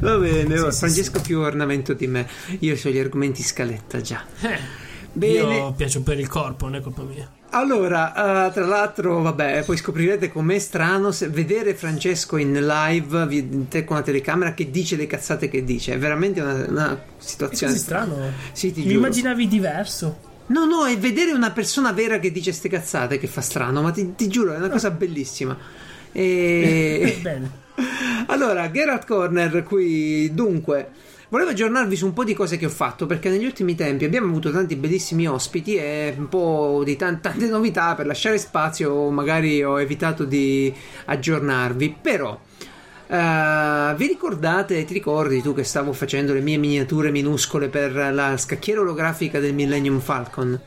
Va 0.00 0.16
bene 0.16 0.56
sì, 0.56 0.78
Francesco 0.78 1.20
più 1.20 1.40
ornamento 1.40 1.94
di 1.94 2.06
me. 2.06 2.26
Io 2.60 2.74
ho 2.74 2.88
gli 2.88 2.98
argomenti 2.98 3.42
scaletta 3.42 4.00
già. 4.00 4.24
Eh 4.42 4.88
Bene. 5.12 5.56
Io 5.56 5.72
piaccio 5.72 6.02
per 6.02 6.18
il 6.18 6.28
corpo, 6.28 6.66
non 6.66 6.76
è 6.76 6.80
colpa 6.80 7.02
mia. 7.02 7.28
Allora, 7.50 8.46
uh, 8.46 8.52
tra 8.52 8.64
l'altro, 8.64 9.22
vabbè, 9.22 9.64
poi 9.64 9.76
scoprirete 9.76 10.30
com'è 10.30 10.58
strano 10.60 11.10
vedere 11.28 11.74
Francesco 11.74 12.36
in 12.36 12.52
live 12.52 13.66
te 13.68 13.84
con 13.84 13.96
la 13.96 14.02
telecamera 14.02 14.54
che 14.54 14.70
dice 14.70 14.94
le 14.94 15.06
cazzate 15.06 15.48
che 15.48 15.64
dice. 15.64 15.94
È 15.94 15.98
veramente 15.98 16.40
una, 16.40 16.64
una 16.68 17.02
situazione. 17.18 17.72
È 17.72 17.76
strano. 17.76 18.32
Sì, 18.52 18.72
ti 18.72 18.80
Mi 18.80 18.86
giuro. 18.86 18.98
immaginavi 18.98 19.48
diverso. 19.48 20.28
No, 20.46 20.64
no, 20.64 20.86
è 20.86 20.96
vedere 20.98 21.32
una 21.32 21.50
persona 21.50 21.92
vera 21.92 22.18
che 22.18 22.30
dice 22.30 22.52
ste 22.52 22.68
cazzate 22.68 23.18
che 23.18 23.26
fa 23.26 23.40
strano, 23.40 23.82
ma 23.82 23.90
ti, 23.90 24.14
ti 24.14 24.28
giuro, 24.28 24.52
è 24.52 24.56
una 24.56 24.70
cosa 24.70 24.90
bellissima. 24.90 25.56
E... 26.12 27.20
Bene. 27.22 27.50
Allora, 28.26 28.68
Geralt 28.70 29.06
Corner 29.06 29.62
qui, 29.62 30.32
dunque, 30.34 30.90
volevo 31.30 31.50
aggiornarvi 31.50 31.96
su 31.96 32.06
un 32.06 32.12
po' 32.12 32.24
di 32.24 32.34
cose 32.34 32.56
che 32.56 32.66
ho 32.66 32.70
fatto 32.70 33.06
perché 33.06 33.30
negli 33.30 33.44
ultimi 33.44 33.74
tempi 33.74 34.04
abbiamo 34.04 34.26
avuto 34.26 34.50
tanti 34.50 34.76
bellissimi 34.76 35.26
ospiti 35.26 35.76
e 35.76 36.14
un 36.16 36.28
po' 36.28 36.82
di 36.84 36.96
t- 36.96 37.20
tante 37.20 37.46
novità 37.46 37.94
per 37.94 38.06
lasciare 38.06 38.36
spazio, 38.36 39.10
magari 39.10 39.62
ho 39.62 39.80
evitato 39.80 40.24
di 40.24 40.74
aggiornarvi, 41.06 41.96
però 42.00 42.32
uh, 42.32 43.94
vi 43.94 44.06
ricordate, 44.06 44.84
ti 44.84 44.92
ricordi 44.92 45.40
tu 45.40 45.54
che 45.54 45.64
stavo 45.64 45.92
facendo 45.92 46.32
le 46.32 46.40
mie 46.40 46.56
miniature 46.56 47.10
minuscole 47.10 47.68
per 47.68 47.94
la 48.12 48.36
scacchiera 48.36 48.80
olografica 48.80 49.38
del 49.38 49.54
Millennium 49.54 50.00
Falcon? 50.00 50.60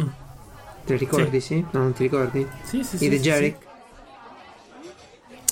Mm. 0.00 0.06
Te 0.84 0.92
le 0.94 0.98
ricordi, 0.98 1.40
sì? 1.40 1.54
sì? 1.54 1.64
No, 1.70 1.80
non 1.80 1.92
ti 1.92 2.02
ricordi? 2.02 2.44
Sì, 2.64 2.82
sì, 2.82 2.96
I 2.96 2.98
sì. 2.98 3.10
sì, 3.10 3.20
Jeric? 3.20 3.56
Sì. 3.60 3.70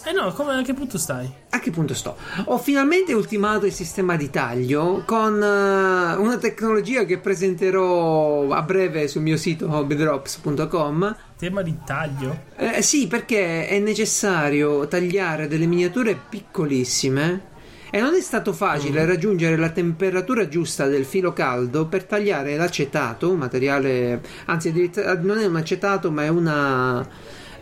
Eh 0.02 0.12
no, 0.12 0.32
come, 0.32 0.54
a 0.54 0.62
che 0.62 0.72
punto 0.72 0.96
stai? 0.96 1.30
A 1.50 1.58
che 1.58 1.70
punto 1.70 1.92
sto? 1.92 2.16
Ho 2.46 2.56
finalmente 2.56 3.12
ultimato 3.12 3.66
il 3.66 3.72
sistema 3.72 4.16
di 4.16 4.30
taglio 4.30 5.02
con 5.04 5.34
uh, 5.34 6.20
una 6.20 6.38
tecnologia 6.38 7.04
che 7.04 7.18
presenterò 7.18 8.48
a 8.48 8.62
breve 8.62 9.08
sul 9.08 9.20
mio 9.20 9.36
sito 9.36 9.68
hobbydrops.com. 9.70 11.16
Tema 11.36 11.60
di 11.60 11.76
taglio? 11.84 12.44
Eh, 12.56 12.80
sì, 12.80 13.08
perché 13.08 13.68
è 13.68 13.78
necessario 13.78 14.88
tagliare 14.88 15.48
delle 15.48 15.66
miniature 15.66 16.18
piccolissime 16.28 17.48
e 17.90 18.00
non 18.00 18.14
è 18.14 18.20
stato 18.22 18.54
facile 18.54 19.04
mm. 19.04 19.06
raggiungere 19.06 19.56
la 19.56 19.70
temperatura 19.70 20.48
giusta 20.48 20.86
del 20.86 21.04
filo 21.04 21.34
caldo 21.34 21.86
per 21.86 22.04
tagliare 22.04 22.56
l'acetato, 22.56 23.30
un 23.30 23.38
materiale, 23.38 24.22
anzi 24.46 24.90
non 25.20 25.38
è 25.38 25.44
un 25.44 25.56
acetato 25.56 26.10
ma 26.10 26.24
è 26.24 26.28
una... 26.28 27.06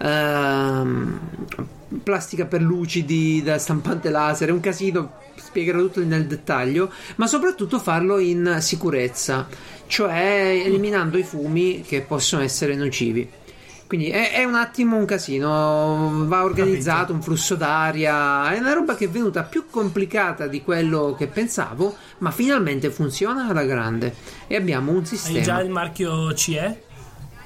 Uh, 0.00 1.76
plastica 2.02 2.46
per 2.46 2.60
lucidi 2.60 3.42
da 3.42 3.58
stampante 3.58 4.10
laser, 4.10 4.48
è 4.48 4.52
un 4.52 4.60
casino, 4.60 5.12
spiegherò 5.36 5.80
tutto 5.80 6.04
nel 6.04 6.26
dettaglio, 6.26 6.92
ma 7.16 7.26
soprattutto 7.26 7.78
farlo 7.78 8.18
in 8.18 8.58
sicurezza, 8.60 9.46
cioè 9.86 10.62
eliminando 10.64 11.18
i 11.18 11.22
fumi 11.22 11.82
che 11.82 12.02
possono 12.02 12.42
essere 12.42 12.74
nocivi. 12.74 13.28
Quindi 13.88 14.10
è, 14.10 14.32
è 14.32 14.44
un 14.44 14.54
attimo 14.54 14.98
un 14.98 15.06
casino, 15.06 16.24
va 16.26 16.44
organizzato 16.44 17.14
un 17.14 17.22
flusso 17.22 17.54
d'aria, 17.54 18.52
è 18.52 18.58
una 18.58 18.74
roba 18.74 18.94
che 18.94 19.06
è 19.06 19.08
venuta 19.08 19.44
più 19.44 19.64
complicata 19.70 20.46
di 20.46 20.62
quello 20.62 21.14
che 21.16 21.26
pensavo, 21.26 21.96
ma 22.18 22.30
finalmente 22.30 22.90
funziona 22.90 23.48
alla 23.48 23.64
grande 23.64 24.14
e 24.46 24.56
abbiamo 24.56 24.92
un 24.92 25.06
sistema. 25.06 25.38
Hai 25.38 25.42
già 25.42 25.60
il 25.60 25.70
marchio 25.70 26.34
CE? 26.34 26.82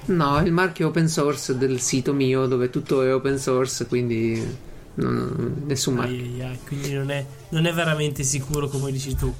No, 0.07 0.41
il 0.41 0.53
marchio 0.53 0.89
open 0.89 1.09
source 1.09 1.57
del 1.57 1.81
sito 1.81 2.13
mio 2.13 2.47
dove 2.47 2.71
tutto 2.71 3.03
è 3.03 3.15
open 3.15 3.39
source, 3.39 3.87
quindi 3.87 4.71
non, 4.95 5.63
nessun 5.67 5.95
marchio. 5.95 6.17
Ai, 6.17 6.43
ai, 6.43 6.59
quindi 6.67 6.93
non 6.93 7.11
è, 7.11 7.25
non 7.51 7.67
è, 7.67 7.73
veramente 7.73 8.23
sicuro 8.25 8.69
come 8.69 8.91
dici 8.91 9.15
tu. 9.15 9.33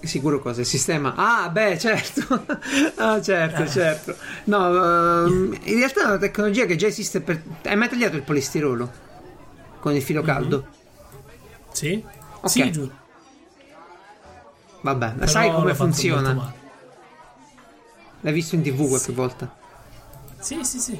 Sicuro 0.00 0.40
cosa? 0.40 0.60
Il 0.60 0.66
sistema? 0.66 1.14
Ah, 1.16 1.48
beh, 1.48 1.78
certo. 1.78 2.44
ah, 2.96 3.22
certo, 3.22 3.62
eh. 3.62 3.68
certo. 3.68 4.16
No, 4.44 4.68
uh, 4.68 5.28
in 5.28 5.76
realtà 5.76 6.02
è 6.02 6.06
una 6.06 6.18
tecnologia 6.18 6.66
che 6.66 6.76
già 6.76 6.88
esiste 6.88 7.20
per... 7.20 7.42
Hai 7.62 7.76
mai 7.76 7.88
tagliato 7.88 8.16
il 8.16 8.22
polistirolo? 8.22 8.92
Con 9.80 9.94
il 9.94 10.02
filo 10.02 10.22
caldo? 10.22 10.58
Mm-hmm. 10.58 11.72
Sì. 11.72 12.04
Ok. 12.40 12.50
Sì, 12.50 12.70
giù. 12.70 12.90
Vabbè, 14.82 15.12
Però 15.12 15.26
sai 15.26 15.50
come 15.52 15.74
funziona? 15.74 16.62
L'hai 18.24 18.32
visto 18.32 18.54
in 18.54 18.62
tv 18.62 18.88
qualche 18.88 19.12
volta? 19.12 19.54
Sì, 20.40 20.58
sì, 20.64 20.78
sì. 20.78 20.98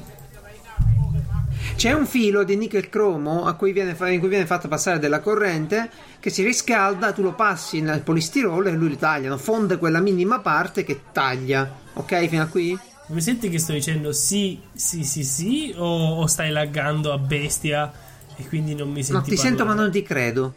C'è 1.74 1.92
un 1.92 2.06
filo 2.06 2.44
di 2.44 2.54
nickel 2.54 2.90
cromo 2.90 3.52
cui 3.54 3.72
viene, 3.72 3.96
in 4.12 4.20
cui 4.20 4.28
viene 4.28 4.44
fatta 4.44 4.68
passare 4.68 4.98
della 4.98 5.20
corrente 5.20 5.90
che 6.20 6.28
si 6.28 6.44
riscalda, 6.44 7.12
tu 7.12 7.22
lo 7.22 7.32
passi 7.32 7.80
nel 7.80 8.02
polistirolo 8.02 8.68
e 8.68 8.72
lui 8.72 8.90
lo 8.90 8.96
taglia, 8.96 9.34
fonde 9.38 9.78
quella 9.78 10.00
minima 10.00 10.40
parte 10.40 10.84
che 10.84 11.00
taglia. 11.12 11.70
Ok, 11.94 12.26
fino 12.26 12.42
a 12.42 12.46
qui? 12.46 12.78
Mi 13.06 13.20
senti 13.22 13.48
che 13.48 13.58
sto 13.58 13.72
dicendo 13.72 14.12
sì, 14.12 14.60
sì, 14.72 15.02
sì, 15.02 15.24
sì 15.24 15.74
o, 15.76 16.16
o 16.20 16.26
stai 16.26 16.50
laggando 16.50 17.10
a 17.12 17.18
bestia 17.18 17.90
e 18.36 18.46
quindi 18.48 18.74
non 18.74 18.90
mi 18.90 19.02
senti 19.02 19.12
No, 19.12 19.22
ti 19.22 19.34
parlare? 19.34 19.56
sento 19.56 19.64
ma 19.64 19.74
non 19.74 19.90
ti 19.90 20.02
credo. 20.02 20.54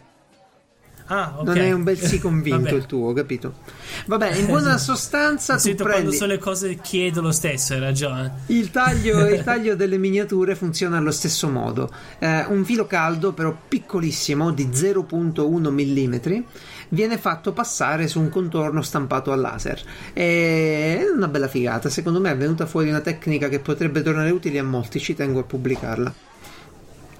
Ah, 1.07 1.33
okay. 1.37 1.45
Non 1.45 1.57
è 1.57 1.71
un 1.71 1.83
bel 1.83 1.97
sì 1.97 2.19
convinto 2.19 2.75
il 2.75 2.85
tuo, 2.85 3.13
capito? 3.13 3.53
Vabbè, 4.05 4.35
in 4.35 4.45
buona 4.45 4.75
sostanza 4.79 5.55
tu 5.55 5.61
Sento 5.61 5.83
prendi... 5.83 6.01
quando 6.01 6.17
so 6.17 6.25
le 6.25 6.37
cose 6.37 6.75
chiedo 6.75 7.21
lo 7.21 7.31
stesso, 7.31 7.73
hai 7.73 7.79
ragione. 7.79 8.43
Il 8.47 8.71
taglio, 8.71 9.25
il 9.27 9.43
taglio 9.43 9.75
delle 9.75 9.97
miniature 9.97 10.55
funziona 10.55 10.97
allo 10.97 11.11
stesso 11.11 11.47
modo. 11.47 11.89
Eh, 12.19 12.45
un 12.49 12.65
filo 12.65 12.85
caldo, 12.87 13.31
però 13.31 13.55
piccolissimo, 13.67 14.51
di 14.51 14.67
0.1 14.67 15.69
mm, 15.69 16.43
viene 16.89 17.17
fatto 17.17 17.53
passare 17.53 18.07
su 18.07 18.19
un 18.19 18.29
contorno 18.29 18.81
stampato 18.81 19.31
a 19.31 19.35
laser. 19.35 19.81
È 20.11 21.05
una 21.13 21.27
bella 21.27 21.47
figata. 21.47 21.89
Secondo 21.89 22.19
me 22.19 22.31
è 22.31 22.37
venuta 22.37 22.65
fuori 22.65 22.89
una 22.89 23.01
tecnica 23.01 23.47
che 23.47 23.59
potrebbe 23.59 24.01
tornare 24.01 24.29
utile 24.31 24.59
a 24.59 24.63
molti. 24.63 24.99
Ci 24.99 25.15
tengo 25.15 25.39
a 25.39 25.43
pubblicarla. 25.43 26.13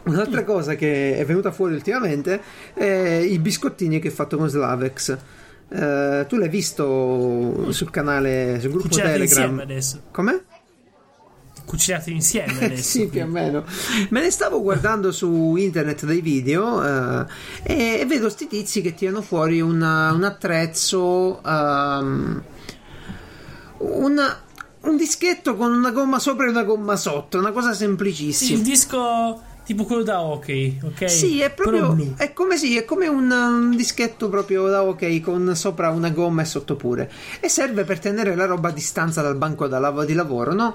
Un'altra 0.08 0.44
cosa 0.44 0.76
che 0.76 1.18
è 1.18 1.26
venuta 1.26 1.52
fuori 1.52 1.74
ultimamente 1.74 2.42
è 2.74 3.26
i 3.28 3.40
biscottini 3.40 4.00
che 4.00 4.08
ho 4.08 4.12
fatto 4.12 4.38
con 4.38 4.50
Slavex. 4.50 5.18
Uh, 5.70 6.26
tu 6.28 6.38
l'hai 6.38 6.48
visto 6.48 7.72
sul 7.72 7.90
canale, 7.90 8.58
sul 8.62 8.70
gruppo 8.70 8.88
Cucinati 8.88 9.12
Telegram? 9.12 9.50
insieme 9.50 9.62
adesso. 9.64 10.02
Come? 10.12 10.44
Cucinati 11.66 12.12
insieme 12.14 12.56
adesso. 12.66 12.84
sì, 12.84 13.08
più 13.08 13.22
o 13.22 13.28
meno. 13.28 13.66
Me 14.10 14.22
ne 14.22 14.32
stavo 14.32 14.62
guardando 14.62 15.12
su 15.12 15.56
internet 15.58 16.06
dei 16.06 16.22
video 16.22 16.80
uh, 16.80 17.26
e, 17.64 18.00
e, 18.00 18.06
vedo 18.08 18.30
sti 18.30 18.48
tizi 18.48 18.82
che 18.82 18.94
tirano 18.94 19.22
fuori 19.22 19.60
una, 19.60 20.14
un 20.14 20.24
attrezzo. 20.24 21.42
Um, 21.44 22.44
una, 23.80 24.42
un 24.82 24.96
dischetto 24.96 25.56
con 25.56 25.74
una 25.74 25.92
gomma 25.92 26.20
sopra 26.20 26.46
e 26.46 26.50
una 26.50 26.64
gomma 26.64 26.96
sotto, 26.96 27.38
una 27.38 27.52
cosa 27.52 27.74
semplicissima. 27.74 28.50
Sì, 28.50 28.56
il 28.56 28.64
disco 28.64 29.42
tipo 29.68 29.84
quello 29.84 30.02
da 30.02 30.22
hockey, 30.22 30.80
ok? 30.82 31.10
Sì, 31.10 31.42
è 31.42 31.52
proprio. 31.52 31.94
È 32.16 32.32
come, 32.32 32.56
sì, 32.56 32.78
è 32.78 32.86
come 32.86 33.08
un, 33.08 33.30
un, 33.30 33.76
dischetto 33.76 34.30
proprio 34.30 34.66
da 34.68 34.82
hockey 34.82 35.20
con 35.20 35.54
sopra 35.58 35.90
una 35.90 36.10
gomma 36.10 36.44
e 36.44 36.46
sotto 36.46 36.78
pure. 36.78 37.12
E 37.42 37.50
serve 37.50 37.84
per 37.84 38.00
tenere 38.00 38.34
la 38.34 38.46
roba 38.46 38.70
a 38.70 38.72
distanza 38.72 39.22
dal 39.22 39.36
banco 39.36 39.68
da, 39.68 40.06
di 40.06 40.14
lavoro, 40.14 40.54
no? 40.54 40.74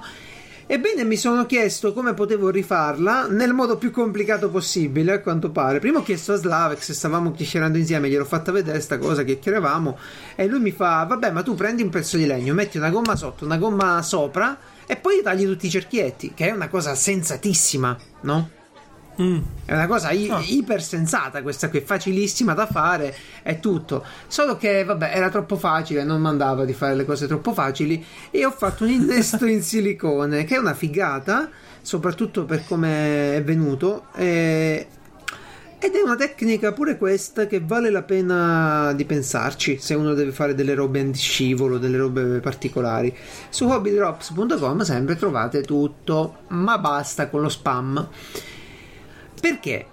Ebbene, 0.67 1.03
mi 1.05 1.17
sono 1.17 1.47
chiesto 1.47 1.91
come 1.91 2.13
potevo 2.13 2.51
rifarla 2.51 3.25
nel 3.29 3.53
modo 3.53 3.77
più 3.77 3.89
complicato 3.89 4.51
possibile, 4.51 5.13
a 5.13 5.21
quanto 5.21 5.49
pare. 5.49 5.79
Prima 5.79 5.97
ho 5.97 6.03
chiesto 6.03 6.33
a 6.33 6.35
Slavex, 6.35 6.91
stavamo 6.91 7.31
chiacchierando 7.31 7.79
insieme, 7.79 8.09
gliel'ho 8.09 8.25
fatta 8.25 8.51
vedere 8.51 8.79
sta 8.79 8.99
cosa, 8.99 9.23
chiacchieravamo, 9.23 9.97
e 10.35 10.45
lui 10.45 10.59
mi 10.59 10.71
fa: 10.71 11.03
Vabbè, 11.09 11.31
ma 11.31 11.41
tu 11.41 11.55
prendi 11.55 11.81
un 11.81 11.89
pezzo 11.89 12.15
di 12.15 12.27
legno, 12.27 12.53
metti 12.53 12.77
una 12.77 12.91
gomma 12.91 13.15
sotto, 13.15 13.43
una 13.43 13.57
gomma 13.57 14.03
sopra, 14.03 14.55
e 14.85 14.97
poi 14.97 15.23
tagli 15.23 15.45
tutti 15.45 15.65
i 15.65 15.71
cerchietti, 15.71 16.33
che 16.35 16.49
è 16.49 16.51
una 16.51 16.67
cosa 16.67 16.93
sensatissima, 16.93 17.97
no? 18.21 18.61
Mm. 19.21 19.39
È 19.65 19.73
una 19.73 19.87
cosa 19.87 20.11
i- 20.11 20.29
Oh. 20.29 20.39
iper 20.43 20.81
sensata 20.81 21.41
questa 21.41 21.69
qui, 21.69 21.81
facilissima 21.81 22.53
da 22.53 22.65
fare, 22.65 23.15
è 23.43 23.59
tutto. 23.59 24.03
Solo 24.27 24.57
che, 24.57 24.83
vabbè, 24.83 25.11
era 25.13 25.29
troppo 25.29 25.55
facile, 25.55 26.03
non 26.03 26.19
mandava 26.21 26.65
di 26.65 26.73
fare 26.73 26.95
le 26.95 27.05
cose 27.05 27.27
troppo 27.27 27.53
facili 27.53 28.03
e 28.31 28.45
ho 28.45 28.51
fatto 28.51 28.83
un 28.85 28.89
innesto 28.89 29.45
in 29.45 29.61
silicone, 29.63 30.43
che 30.45 30.55
è 30.55 30.57
una 30.59 30.73
figata, 30.73 31.49
soprattutto 31.81 32.45
per 32.45 32.63
come 32.65 33.35
è 33.35 33.43
venuto. 33.43 34.05
e- 34.15 34.87
Ed 35.83 35.95
è 35.95 36.01
una 36.01 36.15
tecnica 36.15 36.71
pure 36.71 36.97
questa 36.97 37.45
che 37.45 37.59
vale 37.59 37.89
la 37.89 38.03
pena 38.03 38.93
di 38.93 39.03
pensarci 39.03 39.77
se 39.81 39.93
uno 39.95 40.13
deve 40.13 40.31
fare 40.31 40.55
delle 40.55 40.75
robe 40.75 41.01
antiscivolo, 41.01 41.77
delle 41.77 41.97
robe 41.97 42.39
particolari. 42.39 43.13
Su 43.49 43.67
hobbydrops.com 43.67 44.79
sempre 44.83 45.17
trovate 45.17 45.61
tutto, 45.63 46.37
ma 46.49 46.77
basta 46.77 47.27
con 47.27 47.41
lo 47.41 47.49
spam. 47.49 48.07
Perché? 49.43 49.87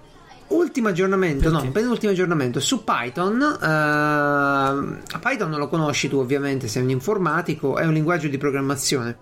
Ultimo 0.49 0.89
aggiornamento, 0.89 1.51
Perché? 1.51 1.67
no, 1.67 1.73
penultimo 1.73 2.13
aggiornamento 2.13 2.61
su 2.61 2.85
Python. 2.85 3.41
eh, 3.43 5.19
Python 5.19 5.51
lo 5.51 5.69
conosci 5.69 6.09
tu 6.09 6.19
ovviamente, 6.19 6.69
sei 6.69 6.85
un 6.85 6.91
informatico, 6.91 7.77
è 7.77 7.85
un 7.85 7.93
linguaggio 7.93 8.29
di 8.29 8.39
programmazione. 8.39 9.19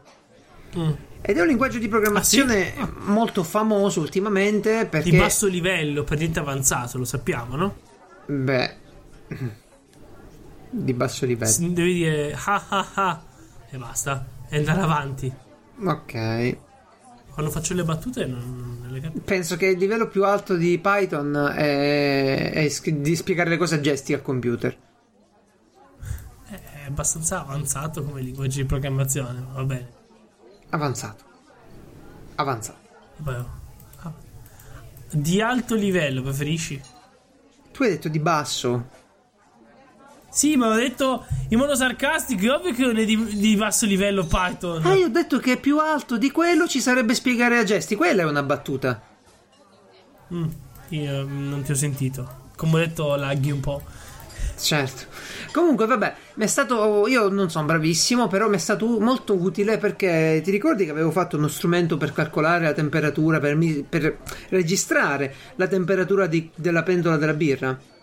Mm. 0.77 0.91
Ed 1.23 1.37
è 1.39 1.41
un 1.41 1.47
linguaggio 1.47 1.79
di 1.79 1.89
programmazione 1.89 2.75
Ah, 2.77 2.91
molto 3.07 3.43
famoso 3.43 4.01
ultimamente 4.01 4.85
perché... 4.85 5.09
Di 5.11 5.17
basso 5.17 5.47
livello, 5.47 6.05
per 6.05 6.19
niente 6.19 6.41
avanzato, 6.41 6.99
lo 6.99 7.07
sappiamo, 7.07 7.57
no? 7.57 7.77
Beh... 8.27 8.77
Di 10.71 10.93
basso 10.93 11.25
livello. 11.25 11.69
Devi 11.71 11.95
dire 11.95 12.39
ah 12.45 12.63
ah 12.69 12.87
ah 12.95 13.23
e 13.71 13.79
basta. 13.79 14.27
E 14.51 14.59
andare 14.59 14.81
avanti. 14.83 15.33
Ok. 15.85 16.57
Quando 17.39 17.55
faccio 17.55 17.75
le 17.75 17.85
battute 17.85 18.27
non, 18.27 18.81
non 18.83 18.91
le 18.91 18.99
capisco. 18.99 19.25
Penso 19.25 19.57
che 19.57 19.67
il 19.67 19.79
livello 19.79 20.09
più 20.09 20.25
alto 20.25 20.57
di 20.57 20.77
Python 20.81 21.53
è, 21.55 22.51
è 22.51 22.91
di 22.91 23.15
spiegare 23.15 23.49
le 23.49 23.57
cose 23.57 23.77
a 23.77 23.81
gesti 23.81 24.13
al 24.13 24.23
computer. 24.23 24.77
È 26.49 26.85
abbastanza 26.85 27.43
avanzato 27.43 28.03
come 28.03 28.23
linguaggio 28.23 28.61
di 28.61 28.67
programmazione, 28.67 29.47
va 29.53 29.63
bene. 29.63 29.89
Avanzato. 30.71 31.25
Avanzato. 32.35 32.89
Vabbè. 33.19 33.45
Ah. 33.99 34.13
Di 35.13 35.41
alto 35.41 35.77
livello 35.77 36.23
preferisci? 36.23 36.83
Tu 37.71 37.85
hai 37.85 37.91
detto 37.91 38.09
di 38.09 38.19
basso. 38.19 38.89
Sì, 40.39 40.55
ma 40.55 40.69
ho 40.69 40.75
detto 40.75 41.27
in 41.49 41.59
modo 41.59 41.75
sarcastico, 41.75 42.45
è 42.45 42.51
ovvio 42.51 42.73
che 42.73 42.83
non 42.83 42.97
è 42.97 43.05
di, 43.05 43.39
di 43.39 43.57
basso 43.57 43.87
livello 43.87 44.25
Python. 44.25 44.87
Ah, 44.87 44.95
io 44.95 45.07
ho 45.07 45.11
detto 45.11 45.41
che 45.41 45.57
più 45.57 45.81
alto 45.81 46.17
di 46.17 46.31
quello 46.31 46.69
ci 46.69 46.81
sarebbe 46.81 47.13
spiegare 47.15 47.59
a 47.59 47.65
gesti. 47.65 47.97
Quella 47.97 48.23
è 48.23 48.25
una 48.25 48.45
battuta. 48.45 49.03
Mm, 50.33 50.47
io 50.91 51.25
non 51.25 51.63
ti 51.65 51.73
ho 51.73 51.75
sentito. 51.75 52.51
Come 52.55 52.75
ho 52.75 52.79
detto, 52.79 53.17
laghi 53.17 53.51
un 53.51 53.59
po'. 53.59 53.83
Certo. 54.57 55.07
Comunque, 55.51 55.87
vabbè, 55.87 56.15
mi 56.35 56.45
è 56.45 56.47
stato. 56.47 57.09
Io 57.09 57.29
non 57.29 57.51
sono 57.51 57.67
bravissimo, 57.67 58.29
però 58.29 58.49
mi 58.49 58.55
è 58.55 58.61
stato 58.61 58.87
molto 59.01 59.35
utile 59.35 59.77
perché 59.79 60.41
ti 60.45 60.53
ricordi 60.53 60.85
che 60.85 60.93
avevo 60.93 61.11
fatto 61.11 61.37
uno 61.37 61.49
strumento 61.49 61.97
per 61.97 62.13
calcolare 62.13 62.63
la 62.63 62.73
temperatura, 62.75 63.41
per, 63.41 63.59
per 63.89 64.19
registrare 64.51 65.35
la 65.57 65.67
temperatura 65.67 66.29
di, 66.29 66.49
della 66.55 66.85
pentola 66.85 67.17
della 67.17 67.35
birra? 67.35 67.97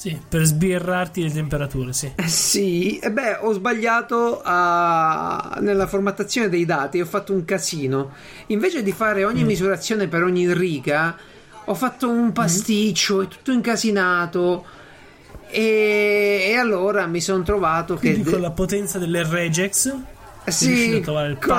Sì, 0.00 0.18
per 0.26 0.44
sbirrarti 0.44 1.22
le 1.22 1.30
temperature, 1.30 1.92
sì. 1.92 2.10
Eh, 2.16 2.26
sì, 2.26 2.98
e 3.00 3.12
beh, 3.12 3.40
ho 3.42 3.52
sbagliato 3.52 4.40
a... 4.42 5.58
nella 5.60 5.86
formattazione 5.86 6.48
dei 6.48 6.64
dati, 6.64 7.02
ho 7.02 7.04
fatto 7.04 7.34
un 7.34 7.44
casino. 7.44 8.12
Invece 8.46 8.82
di 8.82 8.92
fare 8.92 9.26
ogni 9.26 9.42
mm. 9.42 9.46
misurazione 9.46 10.08
per 10.08 10.22
ogni 10.22 10.50
riga, 10.54 11.14
ho 11.66 11.74
fatto 11.74 12.08
un 12.08 12.32
pasticcio, 12.32 13.18
mm. 13.18 13.22
è 13.24 13.28
tutto 13.28 13.52
incasinato. 13.52 14.64
E, 15.50 16.46
e 16.48 16.56
allora 16.56 17.04
mi 17.04 17.20
sono 17.20 17.42
trovato 17.42 17.98
Quindi 17.98 18.22
che. 18.22 18.30
con 18.30 18.40
la 18.40 18.52
potenza 18.52 18.98
delle 18.98 19.22
regex. 19.22 19.94
Sì, 20.46 21.02
con 21.04 21.12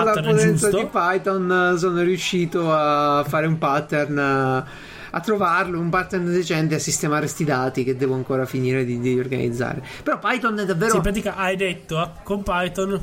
la 0.04 0.14
potenza 0.14 0.68
giusto. 0.68 0.78
di 0.80 0.88
Python 0.92 1.76
sono 1.78 2.02
riuscito 2.02 2.74
a 2.74 3.24
fare 3.24 3.46
un 3.46 3.60
pattern 3.60 4.66
a 5.12 5.20
trovarlo, 5.20 5.80
un 5.80 5.90
pattern 5.90 6.26
decente 6.26 6.76
a 6.76 6.80
sistemare 6.80 7.28
sti 7.28 7.44
dati 7.44 7.84
che 7.84 7.96
devo 7.96 8.16
ancora 8.16 8.46
finire 8.46 8.84
di, 8.86 9.00
di 9.00 9.18
organizzare. 9.18 9.84
Però 10.04 10.20
Python 10.20 10.60
è 10.60 10.66
davvero... 10.66 10.92
Sì, 10.92 10.98
in 10.98 11.02
pratica 11.04 11.36
hai 11.36 11.56
detto 11.56 12.02
eh, 12.02 12.10
con 12.24 12.44
Python, 12.44 13.00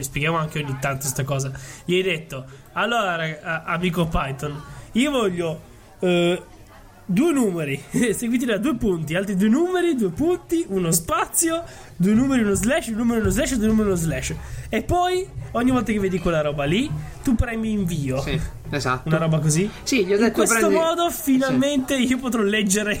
spieghiamo 0.00 0.36
anche 0.36 0.62
ogni 0.62 0.76
tanto 0.80 1.00
questa 1.00 1.24
cosa, 1.24 1.50
gli 1.84 1.94
hai 1.94 2.02
detto, 2.02 2.44
allora 2.72 3.64
amico 3.64 4.06
Python, 4.06 4.62
io 4.92 5.10
voglio... 5.10 5.60
Uh, 6.00 6.56
due 7.10 7.32
numeri 7.32 7.82
seguiti 8.12 8.44
da 8.44 8.58
due 8.58 8.76
punti, 8.76 9.14
altri 9.14 9.34
due 9.34 9.48
numeri, 9.48 9.94
due 9.94 10.10
punti, 10.10 10.64
uno 10.68 10.92
spazio, 10.92 11.64
due 11.96 12.12
numeri, 12.12 12.42
uno 12.42 12.54
slash, 12.54 12.88
due 12.88 12.98
numeri, 12.98 13.20
uno 13.20 13.30
slash, 13.30 13.54
due 13.54 13.66
numeri, 13.66 13.88
uno 13.88 13.96
slash. 13.96 14.34
E 14.68 14.82
poi 14.82 15.26
ogni 15.52 15.70
volta 15.70 15.90
che 15.90 15.98
vedi 15.98 16.18
quella 16.18 16.42
roba 16.42 16.64
lì, 16.64 16.90
tu 17.24 17.34
premi 17.34 17.72
invio. 17.72 18.20
Sì, 18.20 18.38
esatto. 18.70 19.08
Una 19.08 19.16
roba 19.16 19.38
così. 19.38 19.68
Sì, 19.82 20.04
gli 20.04 20.12
ho 20.12 20.18
detto 20.18 20.26
In 20.26 20.32
questo 20.32 20.56
prendi... 20.58 20.74
modo 20.74 21.10
finalmente 21.10 21.96
sì. 21.96 22.06
io 22.06 22.18
potrò 22.18 22.42
leggere 22.42 23.00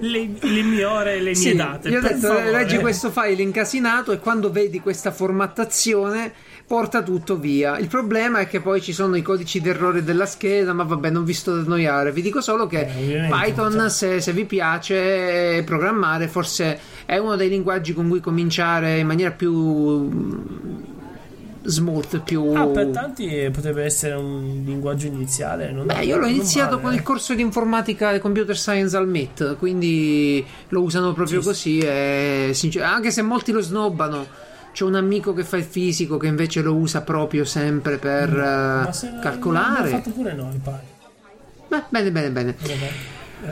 le, 0.00 0.30
le, 0.38 0.62
mie 0.62 0.84
ore 0.84 1.14
e 1.14 1.20
le 1.20 1.34
sì, 1.34 1.46
mie 1.46 1.56
date. 1.56 1.88
Gli 1.88 1.96
ho 1.96 2.00
detto 2.00 2.26
favore. 2.26 2.50
leggi 2.50 2.76
questo 2.76 3.10
file 3.10 3.42
incasinato 3.42 4.12
e 4.12 4.18
quando 4.18 4.50
vedi 4.50 4.80
questa 4.80 5.10
formattazione 5.10 6.32
porta 6.70 7.02
tutto 7.02 7.36
via. 7.36 7.78
Il 7.78 7.88
problema 7.88 8.38
è 8.38 8.46
che 8.46 8.60
poi 8.60 8.80
ci 8.80 8.92
sono 8.92 9.16
i 9.16 9.22
codici 9.22 9.60
d'errore 9.60 10.04
della 10.04 10.24
scheda, 10.24 10.72
ma 10.72 10.84
vabbè, 10.84 11.10
non 11.10 11.24
vi 11.24 11.32
sto 11.32 11.50
ad 11.50 11.64
annoiare. 11.64 12.12
Vi 12.12 12.22
dico 12.22 12.40
solo 12.40 12.68
che 12.68 12.82
eh, 12.82 13.28
Python, 13.28 13.90
se, 13.90 14.20
se, 14.20 14.32
vi 14.32 14.44
piace 14.44 15.64
programmare, 15.64 16.28
forse 16.28 16.78
è 17.06 17.16
uno 17.16 17.34
dei 17.34 17.48
linguaggi 17.48 17.92
con 17.92 18.08
cui 18.08 18.20
cominciare 18.20 18.98
in 18.98 19.08
maniera 19.08 19.32
più 19.32 19.52
mm, 19.52 20.30
smooth, 21.64 22.22
più... 22.22 22.52
Ah, 22.54 22.66
per 22.68 22.86
tanti 22.90 23.50
potrebbe 23.52 23.82
essere 23.82 24.14
un 24.14 24.62
linguaggio 24.64 25.08
iniziale. 25.08 25.72
Non 25.72 25.86
Beh, 25.86 26.04
io 26.04 26.18
l'ho 26.18 26.28
iniziato 26.28 26.76
vale. 26.76 26.82
con 26.82 26.92
il 26.92 27.02
corso 27.02 27.34
di 27.34 27.42
informatica 27.42 28.12
e 28.12 28.20
computer 28.20 28.56
science 28.56 28.96
al 28.96 29.08
MIT, 29.08 29.56
quindi 29.56 30.46
lo 30.68 30.82
usano 30.82 31.14
proprio 31.14 31.40
sì, 31.40 31.46
così. 31.48 31.78
E, 31.80 32.50
sincer- 32.52 32.84
anche 32.84 33.10
se 33.10 33.22
molti 33.22 33.50
lo 33.50 33.60
snobbano 33.60 34.48
c'è 34.72 34.84
un 34.84 34.94
amico 34.94 35.32
che 35.32 35.44
fa 35.44 35.56
il 35.56 35.64
fisico 35.64 36.16
che 36.16 36.26
invece 36.26 36.62
lo 36.62 36.74
usa 36.74 37.02
proprio 37.02 37.44
sempre 37.44 37.98
per 37.98 38.30
uh, 38.30 39.20
calcolare. 39.20 39.90
L'abbiamo 39.90 40.02
fatto 40.02 40.10
pure 40.10 40.32
noi, 40.32 40.60
pare. 40.62 40.82
Beh, 41.68 41.84
bene, 41.88 42.10
bene, 42.10 42.30
bene. 42.30 42.54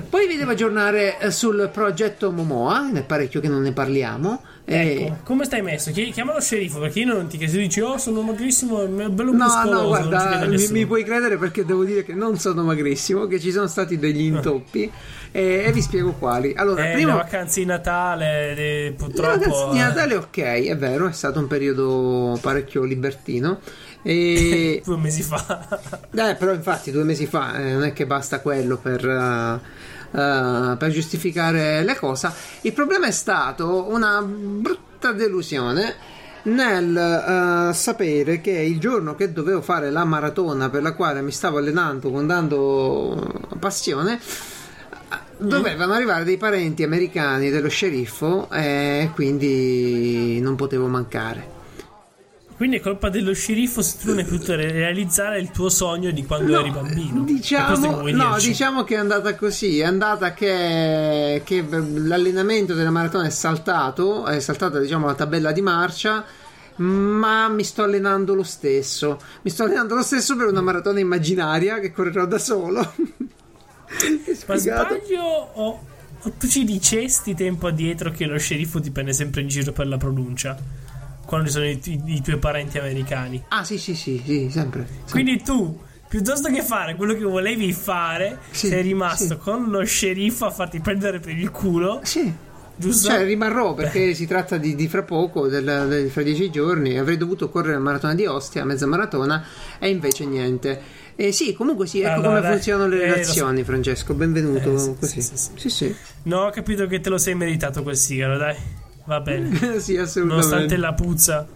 Poi 0.09 0.27
vi 0.27 0.37
devo 0.37 0.51
aggiornare 0.51 1.19
eh, 1.19 1.31
sul 1.31 1.71
progetto 1.73 2.31
Momoa, 2.31 2.93
è 2.93 3.03
parecchio 3.03 3.41
che 3.41 3.49
non 3.49 3.63
ne 3.63 3.73
parliamo. 3.73 4.43
Ecco, 4.71 5.17
come 5.25 5.47
stai 5.47 5.63
messo? 5.63 5.91
Chiama 5.91 6.35
lo 6.35 6.41
sceriffo 6.41 6.79
perché 6.79 7.01
io 7.01 7.07
non 7.15 7.27
ti 7.27 7.39
chiedo, 7.39 7.57
dici 7.57 7.81
oh 7.81 7.97
sono 7.97 8.21
magrissimo, 8.21 8.85
bello 8.87 9.33
no, 9.33 9.45
muscoloso. 9.45 9.81
No, 9.81 9.87
guarda, 9.87 10.47
mi, 10.47 10.69
mi, 10.69 10.85
puoi 10.85 11.05
credere 11.05 11.39
perché 11.39 11.65
devo 11.65 11.85
dire 11.85 12.05
che 12.05 12.13
non 12.13 12.39
sono 12.39 12.63
magrissimo, 12.63 13.27
che 13.27 13.41
ci 13.41 13.51
sono 13.51 13.67
stati 13.67 13.99
degli 13.99 14.21
intoppi 14.21 14.91
e, 15.33 15.65
e 15.65 15.73
vi 15.73 15.81
spiego 15.81 16.13
quali. 16.13 16.53
Allora, 16.55 16.91
eh, 16.91 16.93
prima... 16.93 17.13
le 17.13 17.19
vacanze 17.23 17.61
di 17.61 17.67
Natale, 17.67 18.53
de, 18.55 18.95
purtroppo... 18.95 19.31
Le 19.31 19.39
vacanze 19.39 19.73
di 19.73 19.79
Natale 19.79 20.15
ok, 20.17 20.39
è 20.39 20.77
vero, 20.77 21.09
è 21.09 21.13
stato 21.13 21.39
un 21.39 21.47
periodo 21.47 22.39
parecchio 22.43 22.85
libertino. 22.85 23.61
E... 24.03 24.83
due 24.85 24.99
mesi 24.99 25.23
fa. 25.23 25.67
eh, 26.13 26.35
però 26.35 26.53
infatti 26.53 26.91
due 26.91 27.05
mesi 27.05 27.25
fa 27.25 27.59
eh, 27.59 27.73
non 27.73 27.85
è 27.85 27.95
che 27.95 28.05
basta 28.05 28.41
quello 28.41 28.77
per... 28.77 29.07
Uh, 29.07 29.87
Uh, 30.11 30.77
per 30.79 30.91
giustificare 30.91 31.85
le 31.85 31.95
cose. 31.97 32.33
Il 32.63 32.73
problema 32.73 33.07
è 33.07 33.11
stato 33.11 33.89
una 33.91 34.23
brutta 34.23 35.13
delusione 35.13 35.95
nel 36.45 37.69
uh, 37.71 37.75
sapere 37.75 38.41
che 38.41 38.53
il 38.53 38.81
giorno 38.81 39.15
che 39.15 39.33
dovevo 39.33 39.61
fare 39.61 39.91
la 39.91 40.05
maratona 40.05 40.71
per 40.71 40.83
la 40.83 40.95
quale 40.95 41.21
mi 41.21 41.31
stavo 41.31 41.59
allenando 41.59 42.11
con 42.11 42.27
dando 42.27 43.51
passione 43.59 44.19
dovevano 45.39 45.93
arrivare 45.93 46.25
dei 46.25 46.37
parenti 46.37 46.83
americani 46.83 47.51
dello 47.51 47.69
sceriffo 47.69 48.49
e 48.51 49.11
quindi 49.15 50.41
non 50.41 50.57
potevo 50.57 50.87
mancare. 50.87 51.58
Quindi 52.59 52.79
è 52.79 52.81
colpa 52.81 53.09
dello 53.09 53.33
sceriffo 53.35 53.83
se 53.83 53.99
tu 53.99 54.09
non 54.09 54.19
hai 54.19 54.25
potuto 54.25 54.57
realizzare 54.57 55.39
il 55.39 55.53
tuo 55.53 55.69
sogno 55.69 56.11
di 56.11 56.27
quando 56.27 56.55
no, 56.55 56.59
eri 56.59 56.71
bambino. 56.73 57.23
Diciamo, 57.23 58.11
no, 58.11 58.37
diciamo 58.37 58.83
che 58.83 58.97
è 58.97 58.99
andata 58.99 59.37
così. 59.37 59.79
È 59.79 59.85
andata 59.85 60.35
che, 60.35 61.43
che, 61.45 61.65
l'allenamento 61.69 62.75
della 62.75 62.91
maratona 62.91 63.27
è 63.27 63.31
saltato, 63.31 64.27
è 64.27 64.41
saltata 64.41 64.81
diciamo 64.81 65.07
la 65.07 65.15
tabella 65.15 65.53
di 65.53 65.61
marcia. 65.61 66.25
Ma 66.79 67.49
mi 67.49 67.63
sto 67.63 67.85
allenando 67.85 68.35
lo 68.35 68.43
stesso. 68.43 69.21
Mi 69.43 69.51
sto 69.51 69.63
allenando 69.63 69.95
lo 69.95 70.03
stesso 70.03 70.35
per 70.35 70.49
una 70.49 70.61
maratona 70.61 70.99
immaginaria 70.99 71.79
che 71.79 71.93
correrò 71.93 72.27
da 72.27 72.39
solo. 72.39 72.81
Ma 74.49 74.57
sbaglio 74.57 75.23
o, 75.23 75.87
o 76.23 76.33
tu 76.37 76.49
ci 76.49 76.65
dicesti 76.65 77.37
tempo 77.37 77.69
addietro 77.69 78.11
che 78.11 78.27
lo 78.27 78.37
sceriffo 78.37 78.81
ti 78.81 78.91
prende 78.91 79.13
sempre 79.13 79.43
in 79.43 79.47
giro 79.47 79.71
per 79.71 79.87
la 79.87 79.97
pronuncia? 79.97 80.88
Quando 81.29 81.51
sono 81.51 81.67
i, 81.67 81.79
i, 81.85 82.03
i, 82.07 82.23
tuoi 82.23 82.39
parenti 82.39 82.79
americani. 82.79 83.45
Ah, 83.49 83.63
sì, 83.63 83.77
sì, 83.77 83.95
sì, 83.95 84.23
sì 84.25 84.49
sempre, 84.51 84.87
sempre. 84.87 85.11
Quindi 85.11 85.43
tu, 85.43 85.79
piuttosto 86.09 86.51
che 86.51 86.63
fare 86.63 86.97
quello 86.97 87.13
che 87.13 87.23
volevi 87.23 87.71
fare, 87.75 88.39
sì, 88.51 88.69
sei 88.69 88.81
rimasto 88.81 89.35
sì. 89.35 89.37
con 89.37 89.69
lo 89.69 89.85
sceriffo 89.85 90.47
a 90.47 90.51
farti 90.51 90.81
prendere 90.81 91.21
per 91.21 91.37
il 91.37 91.51
culo. 91.51 92.01
Sì. 92.03 92.33
Giusto? 92.75 93.09
Cioè, 93.09 93.25
rimarrò 93.25 93.75
perché 93.75 94.07
Beh. 94.07 94.15
si 94.15 94.27
tratta 94.27 94.57
di, 94.57 94.75
di, 94.75 94.89
fra 94.89 95.03
poco, 95.03 95.49
del, 95.49 95.65
del, 95.65 96.09
fra 96.09 96.23
dieci 96.23 96.49
giorni. 96.49 96.97
Avrei 96.97 97.19
dovuto 97.19 97.51
correre 97.51 97.75
la 97.75 97.81
maratona 97.81 98.15
di 98.15 98.25
Ostia, 98.25 98.65
mezza 98.65 98.87
maratona, 98.87 99.45
e 99.79 99.91
invece 99.91 100.25
niente. 100.25 100.81
Eh, 101.15 101.33
sì, 101.33 101.53
comunque 101.53 101.87
sì, 101.87 102.01
ecco 102.01 102.21
allora, 102.21 102.41
come 102.41 102.53
funzionano 102.53 102.89
le 102.89 103.03
eh, 103.03 103.11
relazioni, 103.11 103.59
so. 103.59 103.65
Francesco. 103.65 104.15
Benvenuto. 104.15 104.97
Eh. 104.99 105.07
Sì, 105.07 105.21
sì, 105.21 105.37
sì, 105.57 105.69
sì. 105.69 105.95
No, 106.23 106.47
ho 106.47 106.51
capito 106.51 106.87
che 106.87 107.01
te 107.01 107.11
lo 107.11 107.19
sei 107.19 107.35
meritato 107.35 107.83
quel 107.83 107.97
sigaro, 107.97 108.39
dai. 108.39 108.78
Va 109.09 109.21
bene. 109.23 109.81
sì, 109.81 109.97
assolutamente. 109.97 110.27
Nonostante 110.27 110.77
la 110.77 110.93
puzza. 110.93 111.47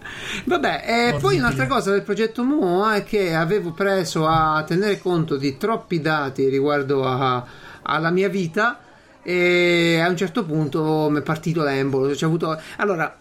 Vabbè, 0.45 0.85
e 0.87 1.19
poi 1.21 1.37
un'altra 1.37 1.67
cosa 1.67 1.91
del 1.91 2.01
progetto 2.01 2.43
Moa 2.43 2.95
è 2.95 3.05
che 3.05 3.35
avevo 3.35 3.73
preso 3.73 4.27
a 4.27 4.65
tenere 4.67 4.99
conto 4.99 5.37
di 5.37 5.59
troppi 5.59 6.01
dati 6.01 6.49
riguardo 6.49 7.05
a, 7.07 7.45
alla 7.83 8.11
mia 8.11 8.31
vita 8.31 8.79
e 9.23 10.01
a 10.03 10.09
un 10.09 10.17
certo 10.17 10.47
punto 10.47 11.09
mi 11.11 11.19
è 11.19 11.23
partito 11.23 11.63
l'embolo. 11.63 12.17
Cioè, 12.17 12.27
avuto... 12.27 12.59
Allora, 12.79 13.15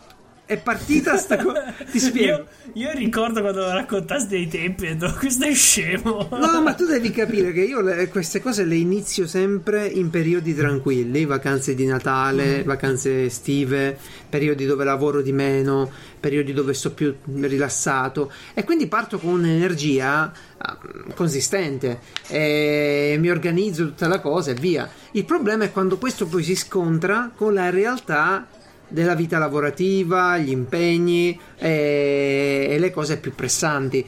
è 0.51 0.57
partita 0.57 1.15
sta 1.15 1.37
cosa. 1.37 1.73
Ti 1.89 1.97
spiego. 1.97 2.45
Io, 2.73 2.89
io, 2.89 2.91
ricordo 2.91 3.39
quando 3.39 3.71
raccontasti 3.71 4.27
dei 4.27 4.49
tempi 4.49 4.85
e 4.85 4.95
detto, 4.97 5.15
questo 5.17 5.45
è 5.45 5.53
scemo. 5.53 6.27
No, 6.29 6.61
ma 6.61 6.73
tu 6.73 6.85
devi 6.85 7.09
capire 7.09 7.53
che 7.53 7.61
io 7.61 7.79
le, 7.79 8.09
queste 8.09 8.41
cose 8.41 8.65
le 8.65 8.75
inizio 8.75 9.27
sempre 9.27 9.87
in 9.87 10.09
periodi 10.09 10.53
tranquilli, 10.53 11.23
vacanze 11.23 11.73
di 11.73 11.85
Natale, 11.85 12.63
mm. 12.63 12.65
vacanze 12.65 13.23
estive, 13.23 13.97
periodi 14.27 14.65
dove 14.65 14.83
lavoro 14.83 15.21
di 15.21 15.31
meno, 15.31 15.89
periodi 16.19 16.51
dove 16.51 16.73
sto 16.73 16.91
più 16.91 17.15
rilassato 17.33 18.29
e 18.53 18.65
quindi 18.65 18.87
parto 18.87 19.19
con 19.19 19.29
un'energia 19.29 20.33
ah, 20.57 20.77
consistente 21.15 21.99
e 22.27 23.15
mi 23.17 23.29
organizzo 23.29 23.85
tutta 23.85 24.09
la 24.09 24.19
cosa 24.19 24.51
e 24.51 24.55
via. 24.55 24.89
Il 25.11 25.23
problema 25.23 25.63
è 25.63 25.71
quando 25.71 25.97
questo 25.97 26.25
poi 26.25 26.43
si 26.43 26.57
scontra 26.57 27.31
con 27.33 27.53
la 27.53 27.69
realtà 27.69 28.47
della 28.91 29.15
vita 29.15 29.37
lavorativa, 29.37 30.37
gli 30.37 30.51
impegni 30.51 31.39
e, 31.57 32.67
e 32.69 32.79
le 32.79 32.91
cose 32.91 33.17
più 33.17 33.33
pressanti 33.33 34.05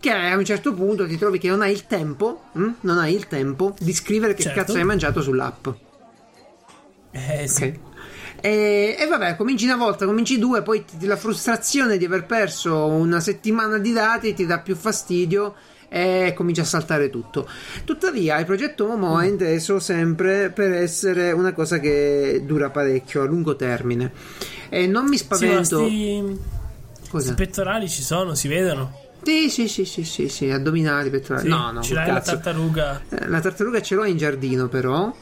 che 0.00 0.10
a 0.10 0.34
un 0.34 0.44
certo 0.46 0.72
punto 0.72 1.06
ti 1.06 1.18
trovi 1.18 1.38
che 1.38 1.48
non 1.48 1.60
hai 1.60 1.72
il 1.72 1.86
tempo, 1.86 2.44
hm? 2.52 2.70
non 2.80 2.98
hai 2.98 3.14
il 3.14 3.26
tempo 3.26 3.74
di 3.78 3.92
scrivere 3.92 4.32
che 4.32 4.42
certo. 4.42 4.58
cazzo 4.60 4.78
hai 4.78 4.84
mangiato 4.84 5.20
sull'app. 5.20 5.68
Eh 7.10 7.46
sì. 7.46 7.64
Okay. 7.64 7.80
E, 8.40 8.96
e, 8.98 9.06
vabbè, 9.06 9.36
cominci 9.36 9.66
una 9.66 9.76
volta, 9.76 10.06
cominci 10.06 10.38
due, 10.38 10.62
poi 10.62 10.84
ti, 10.86 11.04
la 11.04 11.16
frustrazione 11.16 11.98
di 11.98 12.06
aver 12.06 12.24
perso 12.24 12.86
una 12.86 13.20
settimana 13.20 13.76
di 13.76 13.92
dati 13.92 14.32
ti 14.32 14.46
dà 14.46 14.60
più 14.60 14.74
fastidio 14.74 15.54
e 15.92 16.32
comincia 16.36 16.62
a 16.62 16.66
saltare 16.66 17.10
tutto. 17.10 17.48
Tuttavia, 17.84 18.38
il 18.38 18.46
progetto 18.46 18.86
Momo 18.86 19.18
è 19.18 19.26
inteso 19.26 19.80
sempre 19.80 20.50
per 20.50 20.72
essere 20.72 21.32
una 21.32 21.52
cosa 21.52 21.78
che 21.78 22.42
dura 22.46 22.70
parecchio, 22.70 23.22
a 23.22 23.26
lungo 23.26 23.56
termine. 23.56 24.12
E 24.68 24.86
non 24.86 25.08
mi 25.08 25.18
spavento. 25.18 25.86
Sì, 25.86 26.38
Cosa? 27.10 27.32
I 27.32 27.34
pettorali 27.34 27.88
ci 27.88 28.02
sono, 28.02 28.36
si 28.36 28.46
vedono. 28.46 28.96
Sì, 29.22 29.50
sì, 29.50 29.66
sì, 29.66 29.84
sì, 29.84 30.04
sì, 30.04 30.28
sì, 30.28 30.48
addominali, 30.48 31.10
pettorali. 31.10 31.46
Sì, 31.46 31.50
no, 31.50 31.72
no, 31.72 31.82
ce 31.82 31.94
l'hai 31.94 32.06
cazzo. 32.06 32.30
la 32.30 32.38
tartaruga. 32.38 33.02
Eh, 33.08 33.26
la 33.26 33.40
tartaruga 33.40 33.82
ce 33.82 33.94
l'ho 33.96 34.04
in 34.04 34.16
giardino, 34.16 34.68
però. 34.68 35.12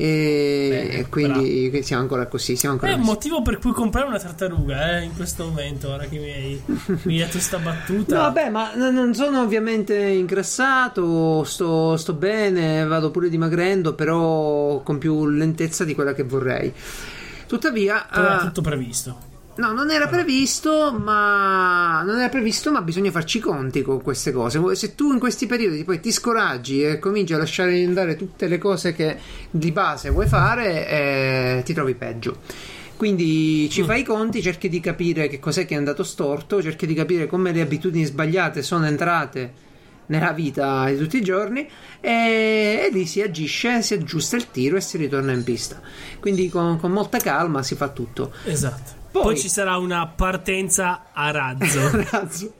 E, 0.00 0.68
Bene, 0.70 1.08
quindi 1.08 1.68
bravo. 1.70 1.84
siamo 1.84 2.02
ancora 2.02 2.26
così. 2.28 2.54
Siamo 2.54 2.74
ancora 2.74 2.92
è 2.92 2.94
un 2.94 3.00
motivo 3.00 3.42
per 3.42 3.58
cui 3.58 3.72
comprare 3.72 4.06
una 4.06 4.20
tartaruga 4.20 4.98
eh, 4.98 5.02
in 5.02 5.16
questo 5.16 5.46
momento. 5.46 5.88
Ora 5.88 6.04
che 6.04 6.18
mi 6.18 6.30
hai, 6.30 6.62
mi 7.02 7.14
hai 7.14 7.26
detto 7.26 7.40
sta 7.40 7.58
battuta. 7.58 8.14
No, 8.14 8.22
vabbè, 8.22 8.48
ma 8.48 8.74
non 8.74 9.12
sono 9.12 9.42
ovviamente 9.42 9.96
ingrassato. 9.96 11.42
Sto, 11.42 11.96
sto 11.96 12.12
bene, 12.12 12.84
vado 12.84 13.10
pure 13.10 13.28
dimagrendo, 13.28 13.94
però 13.94 14.82
con 14.84 14.98
più 14.98 15.26
lentezza 15.26 15.82
di 15.84 15.96
quella 15.96 16.14
che 16.14 16.22
vorrei. 16.22 16.72
Tuttavia, 17.48 18.06
era 18.12 18.36
uh, 18.36 18.44
tutto 18.44 18.60
previsto. 18.60 19.37
No, 19.58 19.72
non 19.72 19.90
era 19.90 20.06
previsto, 20.06 20.92
ma 20.92 22.02
non 22.04 22.18
era 22.18 22.28
previsto, 22.28 22.70
ma 22.70 22.80
bisogna 22.80 23.10
farci 23.10 23.38
i 23.38 23.40
conti 23.40 23.82
con 23.82 24.00
queste 24.02 24.30
cose. 24.30 24.60
Se 24.76 24.94
tu 24.94 25.12
in 25.12 25.18
questi 25.18 25.46
periodi 25.46 25.82
poi 25.82 25.98
ti 25.98 26.12
scoraggi 26.12 26.84
e 26.84 27.00
cominci 27.00 27.34
a 27.34 27.38
lasciare 27.38 27.82
andare 27.82 28.14
tutte 28.14 28.46
le 28.46 28.56
cose 28.56 28.92
che 28.92 29.16
di 29.50 29.72
base 29.72 30.10
vuoi 30.10 30.28
fare, 30.28 30.88
eh, 30.88 31.62
ti 31.64 31.74
trovi 31.74 31.94
peggio. 31.94 32.38
Quindi 32.96 33.68
ci 33.68 33.82
mm. 33.82 33.84
fai 33.84 34.00
i 34.00 34.04
conti, 34.04 34.42
cerchi 34.42 34.68
di 34.68 34.78
capire 34.78 35.26
che 35.26 35.40
cos'è 35.40 35.66
che 35.66 35.74
è 35.74 35.76
andato 35.76 36.04
storto, 36.04 36.62
cerchi 36.62 36.86
di 36.86 36.94
capire 36.94 37.26
come 37.26 37.50
le 37.50 37.60
abitudini 37.60 38.04
sbagliate 38.04 38.62
sono 38.62 38.86
entrate 38.86 39.66
nella 40.06 40.32
vita 40.32 40.86
di 40.88 40.96
tutti 40.96 41.16
i 41.16 41.22
giorni 41.22 41.68
e, 42.00 42.10
e, 42.86 42.88
lì 42.92 43.06
si 43.06 43.22
agisce, 43.22 43.82
si 43.82 43.94
aggiusta 43.94 44.36
il 44.36 44.52
tiro 44.52 44.76
e 44.76 44.80
si 44.80 44.98
ritorna 44.98 45.32
in 45.32 45.42
pista. 45.42 45.80
Quindi 46.20 46.48
con, 46.48 46.78
con 46.78 46.92
molta 46.92 47.18
calma 47.18 47.64
si 47.64 47.74
fa 47.74 47.88
tutto. 47.88 48.32
Esatto. 48.44 48.97
Poi, 49.10 49.22
Poi, 49.22 49.38
ci 49.38 49.48
sarà 49.48 49.78
una 49.78 50.06
partenza 50.06 51.06
a 51.12 51.30
razzo. 51.30 51.80
razzo. 52.10 52.54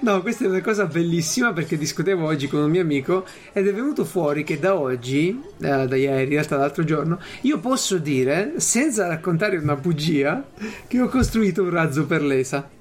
No, 0.00 0.20
questa 0.20 0.44
è 0.44 0.48
una 0.48 0.60
cosa 0.60 0.86
bellissima 0.86 1.52
perché 1.52 1.78
discutevo 1.78 2.26
oggi 2.26 2.48
con 2.48 2.60
un 2.60 2.70
mio 2.70 2.82
amico 2.82 3.24
ed 3.52 3.68
è 3.68 3.72
venuto 3.72 4.04
fuori 4.04 4.42
che 4.42 4.58
da 4.58 4.76
oggi, 4.76 5.40
eh, 5.60 5.86
da 5.86 5.96
ieri, 5.96 6.24
in 6.24 6.30
realtà 6.30 6.56
l'altro 6.56 6.82
giorno, 6.84 7.20
io 7.42 7.58
posso 7.60 7.98
dire, 7.98 8.54
senza 8.56 9.06
raccontare 9.06 9.56
una 9.56 9.76
bugia, 9.76 10.44
che 10.88 11.00
ho 11.00 11.08
costruito 11.08 11.62
un 11.62 11.70
razzo 11.70 12.04
per 12.04 12.22
l'ESA. 12.22 12.80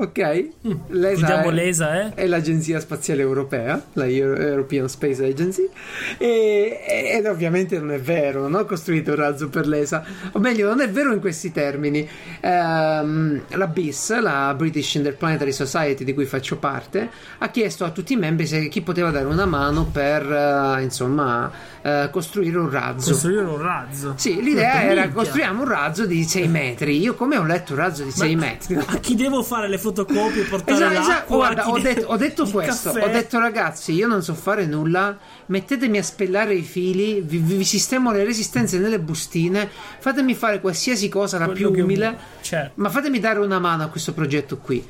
Ok? 0.00 0.48
Mm. 0.64 0.72
L'ESA, 0.90 1.42
è, 1.42 1.50
l'ESA 1.50 2.00
eh? 2.02 2.14
è, 2.14 2.26
l'Agenzia 2.28 2.78
Spaziale 2.78 3.20
Europea, 3.22 3.82
la 3.94 4.06
European 4.06 4.88
Space 4.88 5.24
Agency, 5.24 5.68
e, 6.16 7.10
ed 7.16 7.26
ovviamente 7.26 7.80
non 7.80 7.90
è 7.90 7.98
vero, 7.98 8.42
non 8.42 8.54
ho 8.54 8.64
costruito 8.64 9.10
un 9.10 9.16
razzo 9.16 9.48
per 9.48 9.66
l'ESA, 9.66 10.04
o 10.32 10.38
meglio, 10.38 10.68
non 10.68 10.80
è 10.82 10.88
vero 10.88 11.12
in 11.12 11.18
questi 11.18 11.50
termini. 11.50 12.08
Um, 12.42 13.42
la 13.48 13.66
BIS, 13.66 14.20
la 14.20 14.54
British 14.56 14.94
Interplanetary 14.94 15.50
Society 15.50 16.04
di 16.04 16.14
cui 16.14 16.26
faccio 16.26 16.58
parte, 16.58 17.10
ha 17.38 17.48
chiesto 17.50 17.84
a 17.84 17.90
tutti 17.90 18.12
i 18.12 18.16
membri 18.16 18.46
se 18.46 18.68
chi 18.68 18.82
poteva 18.82 19.10
dare 19.10 19.26
una 19.26 19.46
mano 19.46 19.84
per, 19.86 20.24
uh, 20.24 20.80
insomma, 20.80 21.50
uh, 21.82 22.10
costruire 22.10 22.56
un 22.58 22.70
razzo. 22.70 23.10
Costruire 23.10 23.42
un 23.42 23.60
razzo? 23.60 24.14
Sì, 24.16 24.42
l'idea 24.42 24.82
era 24.82 25.08
costruiamo 25.08 25.62
un 25.62 25.68
razzo 25.68 26.06
di 26.06 26.24
6 26.24 26.48
metri. 26.48 26.98
Io 26.98 27.14
come 27.14 27.36
ho 27.36 27.44
letto 27.44 27.72
un 27.72 27.78
razzo 27.78 28.04
di 28.04 28.10
6 28.10 28.36
metri? 28.36 28.76
A 28.76 28.98
chi 28.98 29.14
devo 29.14 29.42
fare 29.42 29.68
le 29.68 29.76
foto? 29.76 29.98
fotocopie 29.98 30.44
portare 30.48 30.84
esatto, 30.84 31.00
esatto. 31.00 31.34
Guarda, 31.34 31.68
ho 31.68 31.78
detto, 31.78 32.06
ho 32.06 32.16
detto 32.16 32.46
questo. 32.48 32.92
Caffè. 32.92 33.04
Ho 33.04 33.08
detto, 33.10 33.38
ragazzi, 33.38 33.92
io 33.92 34.06
non 34.06 34.22
so 34.22 34.34
fare 34.34 34.66
nulla. 34.66 35.16
Mettetemi 35.46 35.98
a 35.98 36.02
spellare 36.02 36.54
i 36.54 36.62
fili. 36.62 37.20
Vi, 37.20 37.38
vi 37.38 37.64
sistemo 37.64 38.12
le 38.12 38.24
resistenze 38.24 38.78
nelle 38.78 38.98
bustine. 38.98 39.68
Fatemi 39.98 40.34
fare 40.34 40.60
qualsiasi 40.60 41.08
cosa, 41.08 41.38
la 41.38 41.46
Quello 41.46 41.70
più 41.70 41.82
umile. 41.82 42.16
Certo. 42.40 42.72
Ma 42.74 42.90
fatemi 42.90 43.18
dare 43.18 43.40
una 43.40 43.58
mano 43.58 43.84
a 43.84 43.88
questo 43.88 44.12
progetto 44.12 44.58
qui. 44.58 44.86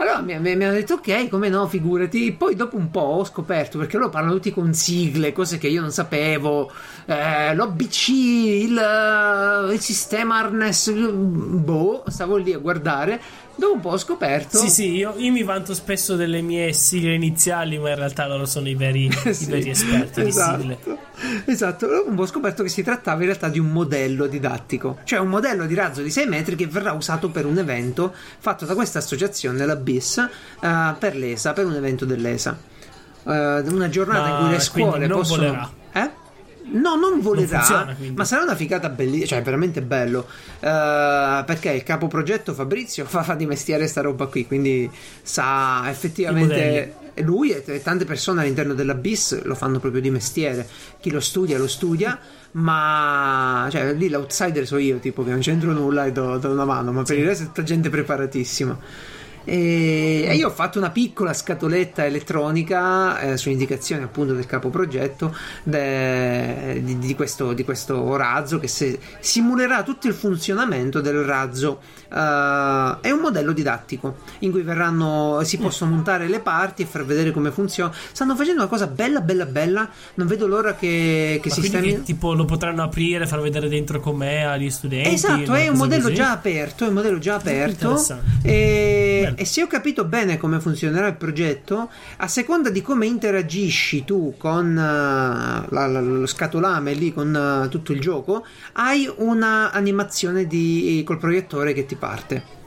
Allora 0.00 0.20
mi, 0.22 0.38
mi, 0.40 0.56
mi, 0.56 0.64
hanno 0.64 0.72
detto 0.72 0.94
ok, 0.94 1.28
come 1.28 1.50
no, 1.50 1.66
figurati. 1.66 2.32
Poi 2.32 2.54
dopo 2.54 2.76
un 2.76 2.90
po' 2.90 3.00
ho 3.00 3.24
scoperto, 3.24 3.76
perché 3.76 3.98
loro 3.98 4.08
parlano 4.08 4.32
tutti 4.32 4.50
con 4.50 4.72
sigle, 4.72 5.32
cose 5.32 5.58
che 5.58 5.68
io 5.68 5.82
non 5.82 5.90
sapevo. 5.90 6.72
Eh, 7.04 7.54
L'OBC, 7.54 8.08
il, 8.08 9.70
il 9.72 9.80
sistema 9.80 10.38
harness, 10.38 10.90
boh, 10.90 12.04
stavo 12.06 12.36
lì 12.36 12.54
a 12.54 12.58
guardare. 12.58 13.20
Dopo 13.60 13.74
un 13.74 13.80
po' 13.80 13.90
ho 13.90 13.98
scoperto. 13.98 14.56
Sì, 14.56 14.70
sì, 14.70 14.94
io, 14.94 15.12
io, 15.18 15.30
mi 15.30 15.42
vanto 15.42 15.74
spesso 15.74 16.16
delle 16.16 16.40
mie 16.40 16.72
sigle 16.72 17.12
iniziali, 17.12 17.76
ma 17.76 17.90
in 17.90 17.96
realtà 17.96 18.26
loro 18.26 18.46
sono 18.46 18.70
i 18.70 18.74
veri, 18.74 19.10
sì, 19.32 19.42
i 19.42 19.46
veri 19.48 19.68
esperti 19.68 20.22
esatto, 20.22 20.56
di 20.56 20.62
sigle. 20.62 20.98
Esatto, 21.44 21.86
dopo 21.86 22.08
un 22.08 22.14
po' 22.14 22.22
ho 22.22 22.26
scoperto 22.26 22.62
che 22.62 22.70
si 22.70 22.82
trattava 22.82 23.18
in 23.18 23.26
realtà 23.26 23.50
di 23.50 23.58
un 23.58 23.70
modello 23.70 24.26
didattico, 24.28 25.00
cioè 25.04 25.18
un 25.18 25.28
modello 25.28 25.66
di 25.66 25.74
razzo 25.74 26.00
di 26.00 26.10
6 26.10 26.26
metri 26.26 26.56
che 26.56 26.66
verrà 26.68 26.92
usato 26.92 27.28
per 27.28 27.44
un 27.44 27.58
evento 27.58 28.14
fatto 28.38 28.64
da 28.64 28.74
questa 28.74 29.00
associazione, 29.00 29.66
la 29.66 29.76
BIS, 29.76 30.28
uh, 30.60 30.96
per 30.98 31.14
l'ESA, 31.14 31.52
per 31.52 31.66
un 31.66 31.74
evento 31.74 32.06
dell'ESA. 32.06 32.58
Uh, 33.24 33.30
una 33.30 33.90
giornata 33.90 34.22
ma 34.22 34.38
in 34.38 34.44
cui 34.44 34.50
le 34.52 34.60
scuole 34.60 35.06
possono. 35.06 35.42
Volerà. 35.42 35.70
Eh? 35.92 36.10
No, 36.72 36.96
non 36.96 37.20
volerà, 37.20 37.58
non 37.58 37.66
funziona, 37.66 37.96
ma 38.14 38.24
sarà 38.24 38.42
una 38.42 38.54
figata 38.54 38.88
bellissima, 38.88 39.26
cioè 39.26 39.42
veramente 39.42 39.82
bello. 39.82 40.26
Uh, 40.60 41.44
perché 41.44 41.72
il 41.72 41.82
capo 41.82 42.06
progetto 42.06 42.54
Fabrizio 42.54 43.04
fa, 43.04 43.22
fa 43.24 43.34
di 43.34 43.46
mestiere 43.46 43.86
sta 43.86 44.00
roba 44.00 44.26
qui, 44.26 44.46
quindi 44.46 44.90
sa 45.22 45.88
effettivamente. 45.88 46.94
Lui 47.20 47.50
e 47.50 47.82
tante 47.82 48.04
persone 48.04 48.42
all'interno 48.42 48.72
della 48.72 48.94
BIS 48.94 49.42
lo 49.42 49.54
fanno 49.54 49.78
proprio 49.78 50.00
di 50.00 50.10
mestiere. 50.10 50.66
Chi 51.00 51.10
lo 51.10 51.20
studia, 51.20 51.58
lo 51.58 51.66
studia, 51.66 52.18
ma 52.52 53.68
cioè, 53.70 53.92
lì 53.92 54.08
l'outsider 54.08 54.66
so 54.66 54.78
io, 54.78 54.98
tipo 54.98 55.22
che 55.24 55.30
non 55.30 55.40
c'entro 55.40 55.72
nulla 55.72 56.06
e 56.06 56.12
do, 56.12 56.38
do 56.38 56.50
una 56.50 56.64
mano, 56.64 56.92
ma 56.92 57.02
per 57.02 57.18
il 57.18 57.26
resto 57.26 57.44
è 57.44 57.46
tutta 57.46 57.62
gente 57.62 57.90
preparatissima. 57.90 58.78
E, 59.44 60.30
io 60.34 60.48
ho 60.48 60.50
fatto 60.50 60.78
una 60.78 60.90
piccola 60.90 61.32
scatoletta 61.32 62.04
elettronica 62.04 63.20
eh, 63.20 63.36
su 63.36 63.50
indicazione 63.50 64.04
appunto 64.04 64.34
del 64.34 64.46
capo 64.46 64.68
progetto 64.68 65.34
de, 65.62 66.80
di, 66.84 66.98
di, 66.98 67.14
questo, 67.14 67.52
di, 67.52 67.64
questo, 67.64 68.16
razzo 68.16 68.58
che 68.58 68.68
se, 68.68 68.98
simulerà 69.20 69.82
tutto 69.82 70.08
il 70.08 70.14
funzionamento 70.14 71.00
del 71.00 71.22
razzo. 71.22 71.80
Uh, 72.10 72.98
è 73.00 73.12
un 73.12 73.20
modello 73.20 73.52
didattico 73.52 74.16
in 74.40 74.50
cui 74.50 74.62
verranno, 74.62 75.42
si 75.44 75.58
possono 75.58 75.92
montare 75.92 76.26
le 76.26 76.40
parti 76.40 76.82
e 76.82 76.86
far 76.86 77.04
vedere 77.04 77.30
come 77.30 77.52
funziona. 77.52 77.92
Stanno 78.12 78.34
facendo 78.34 78.62
una 78.62 78.68
cosa 78.68 78.88
bella, 78.88 79.20
bella, 79.20 79.46
bella. 79.46 79.88
Non 80.14 80.26
vedo 80.26 80.48
l'ora 80.48 80.74
che, 80.74 81.38
che 81.40 81.50
sistemi. 81.50 81.88
Che, 81.88 82.02
tipo 82.02 82.34
lo 82.34 82.44
potranno 82.44 82.82
aprire, 82.82 83.26
far 83.28 83.40
vedere 83.40 83.68
dentro 83.68 84.00
com'è 84.00 84.40
agli 84.40 84.70
studenti. 84.70 85.14
Esatto, 85.14 85.54
è 85.54 85.68
un 85.68 85.76
modello 85.76 86.02
così. 86.02 86.14
già 86.14 86.32
aperto. 86.32 86.84
È 86.84 86.88
un 86.88 86.94
modello 86.94 87.18
già 87.18 87.36
aperto. 87.36 88.04
E 88.42 89.29
e 89.36 89.44
se 89.44 89.62
ho 89.62 89.66
capito 89.66 90.04
bene 90.04 90.36
come 90.36 90.60
funzionerà 90.60 91.06
il 91.06 91.16
progetto, 91.16 91.90
a 92.18 92.28
seconda 92.28 92.70
di 92.70 92.82
come 92.82 93.06
interagisci 93.06 94.04
tu 94.04 94.34
con 94.36 94.70
uh, 94.70 95.72
la, 95.72 95.86
la, 95.86 96.00
lo 96.00 96.26
scatolame 96.26 96.92
lì, 96.92 97.12
con 97.12 97.62
uh, 97.64 97.68
tutto 97.68 97.92
il 97.92 98.00
gioco, 98.00 98.44
hai 98.72 99.10
un'animazione 99.14 100.46
di, 100.46 101.02
col 101.04 101.18
proiettore 101.18 101.72
che 101.72 101.86
ti 101.86 101.94
parte. 101.94 102.58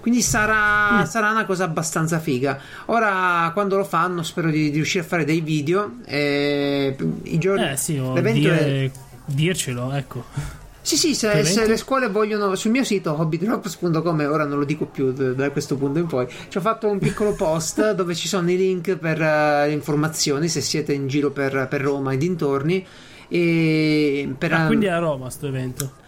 Quindi 0.00 0.22
sarà, 0.22 1.02
mm. 1.02 1.04
sarà, 1.04 1.30
una 1.30 1.44
cosa 1.44 1.64
abbastanza 1.64 2.18
figa. 2.20 2.58
Ora, 2.86 3.50
quando 3.52 3.76
lo 3.76 3.84
fanno, 3.84 4.22
spero 4.22 4.50
di, 4.50 4.70
di 4.70 4.76
riuscire 4.76 5.04
a 5.04 5.06
fare 5.06 5.24
dei 5.24 5.42
video. 5.42 5.96
Eh, 6.06 6.96
i 7.24 7.38
giorni, 7.38 7.70
eh 7.70 7.76
sì, 7.76 7.98
o 7.98 8.18
dire, 8.18 8.58
è... 8.58 8.90
dircelo, 9.26 9.92
ecco. 9.92 10.58
Sì, 10.82 10.96
sì, 10.96 11.14
se, 11.14 11.44
se, 11.44 11.66
le 11.66 11.76
scuole 11.76 12.08
vogliono, 12.08 12.54
sul 12.54 12.70
mio 12.70 12.84
sito 12.84 13.14
hobbydrops.com, 13.18 14.20
ora 14.30 14.44
non 14.44 14.58
lo 14.58 14.64
dico 14.64 14.86
più 14.86 15.12
da 15.12 15.50
questo 15.50 15.76
punto 15.76 15.98
in 15.98 16.06
poi, 16.06 16.26
ci 16.48 16.56
ho 16.56 16.60
fatto 16.60 16.88
un 16.88 16.98
piccolo 16.98 17.34
post 17.34 17.92
dove 17.92 18.14
ci 18.14 18.28
sono 18.28 18.50
i 18.50 18.56
link 18.56 18.96
per 18.96 19.20
uh, 19.20 19.70
informazioni 19.70 20.48
se 20.48 20.60
siete 20.60 20.92
in 20.92 21.06
giro 21.06 21.30
per, 21.30 21.66
per 21.68 21.82
Roma 21.82 22.12
e 22.12 22.16
dintorni. 22.16 22.86
E 23.28 24.34
per, 24.36 24.52
ah, 24.52 24.66
quindi 24.66 24.86
è 24.86 24.90
a 24.90 24.98
Roma 24.98 25.30
sto 25.30 25.46
evento? 25.46 25.98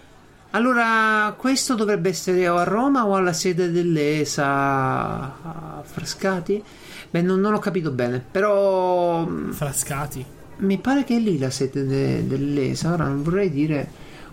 Allora, 0.55 1.35
questo 1.37 1.75
dovrebbe 1.75 2.11
essere 2.11 2.49
o 2.49 2.57
a 2.57 2.65
Roma 2.65 3.07
o 3.07 3.15
alla 3.15 3.33
sede 3.33 3.71
dell'ESA 3.71 4.45
a 4.45 5.83
Frascati? 5.83 6.63
Beh, 7.11 7.23
non, 7.23 7.41
non 7.41 7.55
ho 7.55 7.59
capito 7.59 7.91
bene, 7.91 8.23
però... 8.29 9.25
Mm, 9.27 9.51
Frascati? 9.51 10.25
Mi 10.57 10.79
pare 10.79 11.05
che 11.05 11.17
è 11.17 11.19
lì 11.19 11.39
la 11.39 11.51
sede 11.51 11.87
de, 11.87 12.27
dell'ESA, 12.27 12.93
ora 12.93 13.05
non 13.05 13.23
vorrei 13.23 13.51
dire 13.51 13.89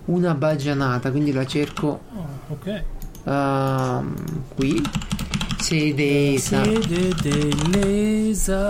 una 0.09 0.33
bagianata, 0.33 1.11
quindi 1.11 1.31
la 1.31 1.45
cerco. 1.45 2.01
Oh, 2.15 2.27
ok. 2.49 2.83
Uh, 3.23 4.13
qui. 4.55 4.81
Sede 5.59 6.33
ESA. 6.33 6.63
Sede 6.63 7.13
dell'ESA. 7.21 8.67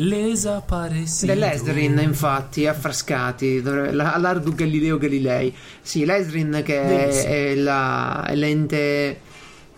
L'ESA 0.00 0.60
pare 0.60 1.06
sì. 1.06 1.24
Dell'Esrin, 1.26 1.98
infatti, 2.02 2.66
affrascati. 2.66 3.62
All'Ardu 3.64 4.54
Galileo 4.54 4.98
Galilei. 4.98 5.54
Sì, 5.80 6.04
l'Esrin 6.04 6.62
che 6.64 6.82
è, 6.82 7.24
è, 7.24 7.54
la, 7.54 8.24
è 8.26 8.34
l'ente 8.34 9.20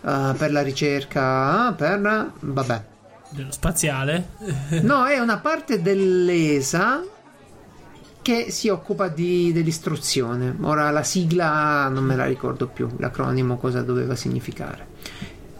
uh, 0.01 0.35
per 0.35 0.51
la 0.51 0.61
ricerca. 0.61 1.73
Per. 1.73 2.31
Vabbè. 2.39 2.83
Dello 3.29 3.51
spaziale? 3.51 4.29
no, 4.81 5.05
è 5.05 5.19
una 5.19 5.37
parte 5.37 5.81
dell'ESA 5.81 7.03
che 8.29 8.51
si 8.51 8.69
occupa 8.69 9.07
di, 9.07 9.51
dell'istruzione. 9.51 10.55
Ora 10.61 10.91
la 10.91 11.01
sigla 11.01 11.87
non 11.87 12.03
me 12.03 12.15
la 12.15 12.25
ricordo 12.25 12.67
più, 12.67 12.87
l'acronimo 12.99 13.57
cosa 13.57 13.81
doveva 13.81 14.15
significare. 14.15 14.85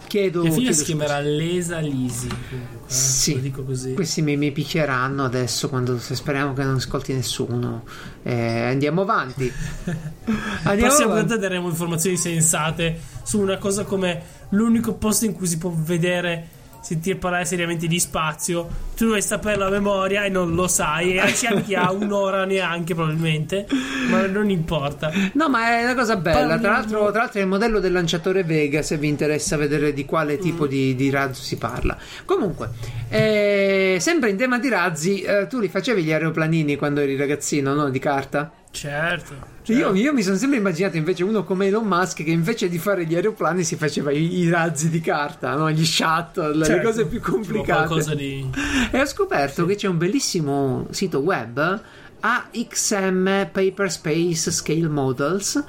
Chiedo, 0.06 0.42
Mia 0.42 0.52
figlia 0.52 0.72
si 0.72 0.84
chiamerà 0.84 1.18
Lesa 1.18 1.78
Lisi. 1.78 2.28
Eh, 2.28 2.58
sì. 2.86 3.52
Questi 3.94 4.22
mi, 4.22 4.36
mi 4.36 4.52
picchieranno 4.52 5.24
adesso 5.24 5.68
quando 5.68 5.98
speriamo 5.98 6.52
che 6.52 6.62
non 6.62 6.76
ascolti 6.76 7.12
nessuno. 7.12 7.82
Eh, 8.22 8.62
andiamo 8.62 9.02
avanti. 9.02 9.52
andiamo 10.62 10.94
Prossima 10.94 11.14
volta 11.14 11.36
daremo 11.36 11.68
informazioni 11.68 12.16
sensate 12.16 13.00
su 13.24 13.40
una 13.40 13.58
cosa 13.58 13.82
come 13.82 14.22
l'unico 14.50 14.94
posto 14.94 15.24
in 15.24 15.32
cui 15.32 15.48
si 15.48 15.58
può 15.58 15.72
vedere 15.74 16.58
sentire 16.80 17.16
parlare 17.16 17.44
seriamente 17.44 17.86
di 17.86 17.98
spazio, 18.00 18.68
tu 18.96 19.06
dovresti 19.06 19.28
sapere 19.28 19.56
la 19.56 19.70
memoria 19.70 20.24
e 20.24 20.28
non 20.28 20.54
lo 20.54 20.66
sai, 20.68 21.16
e 21.16 21.34
ci 21.34 21.46
anche 21.46 21.76
a 21.76 21.90
un'ora 21.92 22.44
neanche 22.44 22.94
probabilmente, 22.94 23.66
ma 24.08 24.26
non 24.26 24.50
importa. 24.50 25.10
No, 25.34 25.48
ma 25.48 25.78
è 25.78 25.84
una 25.84 25.94
cosa 25.94 26.16
bella. 26.16 26.58
Tra 26.58 26.72
l'altro, 26.72 27.10
tra 27.10 27.20
l'altro, 27.20 27.38
è 27.38 27.42
il 27.42 27.48
modello 27.48 27.80
del 27.80 27.92
lanciatore 27.92 28.44
Vega. 28.44 28.82
Se 28.82 28.96
vi 28.96 29.08
interessa 29.08 29.56
vedere 29.56 29.92
di 29.92 30.04
quale 30.04 30.38
tipo 30.38 30.64
mm. 30.64 30.68
di, 30.68 30.94
di, 30.94 31.10
razzo 31.10 31.42
si 31.42 31.56
parla. 31.56 31.96
Comunque, 32.24 32.70
eh, 33.08 33.96
sempre 34.00 34.30
in 34.30 34.36
tema 34.36 34.58
di 34.58 34.68
razzi, 34.68 35.22
eh, 35.22 35.46
tu 35.48 35.60
li 35.60 35.68
facevi 35.68 36.02
gli 36.02 36.12
aeroplanini 36.12 36.76
quando 36.76 37.00
eri 37.00 37.16
ragazzino, 37.16 37.74
no? 37.74 37.90
Di 37.90 37.98
carta? 37.98 38.52
Certo. 38.70 39.34
Cioè 39.62 39.76
io, 39.76 39.94
io, 39.94 40.12
mi 40.12 40.22
sono 40.22 40.36
sempre 40.36 40.58
immaginato 40.58 40.96
invece 40.96 41.24
uno 41.24 41.44
come 41.44 41.66
Elon 41.66 41.86
Musk 41.86 42.22
che 42.22 42.30
invece 42.30 42.68
di 42.68 42.78
fare 42.78 43.04
gli 43.04 43.14
aeroplani 43.14 43.64
si 43.64 43.76
faceva 43.76 44.10
i, 44.10 44.38
i 44.38 44.48
razzi 44.48 44.88
di 44.88 45.00
carta, 45.00 45.54
no? 45.54 45.70
gli 45.70 45.84
shuttle, 45.84 46.64
certo. 46.64 46.72
le 46.72 46.82
cose 46.82 47.06
più 47.06 47.20
complicate. 47.20 48.14
Di... 48.14 48.48
E 48.90 49.00
ho 49.00 49.06
scoperto 49.06 49.62
sì. 49.62 49.68
che 49.68 49.74
c'è 49.76 49.88
un 49.88 49.98
bellissimo 49.98 50.86
sito 50.90 51.18
web 51.18 51.82
AXM 52.20 53.48
Paperspace 53.50 54.50
Scale 54.50 54.88
Models 54.88 55.64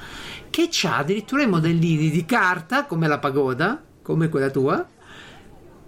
che 0.49 0.69
ha 0.83 0.97
addirittura 0.97 1.43
i 1.43 1.47
modellini 1.47 2.09
di 2.09 2.25
carta 2.25 2.85
come 2.85 3.07
la 3.07 3.19
pagoda, 3.19 3.81
come 4.01 4.29
quella 4.29 4.49
tua, 4.49 4.85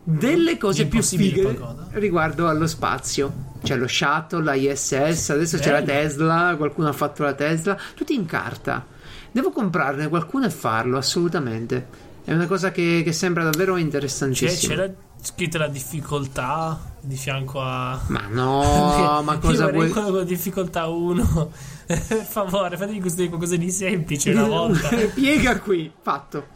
delle 0.04 0.58
cose 0.58 0.88
più 0.88 1.02
fighe 1.02 1.58
riguardo 1.92 2.48
allo 2.48 2.68
spazio. 2.68 3.52
C'è 3.64 3.78
lo 3.78 3.88
shuttle, 3.88 4.44
la 4.44 4.54
ISS, 4.56 5.30
adesso 5.30 5.58
Bello. 5.58 5.70
c'è 5.70 5.72
la 5.72 5.82
Tesla, 5.82 6.56
qualcuno 6.58 6.90
ha 6.90 6.94
fatto 6.94 7.24
la 7.24 7.34
Tesla, 7.34 7.78
tutti 7.96 8.14
in 8.14 8.26
carta. 8.26 8.86
Devo 9.32 9.52
comprarne 9.52 10.10
qualcuno 10.10 10.46
e 10.46 10.50
farlo, 10.50 10.98
assolutamente. 10.98 12.12
È 12.26 12.34
una 12.34 12.46
cosa 12.46 12.72
che, 12.72 13.02
che 13.04 13.12
sembra 13.14 13.44
davvero 13.44 13.78
interessantissima. 13.78 14.76
C'è, 14.76 14.82
c'è 14.82 14.94
scritta 15.22 15.58
la 15.58 15.68
difficoltà 15.68 16.80
di 17.00 17.16
fianco 17.16 17.62
a... 17.62 18.00
Ma 18.08 18.28
no, 18.30 19.22
ma 19.26 19.38
cosa 19.38 19.72
vuoi... 19.72 19.90
Con 19.90 20.14
la 20.14 20.24
difficoltà 20.24 20.88
1. 20.88 21.52
per 21.86 21.98
favore, 22.28 22.78
fatemi 22.78 23.00
costruire 23.00 23.30
qualcosa 23.30 23.56
di 23.56 23.72
semplice 23.72 24.32
una 24.32 24.44
volta. 24.48 24.90
Piega 25.14 25.60
qui, 25.60 25.92
fatto. 26.02 26.48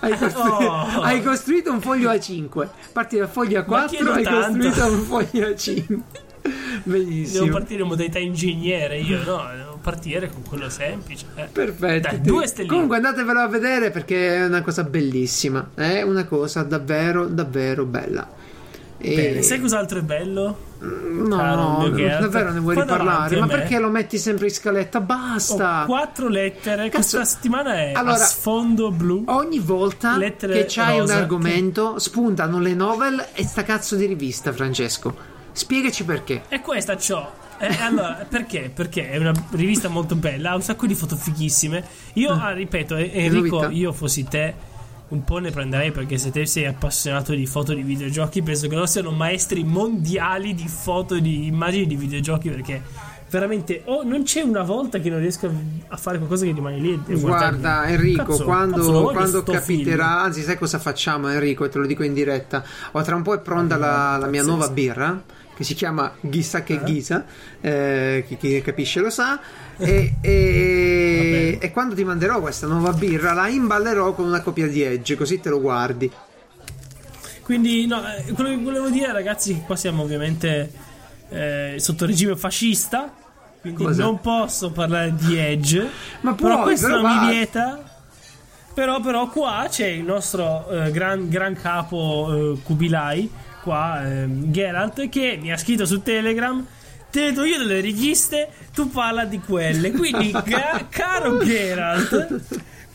Hai, 0.00 0.16
costru- 0.18 0.42
oh. 0.44 1.00
hai, 1.02 1.22
costruito 1.22 1.72
un 1.72 1.80
foglio 1.80 2.10
A5. 2.10 2.68
Parti 2.92 3.18
dal 3.18 3.28
foglio 3.28 3.60
A4 3.60 4.06
hai 4.12 4.22
tanto. 4.22 4.58
costruito 4.58 4.92
un 4.92 5.02
foglio 5.02 5.48
A5. 5.48 6.00
Benissimo. 6.84 7.44
Devo 7.44 7.58
partire 7.58 7.82
in 7.82 7.88
modalità 7.88 8.18
ingegnere 8.18 9.00
io, 9.00 9.22
no? 9.24 9.44
Devo 9.54 9.78
partire 9.82 10.30
con 10.30 10.42
quello 10.42 10.70
semplice. 10.70 11.26
Eh. 11.34 11.48
Perfetto. 11.52 12.08
Dai, 12.08 12.20
due 12.20 12.46
stelline. 12.46 12.72
Comunque 12.72 12.96
andatevelo 12.96 13.40
a 13.40 13.48
vedere 13.48 13.90
perché 13.90 14.36
è 14.36 14.44
una 14.46 14.62
cosa 14.62 14.84
bellissima. 14.84 15.70
È 15.74 16.02
una 16.02 16.24
cosa 16.24 16.62
davvero, 16.62 17.26
davvero 17.26 17.84
bella. 17.84 18.36
E... 19.00 19.14
Bene, 19.14 19.42
sai 19.42 19.60
cos'altro 19.60 20.00
è 20.00 20.02
bello? 20.02 20.66
No, 20.80 21.36
no 21.36 21.88
davvero 21.88 22.52
ne 22.52 22.60
vuoi 22.60 22.74
Fai 22.74 22.84
riparlare? 22.84 23.38
Ma 23.38 23.46
perché 23.46 23.78
lo 23.78 23.90
metti 23.90 24.18
sempre 24.18 24.46
in 24.46 24.52
scaletta? 24.52 25.00
Basta! 25.00 25.82
Ho 25.82 25.86
quattro 25.86 26.28
lettere. 26.28 26.88
Cazzo. 26.88 27.18
Questa 27.18 27.24
settimana 27.24 27.74
è 27.74 27.92
allora, 27.94 28.16
sfondo 28.16 28.90
blu. 28.90 29.24
Ogni 29.26 29.60
volta 29.60 30.18
che 30.18 30.66
c'hai 30.68 31.00
un 31.00 31.10
argomento, 31.10 31.94
che... 31.94 32.00
spuntano 32.00 32.58
le 32.58 32.74
novel 32.74 33.24
e 33.34 33.44
sta 33.44 33.62
cazzo 33.62 33.96
di 33.96 34.06
rivista, 34.06 34.52
Francesco. 34.52 35.36
Spiegaci 35.52 36.04
perché. 36.04 36.42
E 36.48 36.60
questa 36.60 36.96
c'ho. 36.96 37.46
Eh, 37.58 37.76
allora, 37.80 38.26
perché? 38.28 38.70
Perché 38.72 39.10
è 39.10 39.16
una 39.16 39.32
rivista 39.50 39.88
molto 39.88 40.14
bella, 40.14 40.50
ha 40.50 40.54
un 40.54 40.62
sacco 40.62 40.86
di 40.86 40.94
foto 40.94 41.16
fighissime. 41.16 41.84
Io, 42.14 42.30
ah, 42.30 42.52
ripeto, 42.52 42.96
Enrico, 42.96 43.68
io 43.68 43.92
fossi 43.92 44.24
te 44.24 44.67
un 45.08 45.24
po' 45.24 45.38
ne 45.38 45.50
prenderei 45.50 45.90
perché 45.90 46.18
se 46.18 46.30
te 46.30 46.44
sei 46.44 46.66
appassionato 46.66 47.32
di 47.32 47.46
foto 47.46 47.72
di 47.72 47.82
videogiochi 47.82 48.42
penso 48.42 48.68
che 48.68 48.74
loro 48.74 48.86
siano 48.86 49.10
maestri 49.10 49.64
mondiali 49.64 50.54
di 50.54 50.68
foto 50.68 51.18
di 51.18 51.46
immagini 51.46 51.86
di 51.86 51.96
videogiochi 51.96 52.50
perché 52.50 52.82
veramente 53.30 53.82
oh, 53.86 54.02
non 54.04 54.22
c'è 54.22 54.42
una 54.42 54.62
volta 54.62 54.98
che 54.98 55.10
non 55.10 55.20
riesco 55.20 55.50
a 55.88 55.96
fare 55.96 56.18
qualcosa 56.18 56.44
che 56.44 56.52
rimane 56.52 56.78
lì 56.78 57.02
e 57.06 57.14
guarda 57.18 57.86
Enrico 57.86 58.24
cazzo, 58.24 58.44
quando, 58.44 58.76
cazzo, 58.76 59.02
quando 59.12 59.42
capiterà 59.42 60.06
film. 60.06 60.18
anzi 60.24 60.42
sai 60.42 60.58
cosa 60.58 60.78
facciamo 60.78 61.28
Enrico? 61.30 61.64
E 61.64 61.68
te 61.68 61.78
lo 61.78 61.86
dico 61.86 62.02
in 62.02 62.14
diretta. 62.14 62.64
O 62.92 63.02
tra 63.02 63.16
un 63.16 63.22
po' 63.22 63.34
è 63.34 63.40
pronta 63.40 63.74
ah, 63.74 63.78
la, 63.78 64.16
la 64.18 64.26
mia 64.26 64.42
nuova 64.42 64.68
birra 64.68 65.22
che 65.54 65.64
si 65.64 65.74
chiama 65.74 66.12
Ghisa 66.20 66.62
che 66.62 66.74
eh? 66.74 66.82
Ghisa 66.84 67.24
eh, 67.60 68.24
chi, 68.28 68.36
chi 68.36 68.62
capisce 68.62 69.00
lo 69.00 69.10
sa 69.10 69.40
e, 69.78 70.14
e, 70.20 71.58
e, 71.60 71.70
quando 71.70 71.94
ti 71.94 72.02
manderò 72.02 72.40
questa 72.40 72.66
nuova 72.66 72.92
birra 72.92 73.32
la 73.32 73.48
imballerò 73.48 74.12
con 74.12 74.26
una 74.26 74.40
copia 74.42 74.66
di 74.66 74.82
Edge, 74.82 75.14
così 75.14 75.40
te 75.40 75.48
lo 75.48 75.60
guardi. 75.60 76.10
Quindi, 77.42 77.86
no, 77.86 78.02
eh, 78.04 78.32
quello 78.32 78.50
che 78.50 78.58
volevo 78.58 78.90
dire, 78.90 79.12
ragazzi, 79.12 79.62
qua 79.64 79.76
siamo 79.76 80.02
ovviamente 80.02 80.70
eh, 81.30 81.76
sotto 81.78 82.06
regime 82.06 82.36
fascista. 82.36 83.14
Quindi 83.60 83.84
Cosa? 83.84 84.02
non 84.02 84.20
posso 84.20 84.70
parlare 84.70 85.14
di 85.14 85.36
Edge. 85.36 85.88
Ma 86.22 86.34
puoi, 86.34 86.50
però 86.50 86.62
questo 86.62 86.86
però 86.88 87.00
non 87.00 87.16
mi 87.16 87.30
vieta. 87.30 87.82
Però, 88.74 89.00
però, 89.00 89.28
qua 89.28 89.66
c'è 89.68 89.86
il 89.86 90.04
nostro 90.04 90.68
eh, 90.68 90.90
gran, 90.90 91.28
gran, 91.28 91.54
capo 91.54 92.54
eh, 92.54 92.58
Kubilai, 92.62 93.30
qua, 93.62 94.06
eh, 94.06 94.26
Geralt, 94.28 95.08
che 95.08 95.38
mi 95.40 95.52
ha 95.52 95.56
scritto 95.56 95.84
su 95.84 96.02
Telegram 96.02 96.64
te 97.10 97.32
do 97.32 97.44
io 97.44 97.58
delle 97.58 97.80
richieste, 97.80 98.48
tu 98.74 98.90
parla 98.90 99.24
di 99.24 99.38
quelle. 99.40 99.90
Quindi, 99.92 100.30
ca- 100.44 100.86
caro 100.88 101.38
Geralt, 101.44 102.40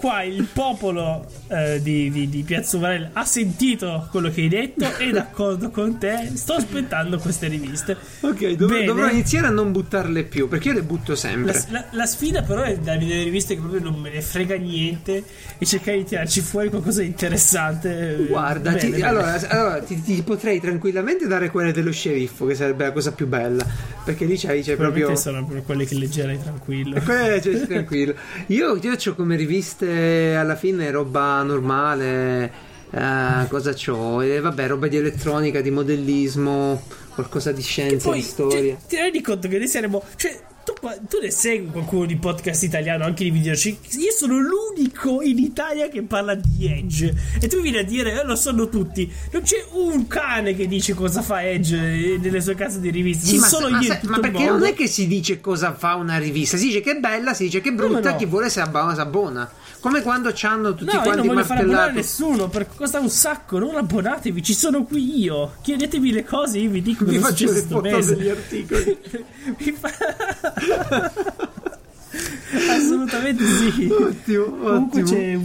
qua 0.04 0.22
il 0.24 0.45
popolo 0.51 1.26
eh, 1.47 1.82
di, 1.82 2.12
di, 2.12 2.28
di, 2.28 2.43
Piazza 2.43 2.78
Varela 2.78 3.12
ha 3.14 3.24
sentito 3.24 4.10
quello 4.12 4.30
che 4.30 4.41
hai 4.41 4.49
detto, 4.49 4.97
è 4.97 5.10
d'accordo 5.12 5.70
con 5.70 5.97
te. 5.97 6.30
Sto 6.34 6.56
aspettando 6.56 7.18
queste 7.20 7.47
riviste. 7.47 7.95
Ok, 8.20 8.49
dov- 8.49 8.84
dovrò 8.84 9.08
iniziare 9.08 9.47
a 9.47 9.49
non 9.49 9.72
buttarle 9.72 10.26
più 10.26 10.49
perché 10.49 10.68
io 10.68 10.74
le 10.74 10.84
butto 10.84 11.16
sempre. 11.16 11.54
La, 11.54 11.64
la, 11.70 11.86
la, 11.91 12.06
sfida, 12.06 12.41
però, 12.41 12.64
è 12.64 12.76
darmi 12.80 13.08
delle 13.08 13.24
riviste 13.24 13.54
che 13.54 13.62
proprio 13.62 13.80
non 13.80 13.93
me 13.93 14.10
ne 14.10 14.22
frega 14.22 14.58
niente 14.58 15.24
e 15.58 15.66
cercare 15.66 15.99
di 15.99 16.04
tirarci 16.04 16.41
fuori 16.41 16.68
qualcosa 16.68 16.99
di 16.99 17.08
interessante. 17.08 18.26
Guarda, 18.28 18.72
bene, 18.72 18.82
ti, 18.82 18.89
bene. 18.89 19.04
allora, 19.04 19.39
allora 19.47 19.82
ti, 19.84 20.01
ti, 20.01 20.22
potrei 20.22 20.60
tranquillamente 20.60 21.28
dare 21.28 21.49
quelle 21.49 21.72
dello 21.72 21.93
sceriffo, 21.93 22.45
che 22.45 22.56
sarebbe 22.56 22.84
la 22.84 22.91
cosa 22.91 23.14
più 23.14 23.26
bella 23.26 23.66
perché 24.04 24.26
lì 24.26 24.38
c'hai, 24.38 24.62
c'hai 24.62 24.76
proprio. 24.76 25.16
sono 25.16 25.45
quelle 25.66 25.86
che 25.86 25.95
leggerei 25.95 26.38
tranquillo. 26.38 26.99
quelle 27.01 27.30
leggerei 27.30 27.66
tranquillo. 27.66 28.14
Io, 28.47 28.76
io 28.76 28.91
ho 28.91 29.16
come 29.16 29.38
riviste 29.38 29.92
alla 29.93 30.55
fine 30.55 30.89
roba 30.91 31.41
normale. 31.43 32.71
Uh, 32.91 33.47
cosa 33.47 33.73
c'ho? 33.73 34.21
E 34.21 34.39
vabbè, 34.39 34.67
roba 34.67 34.87
di 34.87 34.97
elettronica, 34.97 35.61
di 35.61 35.71
modellismo, 35.71 36.79
qualcosa 37.15 37.51
di 37.51 37.63
scienza, 37.63 38.09
poi, 38.09 38.19
di 38.19 38.23
storia. 38.23 38.77
Cioè, 38.77 38.87
ti 38.87 38.95
rendi 38.97 39.21
conto 39.21 39.47
che 39.47 39.57
noi 39.57 39.67
saremo. 39.67 40.03
Cioè, 40.15 40.39
tu 40.63 40.73
tu 41.07 41.19
ne 41.21 41.29
segui 41.29 41.71
qualcuno 41.71 42.05
di 42.05 42.15
podcast 42.15 42.63
italiano, 42.63 43.03
anche 43.03 43.23
di 43.23 43.31
videogiochi? 43.31 43.97
Io 43.97 44.11
sono 44.11 44.37
l'unico 44.39 45.21
in 45.21 45.37
Italia 45.37 45.89
che 45.89 46.03
parla 46.03 46.35
di 46.35 46.67
Edge. 46.67 47.13
E 47.39 47.47
tu 47.47 47.61
vieni 47.61 47.77
a 47.77 47.83
dire, 47.83 48.21
eh, 48.21 48.23
lo 48.23 48.35
sanno 48.35 48.69
tutti. 48.69 49.11
Non 49.31 49.41
c'è 49.41 49.65
un 49.71 50.07
cane 50.07 50.55
che 50.55 50.67
dice 50.67 50.93
cosa 50.93 51.21
fa 51.21 51.43
Edge 51.43 52.17
nelle 52.17 52.41
sue 52.41 52.55
case 52.55 52.79
di 52.79 52.89
riviste. 52.89 53.25
Sì, 53.25 53.37
ma, 53.37 53.47
solo 53.47 53.69
ma, 53.69 53.79
io. 53.79 53.89
Ma, 54.03 54.09
ma 54.09 54.19
perché 54.19 54.45
non 54.45 54.63
è 54.63 54.73
che 54.73 54.87
si 54.87 55.07
dice 55.07 55.41
cosa 55.41 55.73
fa 55.73 55.95
una 55.95 56.17
rivista? 56.17 56.57
Si 56.57 56.67
dice 56.67 56.81
che 56.81 56.91
è 56.91 56.99
bella, 56.99 57.33
si 57.33 57.45
dice 57.45 57.59
che 57.59 57.69
è 57.69 57.73
brutta, 57.73 58.11
no? 58.11 58.15
chi 58.17 58.25
vuole 58.25 58.49
si 58.49 58.59
abbona. 58.59 59.51
Come 59.84 60.01
quando 60.01 60.31
c'hanno 60.34 60.73
tutti 60.73 60.95
no, 60.95 61.01
quanti 61.01 61.09
io 61.09 61.15
non 61.25 61.27
voglio 61.27 61.43
far 61.43 61.57
abbonare 61.57 61.91
nessuno 61.91 62.47
perché 62.47 62.77
costa 62.77 63.01
un 63.01 63.09
sacco. 63.09 63.59
Non 63.59 63.75
abbonatevi, 63.75 64.41
ci 64.41 64.53
sono 64.53 64.86
qui 64.86 65.19
io. 65.19 65.55
Chiedetemi 65.61 66.13
le 66.13 66.23
cose, 66.23 66.59
io 66.59 66.69
vi 66.69 66.81
dico 66.81 67.03
vi 67.03 67.19
faccio 67.19 67.51
le 67.51 67.61
foto 67.63 67.81
mese. 67.81 68.15
degli 68.15 68.29
articoli. 68.29 68.97
fa... 69.77 69.91
Assolutamente 72.69 73.43
sì. 73.45 73.89
Ottimo, 73.91 74.45
Comunque 74.45 75.01
ottimo. 75.01 75.05
c'è 75.05 75.39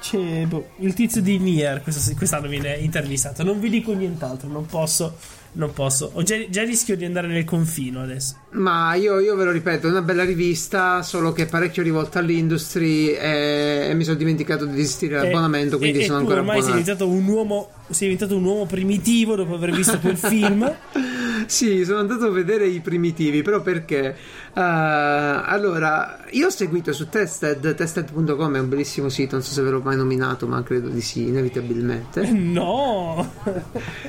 c'è 0.00 0.46
boh, 0.46 0.70
il 0.78 0.94
tizio 0.94 1.20
di 1.20 1.38
Nier 1.38 1.82
quest'anno 2.16 2.48
viene 2.48 2.72
intervistato. 2.76 3.42
Non 3.44 3.60
vi 3.60 3.68
dico 3.68 3.92
nient'altro, 3.92 4.48
non 4.48 4.64
posso 4.64 5.14
non 5.54 5.72
posso. 5.72 6.10
Ho 6.14 6.22
già, 6.22 6.36
già, 6.48 6.62
rischio 6.62 6.96
di 6.96 7.04
andare 7.04 7.26
nel 7.26 7.44
confino 7.44 8.00
adesso. 8.00 8.36
Ma 8.52 8.94
io, 8.94 9.18
io, 9.20 9.34
ve 9.36 9.44
lo 9.44 9.50
ripeto, 9.50 9.86
è 9.86 9.90
una 9.90 10.02
bella 10.02 10.24
rivista, 10.24 11.02
solo 11.02 11.32
che 11.32 11.42
è 11.42 11.46
parecchio 11.46 11.82
rivolta 11.82 12.20
all'industry 12.20 13.08
e, 13.10 13.88
e 13.90 13.94
mi 13.94 14.04
sono 14.04 14.16
dimenticato 14.16 14.64
di 14.64 14.74
desistere 14.74 15.16
l'abbonamento, 15.16 15.78
quindi 15.78 16.00
e, 16.00 16.04
sono 16.04 16.18
e 16.18 16.20
ancora 16.20 16.40
ormai 16.40 16.62
sei 16.62 16.70
diventato 16.70 17.08
un 17.08 17.26
uomo 17.26 17.68
sei 17.90 18.08
diventato 18.08 18.36
un 18.36 18.44
uomo 18.44 18.66
primitivo 18.66 19.34
dopo 19.36 19.54
aver 19.54 19.72
visto 19.72 19.98
quel 19.98 20.16
film. 20.16 20.74
sì, 21.46 21.84
sono 21.84 22.00
andato 22.00 22.26
a 22.26 22.30
vedere 22.30 22.66
i 22.66 22.80
primitivi, 22.80 23.42
però 23.42 23.60
perché? 23.62 24.16
Uh, 24.54 24.60
allora, 24.60 26.24
io 26.30 26.46
ho 26.46 26.50
seguito 26.50 26.92
su 26.92 27.08
Tested, 27.08 27.74
tested.com 27.74 28.56
è 28.56 28.60
un 28.60 28.68
bellissimo 28.68 29.08
sito, 29.08 29.36
non 29.36 29.44
so 29.44 29.52
se 29.52 29.62
ve 29.62 29.70
l'ho 29.70 29.80
mai 29.80 29.96
nominato, 29.96 30.46
ma 30.46 30.62
credo 30.62 30.88
di 30.88 31.00
sì, 31.00 31.28
inevitabilmente. 31.28 32.30
No! 32.30 33.32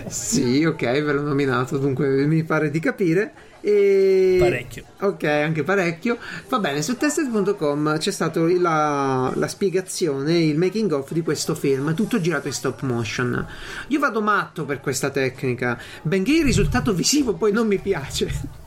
sì, 0.07 0.63
ok, 0.65 0.81
ve 0.81 1.13
l'ho 1.13 1.21
nominato, 1.21 1.77
dunque 1.77 2.25
mi 2.25 2.43
pare 2.43 2.69
di 2.69 2.79
capire. 2.79 3.33
E... 3.65 4.35
Parecchio. 4.39 4.83
Ok, 4.99 5.23
anche 5.23 5.63
parecchio. 5.63 6.17
Va 6.49 6.59
bene, 6.59 6.81
su 6.81 6.97
tested.com 6.97 7.97
c'è 7.97 8.11
stata 8.11 8.41
la, 8.41 9.31
la, 9.33 9.47
spiegazione, 9.47 10.37
il 10.37 10.57
making 10.57 10.91
of 10.91 11.13
di 11.13 11.21
questo 11.21 11.55
film, 11.55 11.93
tutto 11.93 12.19
girato 12.19 12.47
in 12.47 12.53
stop 12.53 12.81
motion. 12.81 13.47
Io 13.87 13.99
vado 13.99 14.21
matto 14.21 14.65
per 14.65 14.81
questa 14.81 15.11
tecnica, 15.11 15.79
benché 16.01 16.33
il 16.33 16.43
risultato 16.43 16.93
visivo 16.93 17.35
poi 17.35 17.53
non 17.53 17.67
mi 17.67 17.79
piace. 17.79 18.61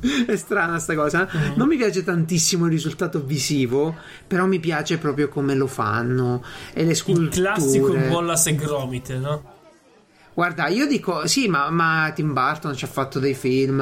È 0.26 0.36
strana 0.36 0.78
sta 0.78 0.94
cosa. 0.94 1.28
Mm-hmm. 1.30 1.56
Non 1.56 1.68
mi 1.68 1.76
piace 1.76 2.02
tantissimo 2.02 2.64
il 2.64 2.70
risultato 2.70 3.22
visivo, 3.22 3.96
però 4.26 4.46
mi 4.46 4.60
piace 4.60 4.96
proprio 4.96 5.28
come 5.28 5.54
lo 5.54 5.66
fanno. 5.66 6.42
E 6.72 6.84
le 6.84 6.94
sculture. 6.94 7.26
Il 7.26 7.32
classico 7.32 7.92
Wallace 7.92 8.48
e 8.48 8.54
Gromit, 8.54 9.14
no? 9.18 9.56
Guarda, 10.38 10.68
io 10.68 10.86
dico 10.86 11.26
sì, 11.26 11.48
ma, 11.48 11.68
ma, 11.68 12.12
Tim 12.14 12.32
Burton 12.32 12.72
ci 12.72 12.84
ha 12.84 12.88
fatto 12.88 13.18
dei 13.18 13.34
film. 13.34 13.80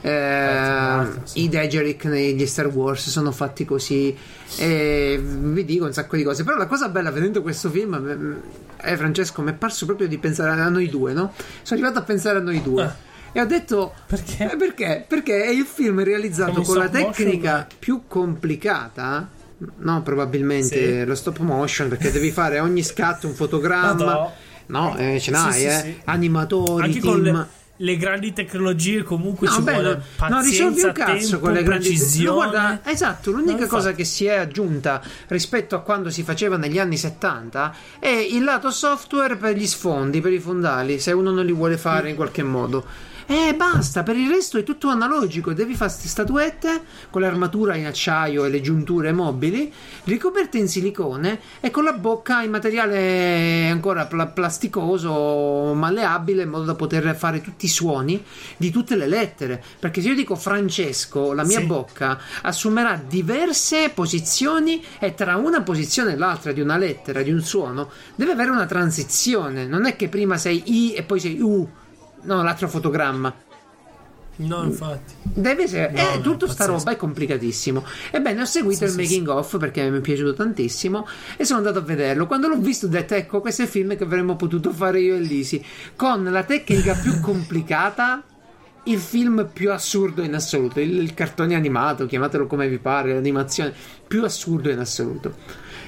Eh, 0.00 0.10
Burton, 0.10 1.20
sì. 1.22 1.44
I 1.44 1.48
Degeric 1.48 2.06
negli 2.06 2.44
Star 2.44 2.66
Wars 2.66 3.08
sono 3.08 3.30
fatti 3.30 3.64
così. 3.64 4.12
E 4.56 5.22
vi 5.22 5.64
dico 5.64 5.84
un 5.84 5.92
sacco 5.92 6.16
di 6.16 6.24
cose. 6.24 6.42
Però 6.42 6.56
la 6.56 6.66
cosa 6.66 6.88
bella 6.88 7.12
vedendo 7.12 7.40
questo 7.40 7.70
film, 7.70 8.40
eh, 8.78 8.96
Francesco, 8.96 9.42
mi 9.42 9.52
è 9.52 9.54
parso 9.54 9.86
proprio 9.86 10.08
di 10.08 10.18
pensare 10.18 10.60
a 10.60 10.68
noi 10.68 10.88
due, 10.88 11.12
no? 11.12 11.34
Sono 11.62 11.78
arrivato 11.78 12.00
a 12.00 12.02
pensare 12.02 12.38
a 12.38 12.42
noi 12.42 12.60
due. 12.60 12.82
Ah. 12.82 12.96
E 13.30 13.40
ho 13.40 13.46
detto 13.46 13.94
perché? 14.04 14.50
Eh, 14.50 14.56
perché? 14.56 15.04
Perché 15.06 15.44
è 15.44 15.50
il 15.50 15.66
film 15.66 16.02
realizzato 16.02 16.50
Come 16.50 16.64
con 16.64 16.78
la 16.78 16.88
tecnica 16.88 17.52
motion? 17.52 17.66
più 17.78 18.02
complicata. 18.08 19.28
No, 19.76 20.02
probabilmente 20.02 21.00
sì. 21.00 21.04
lo 21.04 21.14
stop 21.14 21.38
motion 21.38 21.88
perché 21.88 22.10
devi 22.10 22.32
fare 22.32 22.58
ogni 22.58 22.82
scatto 22.82 23.28
un 23.28 23.34
fotogramma. 23.34 24.50
No, 24.66 24.96
eh, 24.96 25.18
ce 25.20 25.30
n'hai, 25.30 25.52
sì, 25.52 25.64
eh. 25.64 25.80
Sì, 25.80 26.00
Animatori, 26.04 26.84
Anche 26.84 27.00
team. 27.00 27.12
con 27.12 27.22
le, 27.22 27.46
le, 27.76 27.96
grandi 27.96 28.32
tecnologie 28.32 29.02
comunque 29.02 29.48
no, 29.48 29.54
ci 29.54 29.62
beh, 29.62 29.72
vuole 29.72 30.02
pazienza, 30.16 30.28
non 30.28 30.42
risolvi 30.42 30.82
un 30.82 30.92
cazzo 30.92 31.28
tempo, 31.28 31.38
con 31.38 31.52
le 31.52 31.62
grandi 31.62 31.88
precisione. 31.88 32.28
No, 32.28 32.34
guarda, 32.34 32.80
esatto, 32.84 33.30
l'unica 33.30 33.60
No, 33.60 33.66
cosa 33.66 33.92
che 33.92 34.04
si 34.04 34.24
è 34.26 34.36
aggiunta 34.36 35.02
rispetto 35.28 35.74
a 35.74 35.80
quando 35.80 36.10
si 36.10 36.22
faceva 36.22 36.56
negli 36.56 36.78
anni 36.78 36.96
70 36.96 37.74
è 37.98 38.08
il 38.08 38.44
lato 38.44 38.70
software 38.70 39.36
per 39.36 39.56
gli 39.56 39.66
sfondi, 39.66 40.20
per 40.20 40.32
i 40.32 40.38
fondali, 40.38 40.98
se 40.98 41.12
uno 41.12 41.30
non 41.30 41.44
li 41.44 41.52
vuole 41.52 41.76
fare 41.76 42.08
in 42.10 42.16
qualche 42.16 42.42
modo. 42.42 43.10
E 43.26 43.54
basta, 43.54 44.02
per 44.02 44.16
il 44.16 44.28
resto 44.28 44.58
è 44.58 44.62
tutto 44.62 44.88
analogico. 44.88 45.52
Devi 45.52 45.74
fare 45.74 45.90
queste 45.90 46.08
statuette 46.08 46.82
con 47.10 47.20
l'armatura 47.20 47.76
in 47.76 47.86
acciaio 47.86 48.44
e 48.44 48.50
le 48.50 48.60
giunture 48.60 49.12
mobili, 49.12 49.72
ricoperte 50.04 50.58
in 50.58 50.68
silicone 50.68 51.40
e 51.60 51.70
con 51.70 51.84
la 51.84 51.92
bocca 51.92 52.42
in 52.42 52.50
materiale 52.50 53.68
ancora 53.68 54.06
pla- 54.06 54.26
plasticoso, 54.26 55.72
malleabile, 55.74 56.42
in 56.42 56.48
modo 56.50 56.64
da 56.64 56.74
poter 56.74 57.14
fare 57.16 57.40
tutti 57.40 57.66
i 57.66 57.68
suoni 57.68 58.22
di 58.56 58.70
tutte 58.70 58.96
le 58.96 59.06
lettere. 59.06 59.62
Perché 59.78 60.00
se 60.00 60.08
io 60.08 60.14
dico 60.14 60.34
Francesco, 60.36 61.32
la 61.32 61.44
mia 61.44 61.60
Sì. 61.60 61.66
bocca 61.66 62.18
assumerà 62.42 63.00
diverse 63.06 63.90
posizioni 63.90 64.82
e 64.98 65.14
tra 65.14 65.36
una 65.36 65.62
posizione 65.62 66.12
e 66.12 66.16
l'altra 66.16 66.52
di 66.52 66.60
una 66.60 66.76
lettera, 66.76 67.22
di 67.22 67.30
un 67.32 67.42
suono, 67.42 67.90
deve 68.14 68.32
avere 68.32 68.50
una 68.50 68.66
transizione. 68.66 69.66
Non 69.66 69.86
è 69.86 69.96
che 69.96 70.08
prima 70.08 70.36
sei 70.36 70.62
I 70.66 70.94
e 70.94 71.02
poi 71.02 71.20
sei 71.20 71.40
U. 71.40 71.68
No, 72.22 72.42
l'altro 72.42 72.68
fotogramma. 72.68 73.34
No, 74.34 74.64
infatti. 74.64 75.14
Deve 75.24 75.64
essere. 75.64 75.90
No, 75.92 76.14
eh, 76.14 76.16
no, 76.16 76.22
tutto 76.22 76.46
sta 76.48 76.64
roba 76.64 76.90
è 76.92 76.96
complicatissimo. 76.96 77.84
Ebbene, 78.10 78.40
ho 78.40 78.44
seguito 78.44 78.84
Sì, 78.84 78.90
il 78.90 78.92
sì, 78.92 79.02
making 79.02 79.28
of 79.28 79.58
perché 79.58 79.88
mi 79.90 79.98
è 79.98 80.00
piaciuto 80.00 80.32
tantissimo 80.34 81.06
e 81.36 81.44
sono 81.44 81.58
andato 81.58 81.78
a 81.78 81.82
vederlo. 81.82 82.26
Quando 82.26 82.48
l'ho 82.48 82.56
visto, 82.58 82.86
ho 82.86 82.88
detto: 82.88 83.14
Ecco, 83.14 83.40
questo 83.40 83.62
è 83.62 83.64
il 83.66 83.70
film 83.70 83.96
che 83.96 84.04
avremmo 84.04 84.34
potuto 84.36 84.72
fare 84.72 85.00
io 85.00 85.14
e 85.16 85.20
Lisi. 85.20 85.64
Con 85.96 86.24
la 86.24 86.44
tecnica 86.44 86.96
più 86.96 87.18
complicata. 87.20 88.24
Il 88.84 88.98
film 88.98 89.48
più 89.52 89.70
assurdo 89.70 90.22
in 90.22 90.34
assoluto, 90.34 90.80
il, 90.80 90.98
il 90.98 91.14
cartone 91.14 91.54
animato, 91.54 92.04
chiamatelo 92.06 92.48
come 92.48 92.68
vi 92.68 92.78
pare, 92.80 93.14
l'animazione 93.14 93.72
più 94.08 94.24
assurdo 94.24 94.70
in 94.70 94.80
assoluto. 94.80 95.36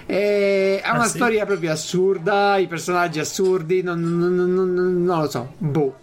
E 0.07 0.80
ha 0.85 0.93
Ah, 0.93 0.99
una 0.99 1.09
sì? 1.09 1.16
storia 1.16 1.45
proprio 1.45 1.72
assurda, 1.72 2.57
i 2.59 2.68
personaggi 2.68 3.18
assurdi, 3.18 3.82
non, 3.82 4.01
non- 4.01 4.35
non- 4.37 4.53
non- 4.53 5.03
non 5.03 5.20
lo 5.22 5.28
so, 5.28 5.55
boh. 5.59 6.03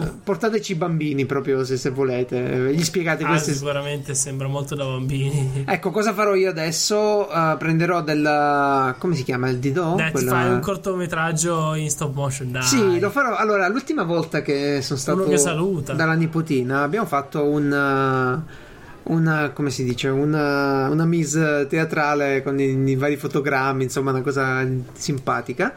Eh, 0.00 0.12
Portateci 0.22 0.72
i 0.72 0.74
bambini 0.76 1.26
proprio 1.26 1.64
se, 1.64 1.76
se 1.76 1.90
volete, 1.90 2.72
gli 2.72 2.82
spiegate 2.84 3.24
Ah, 3.24 3.28
queste 3.28 3.52
sicuramente 3.54 4.14
sembra 4.14 4.46
molto 4.48 4.74
da 4.74 4.84
bambini. 4.84 5.64
Ecco, 5.66 5.90
cosa 5.90 6.12
farò 6.12 6.34
io 6.34 6.48
adesso? 6.50 7.28
Uh, 7.30 7.56
prenderò 7.56 8.02
del. 8.02 8.94
come 8.98 9.14
si 9.14 9.24
chiama? 9.24 9.48
Il 9.48 9.58
Didò? 9.58 9.94
Dai, 9.96 10.06
ti 10.06 10.12
Quella- 10.12 10.30
fai 10.30 10.50
un 10.50 10.60
cortometraggio 10.60 11.74
in 11.74 11.90
stop 11.90 12.14
motion, 12.14 12.52
dai. 12.52 12.62
Sì, 12.62 12.98
lo 13.00 13.10
farò. 13.10 13.36
Allora, 13.36 13.66
l'ultima 13.68 14.02
volta 14.04 14.42
che 14.42 14.80
sono 14.82 14.98
stato 14.98 15.18
Uno 15.22 15.28
che 15.30 15.38
saluta. 15.38 15.92
dalla 15.94 16.14
nipotina, 16.14 16.82
abbiamo 16.82 17.06
fatto 17.06 17.44
un. 17.44 18.42
uh, 18.44 18.66
Una, 19.10 19.50
come 19.54 19.70
si 19.70 19.84
dice, 19.84 20.08
una, 20.08 20.88
una 20.90 21.06
mise 21.06 21.66
teatrale 21.66 22.42
con 22.42 22.60
i, 22.60 22.64
i 22.90 22.94
vari 22.94 23.16
fotogrammi, 23.16 23.84
insomma, 23.84 24.10
una 24.10 24.20
cosa 24.20 24.62
simpatica. 24.92 25.72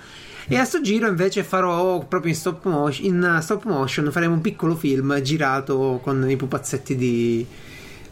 E 0.47 0.57
a 0.57 0.65
sto 0.65 0.81
giro 0.81 1.07
invece 1.07 1.43
farò 1.43 1.99
proprio 2.05 2.31
in 2.31 2.37
stop 2.37 2.65
motion, 2.65 3.05
in 3.05 3.37
stop 3.41 3.63
motion 3.65 4.11
faremo 4.11 4.33
un 4.33 4.41
piccolo 4.41 4.75
film 4.75 5.19
girato 5.21 5.99
con 6.03 6.29
i 6.29 6.35
pupazzetti 6.35 6.95
di. 6.95 7.45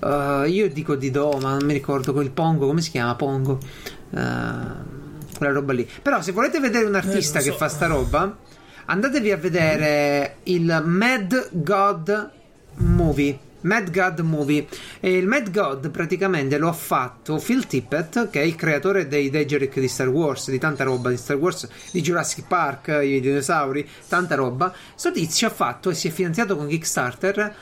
uh, 0.02 0.44
io 0.46 0.70
dico 0.70 0.96
di 0.96 1.12
Do, 1.12 1.38
ma 1.42 1.52
non 1.58 1.66
mi 1.66 1.74
ricordo 1.74 2.14
quel 2.14 2.30
Pongo, 2.32 2.68
come 2.68 2.82
si 2.82 2.92
chiama? 2.92 3.16
Pongo. 3.16 3.60
Uh, 4.12 4.18
quella 5.38 5.54
roba 5.54 5.74
lì. 5.74 5.88
Però 6.02 6.22
se 6.22 6.32
volete 6.32 6.60
vedere 6.60 6.86
un 6.86 6.96
artista 6.96 7.40
Eh, 7.40 7.44
che 7.44 7.52
so. 7.52 7.58
fa 7.58 7.68
sta 7.68 7.88
roba, 7.88 8.38
andatevi 8.86 9.32
a 9.32 9.38
vedere 9.38 10.38
il 10.44 10.82
Mad 10.86 11.50
God 11.52 12.32
Movie. 12.76 13.40
Mad 13.62 13.92
God 13.92 14.20
Movie. 14.20 14.68
E 15.00 15.18
il 15.18 15.28
Mad 15.28 15.52
God 15.52 15.90
praticamente 15.90 16.58
lo 16.58 16.68
ha 16.68 16.74
fatto 16.74 17.38
Phil 17.38 17.66
Tippett 17.66 18.30
che 18.30 18.42
è 18.42 18.44
il 18.44 18.56
creatore 18.56 19.08
dei 19.08 19.30
Degeric 19.30 19.80
di 19.80 19.88
Star 19.88 20.08
Wars 20.08 20.50
di 20.50 20.60
tanta 20.60 20.84
roba 20.84 21.10
di 21.10 21.18
Star 21.18 21.38
Wars 21.38 21.68
di 21.92 22.02
Jurassic 22.02 22.46
Park 22.48 23.00
i 23.04 23.20
dinosauri 23.20 23.88
tanta 24.08 24.36
roba. 24.36 24.74
Sto 24.96 25.12
tizio 25.12 25.48
ha 25.48 25.52
fatto 25.52 25.90
e 25.90 25.94
si 25.94 26.08
è 26.08 26.12
finanziato 26.12 26.56
con 26.56 26.68
Kickstarter 26.68 27.56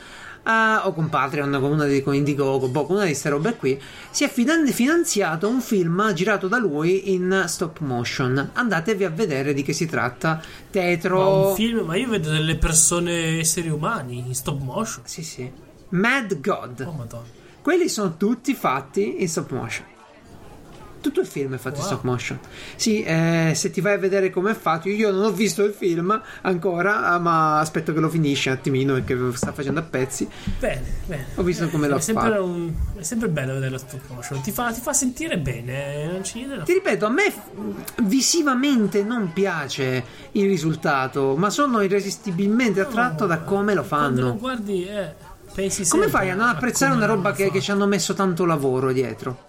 eh, 0.48 0.80
o 0.84 0.94
con 0.94 1.10
Patreon 1.10 1.52
con 1.60 1.72
una 1.72 1.86
di 1.86 2.02
con 2.02 2.16
Indiegogo 2.16 2.70
boh, 2.70 2.86
con 2.86 2.96
una 2.96 3.04
di 3.04 3.12
queste 3.12 3.30
robe 3.30 3.56
qui. 3.56 3.80
Si 4.10 4.24
è 4.24 4.30
finan- 4.30 4.68
finanziato 4.68 5.50
un 5.50 5.62
film 5.62 6.14
girato 6.14 6.48
da 6.48 6.58
lui 6.58 7.12
in 7.14 7.44
stop 7.48 7.80
motion. 7.80 8.52
Andatevi 8.54 9.04
a 9.04 9.10
vedere 9.10 9.54
di 9.54 9.64
che 9.64 9.74
si 9.74 9.86
tratta. 9.86 10.42
Tetro. 10.70 11.20
Ma 11.20 11.48
un 11.50 11.56
film, 11.56 11.86
ma 11.86 11.98
io 11.98 12.08
vedo 12.08 12.30
delle 12.30 12.56
persone, 12.56 13.40
esseri 13.40 13.70
umani 13.70 14.24
in 14.26 14.34
stop 14.34 14.62
motion. 14.62 15.04
sì 15.06 15.24
sì 15.24 15.67
Mad 15.90 16.40
God 16.42 16.86
Oh, 16.88 16.92
madonna. 16.92 17.36
Quelli 17.62 17.90
sono 17.90 18.16
tutti 18.16 18.54
fatti 18.54 19.22
in 19.22 19.28
stop 19.28 19.52
motion. 19.52 19.86
Tutto 21.00 21.20
il 21.22 21.28
film 21.28 21.54
è 21.54 21.58
fatto 21.58 21.76
wow. 21.76 21.84
in 21.84 21.92
stop 21.92 22.04
motion. 22.04 22.40
Sì, 22.76 23.04
eh, 23.04 23.52
se 23.56 23.70
ti 23.72 23.82
vai 23.82 23.94
a 23.94 23.98
vedere 23.98 24.30
come 24.30 24.52
è 24.52 24.54
fatto, 24.54 24.90
io 24.90 25.12
non 25.12 25.26
ho 25.26 25.32
visto 25.32 25.64
il 25.64 25.74
film 25.74 26.22
ancora, 26.42 27.18
ma 27.20 27.60
aspetto 27.60 27.94
che 27.94 28.00
lo 28.00 28.10
finisci 28.10 28.48
un 28.48 28.56
attimino 28.56 28.94
perché 28.94 29.18
sta 29.36 29.52
facendo 29.52 29.80
a 29.80 29.84
pezzi. 29.84 30.28
Bene, 30.60 30.84
bene. 31.06 31.26
Ho 31.36 31.44
visto 31.44 31.68
come 31.70 31.88
l'ha 31.88 32.00
fatto. 32.00 32.44
Un... 32.44 32.74
È 32.96 33.04
sempre 33.04 33.30
bello 33.30 33.54
vedere 33.54 33.72
lo 33.72 33.78
stop 33.78 34.02
motion, 34.10 34.42
ti 34.42 34.52
fa, 34.52 34.72
ti 34.72 34.82
fa 34.82 34.94
sentire 34.94 35.38
bene. 35.38 36.10
Non 36.12 36.24
ci 36.24 36.48
Ti 36.64 36.74
ripeto, 36.74 37.06
a 37.06 37.10
me 37.10 37.34
visivamente 38.04 39.04
non 39.04 39.32
piace 39.34 40.04
il 40.32 40.48
risultato, 40.48 41.36
ma 41.36 41.50
sono 41.50 41.82
irresistibilmente 41.82 42.80
attratto 42.80 43.26
no, 43.26 43.30
da 43.30 43.40
come 43.42 43.74
lo 43.74 43.84
fanno. 43.84 44.06
Quando 44.06 44.32
lo 44.32 44.38
guardi, 44.38 44.88
eh, 44.88 45.14
pensi 45.58 45.88
Come 45.88 46.08
fai 46.08 46.30
a 46.30 46.36
non 46.36 46.50
apprezzare 46.50 46.94
una 46.94 47.08
roba 47.08 47.32
che, 47.32 47.50
che 47.50 47.62
ci 47.62 47.72
hanno 47.72 47.88
messo 47.88 48.14
tanto 48.14 48.46
lavoro 48.46 48.92
dietro? 48.92 49.46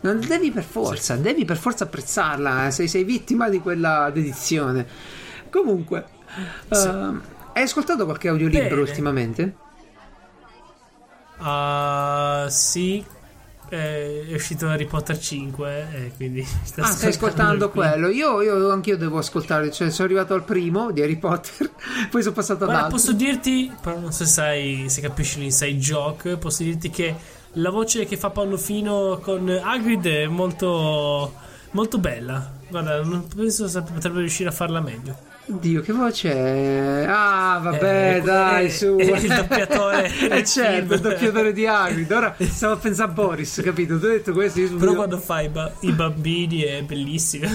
Non 0.00 0.20
devi 0.20 0.50
per 0.50 0.64
forza, 0.64 1.16
sì. 1.16 1.22
devi 1.22 1.46
per 1.46 1.56
forza 1.56 1.84
apprezzarla. 1.84 2.66
Eh, 2.66 2.70
sei, 2.70 2.88
sei, 2.88 3.04
vittima 3.04 3.48
di 3.48 3.58
quella 3.58 4.10
dedizione. 4.12 4.86
Comunque, 5.50 6.04
sì. 6.70 6.86
uh, 6.86 7.20
hai 7.54 7.62
ascoltato 7.62 8.04
qualche 8.04 8.28
audiolibro 8.28 8.68
Bene. 8.68 8.80
ultimamente? 8.80 9.56
Uh, 11.38 12.48
sì, 12.48 13.02
è 13.68 14.34
uscito 14.34 14.68
Harry 14.68 14.86
Potter 14.86 15.18
5 15.18 15.88
eh, 15.92 16.12
quindi 16.16 16.40
ah 16.78 16.86
stai 16.86 17.10
ascoltando 17.10 17.70
quello 17.70 18.08
io, 18.08 18.40
io 18.42 18.70
anch'io 18.70 18.96
devo 18.96 19.18
ascoltare 19.18 19.70
cioè 19.70 19.90
sono 19.90 20.06
arrivato 20.06 20.34
al 20.34 20.44
primo 20.44 20.90
di 20.90 21.02
Harry 21.02 21.16
Potter 21.16 21.70
poi 22.10 22.22
sono 22.22 22.34
passato 22.34 22.64
ad 22.64 22.70
altro 22.70 22.90
posso 22.90 23.12
dirti 23.12 23.72
però 23.80 23.98
non 23.98 24.12
so 24.12 24.24
se 24.24 24.30
sai 24.30 24.84
se 24.88 25.00
capisci 25.00 25.40
l'inside 25.40 25.78
joke 25.78 26.36
posso 26.36 26.62
dirti 26.62 26.90
che 26.90 27.14
la 27.52 27.70
voce 27.70 28.04
che 28.04 28.16
fa 28.16 28.30
Pannofino 28.30 29.18
con 29.22 29.48
Hagrid 29.48 30.06
è 30.06 30.26
molto, 30.26 31.34
molto 31.72 31.98
bella. 31.98 32.56
Guarda, 32.68 33.02
non 33.02 33.26
penso 33.26 33.70
potrebbe 33.82 34.20
riuscire 34.20 34.50
a 34.50 34.52
farla 34.52 34.80
meglio. 34.80 35.16
Dio, 35.50 35.80
che 35.80 35.92
voce 35.92 36.30
è? 36.30 37.06
Ah, 37.08 37.58
vabbè, 37.62 38.16
eh, 38.16 38.20
dai, 38.20 38.66
è, 38.66 38.68
su. 38.68 38.96
È 38.96 39.02
il 39.02 39.34
doppiatore. 39.34 40.12
eh, 40.28 40.44
certo, 40.44 40.94
il 40.94 41.00
doppiatore 41.00 41.52
di 41.52 41.66
Hagrid. 41.66 42.10
Ora 42.10 42.36
stavo 42.38 42.74
a 42.74 42.76
pensare 42.76 43.10
a 43.10 43.12
Boris, 43.14 43.60
capito? 43.64 43.98
Tu 43.98 44.04
hai 44.04 44.12
detto 44.12 44.32
questo. 44.32 44.60
Io 44.60 44.76
Però 44.76 44.94
quando 44.94 45.18
fai 45.18 45.46
i, 45.46 45.48
ba- 45.48 45.72
i 45.80 45.92
bambini 45.92 46.60
è 46.62 46.82
bellissimo. 46.82 47.48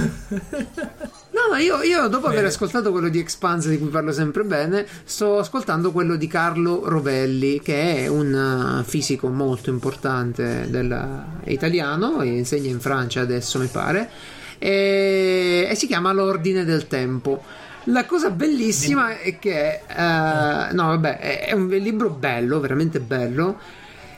No, 1.34 1.58
io, 1.58 1.82
io 1.82 2.08
dopo 2.08 2.28
bene. 2.28 2.40
aver 2.40 2.50
ascoltato 2.50 2.92
quello 2.92 3.10
di 3.10 3.20
Expanse 3.20 3.70
di 3.70 3.78
cui 3.78 3.90
parlo 3.90 4.12
sempre 4.12 4.44
bene, 4.44 4.86
sto 5.04 5.40
ascoltando 5.40 5.92
quello 5.92 6.16
di 6.16 6.28
Carlo 6.28 6.82
Rovelli, 6.86 7.60
che 7.60 8.06
è 8.06 8.08
un 8.08 8.80
uh, 8.80 8.84
fisico 8.84 9.28
molto 9.28 9.70
importante 9.70 10.68
del, 10.70 11.24
italiano, 11.46 12.22
e 12.22 12.28
insegna 12.28 12.70
in 12.70 12.80
Francia 12.80 13.22
adesso 13.22 13.60
mi 13.60 13.68
pare, 13.68 14.10
e, 14.58 15.68
e 15.70 15.76
si 15.76 15.88
chiama 15.88 16.12
L'Ordine 16.12 16.66
del 16.66 16.88
Tempo. 16.88 17.44
La 17.86 18.06
cosa 18.06 18.30
bellissima 18.30 19.20
è 19.20 19.38
che, 19.40 19.82
uh, 19.88 20.74
no, 20.74 20.88
vabbè, 20.88 21.20
è 21.46 21.52
un 21.54 21.68
libro 21.68 22.10
bello, 22.10 22.60
veramente 22.60 23.00
bello 23.00 23.60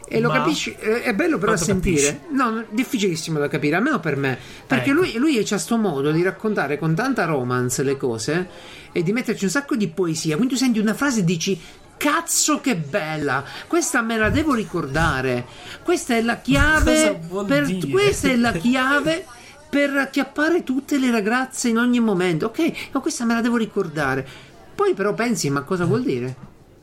e 0.08 0.20
lo 0.20 0.30
capisci, 0.30 0.72
è 0.72 1.14
bello 1.14 1.38
però 1.38 1.56
sentire. 1.56 2.20
Capisci? 2.20 2.36
No, 2.36 2.64
difficilissimo 2.70 3.40
da 3.40 3.48
capire, 3.48 3.76
almeno 3.76 4.00
per 4.00 4.16
me. 4.18 4.38
Perché 4.68 4.92
ecco. 4.92 5.00
lui, 5.00 5.18
lui 5.18 5.38
ha 5.38 5.44
questo 5.44 5.78
modo 5.78 6.12
di 6.12 6.22
raccontare 6.22 6.78
con 6.78 6.94
tanta 6.94 7.26
romance 7.26 7.82
le 7.82 7.98
cose 7.98 8.48
e 8.92 9.02
di 9.02 9.12
metterci 9.12 9.46
un 9.46 9.50
sacco 9.50 9.76
di 9.76 9.88
poesia. 9.88 10.36
Quindi 10.36 10.54
tu 10.54 10.60
senti 10.60 10.80
una 10.80 10.94
frase 10.94 11.22
e 11.22 11.24
dici 11.24 11.60
Cazzo 11.98 12.60
che 12.60 12.76
bella! 12.76 13.44
Questa 13.68 14.02
me 14.02 14.18
la 14.18 14.30
devo 14.30 14.54
ricordare. 14.54 15.46
Questa 15.84 16.16
è 16.16 16.22
la 16.22 16.38
chiave 16.42 17.20
per 17.48 17.78
questa 17.90 18.30
è 18.30 18.36
la 18.36 18.52
chiave 18.52 19.26
per 19.76 19.94
acchiappare 19.98 20.64
tutte 20.64 20.98
le 20.98 21.12
ragazze 21.12 21.68
in 21.68 21.78
ogni 21.78 22.00
momento. 22.00 22.46
Ok, 22.46 22.92
ma 22.94 23.02
questa 23.02 23.26
me 23.26 23.34
la 23.34 23.42
devo 23.42 23.58
ricordare. 23.58 24.26
Poi 24.74 24.94
però 24.94 25.14
pensi, 25.14 25.50
ma 25.50 25.64
cosa 25.64 25.84
vuol 25.84 26.02
dire? 26.02 26.36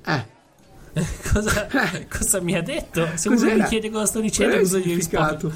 Eh 0.04 0.26
cosa, 1.32 1.68
cosa, 2.06 2.42
mi 2.42 2.54
ha 2.54 2.60
detto? 2.60 3.08
Se 3.14 3.30
Cos'era? 3.30 3.54
uno 3.54 3.62
mi 3.62 3.68
chiede 3.70 3.88
cosa 3.88 4.04
sto 4.04 4.20
dicendo, 4.20 4.58
cosa 4.58 4.76
gli 4.76 4.94
rispondo? 4.94 5.50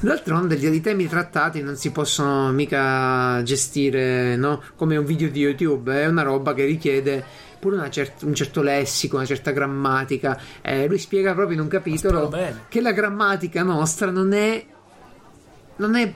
D'altronde 0.00 0.54
i 0.54 0.80
temi 0.80 1.06
trattati 1.08 1.60
non 1.60 1.76
si 1.76 1.90
possono 1.90 2.52
mica 2.52 3.42
gestire 3.42 4.36
no? 4.36 4.62
come 4.74 4.96
un 4.96 5.04
video 5.04 5.28
di 5.28 5.40
YouTube, 5.40 5.92
è 5.92 6.06
una 6.06 6.22
roba 6.22 6.54
che 6.54 6.64
richiede 6.64 7.22
pure 7.58 7.90
cer- 7.90 8.22
un 8.22 8.34
certo 8.34 8.62
lessico, 8.62 9.16
una 9.16 9.26
certa 9.26 9.50
grammatica. 9.50 10.40
Eh, 10.62 10.86
lui 10.86 10.98
spiega 10.98 11.34
proprio 11.34 11.56
in 11.56 11.62
un 11.62 11.68
capitolo 11.68 12.32
che 12.68 12.80
la 12.80 12.92
grammatica 12.92 13.62
nostra 13.62 14.10
non 14.10 14.32
è, 14.32 14.64
non 15.76 15.94
è 15.94 16.14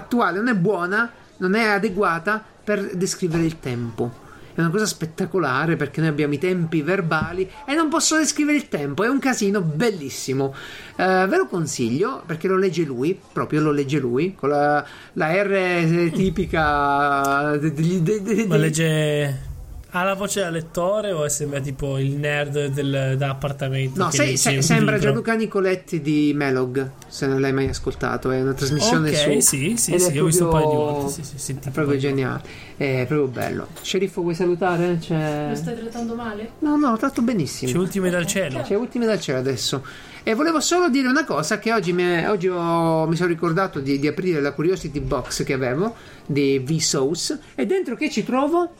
attuale, 0.00 0.38
non 0.38 0.48
è 0.48 0.54
buona, 0.54 1.10
non 1.38 1.54
è 1.54 1.64
adeguata 1.64 2.42
per 2.62 2.94
descrivere 2.96 3.44
il 3.44 3.58
tempo 3.60 4.28
è 4.60 4.60
una 4.60 4.70
cosa 4.70 4.86
spettacolare 4.86 5.76
perché 5.76 6.00
noi 6.00 6.10
abbiamo 6.10 6.34
i 6.34 6.38
tempi 6.38 6.82
verbali 6.82 7.48
e 7.66 7.74
non 7.74 7.88
posso 7.88 8.16
descrivere 8.16 8.56
il 8.56 8.68
tempo, 8.68 9.04
è 9.04 9.08
un 9.08 9.18
casino 9.18 9.60
bellissimo. 9.60 10.54
Uh, 10.96 11.26
ve 11.26 11.36
lo 11.36 11.46
consiglio 11.46 12.22
perché 12.26 12.48
lo 12.48 12.56
legge 12.56 12.84
lui, 12.84 13.18
proprio 13.32 13.60
lo 13.60 13.72
legge 13.72 13.98
lui, 13.98 14.34
con 14.34 14.50
la, 14.50 14.84
la 15.14 15.42
R 15.42 16.10
tipica. 16.12 17.56
De, 17.56 17.72
de, 17.72 18.22
de, 18.22 18.46
Ma 18.46 18.56
legge 18.56 19.49
ha 19.90 20.02
la 20.04 20.14
voce 20.14 20.40
da 20.40 20.50
lettore 20.50 21.12
o 21.12 21.28
sembra 21.28 21.60
tipo 21.60 21.98
il 21.98 22.12
nerd 22.12 22.66
del, 22.66 23.16
da 23.18 23.30
appartamento? 23.30 24.02
No, 24.02 24.10
sei, 24.10 24.36
se, 24.36 24.62
sembra 24.62 24.94
libro? 24.94 25.08
Gianluca 25.08 25.34
Nicoletti 25.34 26.00
di 26.00 26.32
Melog, 26.34 26.90
se 27.08 27.26
non 27.26 27.40
l'hai 27.40 27.52
mai 27.52 27.68
ascoltato, 27.68 28.30
è 28.30 28.40
una 28.40 28.54
trasmissione 28.54 29.10
okay, 29.10 29.40
su... 29.40 29.56
sì, 29.56 29.76
sì, 29.76 29.98
sì, 29.98 30.18
ho 30.18 30.24
visto 30.24 30.44
un 30.44 30.50
paio 30.50 30.68
di 30.68 30.76
volte, 30.76 31.22
sì, 31.22 31.38
sì, 31.38 31.58
è 31.62 31.70
proprio 31.70 31.98
geniale, 31.98 32.42
è 32.76 33.04
proprio 33.06 33.26
bello. 33.26 33.68
Sceriffo 33.82 34.22
vuoi 34.22 34.34
salutare? 34.34 34.98
C'è... 35.00 35.48
Lo 35.50 35.56
stai 35.56 35.76
trattando 35.76 36.14
male? 36.14 36.52
No, 36.60 36.76
no, 36.76 36.90
lo 36.90 36.96
tratto 36.96 37.22
benissimo. 37.22 37.72
C'è 37.72 37.78
ultime 37.78 38.10
dal 38.10 38.26
cielo. 38.26 38.62
C'è 38.62 38.76
ultime 38.76 39.06
dal 39.06 39.20
cielo 39.20 39.38
adesso. 39.38 39.84
E 40.22 40.34
volevo 40.34 40.60
solo 40.60 40.90
dire 40.90 41.08
una 41.08 41.24
cosa 41.24 41.58
che 41.58 41.72
oggi, 41.72 41.92
mi, 41.92 42.26
oggi 42.26 42.46
ho, 42.46 43.06
mi 43.06 43.16
sono 43.16 43.28
ricordato 43.28 43.80
di, 43.80 43.98
di 43.98 44.06
aprire 44.06 44.40
la 44.40 44.52
Curiosity 44.52 45.00
Box 45.00 45.44
che 45.44 45.54
avevo 45.54 45.94
di 46.26 46.58
V-Sauce 46.58 47.38
e 47.54 47.64
dentro 47.66 47.96
che 47.96 48.10
ci 48.10 48.22
trovo? 48.22 48.70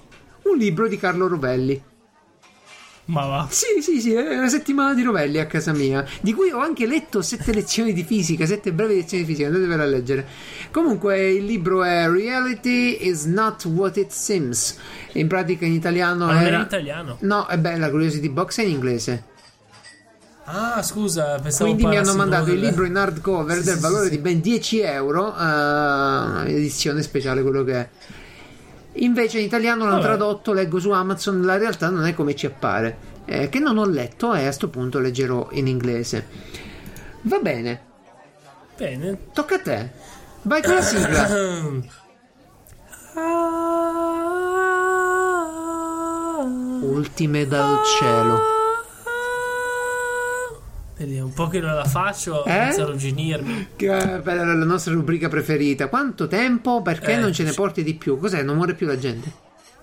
Un 0.42 0.56
libro 0.56 0.88
di 0.88 0.96
Carlo 0.96 1.28
Rovelli. 1.28 1.82
Ma 3.10 3.26
va. 3.26 3.46
Sì, 3.50 3.82
sì, 3.82 4.00
sì, 4.00 4.12
è 4.12 4.36
una 4.36 4.48
settimana 4.48 4.94
di 4.94 5.02
Rovelli 5.02 5.38
a 5.38 5.46
casa 5.46 5.72
mia, 5.72 6.04
di 6.20 6.32
cui 6.32 6.50
ho 6.50 6.58
anche 6.58 6.86
letto 6.86 7.22
sette 7.22 7.52
lezioni 7.52 7.92
di 7.92 8.04
fisica, 8.04 8.46
sette 8.46 8.72
brevi 8.72 8.94
lezioni 8.94 9.24
di 9.24 9.30
fisica, 9.30 9.48
andatevela 9.48 9.82
a 9.82 9.86
leggere. 9.86 10.26
Comunque 10.70 11.30
il 11.30 11.44
libro 11.44 11.82
è 11.82 12.08
Reality 12.08 12.98
is 13.00 13.24
not 13.24 13.64
what 13.64 13.96
it 13.96 14.12
seems. 14.12 14.76
In 15.14 15.26
pratica 15.26 15.64
in 15.64 15.72
italiano 15.72 16.26
Ma 16.26 16.40
era... 16.40 16.56
in 16.56 16.62
italiano? 16.62 17.16
No, 17.20 17.46
è 17.46 17.58
bella, 17.58 17.90
Curiosity 17.90 18.28
Box 18.28 18.60
è 18.60 18.62
in 18.62 18.70
inglese. 18.70 19.24
Ah, 20.44 20.82
scusa, 20.82 21.38
pensavo 21.40 21.72
Quindi 21.72 21.86
mi 21.86 21.96
hanno 21.96 22.14
mandato 22.14 22.52
il 22.52 22.58
libro 22.58 22.84
in 22.84 22.96
hardcover 22.96 23.58
sì, 23.58 23.64
del 23.64 23.76
sì, 23.76 23.80
valore 23.80 24.04
sì, 24.04 24.10
di 24.10 24.18
ben 24.18 24.40
10 24.40 24.80
euro, 24.80 25.28
uh, 25.28 26.44
edizione 26.46 27.02
speciale 27.02 27.42
quello 27.42 27.62
che 27.64 27.74
è. 27.74 27.88
Invece 29.00 29.38
in 29.38 29.44
italiano 29.44 29.84
l'hanno 29.86 30.00
tradotto, 30.00 30.52
leggo 30.52 30.78
su 30.78 30.90
Amazon, 30.90 31.42
la 31.42 31.56
realtà 31.56 31.88
non 31.88 32.06
è 32.06 32.14
come 32.14 32.34
ci 32.34 32.46
appare. 32.46 33.18
Eh, 33.24 33.48
che 33.48 33.58
non 33.58 33.78
ho 33.78 33.86
letto 33.86 34.34
e 34.34 34.40
a 34.40 34.44
questo 34.44 34.68
punto 34.68 34.98
leggerò 34.98 35.48
in 35.52 35.66
inglese. 35.66 36.26
Va 37.22 37.38
bene. 37.38 37.88
Bene. 38.76 39.18
Tocca 39.32 39.54
a 39.56 39.60
te. 39.60 39.90
Vai 40.42 40.62
con 40.62 40.74
la 40.74 40.82
sigla. 40.82 41.28
Ultime 46.82 47.46
dal 47.46 47.78
cielo. 47.84 48.59
Vedi, 51.00 51.18
un 51.18 51.32
po' 51.32 51.48
che 51.48 51.60
non 51.60 51.74
la 51.74 51.86
faccio, 51.86 52.44
eh? 52.44 52.64
inizio 52.64 52.82
a 52.82 52.86
arrugginirmi. 52.88 53.68
Che 53.74 53.86
bella 54.22 54.44
la 54.44 54.52
nostra 54.66 54.92
rubrica 54.92 55.30
preferita. 55.30 55.88
Quanto 55.88 56.28
tempo? 56.28 56.82
Perché 56.82 57.12
eh, 57.12 57.16
non 57.16 57.32
ce 57.32 57.42
ne 57.42 57.52
porti 57.52 57.82
di 57.82 57.94
più? 57.94 58.18
Cos'è? 58.18 58.42
Non 58.42 58.56
muore 58.56 58.74
più 58.74 58.86
la 58.86 58.98
gente? 58.98 59.32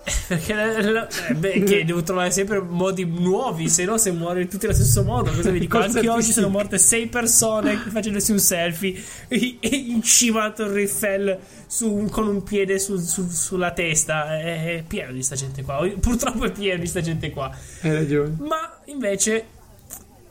Perché 0.28 0.52
eh, 0.52 1.34
beh, 1.34 1.62
che 1.64 1.82
devo 1.84 2.04
trovare 2.04 2.30
sempre 2.30 2.60
modi 2.60 3.04
nuovi, 3.04 3.68
se 3.68 3.84
no 3.84 3.98
se 3.98 4.12
muore 4.12 4.46
tutti 4.46 4.66
allo 4.66 4.76
stesso 4.76 5.02
modo. 5.02 5.32
Cosa 5.32 5.50
vi 5.50 5.58
dico? 5.58 5.78
Anche 5.82 6.08
oggi 6.08 6.30
sono 6.30 6.50
morte 6.50 6.78
sei 6.78 7.08
persone 7.08 7.74
facendosi 7.74 8.30
un 8.30 8.38
selfie 8.38 9.02
in 9.30 10.00
cima 10.04 10.44
a 10.44 10.52
Torre 10.52 10.82
Eiffel 10.82 11.36
su, 11.66 12.06
con 12.12 12.28
un 12.28 12.44
piede 12.44 12.78
su, 12.78 12.96
su, 12.96 13.28
sulla 13.28 13.72
testa. 13.72 14.38
È 14.38 14.84
pieno 14.86 15.10
di 15.10 15.24
sta 15.24 15.34
gente 15.34 15.64
qua. 15.64 15.84
Purtroppo 15.98 16.44
è 16.44 16.52
pieno 16.52 16.78
di 16.78 16.86
sta 16.86 17.00
gente 17.00 17.30
qua. 17.32 17.50
Hai 17.80 17.92
ragione. 17.92 18.36
Ma 18.38 18.78
invece 18.84 19.56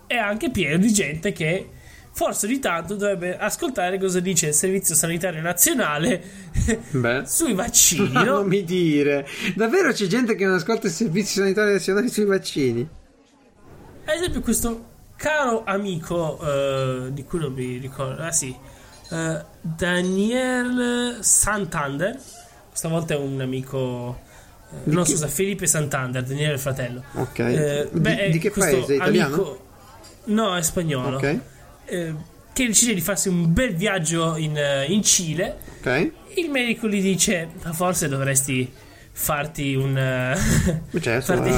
è 0.07 0.15
anche 0.15 0.49
pieno 0.49 0.77
di 0.77 0.91
gente 0.91 1.31
che 1.31 1.69
forse 2.11 2.47
ogni 2.47 2.57
tanto 2.59 2.95
dovrebbe 2.95 3.37
ascoltare 3.37 3.99
cosa 3.99 4.19
dice 4.19 4.47
il 4.47 4.53
Servizio 4.53 4.95
Sanitario 4.95 5.41
Nazionale 5.41 6.23
sui 7.27 7.53
vaccini. 7.53 8.09
No? 8.13 8.23
non 8.23 8.47
mi 8.47 8.63
dire, 8.63 9.27
davvero 9.55 9.91
c'è 9.91 10.07
gente 10.07 10.33
che 10.35 10.45
non 10.45 10.55
ascolta 10.55 10.87
il 10.87 10.93
Servizio 10.93 11.41
Sanitario 11.43 11.73
Nazionale 11.73 12.07
sui 12.09 12.25
vaccini? 12.25 12.87
Ad 14.05 14.15
esempio, 14.15 14.41
questo 14.41 14.85
caro 15.17 15.63
amico 15.65 16.39
uh, 16.41 17.11
di 17.11 17.23
cui 17.25 17.39
non 17.39 17.51
mi 17.53 17.77
ricordo, 17.77 18.23
ah 18.23 18.31
sì, 18.31 18.55
eh, 19.11 19.41
Daniel 19.61 21.17
Santander. 21.21 22.17
Stavolta 22.71 23.15
è 23.15 23.17
un 23.17 23.41
amico. 23.41 24.19
eh, 24.71 24.89
Di 24.89 24.95
no, 24.95 25.03
chi- 25.03 25.11
scusa, 25.11 25.27
Felipe 25.27 25.65
Santander, 25.67 26.23
Daniele 26.23 26.53
il 26.53 26.59
fratello. 26.59 27.03
Ok. 27.13 27.39
Eh, 27.39 27.89
Di- 27.91 27.99
beh, 27.99 28.29
di 28.31 28.37
che 28.39 28.49
questo 28.51 28.77
paese? 28.77 28.95
Italiano? 28.95 29.33
amico- 29.35 29.65
No, 30.27 30.55
è 30.55 30.61
spagnolo. 30.61 31.17
Ok. 31.17 31.39
Eh, 31.85 32.13
che 32.53 32.65
decide 32.65 32.93
di 32.93 33.01
farsi 33.01 33.29
un 33.29 33.53
bel 33.53 33.75
viaggio 33.75 34.35
in, 34.35 34.57
eh, 34.57 34.85
in 34.85 35.03
Cile. 35.03 35.57
Ok. 35.79 36.11
Il 36.35 36.49
medico 36.49 36.87
gli 36.87 37.01
dice: 37.01 37.49
"Ma 37.63 37.71
Forse 37.73 38.07
dovresti 38.07 38.71
farti 39.11 39.73
un. 39.75 39.97
eh, 39.97 40.37
Certo, 40.99 41.33
farti, 41.33 41.49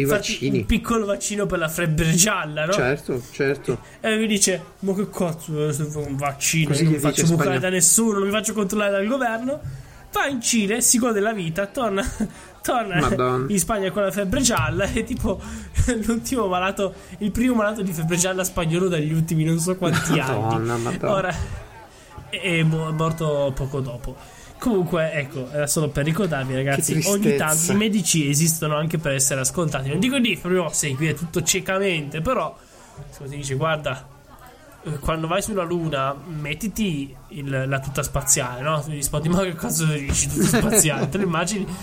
eh, 0.00 0.06
farti 0.06 0.38
un 0.52 0.66
piccolo 0.66 1.06
vaccino 1.06 1.46
per 1.46 1.58
la 1.58 1.68
febbre 1.68 2.12
gialla, 2.14 2.64
no? 2.66 2.72
Certo, 2.72 3.22
certo. 3.32 3.78
E 4.00 4.16
mi 4.16 4.26
dice: 4.26 4.62
Ma 4.80 4.94
che 4.94 5.08
cazzo, 5.10 5.52
un 5.52 6.16
vaccino? 6.16 6.68
Così 6.68 6.84
non 6.84 6.94
faccio 6.98 7.26
bucare 7.26 7.58
da 7.58 7.68
nessuno, 7.68 8.18
non 8.18 8.26
mi 8.28 8.32
faccio 8.32 8.52
controllare 8.52 8.92
dal 8.92 9.06
governo. 9.06 9.60
Va 10.12 10.26
in 10.28 10.40
Cile, 10.40 10.80
si 10.80 10.98
gode 10.98 11.20
la 11.20 11.32
vita, 11.34 11.66
torna, 11.66 12.02
torna 12.66 12.98
Madonna. 12.98 13.46
in 13.48 13.58
Spagna 13.58 13.90
con 13.90 14.02
la 14.02 14.10
febbre 14.10 14.40
gialla. 14.40 14.84
E 14.90 15.04
tipo 15.04 15.40
l'ultimo 16.04 16.48
malato, 16.48 16.94
il 17.18 17.30
primo 17.30 17.54
malato 17.54 17.82
di 17.82 17.92
febbre 17.92 18.16
gialla 18.16 18.42
spagnolo 18.42 18.88
dagli 18.88 19.12
ultimi 19.12 19.44
non 19.44 19.58
so 19.58 19.76
quanti 19.76 20.18
anni. 20.18 20.40
Madonna, 20.40 20.76
madonna. 20.76 21.12
Ora 21.12 21.30
è 21.30 22.38
è 22.40 22.62
mo- 22.62 22.88
è 22.88 22.92
morto 22.92 23.52
poco 23.54 23.80
dopo. 23.80 24.16
Comunque, 24.58 25.12
ecco, 25.12 25.50
era 25.52 25.66
solo 25.66 25.88
per 25.90 26.04
ricordarvi, 26.04 26.54
ragazzi. 26.54 27.00
Ogni 27.06 27.36
tanto 27.36 27.72
i 27.72 27.76
medici 27.76 28.28
esistono 28.28 28.76
anche 28.76 28.98
per 28.98 29.12
essere 29.12 29.40
ascoltati. 29.40 29.88
Non 29.88 30.00
dico 30.00 30.18
di 30.18 30.36
proprio 30.36 30.68
seguire 30.72 31.14
tutto 31.14 31.42
ciecamente, 31.42 32.20
però 32.20 32.56
se 33.10 33.24
ti 33.28 33.36
dice, 33.36 33.54
guarda, 33.54 34.15
quando 35.00 35.26
vai 35.26 35.42
sulla 35.42 35.64
Luna, 35.64 36.14
mettiti 36.26 37.14
il- 37.28 37.64
la 37.66 37.80
tuta 37.80 38.02
spaziale, 38.02 38.60
no? 38.62 38.84
Gli 38.86 38.92
rispondi, 38.94 39.28
ma 39.28 39.42
che 39.42 39.54
cazzo 39.54 39.84
dici 39.86 40.28
tuta 40.28 40.44
spaziale? 40.58 41.08
Te 41.08 41.18
lo 41.18 41.24
immagini? 41.24 41.66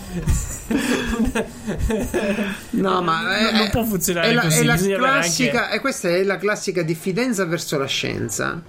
No, 2.70 3.02
ma 3.02 3.22
Non- 3.22 3.32
è, 3.32 3.52
non 3.52 3.70
può 3.70 3.84
funzionare 3.84 4.28
è 4.28 4.32
la, 4.32 4.42
così, 4.42 4.60
È 4.60 4.64
la 4.64 4.96
classica, 4.96 5.70
e 5.70 5.80
questa 5.80 6.08
è 6.08 6.22
la 6.22 6.36
classica 6.36 6.82
diffidenza 6.82 7.44
verso 7.44 7.78
la 7.78 7.86
scienza. 7.86 8.60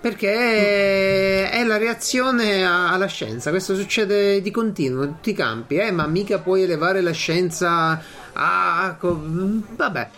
Perché 0.00 0.30
è, 0.32 1.50
è 1.50 1.64
la 1.64 1.76
reazione 1.76 2.64
alla 2.64 3.06
scienza. 3.06 3.50
Questo 3.50 3.74
succede 3.74 4.40
di 4.40 4.50
continuo 4.52 5.02
in 5.02 5.14
tutti 5.14 5.30
i 5.30 5.34
campi. 5.34 5.76
Eh, 5.76 5.90
ma 5.90 6.06
mica 6.06 6.38
puoi 6.38 6.62
elevare 6.62 7.00
la 7.00 7.10
scienza 7.10 8.00
a. 8.32 8.96
vabbè. 9.00 10.08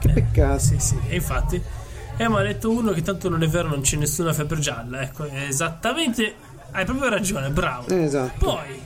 Che 0.00 0.08
peccato. 0.08 0.58
Sì, 0.58 0.78
sì, 0.78 0.96
e 1.08 1.16
infatti. 1.16 1.62
E 2.20 2.28
mi 2.28 2.36
ha 2.36 2.42
detto 2.42 2.70
uno 2.70 2.92
che 2.92 3.00
tanto 3.00 3.30
non 3.30 3.42
è 3.42 3.48
vero, 3.48 3.68
non 3.68 3.80
c'è 3.80 3.96
nessuna 3.96 4.34
febbre 4.34 4.60
gialla. 4.60 5.00
Ecco, 5.00 5.24
esattamente. 5.24 6.34
Hai 6.72 6.84
proprio 6.84 7.08
ragione, 7.08 7.48
bravo. 7.48 7.88
Esatto. 7.88 8.44
Poi, 8.44 8.78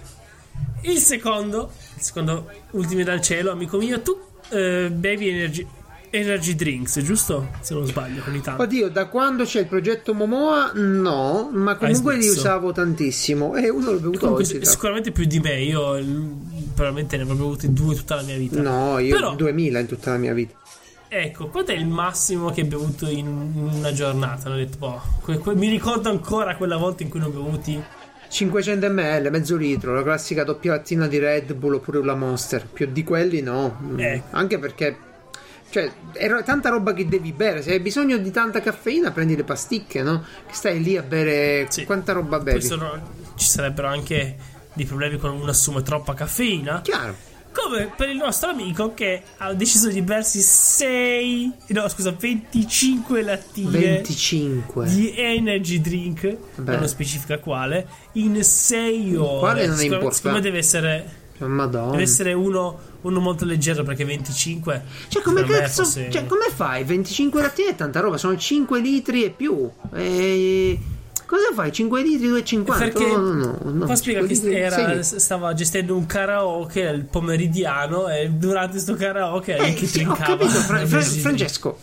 il 0.82 0.98
secondo, 0.98 1.72
il 1.96 2.00
secondo 2.00 2.48
ultimi 2.70 3.02
dal 3.02 3.20
cielo, 3.20 3.50
amico 3.50 3.76
mio, 3.78 4.00
tu 4.02 4.16
eh, 4.50 4.88
bevi 4.88 5.28
energy, 5.30 5.66
energy 6.10 6.54
drinks, 6.54 7.00
giusto? 7.00 7.48
Se 7.60 7.74
non 7.74 7.84
sbaglio, 7.86 8.22
ogni 8.28 8.40
tanto. 8.40 8.62
Oddio, 8.62 8.88
da 8.88 9.06
quando 9.06 9.42
c'è 9.42 9.62
il 9.62 9.66
progetto 9.66 10.14
Momoa, 10.14 10.70
no, 10.74 11.50
ma 11.52 11.74
comunque 11.74 12.16
li 12.16 12.28
usavo 12.28 12.70
tantissimo. 12.70 13.56
E 13.56 13.68
uno 13.68 13.90
l'ho 13.90 13.98
bevuto 13.98 14.18
Comunque, 14.20 14.44
oggi. 14.44 14.64
sicuramente 14.64 15.10
più 15.10 15.24
di 15.24 15.40
me, 15.40 15.60
io 15.60 16.00
mm, 16.00 16.32
probabilmente 16.72 17.16
ne 17.16 17.24
avrò 17.24 17.34
bevuti 17.34 17.72
due 17.72 17.96
tutta 17.96 18.14
la 18.14 18.22
mia 18.22 18.36
vita. 18.36 18.62
No, 18.62 19.00
io 19.00 19.12
Però- 19.16 19.34
2000 19.34 19.78
in 19.80 19.86
tutta 19.88 20.12
la 20.12 20.18
mia 20.18 20.32
vita. 20.32 20.54
Ecco, 21.16 21.46
quanto 21.46 21.70
è 21.70 21.76
il 21.76 21.86
massimo 21.86 22.50
che 22.50 22.62
hai 22.62 22.66
bevuto 22.66 23.06
in 23.06 23.28
una 23.28 23.92
giornata? 23.92 24.50
Ho 24.50 24.56
detto, 24.56 24.78
boh, 24.78 25.00
que- 25.20 25.38
que- 25.38 25.54
mi 25.54 25.68
ricordo 25.68 26.08
ancora 26.10 26.56
quella 26.56 26.76
volta 26.76 27.04
in 27.04 27.08
cui 27.08 27.20
ne 27.20 27.26
ho 27.26 27.30
bevuti 27.30 27.80
500 28.28 28.90
ml, 28.90 29.28
mezzo 29.30 29.54
litro, 29.54 29.94
la 29.94 30.02
classica 30.02 30.42
doppia 30.42 30.72
lattina 30.72 31.06
di 31.06 31.18
Red 31.18 31.52
Bull 31.54 31.74
oppure 31.74 31.98
una 31.98 32.16
Monster. 32.16 32.66
Più 32.66 32.88
di 32.90 33.04
quelli 33.04 33.42
no. 33.42 33.78
Ecco. 33.96 34.36
Anche 34.36 34.58
perché, 34.58 34.96
cioè, 35.70 35.88
è 36.14 36.28
tanta 36.42 36.70
roba 36.70 36.92
che 36.92 37.06
devi 37.06 37.30
bere. 37.32 37.62
Se 37.62 37.70
hai 37.70 37.78
bisogno 37.80 38.16
di 38.16 38.32
tanta 38.32 38.60
caffeina, 38.60 39.12
prendi 39.12 39.36
le 39.36 39.44
pasticche, 39.44 40.02
no? 40.02 40.24
Che 40.48 40.52
stai 40.54 40.82
lì 40.82 40.96
a 40.96 41.02
bere. 41.02 41.66
Sì. 41.68 41.84
Quanta 41.84 42.12
roba 42.12 42.40
bevi? 42.40 42.60
sono- 42.60 43.00
ci 43.36 43.46
sarebbero 43.46 43.86
anche 43.86 44.36
dei 44.72 44.84
problemi 44.84 45.16
con 45.18 45.30
uno 45.30 45.50
assume 45.50 45.82
troppa 45.82 46.12
caffeina. 46.14 46.80
Chiaro. 46.80 47.14
Come 47.54 47.92
per 47.96 48.08
il 48.08 48.16
nostro 48.16 48.50
amico 48.50 48.94
che 48.94 49.22
ha 49.38 49.52
deciso 49.54 49.88
di 49.88 50.02
bersi 50.02 50.40
6, 50.40 51.52
no 51.68 51.88
scusa, 51.88 52.10
25 52.18 53.22
lattine 53.22 53.70
25. 53.70 54.86
di 54.88 55.14
energy 55.16 55.80
drink, 55.80 56.36
Beh. 56.56 56.76
non 56.76 56.88
specifica 56.88 57.38
quale, 57.38 57.86
in 58.14 58.42
6 58.42 59.14
ore. 59.16 59.38
Quale 59.38 59.66
non 59.66 59.74
è 59.76 59.78
Secondo- 59.78 59.94
importante. 59.94 60.14
Secondo 60.16 60.36
me 60.36 60.42
deve 60.42 60.58
essere, 60.58 61.12
Cioè, 61.38 61.48
Madonna. 61.48 61.90
deve 61.92 62.02
essere 62.02 62.32
uno, 62.32 62.78
uno 63.02 63.20
molto 63.20 63.44
leggero 63.44 63.84
perché 63.84 64.04
25. 64.04 64.82
Cioè, 65.08 65.22
come 65.22 65.42
per 65.42 65.50
me 65.50 65.58
cazzo. 65.60 65.84
fosse- 65.84 66.10
Cioè, 66.10 66.26
come 66.26 66.46
fai? 66.52 66.82
25 66.82 67.40
lattine 67.40 67.68
è 67.70 67.74
tanta 67.76 68.00
roba, 68.00 68.16
sono 68.18 68.36
5 68.36 68.80
litri 68.80 69.24
e 69.24 69.30
più. 69.30 69.70
E... 69.94 70.78
Cosa 71.26 71.52
fai? 71.54 71.72
5 71.72 72.02
litri, 72.02 72.28
2,50? 72.28 72.64
Perché 72.78 73.06
no, 73.06 73.16
no, 73.18 73.58
no, 73.62 73.70
no. 73.70 73.86
poi 73.86 73.96
spiega 73.96 74.26
5 74.26 74.50
che 74.50 74.58
era, 74.60 75.02
stava 75.02 75.52
gestendo 75.54 75.96
un 75.96 76.06
karaoke 76.06 76.80
il 76.80 77.04
pomeridiano 77.04 78.08
e 78.08 78.28
durante 78.30 78.78
sto 78.78 78.94
karaoke 78.94 79.56
Eh, 79.56 79.74
che 79.74 79.86
sì, 79.86 80.02
ho 80.04 80.12
capito, 80.14 80.48
Fra- 80.50 80.84
Fra-. 80.86 81.00
Francesco. 81.00 81.78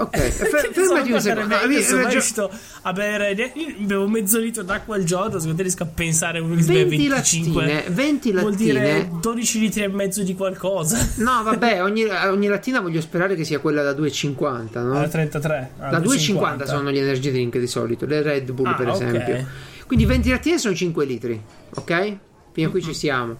Ok, 0.00 0.16
fer- 0.16 0.52
ne 0.68 0.84
so, 0.84 0.94
fermati 0.94 1.12
un 1.12 1.20
secondo. 1.20 1.48
me, 1.48 1.54
Avevi 1.56 1.74
io 1.74 1.82
sono 1.82 2.08
riuscito 2.08 2.50
a 2.82 2.92
bere 2.92 3.32
io 3.32 3.74
bevo 3.78 4.06
mezzo 4.08 4.38
litro 4.38 4.62
d'acqua 4.62 4.94
al 4.94 5.02
giorno 5.04 5.38
secondo 5.38 5.56
te 5.56 5.62
riesco 5.62 5.82
a 5.82 5.86
pensare 5.86 6.38
uno 6.38 6.54
che 6.54 6.62
si 6.62 6.72
beve 6.72 6.84
20 6.96 7.08
25 7.08 7.62
lattine, 7.66 7.84
20 7.94 8.32
vuol 8.32 8.54
dire 8.54 8.72
lattine. 8.72 9.18
12 9.20 9.58
litri 9.58 9.82
e 9.82 9.88
mezzo 9.88 10.22
di 10.22 10.34
qualcosa 10.34 10.96
No, 11.16 11.42
vabbè, 11.42 11.82
ogni, 11.84 12.04
ogni 12.04 12.46
lattina 12.46 12.80
voglio 12.80 13.00
sperare 13.00 13.34
che 13.34 13.44
sia 13.44 13.58
quella 13.58 13.82
da 13.82 13.90
2,50, 13.92 14.82
no? 14.84 14.98
Ah, 14.98 15.08
33 15.08 15.70
ah, 15.78 15.90
Da 15.90 15.98
2,50 15.98 16.02
2,50 16.04 16.64
sono 16.66 16.90
gli 16.92 16.98
energy 16.98 17.30
drink 17.32 17.58
di 17.58 17.66
solito, 17.66 18.06
le 18.06 18.22
Red 18.22 18.52
Bull 18.52 18.66
Ah, 18.66 18.74
per 18.74 18.88
esempio. 18.88 19.46
Quindi 19.86 20.04
20 20.06 20.28
lattine 20.30 20.58
sono 20.58 20.74
5 20.74 21.04
litri, 21.04 21.42
ok? 21.74 22.16
Fino 22.52 22.68
a 22.68 22.70
qui 22.70 22.82
ci 22.82 22.94
siamo. 22.94 23.36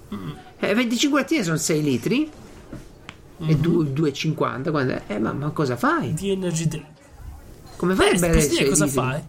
Eh, 0.59 0.74
25 0.74 1.20
lattine 1.20 1.42
sono 1.44 1.56
6 1.56 1.82
litri. 1.82 2.30
E 3.47 3.57
du- 3.57 3.84
2,50 3.84 4.70
quando- 4.70 5.01
eh, 5.07 5.18
ma, 5.18 5.32
ma 5.32 5.51
cosa 5.51 5.76
fai? 5.76 6.12
di 6.12 6.30
energy 6.30 6.66
drink 6.66 6.86
Come 7.76 7.95
fai 7.95 8.09
a 8.09 8.12
Beh, 8.12 8.18
bere 8.18 8.32
posso 8.34 8.49
dire 8.49 8.61
6 8.61 8.68
cosa 8.68 8.84
litri? 8.86 9.01
fai? 9.01 9.22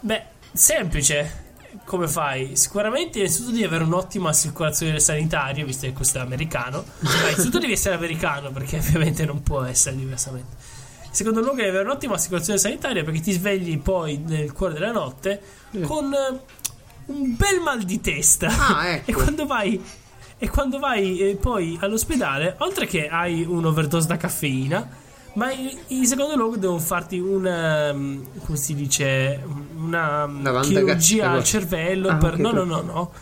Beh, 0.00 0.22
semplice. 0.52 1.46
Come 1.84 2.08
fai? 2.08 2.56
Sicuramente 2.56 3.18
innanzitutto 3.18 3.50
devi 3.52 3.64
avere 3.64 3.84
un'ottima 3.84 4.30
assicurazione 4.30 4.98
sanitaria, 5.00 5.64
visto 5.64 5.86
che 5.86 5.92
questo 5.92 6.18
è 6.18 6.20
americano. 6.22 6.84
Beh, 6.98 7.08
innanzitutto 7.08 7.58
devi 7.58 7.72
essere 7.72 7.94
americano, 7.94 8.50
perché 8.50 8.78
ovviamente 8.78 9.24
non 9.24 9.42
può 9.42 9.62
essere 9.62 9.94
diversamente. 9.96 10.56
Secondo 11.10 11.40
luogo 11.40 11.56
devi 11.56 11.68
avere 11.68 11.84
un'ottima 11.84 12.14
assicurazione 12.14 12.58
sanitaria 12.58 13.02
perché 13.04 13.20
ti 13.20 13.32
svegli 13.32 13.78
poi 13.78 14.18
nel 14.18 14.52
cuore 14.52 14.74
della 14.74 14.92
notte 14.92 15.40
con 15.82 16.12
eh, 16.12 16.40
un 17.06 17.36
bel 17.36 17.60
mal 17.60 17.82
di 17.82 18.00
testa. 18.00 18.48
Ah, 18.48 18.88
ecco. 18.94 19.10
e 19.10 19.14
quando 19.14 19.46
vai 19.46 19.82
e 20.38 20.48
quando 20.48 20.78
vai 20.78 21.18
eh, 21.18 21.36
poi 21.36 21.76
all'ospedale, 21.80 22.54
oltre 22.58 22.86
che 22.86 23.08
hai 23.08 23.44
un'overdose 23.44 24.06
da 24.06 24.16
caffeina, 24.16 24.88
ma 25.34 25.52
in, 25.52 25.70
in 25.88 26.06
secondo 26.06 26.34
luogo 26.36 26.56
devono 26.56 26.78
farti 26.78 27.18
una 27.18 27.90
um, 27.92 28.24
come 28.44 28.56
si 28.56 28.74
dice 28.74 29.42
una 29.76 30.24
um, 30.24 30.42
Lavanda 30.42 30.66
chirurgia 30.68 31.30
al 31.30 31.44
cervello 31.44 32.08
Ah, 32.08 32.16
per 32.16 32.38
no 32.38 32.50
no 32.50 32.64
no 32.64 32.80
no. 32.80 33.12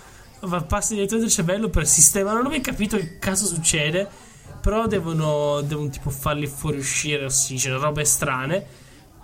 Va- 0.40 0.62
passi 0.62 0.94
direttamente 0.94 1.28
al 1.28 1.34
cervello 1.34 1.68
per 1.68 1.86
sistemare 1.86 2.36
non 2.36 2.46
ho 2.46 2.48
mai 2.50 2.60
capito 2.60 2.96
che 2.96 3.18
caso 3.18 3.46
succede 3.46 4.08
però 4.60 4.86
devono, 4.86 5.60
devono 5.62 5.88
tipo 5.88 6.10
farli 6.10 6.46
fuoriuscire 6.46 7.24
ossigeno 7.24 7.78
robe 7.78 8.04
strane 8.04 8.66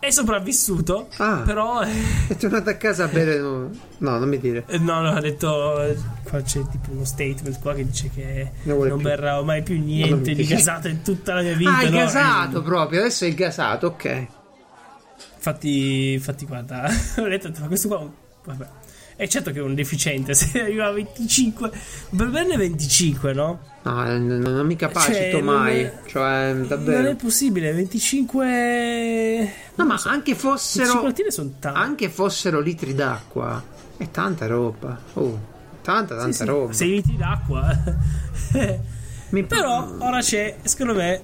è 0.04 0.10
sopravvissuto 0.10 1.06
Ah. 1.18 1.42
però 1.46 1.78
È 1.80 2.34
tornato 2.36 2.70
a 2.70 2.74
casa 2.74 3.04
a 3.04 3.06
bere. 3.06 3.38
No, 3.38 3.70
no, 3.98 4.18
non 4.18 4.28
mi 4.28 4.38
dire. 4.40 4.64
eh, 4.66 4.78
No, 4.78 5.00
no, 5.00 5.10
ha 5.10 5.20
detto. 5.20 5.94
Qua 6.24 6.42
c'è 6.42 6.60
tipo 6.68 6.90
uno 6.90 7.04
statement 7.04 7.60
qua 7.60 7.72
che 7.72 7.86
dice 7.86 8.10
che 8.12 8.50
Non 8.64 8.84
non 8.88 9.00
berrà 9.00 9.40
mai 9.42 9.62
più 9.62 9.78
niente 9.80 10.34
di 10.34 10.44
gasato 10.44 10.88
in 10.88 11.02
tutta 11.02 11.34
la 11.34 11.42
mia 11.42 11.54
vita. 11.54 11.76
Ah, 11.76 11.82
no? 11.84 11.90
gasato 11.90 12.58
Eh, 12.58 12.62
proprio. 12.62 12.98
Adesso 13.00 13.26
è 13.26 13.32
gasato, 13.34 13.86
ok. 13.86 14.26
Infatti, 15.36 16.12
infatti, 16.14 16.46
guarda, 16.46 16.88
ho 17.18 17.28
detto, 17.28 17.50
ma 17.60 17.66
questo 17.68 17.86
qua. 17.88 18.10
Vabbè. 18.44 18.66
È 19.22 19.28
certo 19.28 19.52
che 19.52 19.60
è 19.60 19.62
un 19.62 19.76
deficiente. 19.76 20.34
Se 20.34 20.60
arriva 20.60 20.86
a 20.86 20.90
25, 20.90 21.70
per 22.16 22.28
berne 22.28 22.56
25, 22.56 23.32
no? 23.32 23.60
No, 23.84 24.04
eh, 24.04 24.18
non, 24.18 24.66
mi 24.66 24.74
capacito 24.74 25.14
Cioè, 25.30 25.40
mai. 25.42 25.80
è- 25.82 25.92
Cioè, 26.06 26.52
Non 26.52 26.64
è 26.64 26.66
davvero. 26.66 27.14
possibile. 27.14 27.72
25. 27.72 29.52
No, 29.76 29.84
ma 29.86 29.94
anche 30.06 30.32
25 30.32 30.34
fossero. 30.34 31.02
lattine 31.04 31.30
sono 31.30 31.52
tante. 31.60 31.78
Anche 31.78 32.08
fossero 32.08 32.58
litri 32.58 32.94
d'acqua. 32.94 33.62
È 33.96 34.10
tanta 34.10 34.46
roba. 34.46 34.98
Oh, 35.14 35.38
tanta, 35.82 36.16
tanta 36.16 36.32
Sì, 36.32 36.38
sì, 36.38 36.44
roba. 36.44 36.72
6 36.72 36.90
litri 36.90 37.16
d'acqua. 37.16 37.78
Mi- 39.30 39.44
Però 39.46 39.94
ora 39.98 40.18
c'è, 40.20 40.56
secondo 40.62 40.94
me, 40.94 41.22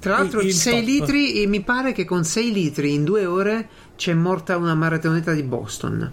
Tra 0.00 0.18
l'altro, 0.18 0.40
il- 0.40 0.48
il 0.48 0.52
6 0.52 0.74
top. 0.80 0.84
litri. 0.84 1.42
e 1.42 1.46
mi 1.46 1.60
pare 1.62 1.92
che 1.92 2.04
con 2.04 2.24
6 2.24 2.52
litri 2.52 2.92
in 2.94 3.04
due 3.04 3.24
ore 3.24 3.68
c'è 3.94 4.14
morta 4.14 4.56
una 4.56 4.74
maratoneta 4.74 5.32
di 5.32 5.44
Boston. 5.44 6.12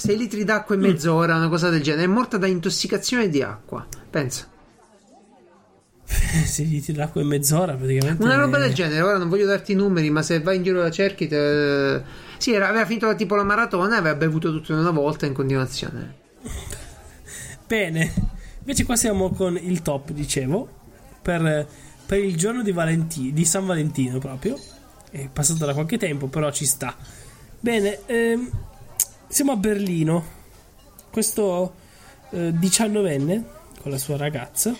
6 0.00 0.16
litri 0.16 0.44
d'acqua 0.44 0.74
in 0.76 0.80
mezz'ora, 0.80 1.36
una 1.36 1.50
cosa 1.50 1.68
del 1.68 1.82
genere. 1.82 2.04
È 2.04 2.06
morta 2.06 2.38
da 2.38 2.46
intossicazione 2.46 3.28
di 3.28 3.42
acqua. 3.42 3.86
Pensa. 4.08 4.48
6 6.08 6.68
litri 6.68 6.94
d'acqua 6.94 7.20
in 7.20 7.26
mezz'ora 7.26 7.74
praticamente. 7.74 8.22
Una 8.22 8.36
roba 8.36 8.56
del 8.56 8.72
genere. 8.72 9.02
Ora 9.02 9.18
non 9.18 9.28
voglio 9.28 9.44
darti 9.44 9.72
i 9.72 9.74
numeri, 9.74 10.08
ma 10.08 10.22
se 10.22 10.40
vai 10.40 10.56
in 10.56 10.62
giro 10.62 10.80
la 10.80 10.90
cerchi. 10.90 11.28
Te... 11.28 12.02
Sì, 12.38 12.54
era, 12.54 12.68
aveva 12.68 12.86
finito 12.86 13.14
tipo 13.14 13.34
la 13.34 13.44
maratona 13.44 13.96
e 13.96 13.98
aveva 13.98 14.16
bevuto 14.16 14.50
tutto 14.50 14.72
in 14.72 14.78
una 14.78 14.90
volta 14.90 15.26
in 15.26 15.34
continuazione. 15.34 16.14
Bene. 17.66 18.12
Invece 18.60 18.84
qua 18.86 18.96
siamo 18.96 19.28
con 19.32 19.58
il 19.60 19.82
top, 19.82 20.12
dicevo. 20.12 20.66
Per, 21.20 21.66
per 22.06 22.24
il 22.24 22.36
giorno 22.36 22.62
di, 22.62 22.72
Valenti- 22.72 23.34
di 23.34 23.44
San 23.44 23.66
Valentino 23.66 24.18
proprio. 24.18 24.58
È 25.10 25.28
passato 25.30 25.66
da 25.66 25.74
qualche 25.74 25.98
tempo, 25.98 26.28
però 26.28 26.50
ci 26.50 26.64
sta. 26.64 26.96
Bene, 27.60 27.98
ehm, 28.06 28.50
siamo 29.30 29.52
a 29.52 29.56
Berlino. 29.56 30.24
Questo 31.10 31.74
eh, 32.30 32.50
19enne 32.50 33.44
con 33.80 33.90
la 33.90 33.98
sua 33.98 34.16
ragazza 34.16 34.74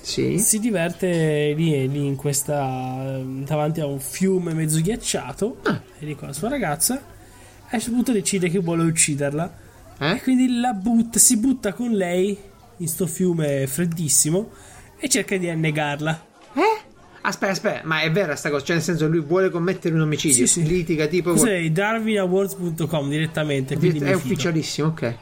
Sì. 0.00 0.38
si 0.38 0.58
diverte 0.58 1.52
lì, 1.56 1.88
lì 1.88 2.06
in 2.06 2.16
questa 2.16 3.20
davanti 3.22 3.80
a 3.80 3.86
un 3.86 4.00
fiume 4.00 4.52
mezzo 4.54 4.80
ghiacciato 4.80 5.60
Ah. 5.64 5.80
e 5.98 6.04
lì 6.04 6.14
con 6.14 6.28
la 6.28 6.34
sua 6.34 6.48
ragazza 6.48 6.94
a 6.94 7.74
un 7.74 7.80
certo 7.80 7.90
punto 7.92 8.12
decide 8.12 8.48
che 8.48 8.58
vuole 8.58 8.84
ucciderla 8.84 9.56
e 9.98 10.10
Eh? 10.10 10.20
quindi 10.22 10.58
la 10.60 10.72
butta, 10.72 11.18
si 11.18 11.36
butta 11.38 11.72
con 11.72 11.90
lei 11.92 12.36
in 12.78 12.88
sto 12.88 13.06
fiume 13.06 13.66
freddissimo 13.66 14.50
e 14.98 15.08
cerca 15.08 15.36
di 15.36 15.48
annegarla 15.48 16.26
Eh? 16.54 16.80
Aspetta, 17.20 17.52
aspetta, 17.52 17.80
ma 17.86 18.00
è 18.00 18.10
vera 18.12 18.36
sta 18.36 18.48
cosa? 18.50 18.64
Cioè, 18.64 18.76
nel 18.76 18.84
senso, 18.84 19.08
lui 19.08 19.20
vuole 19.20 19.50
commettere 19.50 19.94
un 19.94 20.02
omicidio. 20.02 20.46
Sì, 20.46 20.62
sì. 20.62 20.66
Litiga 20.66 21.06
tipo. 21.06 21.32
cos'è 21.32 21.68
darwinawards.com 21.70 23.08
direttamente 23.08 23.76
quindi 23.76 23.98
È 23.98 24.12
ufficialissimo, 24.14 24.88
ok. 24.88 25.14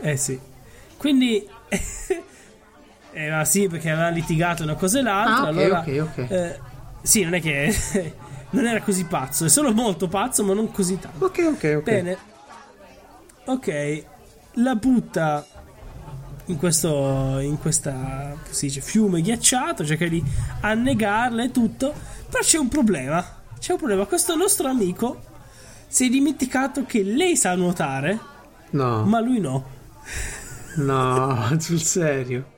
eh 0.00 0.16
sì 0.16 0.38
quindi 0.96 1.46
eh, 3.12 3.30
ma 3.30 3.44
sì 3.44 3.68
perché 3.68 3.90
aveva 3.90 4.08
litigato 4.08 4.62
una 4.62 4.74
cosa 4.74 4.98
e 4.98 5.02
l'altra 5.02 5.34
Ah, 5.36 5.42
ok, 5.42 5.46
allora 5.48 5.78
ok, 5.80 6.08
ok. 6.18 6.30
eh, 6.30 6.58
sì 7.02 7.22
non 7.22 7.34
è 7.34 7.40
che 7.40 7.74
non 8.50 8.66
era 8.66 8.80
così 8.80 9.04
pazzo 9.04 9.44
è 9.44 9.48
solo 9.48 9.72
molto 9.72 10.08
pazzo 10.08 10.42
ma 10.44 10.54
non 10.54 10.70
così 10.70 10.98
tanto 10.98 11.24
Ok, 11.26 11.38
ok, 11.52 11.74
ok. 11.78 11.82
Bene. 11.82 12.18
Ok, 13.44 14.04
la 14.54 14.74
butta 14.74 15.46
in 16.46 16.56
questo 16.56 17.38
in 17.38 17.58
questa 17.58 18.36
dice, 18.60 18.80
fiume 18.80 19.20
ghiacciato, 19.20 19.84
cerca 19.84 20.06
di 20.06 20.22
annegarla 20.60 21.44
e 21.44 21.50
tutto, 21.50 21.92
però 22.28 22.42
c'è 22.42 22.58
un 22.58 22.68
problema. 22.68 23.42
C'è 23.58 23.72
un 23.72 23.78
problema, 23.78 24.04
questo 24.06 24.36
nostro 24.36 24.68
amico 24.68 25.22
si 25.88 26.06
è 26.06 26.08
dimenticato 26.08 26.84
che 26.84 27.02
lei 27.02 27.36
sa 27.36 27.54
nuotare, 27.54 28.34
No, 28.70 29.04
ma 29.04 29.20
lui 29.20 29.38
no. 29.40 29.64
no, 30.76 31.56
sul 31.58 31.80
serio. 31.80 32.54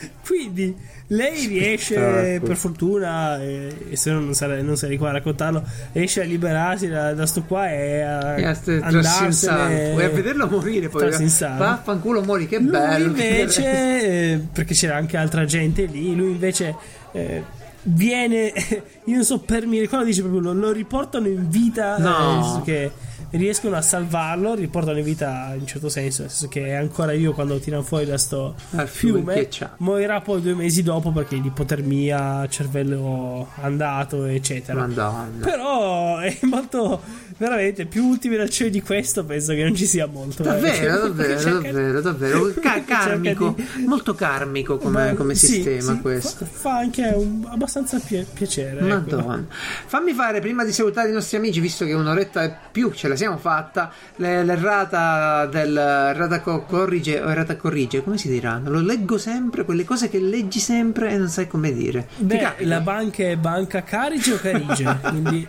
Quindi 0.26 0.74
lei 1.08 1.46
riesce, 1.46 1.94
Spettacolo. 1.94 2.46
per 2.46 2.56
fortuna, 2.56 3.42
e, 3.42 3.74
e 3.90 3.96
se 3.96 4.10
no 4.12 4.20
non 4.20 4.34
sarei, 4.34 4.62
non 4.62 4.76
sarei 4.76 4.96
qua 4.96 5.08
a 5.08 5.12
raccontarlo, 5.12 5.62
riesce 5.92 6.20
a 6.22 6.24
liberarsi 6.24 6.88
da, 6.88 7.12
da 7.14 7.26
sto 7.26 7.42
qua 7.42 7.68
e 7.70 8.00
a 8.02 8.38
E 8.38 8.44
a 8.44 8.56
andarsene. 8.82 9.90
Vuoi 9.92 10.04
a 10.04 10.08
vederlo 10.10 10.46
morire 10.48 10.88
poi? 10.88 11.28
sangue. 11.28 11.64
Vaffanculo 11.66 12.22
mori, 12.22 12.46
che 12.46 12.58
Lui 12.58 12.70
bello. 12.70 13.06
invece, 13.06 14.32
eh, 14.32 14.40
perché 14.52 14.74
c'era 14.74 14.96
anche 14.96 15.16
altra 15.16 15.44
gente 15.44 15.84
lì, 15.84 16.14
lui 16.14 16.30
invece 16.30 16.74
eh, 17.12 17.42
viene, 17.82 18.52
io 19.04 19.14
non 19.14 19.24
so 19.24 19.40
per 19.40 19.66
miracolo, 19.66 20.04
dice 20.04 20.20
proprio 20.22 20.40
lo, 20.40 20.52
lo 20.52 20.70
riportano 20.72 21.26
in 21.26 21.48
vita, 21.48 21.98
No. 21.98 22.58
eh, 22.58 22.62
che 22.64 22.90
riescono 23.30 23.76
a 23.76 23.82
salvarlo, 23.82 24.54
riportano 24.54 24.98
in 24.98 25.04
vita 25.04 25.52
in 25.54 25.60
un 25.60 25.66
certo 25.66 25.88
senso, 25.88 26.22
nel 26.22 26.30
senso 26.30 26.48
che 26.48 26.66
è 26.66 26.72
ancora 26.72 27.12
io 27.12 27.32
quando 27.32 27.58
tirano 27.58 27.82
fuori 27.82 28.06
da 28.06 28.18
sto 28.18 28.54
Dal 28.70 28.88
fiume 28.88 29.48
morirà 29.78 30.20
poi 30.20 30.40
due 30.40 30.54
mesi 30.54 30.82
dopo 30.82 31.10
perché 31.12 31.40
di 31.40 31.48
ipotermia, 31.48 32.46
cervello 32.48 33.48
andato, 33.60 34.24
eccetera. 34.24 34.86
Madonna. 34.86 35.44
Però 35.44 36.18
è 36.18 36.38
molto 36.42 37.00
veramente 37.40 37.86
più 37.86 38.04
ultimi 38.04 38.36
raccioli 38.36 38.68
di 38.68 38.82
questo 38.82 39.24
penso 39.24 39.54
che 39.54 39.62
non 39.62 39.74
ci 39.74 39.86
sia 39.86 40.04
molto. 40.06 40.42
eh. 40.42 40.46
Davvero, 40.46 40.72
Perché 40.76 40.98
davvero, 41.08 41.40
cerca- 41.40 41.60
davvero, 41.72 42.00
davvero. 42.02 42.54
Ca- 42.60 42.72
cerca 42.74 42.98
karmico, 43.04 43.54
di- 43.56 43.84
molto 43.86 44.14
karmico 44.14 44.76
come, 44.76 45.10
Ma- 45.10 45.14
come 45.14 45.34
sì, 45.34 45.46
sistema 45.46 45.94
sì, 45.94 46.00
questo. 46.00 46.44
Fa, 46.44 46.50
fa 46.70 46.76
anche 46.78 47.02
un- 47.16 47.46
abbastanza 47.48 47.98
pie- 47.98 48.26
piacere. 48.30 48.80
ecco. 48.80 48.86
Madonna. 49.16 49.46
Fammi 49.86 50.12
fare 50.12 50.40
prima 50.40 50.64
di 50.64 50.72
salutare 50.72 51.08
i 51.08 51.12
nostri 51.12 51.38
amici, 51.38 51.60
visto 51.60 51.86
che 51.86 51.94
un'oretta 51.94 52.44
e 52.44 52.54
più 52.70 52.92
ce 52.92 53.08
la 53.08 53.16
siamo 53.16 53.38
fatta. 53.38 53.90
le- 54.16 54.44
L'errata 54.44 55.46
del 55.46 55.76
errata 55.76 56.40
co- 56.40 56.64
corrige 56.64 57.20
o 57.20 57.30
errata 57.30 57.56
corrige, 57.56 58.02
come 58.04 58.18
si 58.18 58.28
dirà? 58.28 58.60
Lo 58.64 58.80
leggo 58.80 59.16
sempre, 59.16 59.64
quelle 59.64 59.84
cose 59.84 60.10
che 60.10 60.20
leggi 60.20 60.58
sempre 60.60 61.10
e 61.12 61.16
non 61.16 61.28
sai 61.28 61.48
come 61.48 61.72
dire. 61.72 62.06
Beh, 62.18 62.54
la 62.58 62.80
banca 62.80 63.22
è 63.24 63.36
banca 63.36 63.82
Carige 63.82 64.34
o 64.34 64.36
Carige? 64.36 64.98
Quindi 65.08 65.48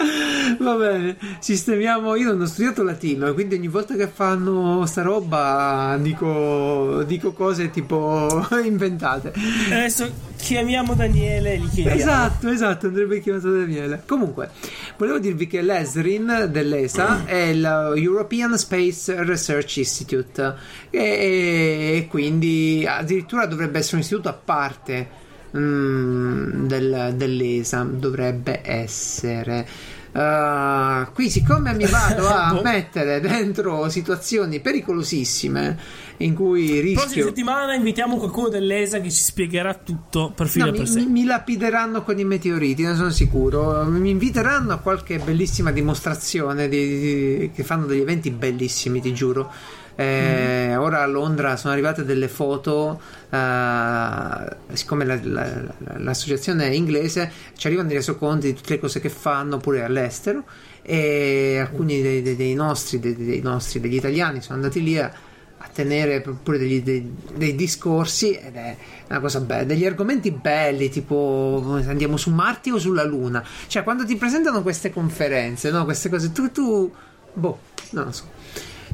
Va 0.58 0.74
bene, 0.74 1.16
sistemiamo. 1.38 2.16
Io 2.16 2.32
non 2.32 2.40
ho 2.40 2.46
studiato 2.46 2.82
latino, 2.82 3.32
quindi 3.34 3.54
ogni 3.56 3.68
volta 3.68 3.94
che 3.94 4.08
fanno 4.08 4.84
sta 4.86 5.02
roba 5.02 5.96
dico, 6.00 7.02
dico 7.06 7.32
cose 7.32 7.70
tipo 7.70 8.46
inventate. 8.64 9.32
adesso 9.66 10.28
chiamiamo 10.36 10.94
Daniele 10.94 11.54
e 11.54 11.58
gli 11.58 11.68
chiediamo. 11.68 11.98
Esatto, 11.98 12.48
esatto, 12.48 12.86
andrebbe 12.86 13.20
chiamato 13.20 13.50
Daniele. 13.50 14.02
Comunque, 14.06 14.50
volevo 14.96 15.18
dirvi 15.18 15.46
che 15.46 15.60
l'ESRIN 15.62 16.48
dell'ESA 16.50 17.24
è 17.26 17.36
il 17.36 17.92
European 17.96 18.56
Space 18.58 19.22
Research 19.22 19.76
Institute 19.76 20.54
e, 20.90 20.98
e 21.00 22.06
quindi 22.08 22.84
addirittura 22.88 23.46
dovrebbe 23.46 23.78
essere 23.78 23.96
un 23.96 24.02
istituto 24.02 24.28
a 24.28 24.32
parte 24.32 25.08
mm, 25.56 26.66
del- 26.66 27.12
dell'ESA, 27.16 27.82
dovrebbe 27.84 28.60
essere. 28.64 29.66
Uh, 30.12 31.12
qui 31.12 31.30
siccome 31.30 31.72
mi 31.74 31.86
vado 31.86 32.26
a 32.28 32.58
mettere 32.64 33.20
dentro 33.20 33.88
situazioni 33.88 34.58
pericolosissime 34.60 35.78
in 36.18 36.34
cui 36.34 36.66
Prossima 36.80 37.02
rischio 37.04 37.24
settimana 37.26 37.74
invitiamo 37.74 38.16
qualcuno 38.16 38.48
dell'ESA 38.48 39.00
che 39.00 39.10
ci 39.10 39.22
spiegherà 39.22 39.72
tutto 39.74 40.32
per 40.34 40.48
filo 40.48 40.66
No, 40.66 40.72
per 40.72 40.88
mi- 40.90 41.06
mi 41.06 41.24
lapideranno 41.24 42.02
con 42.02 42.18
i 42.18 42.24
meteoriti, 42.24 42.82
ne 42.82 42.94
sono 42.96 43.10
sicuro. 43.10 43.84
Mi 43.84 44.10
inviteranno 44.10 44.72
a 44.74 44.78
qualche 44.78 45.18
bellissima 45.18 45.70
dimostrazione 45.70 46.68
di- 46.68 46.98
di- 47.38 47.50
che 47.54 47.62
fanno 47.62 47.86
degli 47.86 48.00
eventi 48.00 48.30
bellissimi, 48.30 49.00
ti 49.00 49.14
giuro. 49.14 49.50
Eh, 49.96 50.74
Ora 50.76 51.02
a 51.02 51.06
Londra 51.06 51.56
sono 51.56 51.72
arrivate 51.72 52.04
delle 52.04 52.28
foto, 52.28 53.00
eh, 53.30 54.56
siccome 54.72 55.04
la- 55.04 55.18
la- 55.22 55.62
la- 55.78 55.98
l'associazione 55.98 56.64
è 56.68 56.70
inglese, 56.72 57.30
ci 57.56 57.66
arrivano 57.66 57.88
dei 57.88 57.96
resoconti 57.98 58.46
di 58.48 58.54
tutte 58.54 58.74
le 58.74 58.80
cose 58.80 59.00
che 59.00 59.08
fanno 59.10 59.58
pure 59.58 59.82
all'estero 59.84 60.44
e 60.82 61.58
alcuni 61.60 62.00
dei, 62.00 62.22
dei- 62.22 62.36
dei 62.36 62.54
nostri, 62.54 62.98
dei 62.98 63.40
nostri, 63.42 63.80
degli 63.80 63.96
italiani 63.96 64.40
sono 64.40 64.56
andati 64.56 64.82
lì 64.82 64.98
a, 64.98 65.12
a 65.58 65.68
tenere 65.72 66.20
pure 66.22 66.56
degli- 66.56 66.82
dei, 66.82 67.14
dei 67.34 67.54
discorsi 67.54 68.32
ed 68.32 68.56
è 68.56 68.76
una 69.08 69.20
cosa 69.20 69.40
bella, 69.40 69.64
degli 69.64 69.84
argomenti 69.84 70.30
belli 70.30 70.88
tipo 70.88 71.62
andiamo 71.86 72.16
su 72.16 72.30
Marte 72.30 72.72
o 72.72 72.78
sulla 72.78 73.04
Luna, 73.04 73.44
cioè 73.66 73.82
quando 73.82 74.06
ti 74.06 74.16
presentano 74.16 74.62
queste 74.62 74.90
conferenze, 74.90 75.70
no? 75.70 75.84
queste 75.84 76.08
cose, 76.08 76.32
tu, 76.32 76.50
tu 76.50 76.90
boh, 77.34 77.58
non 77.90 78.04
lo 78.06 78.12
so. 78.12 78.24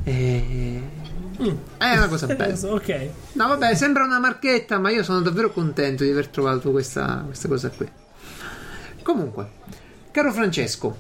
Eh, 0.09 0.81
È 1.79 1.97
una 1.97 2.07
cosa 2.09 2.27
bella. 2.33 2.55
ok. 2.73 3.09
No, 3.33 3.49
vabbè, 3.49 3.75
sembra 3.75 4.05
una 4.05 4.21
marchetta, 4.21 4.79
ma 4.79 4.91
io 4.91 5.03
sono 5.03 5.21
davvero 5.21 5.51
contento 5.51 6.05
di 6.05 6.11
aver 6.11 6.29
trovato 6.29 6.71
questa, 6.71 7.23
questa 7.27 7.49
cosa 7.49 7.71
qui. 7.71 7.89
Comunque, 9.03 9.49
caro 10.13 10.33
Francesco, 10.33 10.97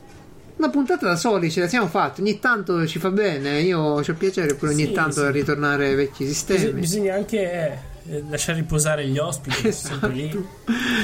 una 0.57 0.71
puntata 0.71 1.07
da 1.07 1.17
soli 1.17 1.51
ce 1.51 1.61
la 1.61 1.69
siamo 1.69 1.87
fatte. 1.87 2.21
Ogni 2.21 2.39
tanto 2.41 2.85
ci 2.87 2.99
fa 2.99 3.11
bene. 3.11 3.61
Io 3.61 3.79
ho 3.81 4.03
piacere 4.19 4.55
pure 4.55 4.73
ogni 4.73 4.87
Sì, 4.87 4.93
tanto 4.93 5.21
sì. 5.21 5.27
a 5.27 5.31
ritornare 5.31 5.87
ai 5.89 5.95
vecchi 5.95 6.25
Bis- 6.25 6.33
sistemi. 6.45 6.81
bisogna 6.81 7.15
anche 7.15 7.79
eh, 8.09 8.25
lasciare 8.29 8.59
riposare 8.59 9.07
gli 9.07 9.19
ospiti, 9.19 9.61
che 9.63 9.73
sono 9.73 9.99
sempre 10.01 10.13
lì, 10.13 10.29
Esatto. 10.29 10.47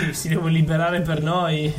che 0.09 0.13
si 0.15 0.29
devono 0.29 0.49
liberare 0.49 1.01
per 1.03 1.23
noi. 1.23 1.73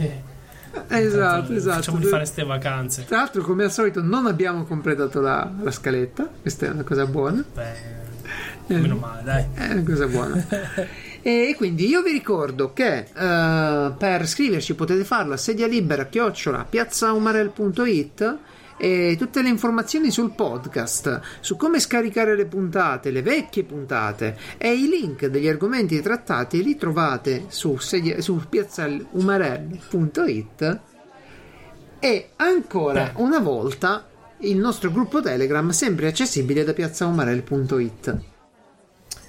Eh, 0.89 0.99
Esatto, 0.99 1.37
tanto 1.37 1.53
esatto. 1.53 1.75
Facciamo 1.75 1.97
di 1.99 2.05
fare 2.05 2.17
queste 2.17 2.43
vacanze. 2.43 3.05
Tra 3.05 3.17
l'altro, 3.17 3.41
come 3.43 3.63
al 3.63 3.71
solito, 3.71 4.01
non 4.01 4.25
abbiamo 4.25 4.63
completato 4.63 5.21
la, 5.21 5.49
la 5.61 5.71
scaletta. 5.71 6.29
Questa 6.41 6.65
è 6.65 6.69
una 6.69 6.83
cosa 6.83 7.05
buona. 7.05 7.43
Beh, 7.53 8.75
meno 8.75 8.95
male, 8.95 9.23
dai. 9.23 9.45
È 9.53 9.71
una 9.71 9.83
cosa 9.83 10.07
buona. 10.07 10.45
e 11.21 11.53
quindi 11.55 11.87
io 11.87 12.01
vi 12.01 12.11
ricordo 12.11 12.73
che 12.73 13.07
eh, 13.13 13.91
per 13.97 14.27
scriverci 14.27 14.73
potete 14.75 15.03
farlo 15.03 15.33
a 15.33 15.37
sedia 15.37 15.67
libera 15.67 16.05
chiocciola 16.05 16.65
piazzaumarel.it 16.69 18.37
e 18.77 19.15
tutte 19.17 19.41
le 19.41 19.49
informazioni 19.49 20.11
sul 20.11 20.33
podcast, 20.33 21.21
su 21.39 21.55
come 21.55 21.79
scaricare 21.79 22.35
le 22.35 22.45
puntate, 22.45 23.11
le 23.11 23.21
vecchie 23.21 23.63
puntate 23.63 24.37
e 24.57 24.73
i 24.73 24.87
link 24.87 25.27
degli 25.27 25.47
argomenti 25.47 26.01
trattati 26.01 26.63
li 26.63 26.75
trovate 26.75 27.45
su, 27.47 27.77
sedia, 27.77 28.21
su 28.21 28.41
piazzaumarel.it 28.47 30.79
E 31.99 32.29
ancora 32.35 33.13
una 33.15 33.39
volta 33.39 34.07
il 34.39 34.57
nostro 34.57 34.91
gruppo 34.91 35.21
Telegram 35.21 35.69
sempre 35.69 36.07
accessibile 36.07 36.63
da 36.63 36.73
piazzaomarel.it. 36.73 38.17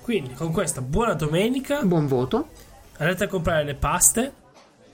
Quindi 0.03 0.35
con 0.35 0.53
questa 0.53 0.83
buona 0.83 1.15
domenica. 1.15 1.83
Buon 1.83 2.07
voto. 2.07 2.49
Andate 2.99 3.25
a 3.25 3.29
comprare 3.29 3.65
le 3.65 3.75
paste. 3.75 4.33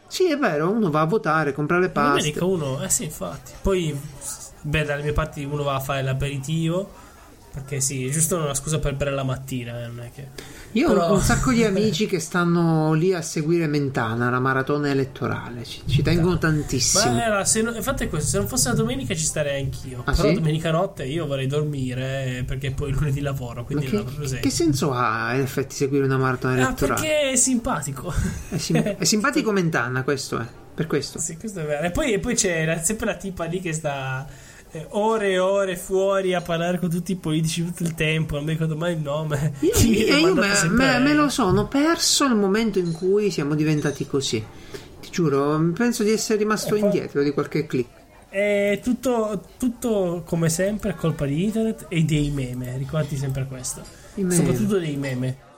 Sì, 0.06 0.30
è 0.30 0.36
vero, 0.36 0.70
uno 0.70 0.90
va 0.90 1.00
a 1.00 1.06
votare, 1.06 1.52
compra 1.52 1.78
le 1.78 1.88
paste. 1.88 2.32
Domenica 2.32 2.44
uno, 2.44 2.82
eh 2.82 2.88
sì, 2.88 3.04
infatti. 3.04 3.52
Poi, 3.60 3.98
beh, 4.62 4.84
dalle 4.84 5.02
mie 5.02 5.12
parti 5.12 5.44
uno 5.44 5.62
va 5.62 5.74
a 5.74 5.80
fare 5.80 6.02
l'aperitivo 6.02 7.08
perché 7.52 7.80
sì, 7.80 8.06
è 8.06 8.10
giusto 8.10 8.36
una 8.36 8.54
scusa 8.54 8.78
per 8.78 8.94
bere 8.94 9.10
la 9.10 9.24
mattina, 9.24 9.82
eh, 9.82 9.86
non 9.88 10.00
è 10.04 10.10
che... 10.14 10.58
Io 10.72 10.86
Però... 10.86 11.08
ho 11.08 11.14
un 11.14 11.20
sacco 11.20 11.50
di 11.50 11.64
amici 11.66 12.06
che 12.06 12.20
stanno 12.20 12.92
lì 12.92 13.12
a 13.12 13.22
seguire 13.22 13.66
Mentana, 13.66 14.30
la 14.30 14.38
maratona 14.38 14.88
elettorale, 14.88 15.64
ci, 15.64 15.82
ci 15.84 16.00
tengono 16.00 16.38
tantissimo. 16.38 17.12
Ma 17.12 17.24
era, 17.24 17.44
se 17.44 17.62
no, 17.62 17.74
infatti 17.74 18.04
è 18.04 18.08
questo, 18.08 18.28
se 18.28 18.38
non 18.38 18.46
fosse 18.46 18.68
la 18.68 18.76
domenica 18.76 19.16
ci 19.16 19.24
starei 19.24 19.60
anch'io. 19.60 20.02
Ah, 20.04 20.12
Però 20.12 20.28
sì? 20.28 20.34
domenica 20.34 20.70
notte 20.70 21.04
io 21.04 21.26
vorrei 21.26 21.48
dormire 21.48 22.38
eh, 22.38 22.44
perché 22.44 22.70
poi 22.70 22.92
lunedì 22.92 23.20
lavoro, 23.20 23.64
quindi 23.64 23.86
che, 23.86 24.04
che, 24.04 24.38
che, 24.38 24.50
senso 24.50 24.92
ha 24.92 25.34
in 25.34 25.40
effetti 25.40 25.74
seguire 25.74 26.04
una 26.04 26.18
maratona 26.18 26.52
ah, 26.52 26.56
elettorale? 26.58 26.92
Ah, 26.92 27.02
perché 27.02 27.30
è 27.32 27.36
simpatico. 27.36 28.14
È, 28.48 28.58
sim- 28.58 28.94
è 28.96 29.04
simpatico 29.04 29.50
Mentana, 29.50 30.04
questo 30.04 30.38
è, 30.38 30.46
per 30.72 30.86
questo. 30.86 31.18
Sì, 31.18 31.36
questo 31.36 31.58
è 31.58 31.64
vero. 31.64 31.84
E 31.84 31.90
poi, 31.90 32.12
e 32.12 32.20
poi 32.20 32.36
c'è 32.36 32.80
sempre 32.80 33.06
la 33.06 33.16
tipa 33.16 33.46
lì 33.46 33.60
che 33.60 33.72
sta 33.72 34.24
eh, 34.72 34.86
ore 34.90 35.30
e 35.30 35.38
ore 35.38 35.76
fuori 35.76 36.34
a 36.34 36.40
parlare 36.40 36.78
con 36.78 36.88
tutti 36.88 37.12
i 37.12 37.16
politici 37.16 37.64
tutto 37.64 37.82
il 37.82 37.94
tempo, 37.94 38.36
non 38.36 38.44
mi 38.44 38.52
ricordo 38.52 38.76
mai 38.76 38.94
il 38.94 39.00
nome. 39.00 39.54
Io, 39.60 39.72
io, 39.82 40.16
io 40.16 40.34
me, 40.34 40.48
me, 40.68 40.98
me, 40.98 41.12
lo 41.14 41.28
sono 41.28 41.66
perso 41.66 42.28
nel 42.28 42.36
momento 42.36 42.78
in 42.78 42.92
cui 42.92 43.30
siamo 43.30 43.54
diventati 43.54 44.06
così. 44.06 44.44
Ti 45.00 45.10
giuro, 45.10 45.72
penso 45.74 46.02
di 46.02 46.10
essere 46.10 46.38
rimasto 46.38 46.70
poi, 46.70 46.80
indietro 46.80 47.22
di 47.22 47.30
qualche 47.30 47.66
click. 47.66 47.98
È 48.28 48.78
tutto, 48.82 49.42
tutto, 49.58 50.22
come 50.24 50.48
sempre 50.48 50.94
colpa 50.94 51.26
di 51.26 51.42
internet 51.44 51.86
e 51.88 52.02
dei 52.02 52.30
meme, 52.30 52.76
ricordi 52.78 53.16
sempre 53.16 53.46
questo. 53.46 53.82
Soprattutto 54.14 54.78
dei 54.78 54.96
meme. 54.96 55.48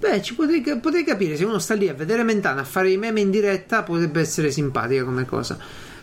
Beh, 0.00 0.22
ci 0.22 0.34
potrei, 0.34 0.62
potrei 0.80 1.04
capire 1.04 1.36
se 1.36 1.44
uno 1.44 1.58
sta 1.58 1.74
lì 1.74 1.88
a 1.88 1.94
vedere 1.94 2.22
Mentana 2.22 2.60
a 2.60 2.64
fare 2.64 2.90
i 2.90 2.96
meme 2.96 3.20
in 3.20 3.30
diretta 3.30 3.82
potrebbe 3.82 4.20
essere 4.20 4.50
simpatica 4.52 5.04
come 5.04 5.24
cosa 5.24 5.58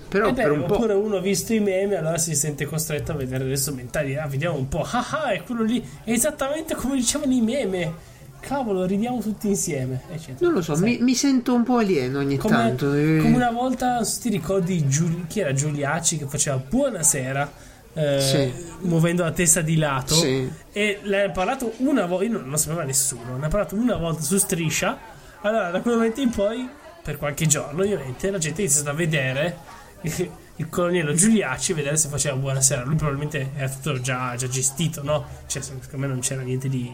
però 0.07 0.27
eh 0.27 0.33
beh, 0.33 0.41
per 0.41 0.51
un 0.51 0.61
oppure 0.61 0.93
po'... 0.93 0.99
uno 0.99 1.17
ha 1.17 1.21
visto 1.21 1.53
i 1.53 1.59
meme 1.59 1.95
allora 1.95 2.17
si 2.17 2.35
sente 2.35 2.65
costretto 2.65 3.11
a 3.11 3.15
vedere 3.15 3.43
adesso 3.43 3.73
mentali 3.73 4.15
ah 4.15 4.27
vediamo 4.27 4.57
un 4.57 4.67
po' 4.67 4.81
ah 4.89 5.07
ah 5.09 5.31
è 5.31 5.43
quello 5.43 5.63
lì 5.63 5.83
è 6.03 6.11
esattamente 6.11 6.75
come 6.75 6.95
dicevano 6.95 7.33
i 7.33 7.41
meme 7.41 8.13
cavolo 8.39 8.85
ridiamo 8.85 9.19
tutti 9.19 9.47
insieme 9.47 10.01
eccetera. 10.11 10.37
non 10.41 10.53
lo 10.53 10.61
so 10.61 10.77
mi, 10.77 10.99
mi, 10.99 11.15
sento 11.15 11.53
un 11.53 11.63
po' 11.63 11.77
alieno 11.77 12.19
ogni 12.19 12.37
come, 12.37 12.55
tanto 12.55 12.87
come 12.87 13.33
una 13.33 13.51
volta 13.51 14.01
ti 14.03 14.29
ricordi 14.29 14.87
Giul- 14.87 15.25
chi 15.27 15.39
era 15.39 15.51
Giuliacci 15.51 16.17
che 16.17 16.25
faceva 16.27 16.57
buonasera 16.57 17.51
eh, 17.93 18.19
sì. 18.21 18.53
muovendo 18.81 19.23
la 19.23 19.31
testa 19.31 19.61
di 19.61 19.77
lato 19.77 20.13
sì. 20.13 20.47
e 20.71 20.99
l'ha 21.03 21.29
parlato 21.31 21.73
una 21.77 22.05
volta 22.05 22.27
non, 22.27 22.47
non 22.47 22.57
sapeva 22.57 22.83
nessuno 22.83 23.37
ne 23.37 23.45
ha 23.45 23.49
parlato 23.49 23.75
una 23.75 23.95
volta 23.95 24.21
su 24.21 24.37
striscia 24.37 24.97
allora 25.41 25.71
da 25.71 25.81
quel 25.81 25.95
momento 25.95 26.21
in 26.21 26.29
poi 26.29 26.69
per 27.01 27.17
qualche 27.17 27.47
giorno 27.47 27.81
ovviamente 27.81 28.29
la 28.29 28.37
gente 28.37 28.61
inizia 28.61 28.87
a 28.89 28.93
vedere 28.93 29.57
il 30.57 30.69
colonnello 30.69 31.13
Giuliacci 31.13 31.73
vedere 31.73 31.97
se 31.97 32.09
faceva 32.09 32.35
buonasera. 32.35 32.83
Lui 32.83 32.95
probabilmente 32.95 33.51
era 33.55 33.69
tutto 33.69 33.99
già, 33.99 34.35
già 34.35 34.47
gestito, 34.47 35.03
no? 35.03 35.25
Cioè, 35.47 35.61
secondo 35.61 35.97
me 35.97 36.07
non 36.07 36.19
c'era 36.19 36.41
niente 36.41 36.69
di, 36.69 36.93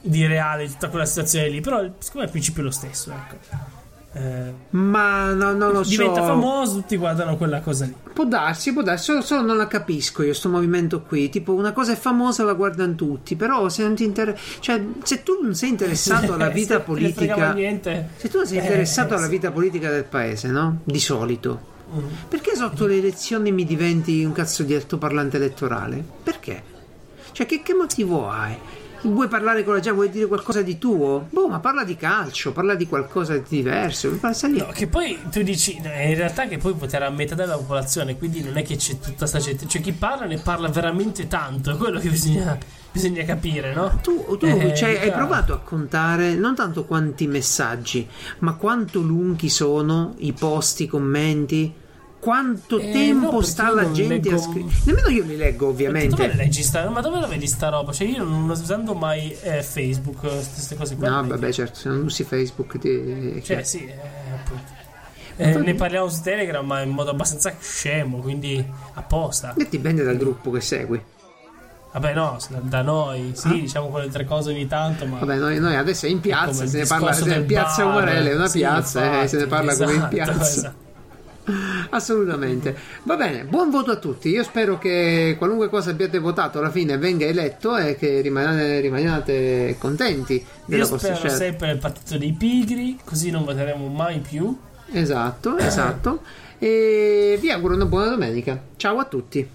di 0.00 0.26
reale 0.26 0.68
tutta 0.68 0.88
quella 0.88 1.06
situazione 1.06 1.48
lì. 1.48 1.60
Però, 1.60 1.78
secondo 1.98 2.18
me, 2.18 2.24
il 2.24 2.30
principio 2.30 2.62
è 2.62 2.64
lo 2.64 2.70
stesso, 2.70 3.10
ecco. 3.12 3.80
Eh, 4.14 4.52
ma 4.70 5.32
no, 5.32 5.52
non 5.52 5.72
lo 5.72 5.82
diventa 5.82 5.84
so. 5.84 5.96
Diventa 5.96 6.22
famoso, 6.22 6.74
tutti 6.76 6.96
guardano 6.96 7.36
quella 7.36 7.60
cosa 7.60 7.86
lì. 7.86 7.94
Può 8.12 8.24
darsi, 8.24 8.72
può 8.72 8.82
darsi, 8.82 9.04
solo, 9.04 9.22
solo 9.22 9.42
non 9.42 9.56
la 9.56 9.66
capisco 9.66 10.22
io, 10.22 10.34
sto 10.34 10.50
movimento 10.50 11.02
qui. 11.02 11.30
Tipo, 11.30 11.54
una 11.54 11.72
cosa 11.72 11.92
è 11.92 11.96
famosa, 11.96 12.44
la 12.44 12.52
guardano 12.52 12.94
tutti. 12.94 13.36
Però, 13.36 13.68
se 13.70 13.82
non 13.82 13.94
ti 13.94 14.04
interessa, 14.04 14.38
cioè, 14.60 14.82
se 15.02 15.22
tu 15.22 15.38
non 15.40 15.54
sei 15.54 15.70
interessato 15.70 16.34
alla 16.34 16.48
vita 16.50 16.80
politica, 16.80 17.54
se 18.16 18.28
tu 18.28 18.36
non 18.36 18.46
sei 18.46 18.58
interessato 18.58 19.14
eh, 19.14 19.16
alla 19.16 19.28
vita 19.28 19.50
politica 19.50 19.90
del 19.90 20.04
paese, 20.04 20.48
no? 20.48 20.80
Di 20.84 21.00
solito, 21.00 21.60
mm. 21.94 22.06
perché 22.28 22.54
sotto 22.54 22.86
le 22.86 22.98
elezioni 22.98 23.50
mi 23.50 23.64
diventi 23.64 24.22
un 24.24 24.32
cazzo 24.32 24.62
di 24.62 24.74
altoparlante 24.74 25.38
elettorale? 25.38 26.04
Perché? 26.22 26.70
Cioè, 27.32 27.46
che, 27.46 27.62
che 27.62 27.72
motivo 27.72 28.28
hai? 28.28 28.58
Vuoi 29.02 29.26
parlare 29.26 29.64
con 29.64 29.74
la 29.74 29.80
gente? 29.80 29.96
Vuoi 29.96 30.10
dire 30.10 30.26
qualcosa 30.26 30.62
di 30.62 30.78
tuo? 30.78 31.26
Boh, 31.30 31.48
ma 31.48 31.58
parla 31.58 31.82
di 31.82 31.96
calcio, 31.96 32.52
parla 32.52 32.76
di 32.76 32.86
qualcosa 32.86 33.36
di 33.36 33.42
diverso. 33.48 34.16
No, 34.20 34.68
che 34.72 34.86
poi 34.86 35.18
tu 35.30 35.42
dici, 35.42 35.76
in 35.76 36.14
realtà 36.14 36.46
che 36.46 36.58
poi 36.58 36.74
potrà 36.74 37.10
metà 37.10 37.34
della 37.34 37.56
popolazione, 37.56 38.16
quindi 38.16 38.42
non 38.42 38.56
è 38.56 38.62
che 38.62 38.76
c'è 38.76 38.98
tutta 39.00 39.18
questa 39.18 39.40
gente. 39.40 39.66
Cioè, 39.66 39.82
chi 39.82 39.92
parla 39.92 40.26
ne 40.26 40.38
parla 40.38 40.68
veramente 40.68 41.26
tanto, 41.26 41.72
è 41.72 41.76
quello 41.76 41.98
che 41.98 42.10
bisogna, 42.10 42.56
bisogna 42.92 43.24
capire, 43.24 43.74
no? 43.74 43.98
Tu, 44.02 44.36
tu 44.36 44.46
eh, 44.46 44.72
cioè, 44.74 45.00
hai 45.00 45.10
provato 45.10 45.52
a 45.52 45.58
contare 45.58 46.34
non 46.34 46.54
tanto 46.54 46.84
quanti 46.84 47.26
messaggi, 47.26 48.08
ma 48.40 48.54
quanto 48.54 49.00
lunghi 49.00 49.48
sono 49.48 50.14
i 50.18 50.32
post, 50.32 50.80
i 50.80 50.86
commenti 50.86 51.80
quanto 52.22 52.78
eh, 52.78 52.92
tempo 52.92 53.32
no, 53.32 53.40
sta 53.40 53.74
la 53.74 53.90
gente 53.90 54.14
leggo... 54.14 54.34
a 54.36 54.38
scrivere. 54.38 54.76
Nemmeno 54.84 55.08
io 55.08 55.24
li 55.24 55.36
leggo, 55.36 55.66
ovviamente. 55.66 56.14
Dove 56.14 56.34
leggi 56.34 56.62
sta... 56.62 56.88
Ma 56.88 57.00
dove 57.00 57.18
la 57.18 57.26
vedi 57.26 57.48
sta 57.48 57.68
roba? 57.68 57.90
Cioè, 57.90 58.06
io 58.06 58.22
non 58.22 58.48
usando 58.48 58.94
mai 58.94 59.36
eh, 59.42 59.60
Facebook, 59.64 60.20
queste 60.20 60.76
cose 60.76 60.94
qua. 60.94 61.08
No, 61.08 61.26
vabbè, 61.26 61.50
certo, 61.50 61.80
se 61.80 61.88
non 61.88 62.04
usi 62.04 62.22
Facebook 62.22 62.78
ti. 62.78 63.42
Cioè, 63.42 63.64
sì, 63.64 63.84
eh, 63.86 63.94
appunto. 64.40 64.70
Eh, 65.34 65.56
ne 65.56 65.74
parliamo 65.74 66.08
su 66.08 66.22
Telegram, 66.22 66.64
ma 66.64 66.82
in 66.82 66.90
modo 66.90 67.10
abbastanza 67.10 67.56
scemo, 67.58 68.18
quindi 68.18 68.64
apposta. 68.94 69.54
E 69.58 69.66
dipende 69.68 70.04
dal 70.04 70.16
gruppo 70.16 70.52
che 70.52 70.60
segui. 70.60 71.02
Vabbè, 71.92 72.14
no, 72.14 72.38
da 72.60 72.82
noi, 72.82 73.32
sì, 73.34 73.48
ah. 73.48 73.52
diciamo 73.52 73.88
quelle 73.88 74.10
tre 74.10 74.24
cose 74.24 74.50
ogni 74.50 74.68
tanto. 74.68 75.06
Ma 75.06 75.18
Vabbè, 75.18 75.36
noi, 75.38 75.58
noi 75.58 75.74
adesso 75.74 76.06
è 76.06 76.08
in 76.08 76.20
piazza, 76.20 76.66
se 76.66 76.78
ne 76.78 76.86
parla. 76.86 77.12
Se 77.12 77.40
piazza 77.42 77.84
Umarelle 77.84 78.30
è 78.30 78.34
una 78.36 78.46
sì, 78.46 78.58
piazza, 78.58 79.22
eh, 79.22 79.26
se 79.26 79.38
ne 79.38 79.46
parla 79.46 79.72
esatto, 79.72 79.90
come 79.90 79.96
in 79.96 80.08
esatto, 80.08 80.14
piazza. 80.14 80.58
Esatto. 80.58 80.90
Assolutamente. 81.90 82.76
Va 83.04 83.16
bene, 83.16 83.44
buon 83.44 83.70
voto 83.70 83.90
a 83.90 83.96
tutti. 83.96 84.28
Io 84.28 84.42
spero 84.42 84.78
che 84.78 85.34
qualunque 85.38 85.68
cosa 85.68 85.90
abbiate 85.90 86.18
votato 86.18 86.58
alla 86.58 86.70
fine 86.70 86.96
venga 86.98 87.26
eletto 87.26 87.76
e 87.76 87.96
che 87.96 88.20
rimaniate, 88.20 88.80
rimaniate 88.80 89.76
contenti 89.78 90.44
della 90.64 90.84
Io 90.84 90.88
vostra 90.88 91.14
spero 91.14 91.28
scelta. 91.28 91.44
sempre 91.44 91.66
nel 91.68 91.78
partito 91.78 92.18
dei 92.18 92.32
pigri, 92.32 92.98
così 93.04 93.30
non 93.30 93.44
voteremo 93.44 93.86
mai 93.88 94.20
più. 94.20 94.56
Esatto, 94.92 95.56
esatto. 95.58 96.22
E 96.58 97.38
vi 97.40 97.50
auguro 97.50 97.74
una 97.74 97.86
buona 97.86 98.08
domenica. 98.08 98.60
Ciao 98.76 98.98
a 98.98 99.04
tutti. 99.04 99.48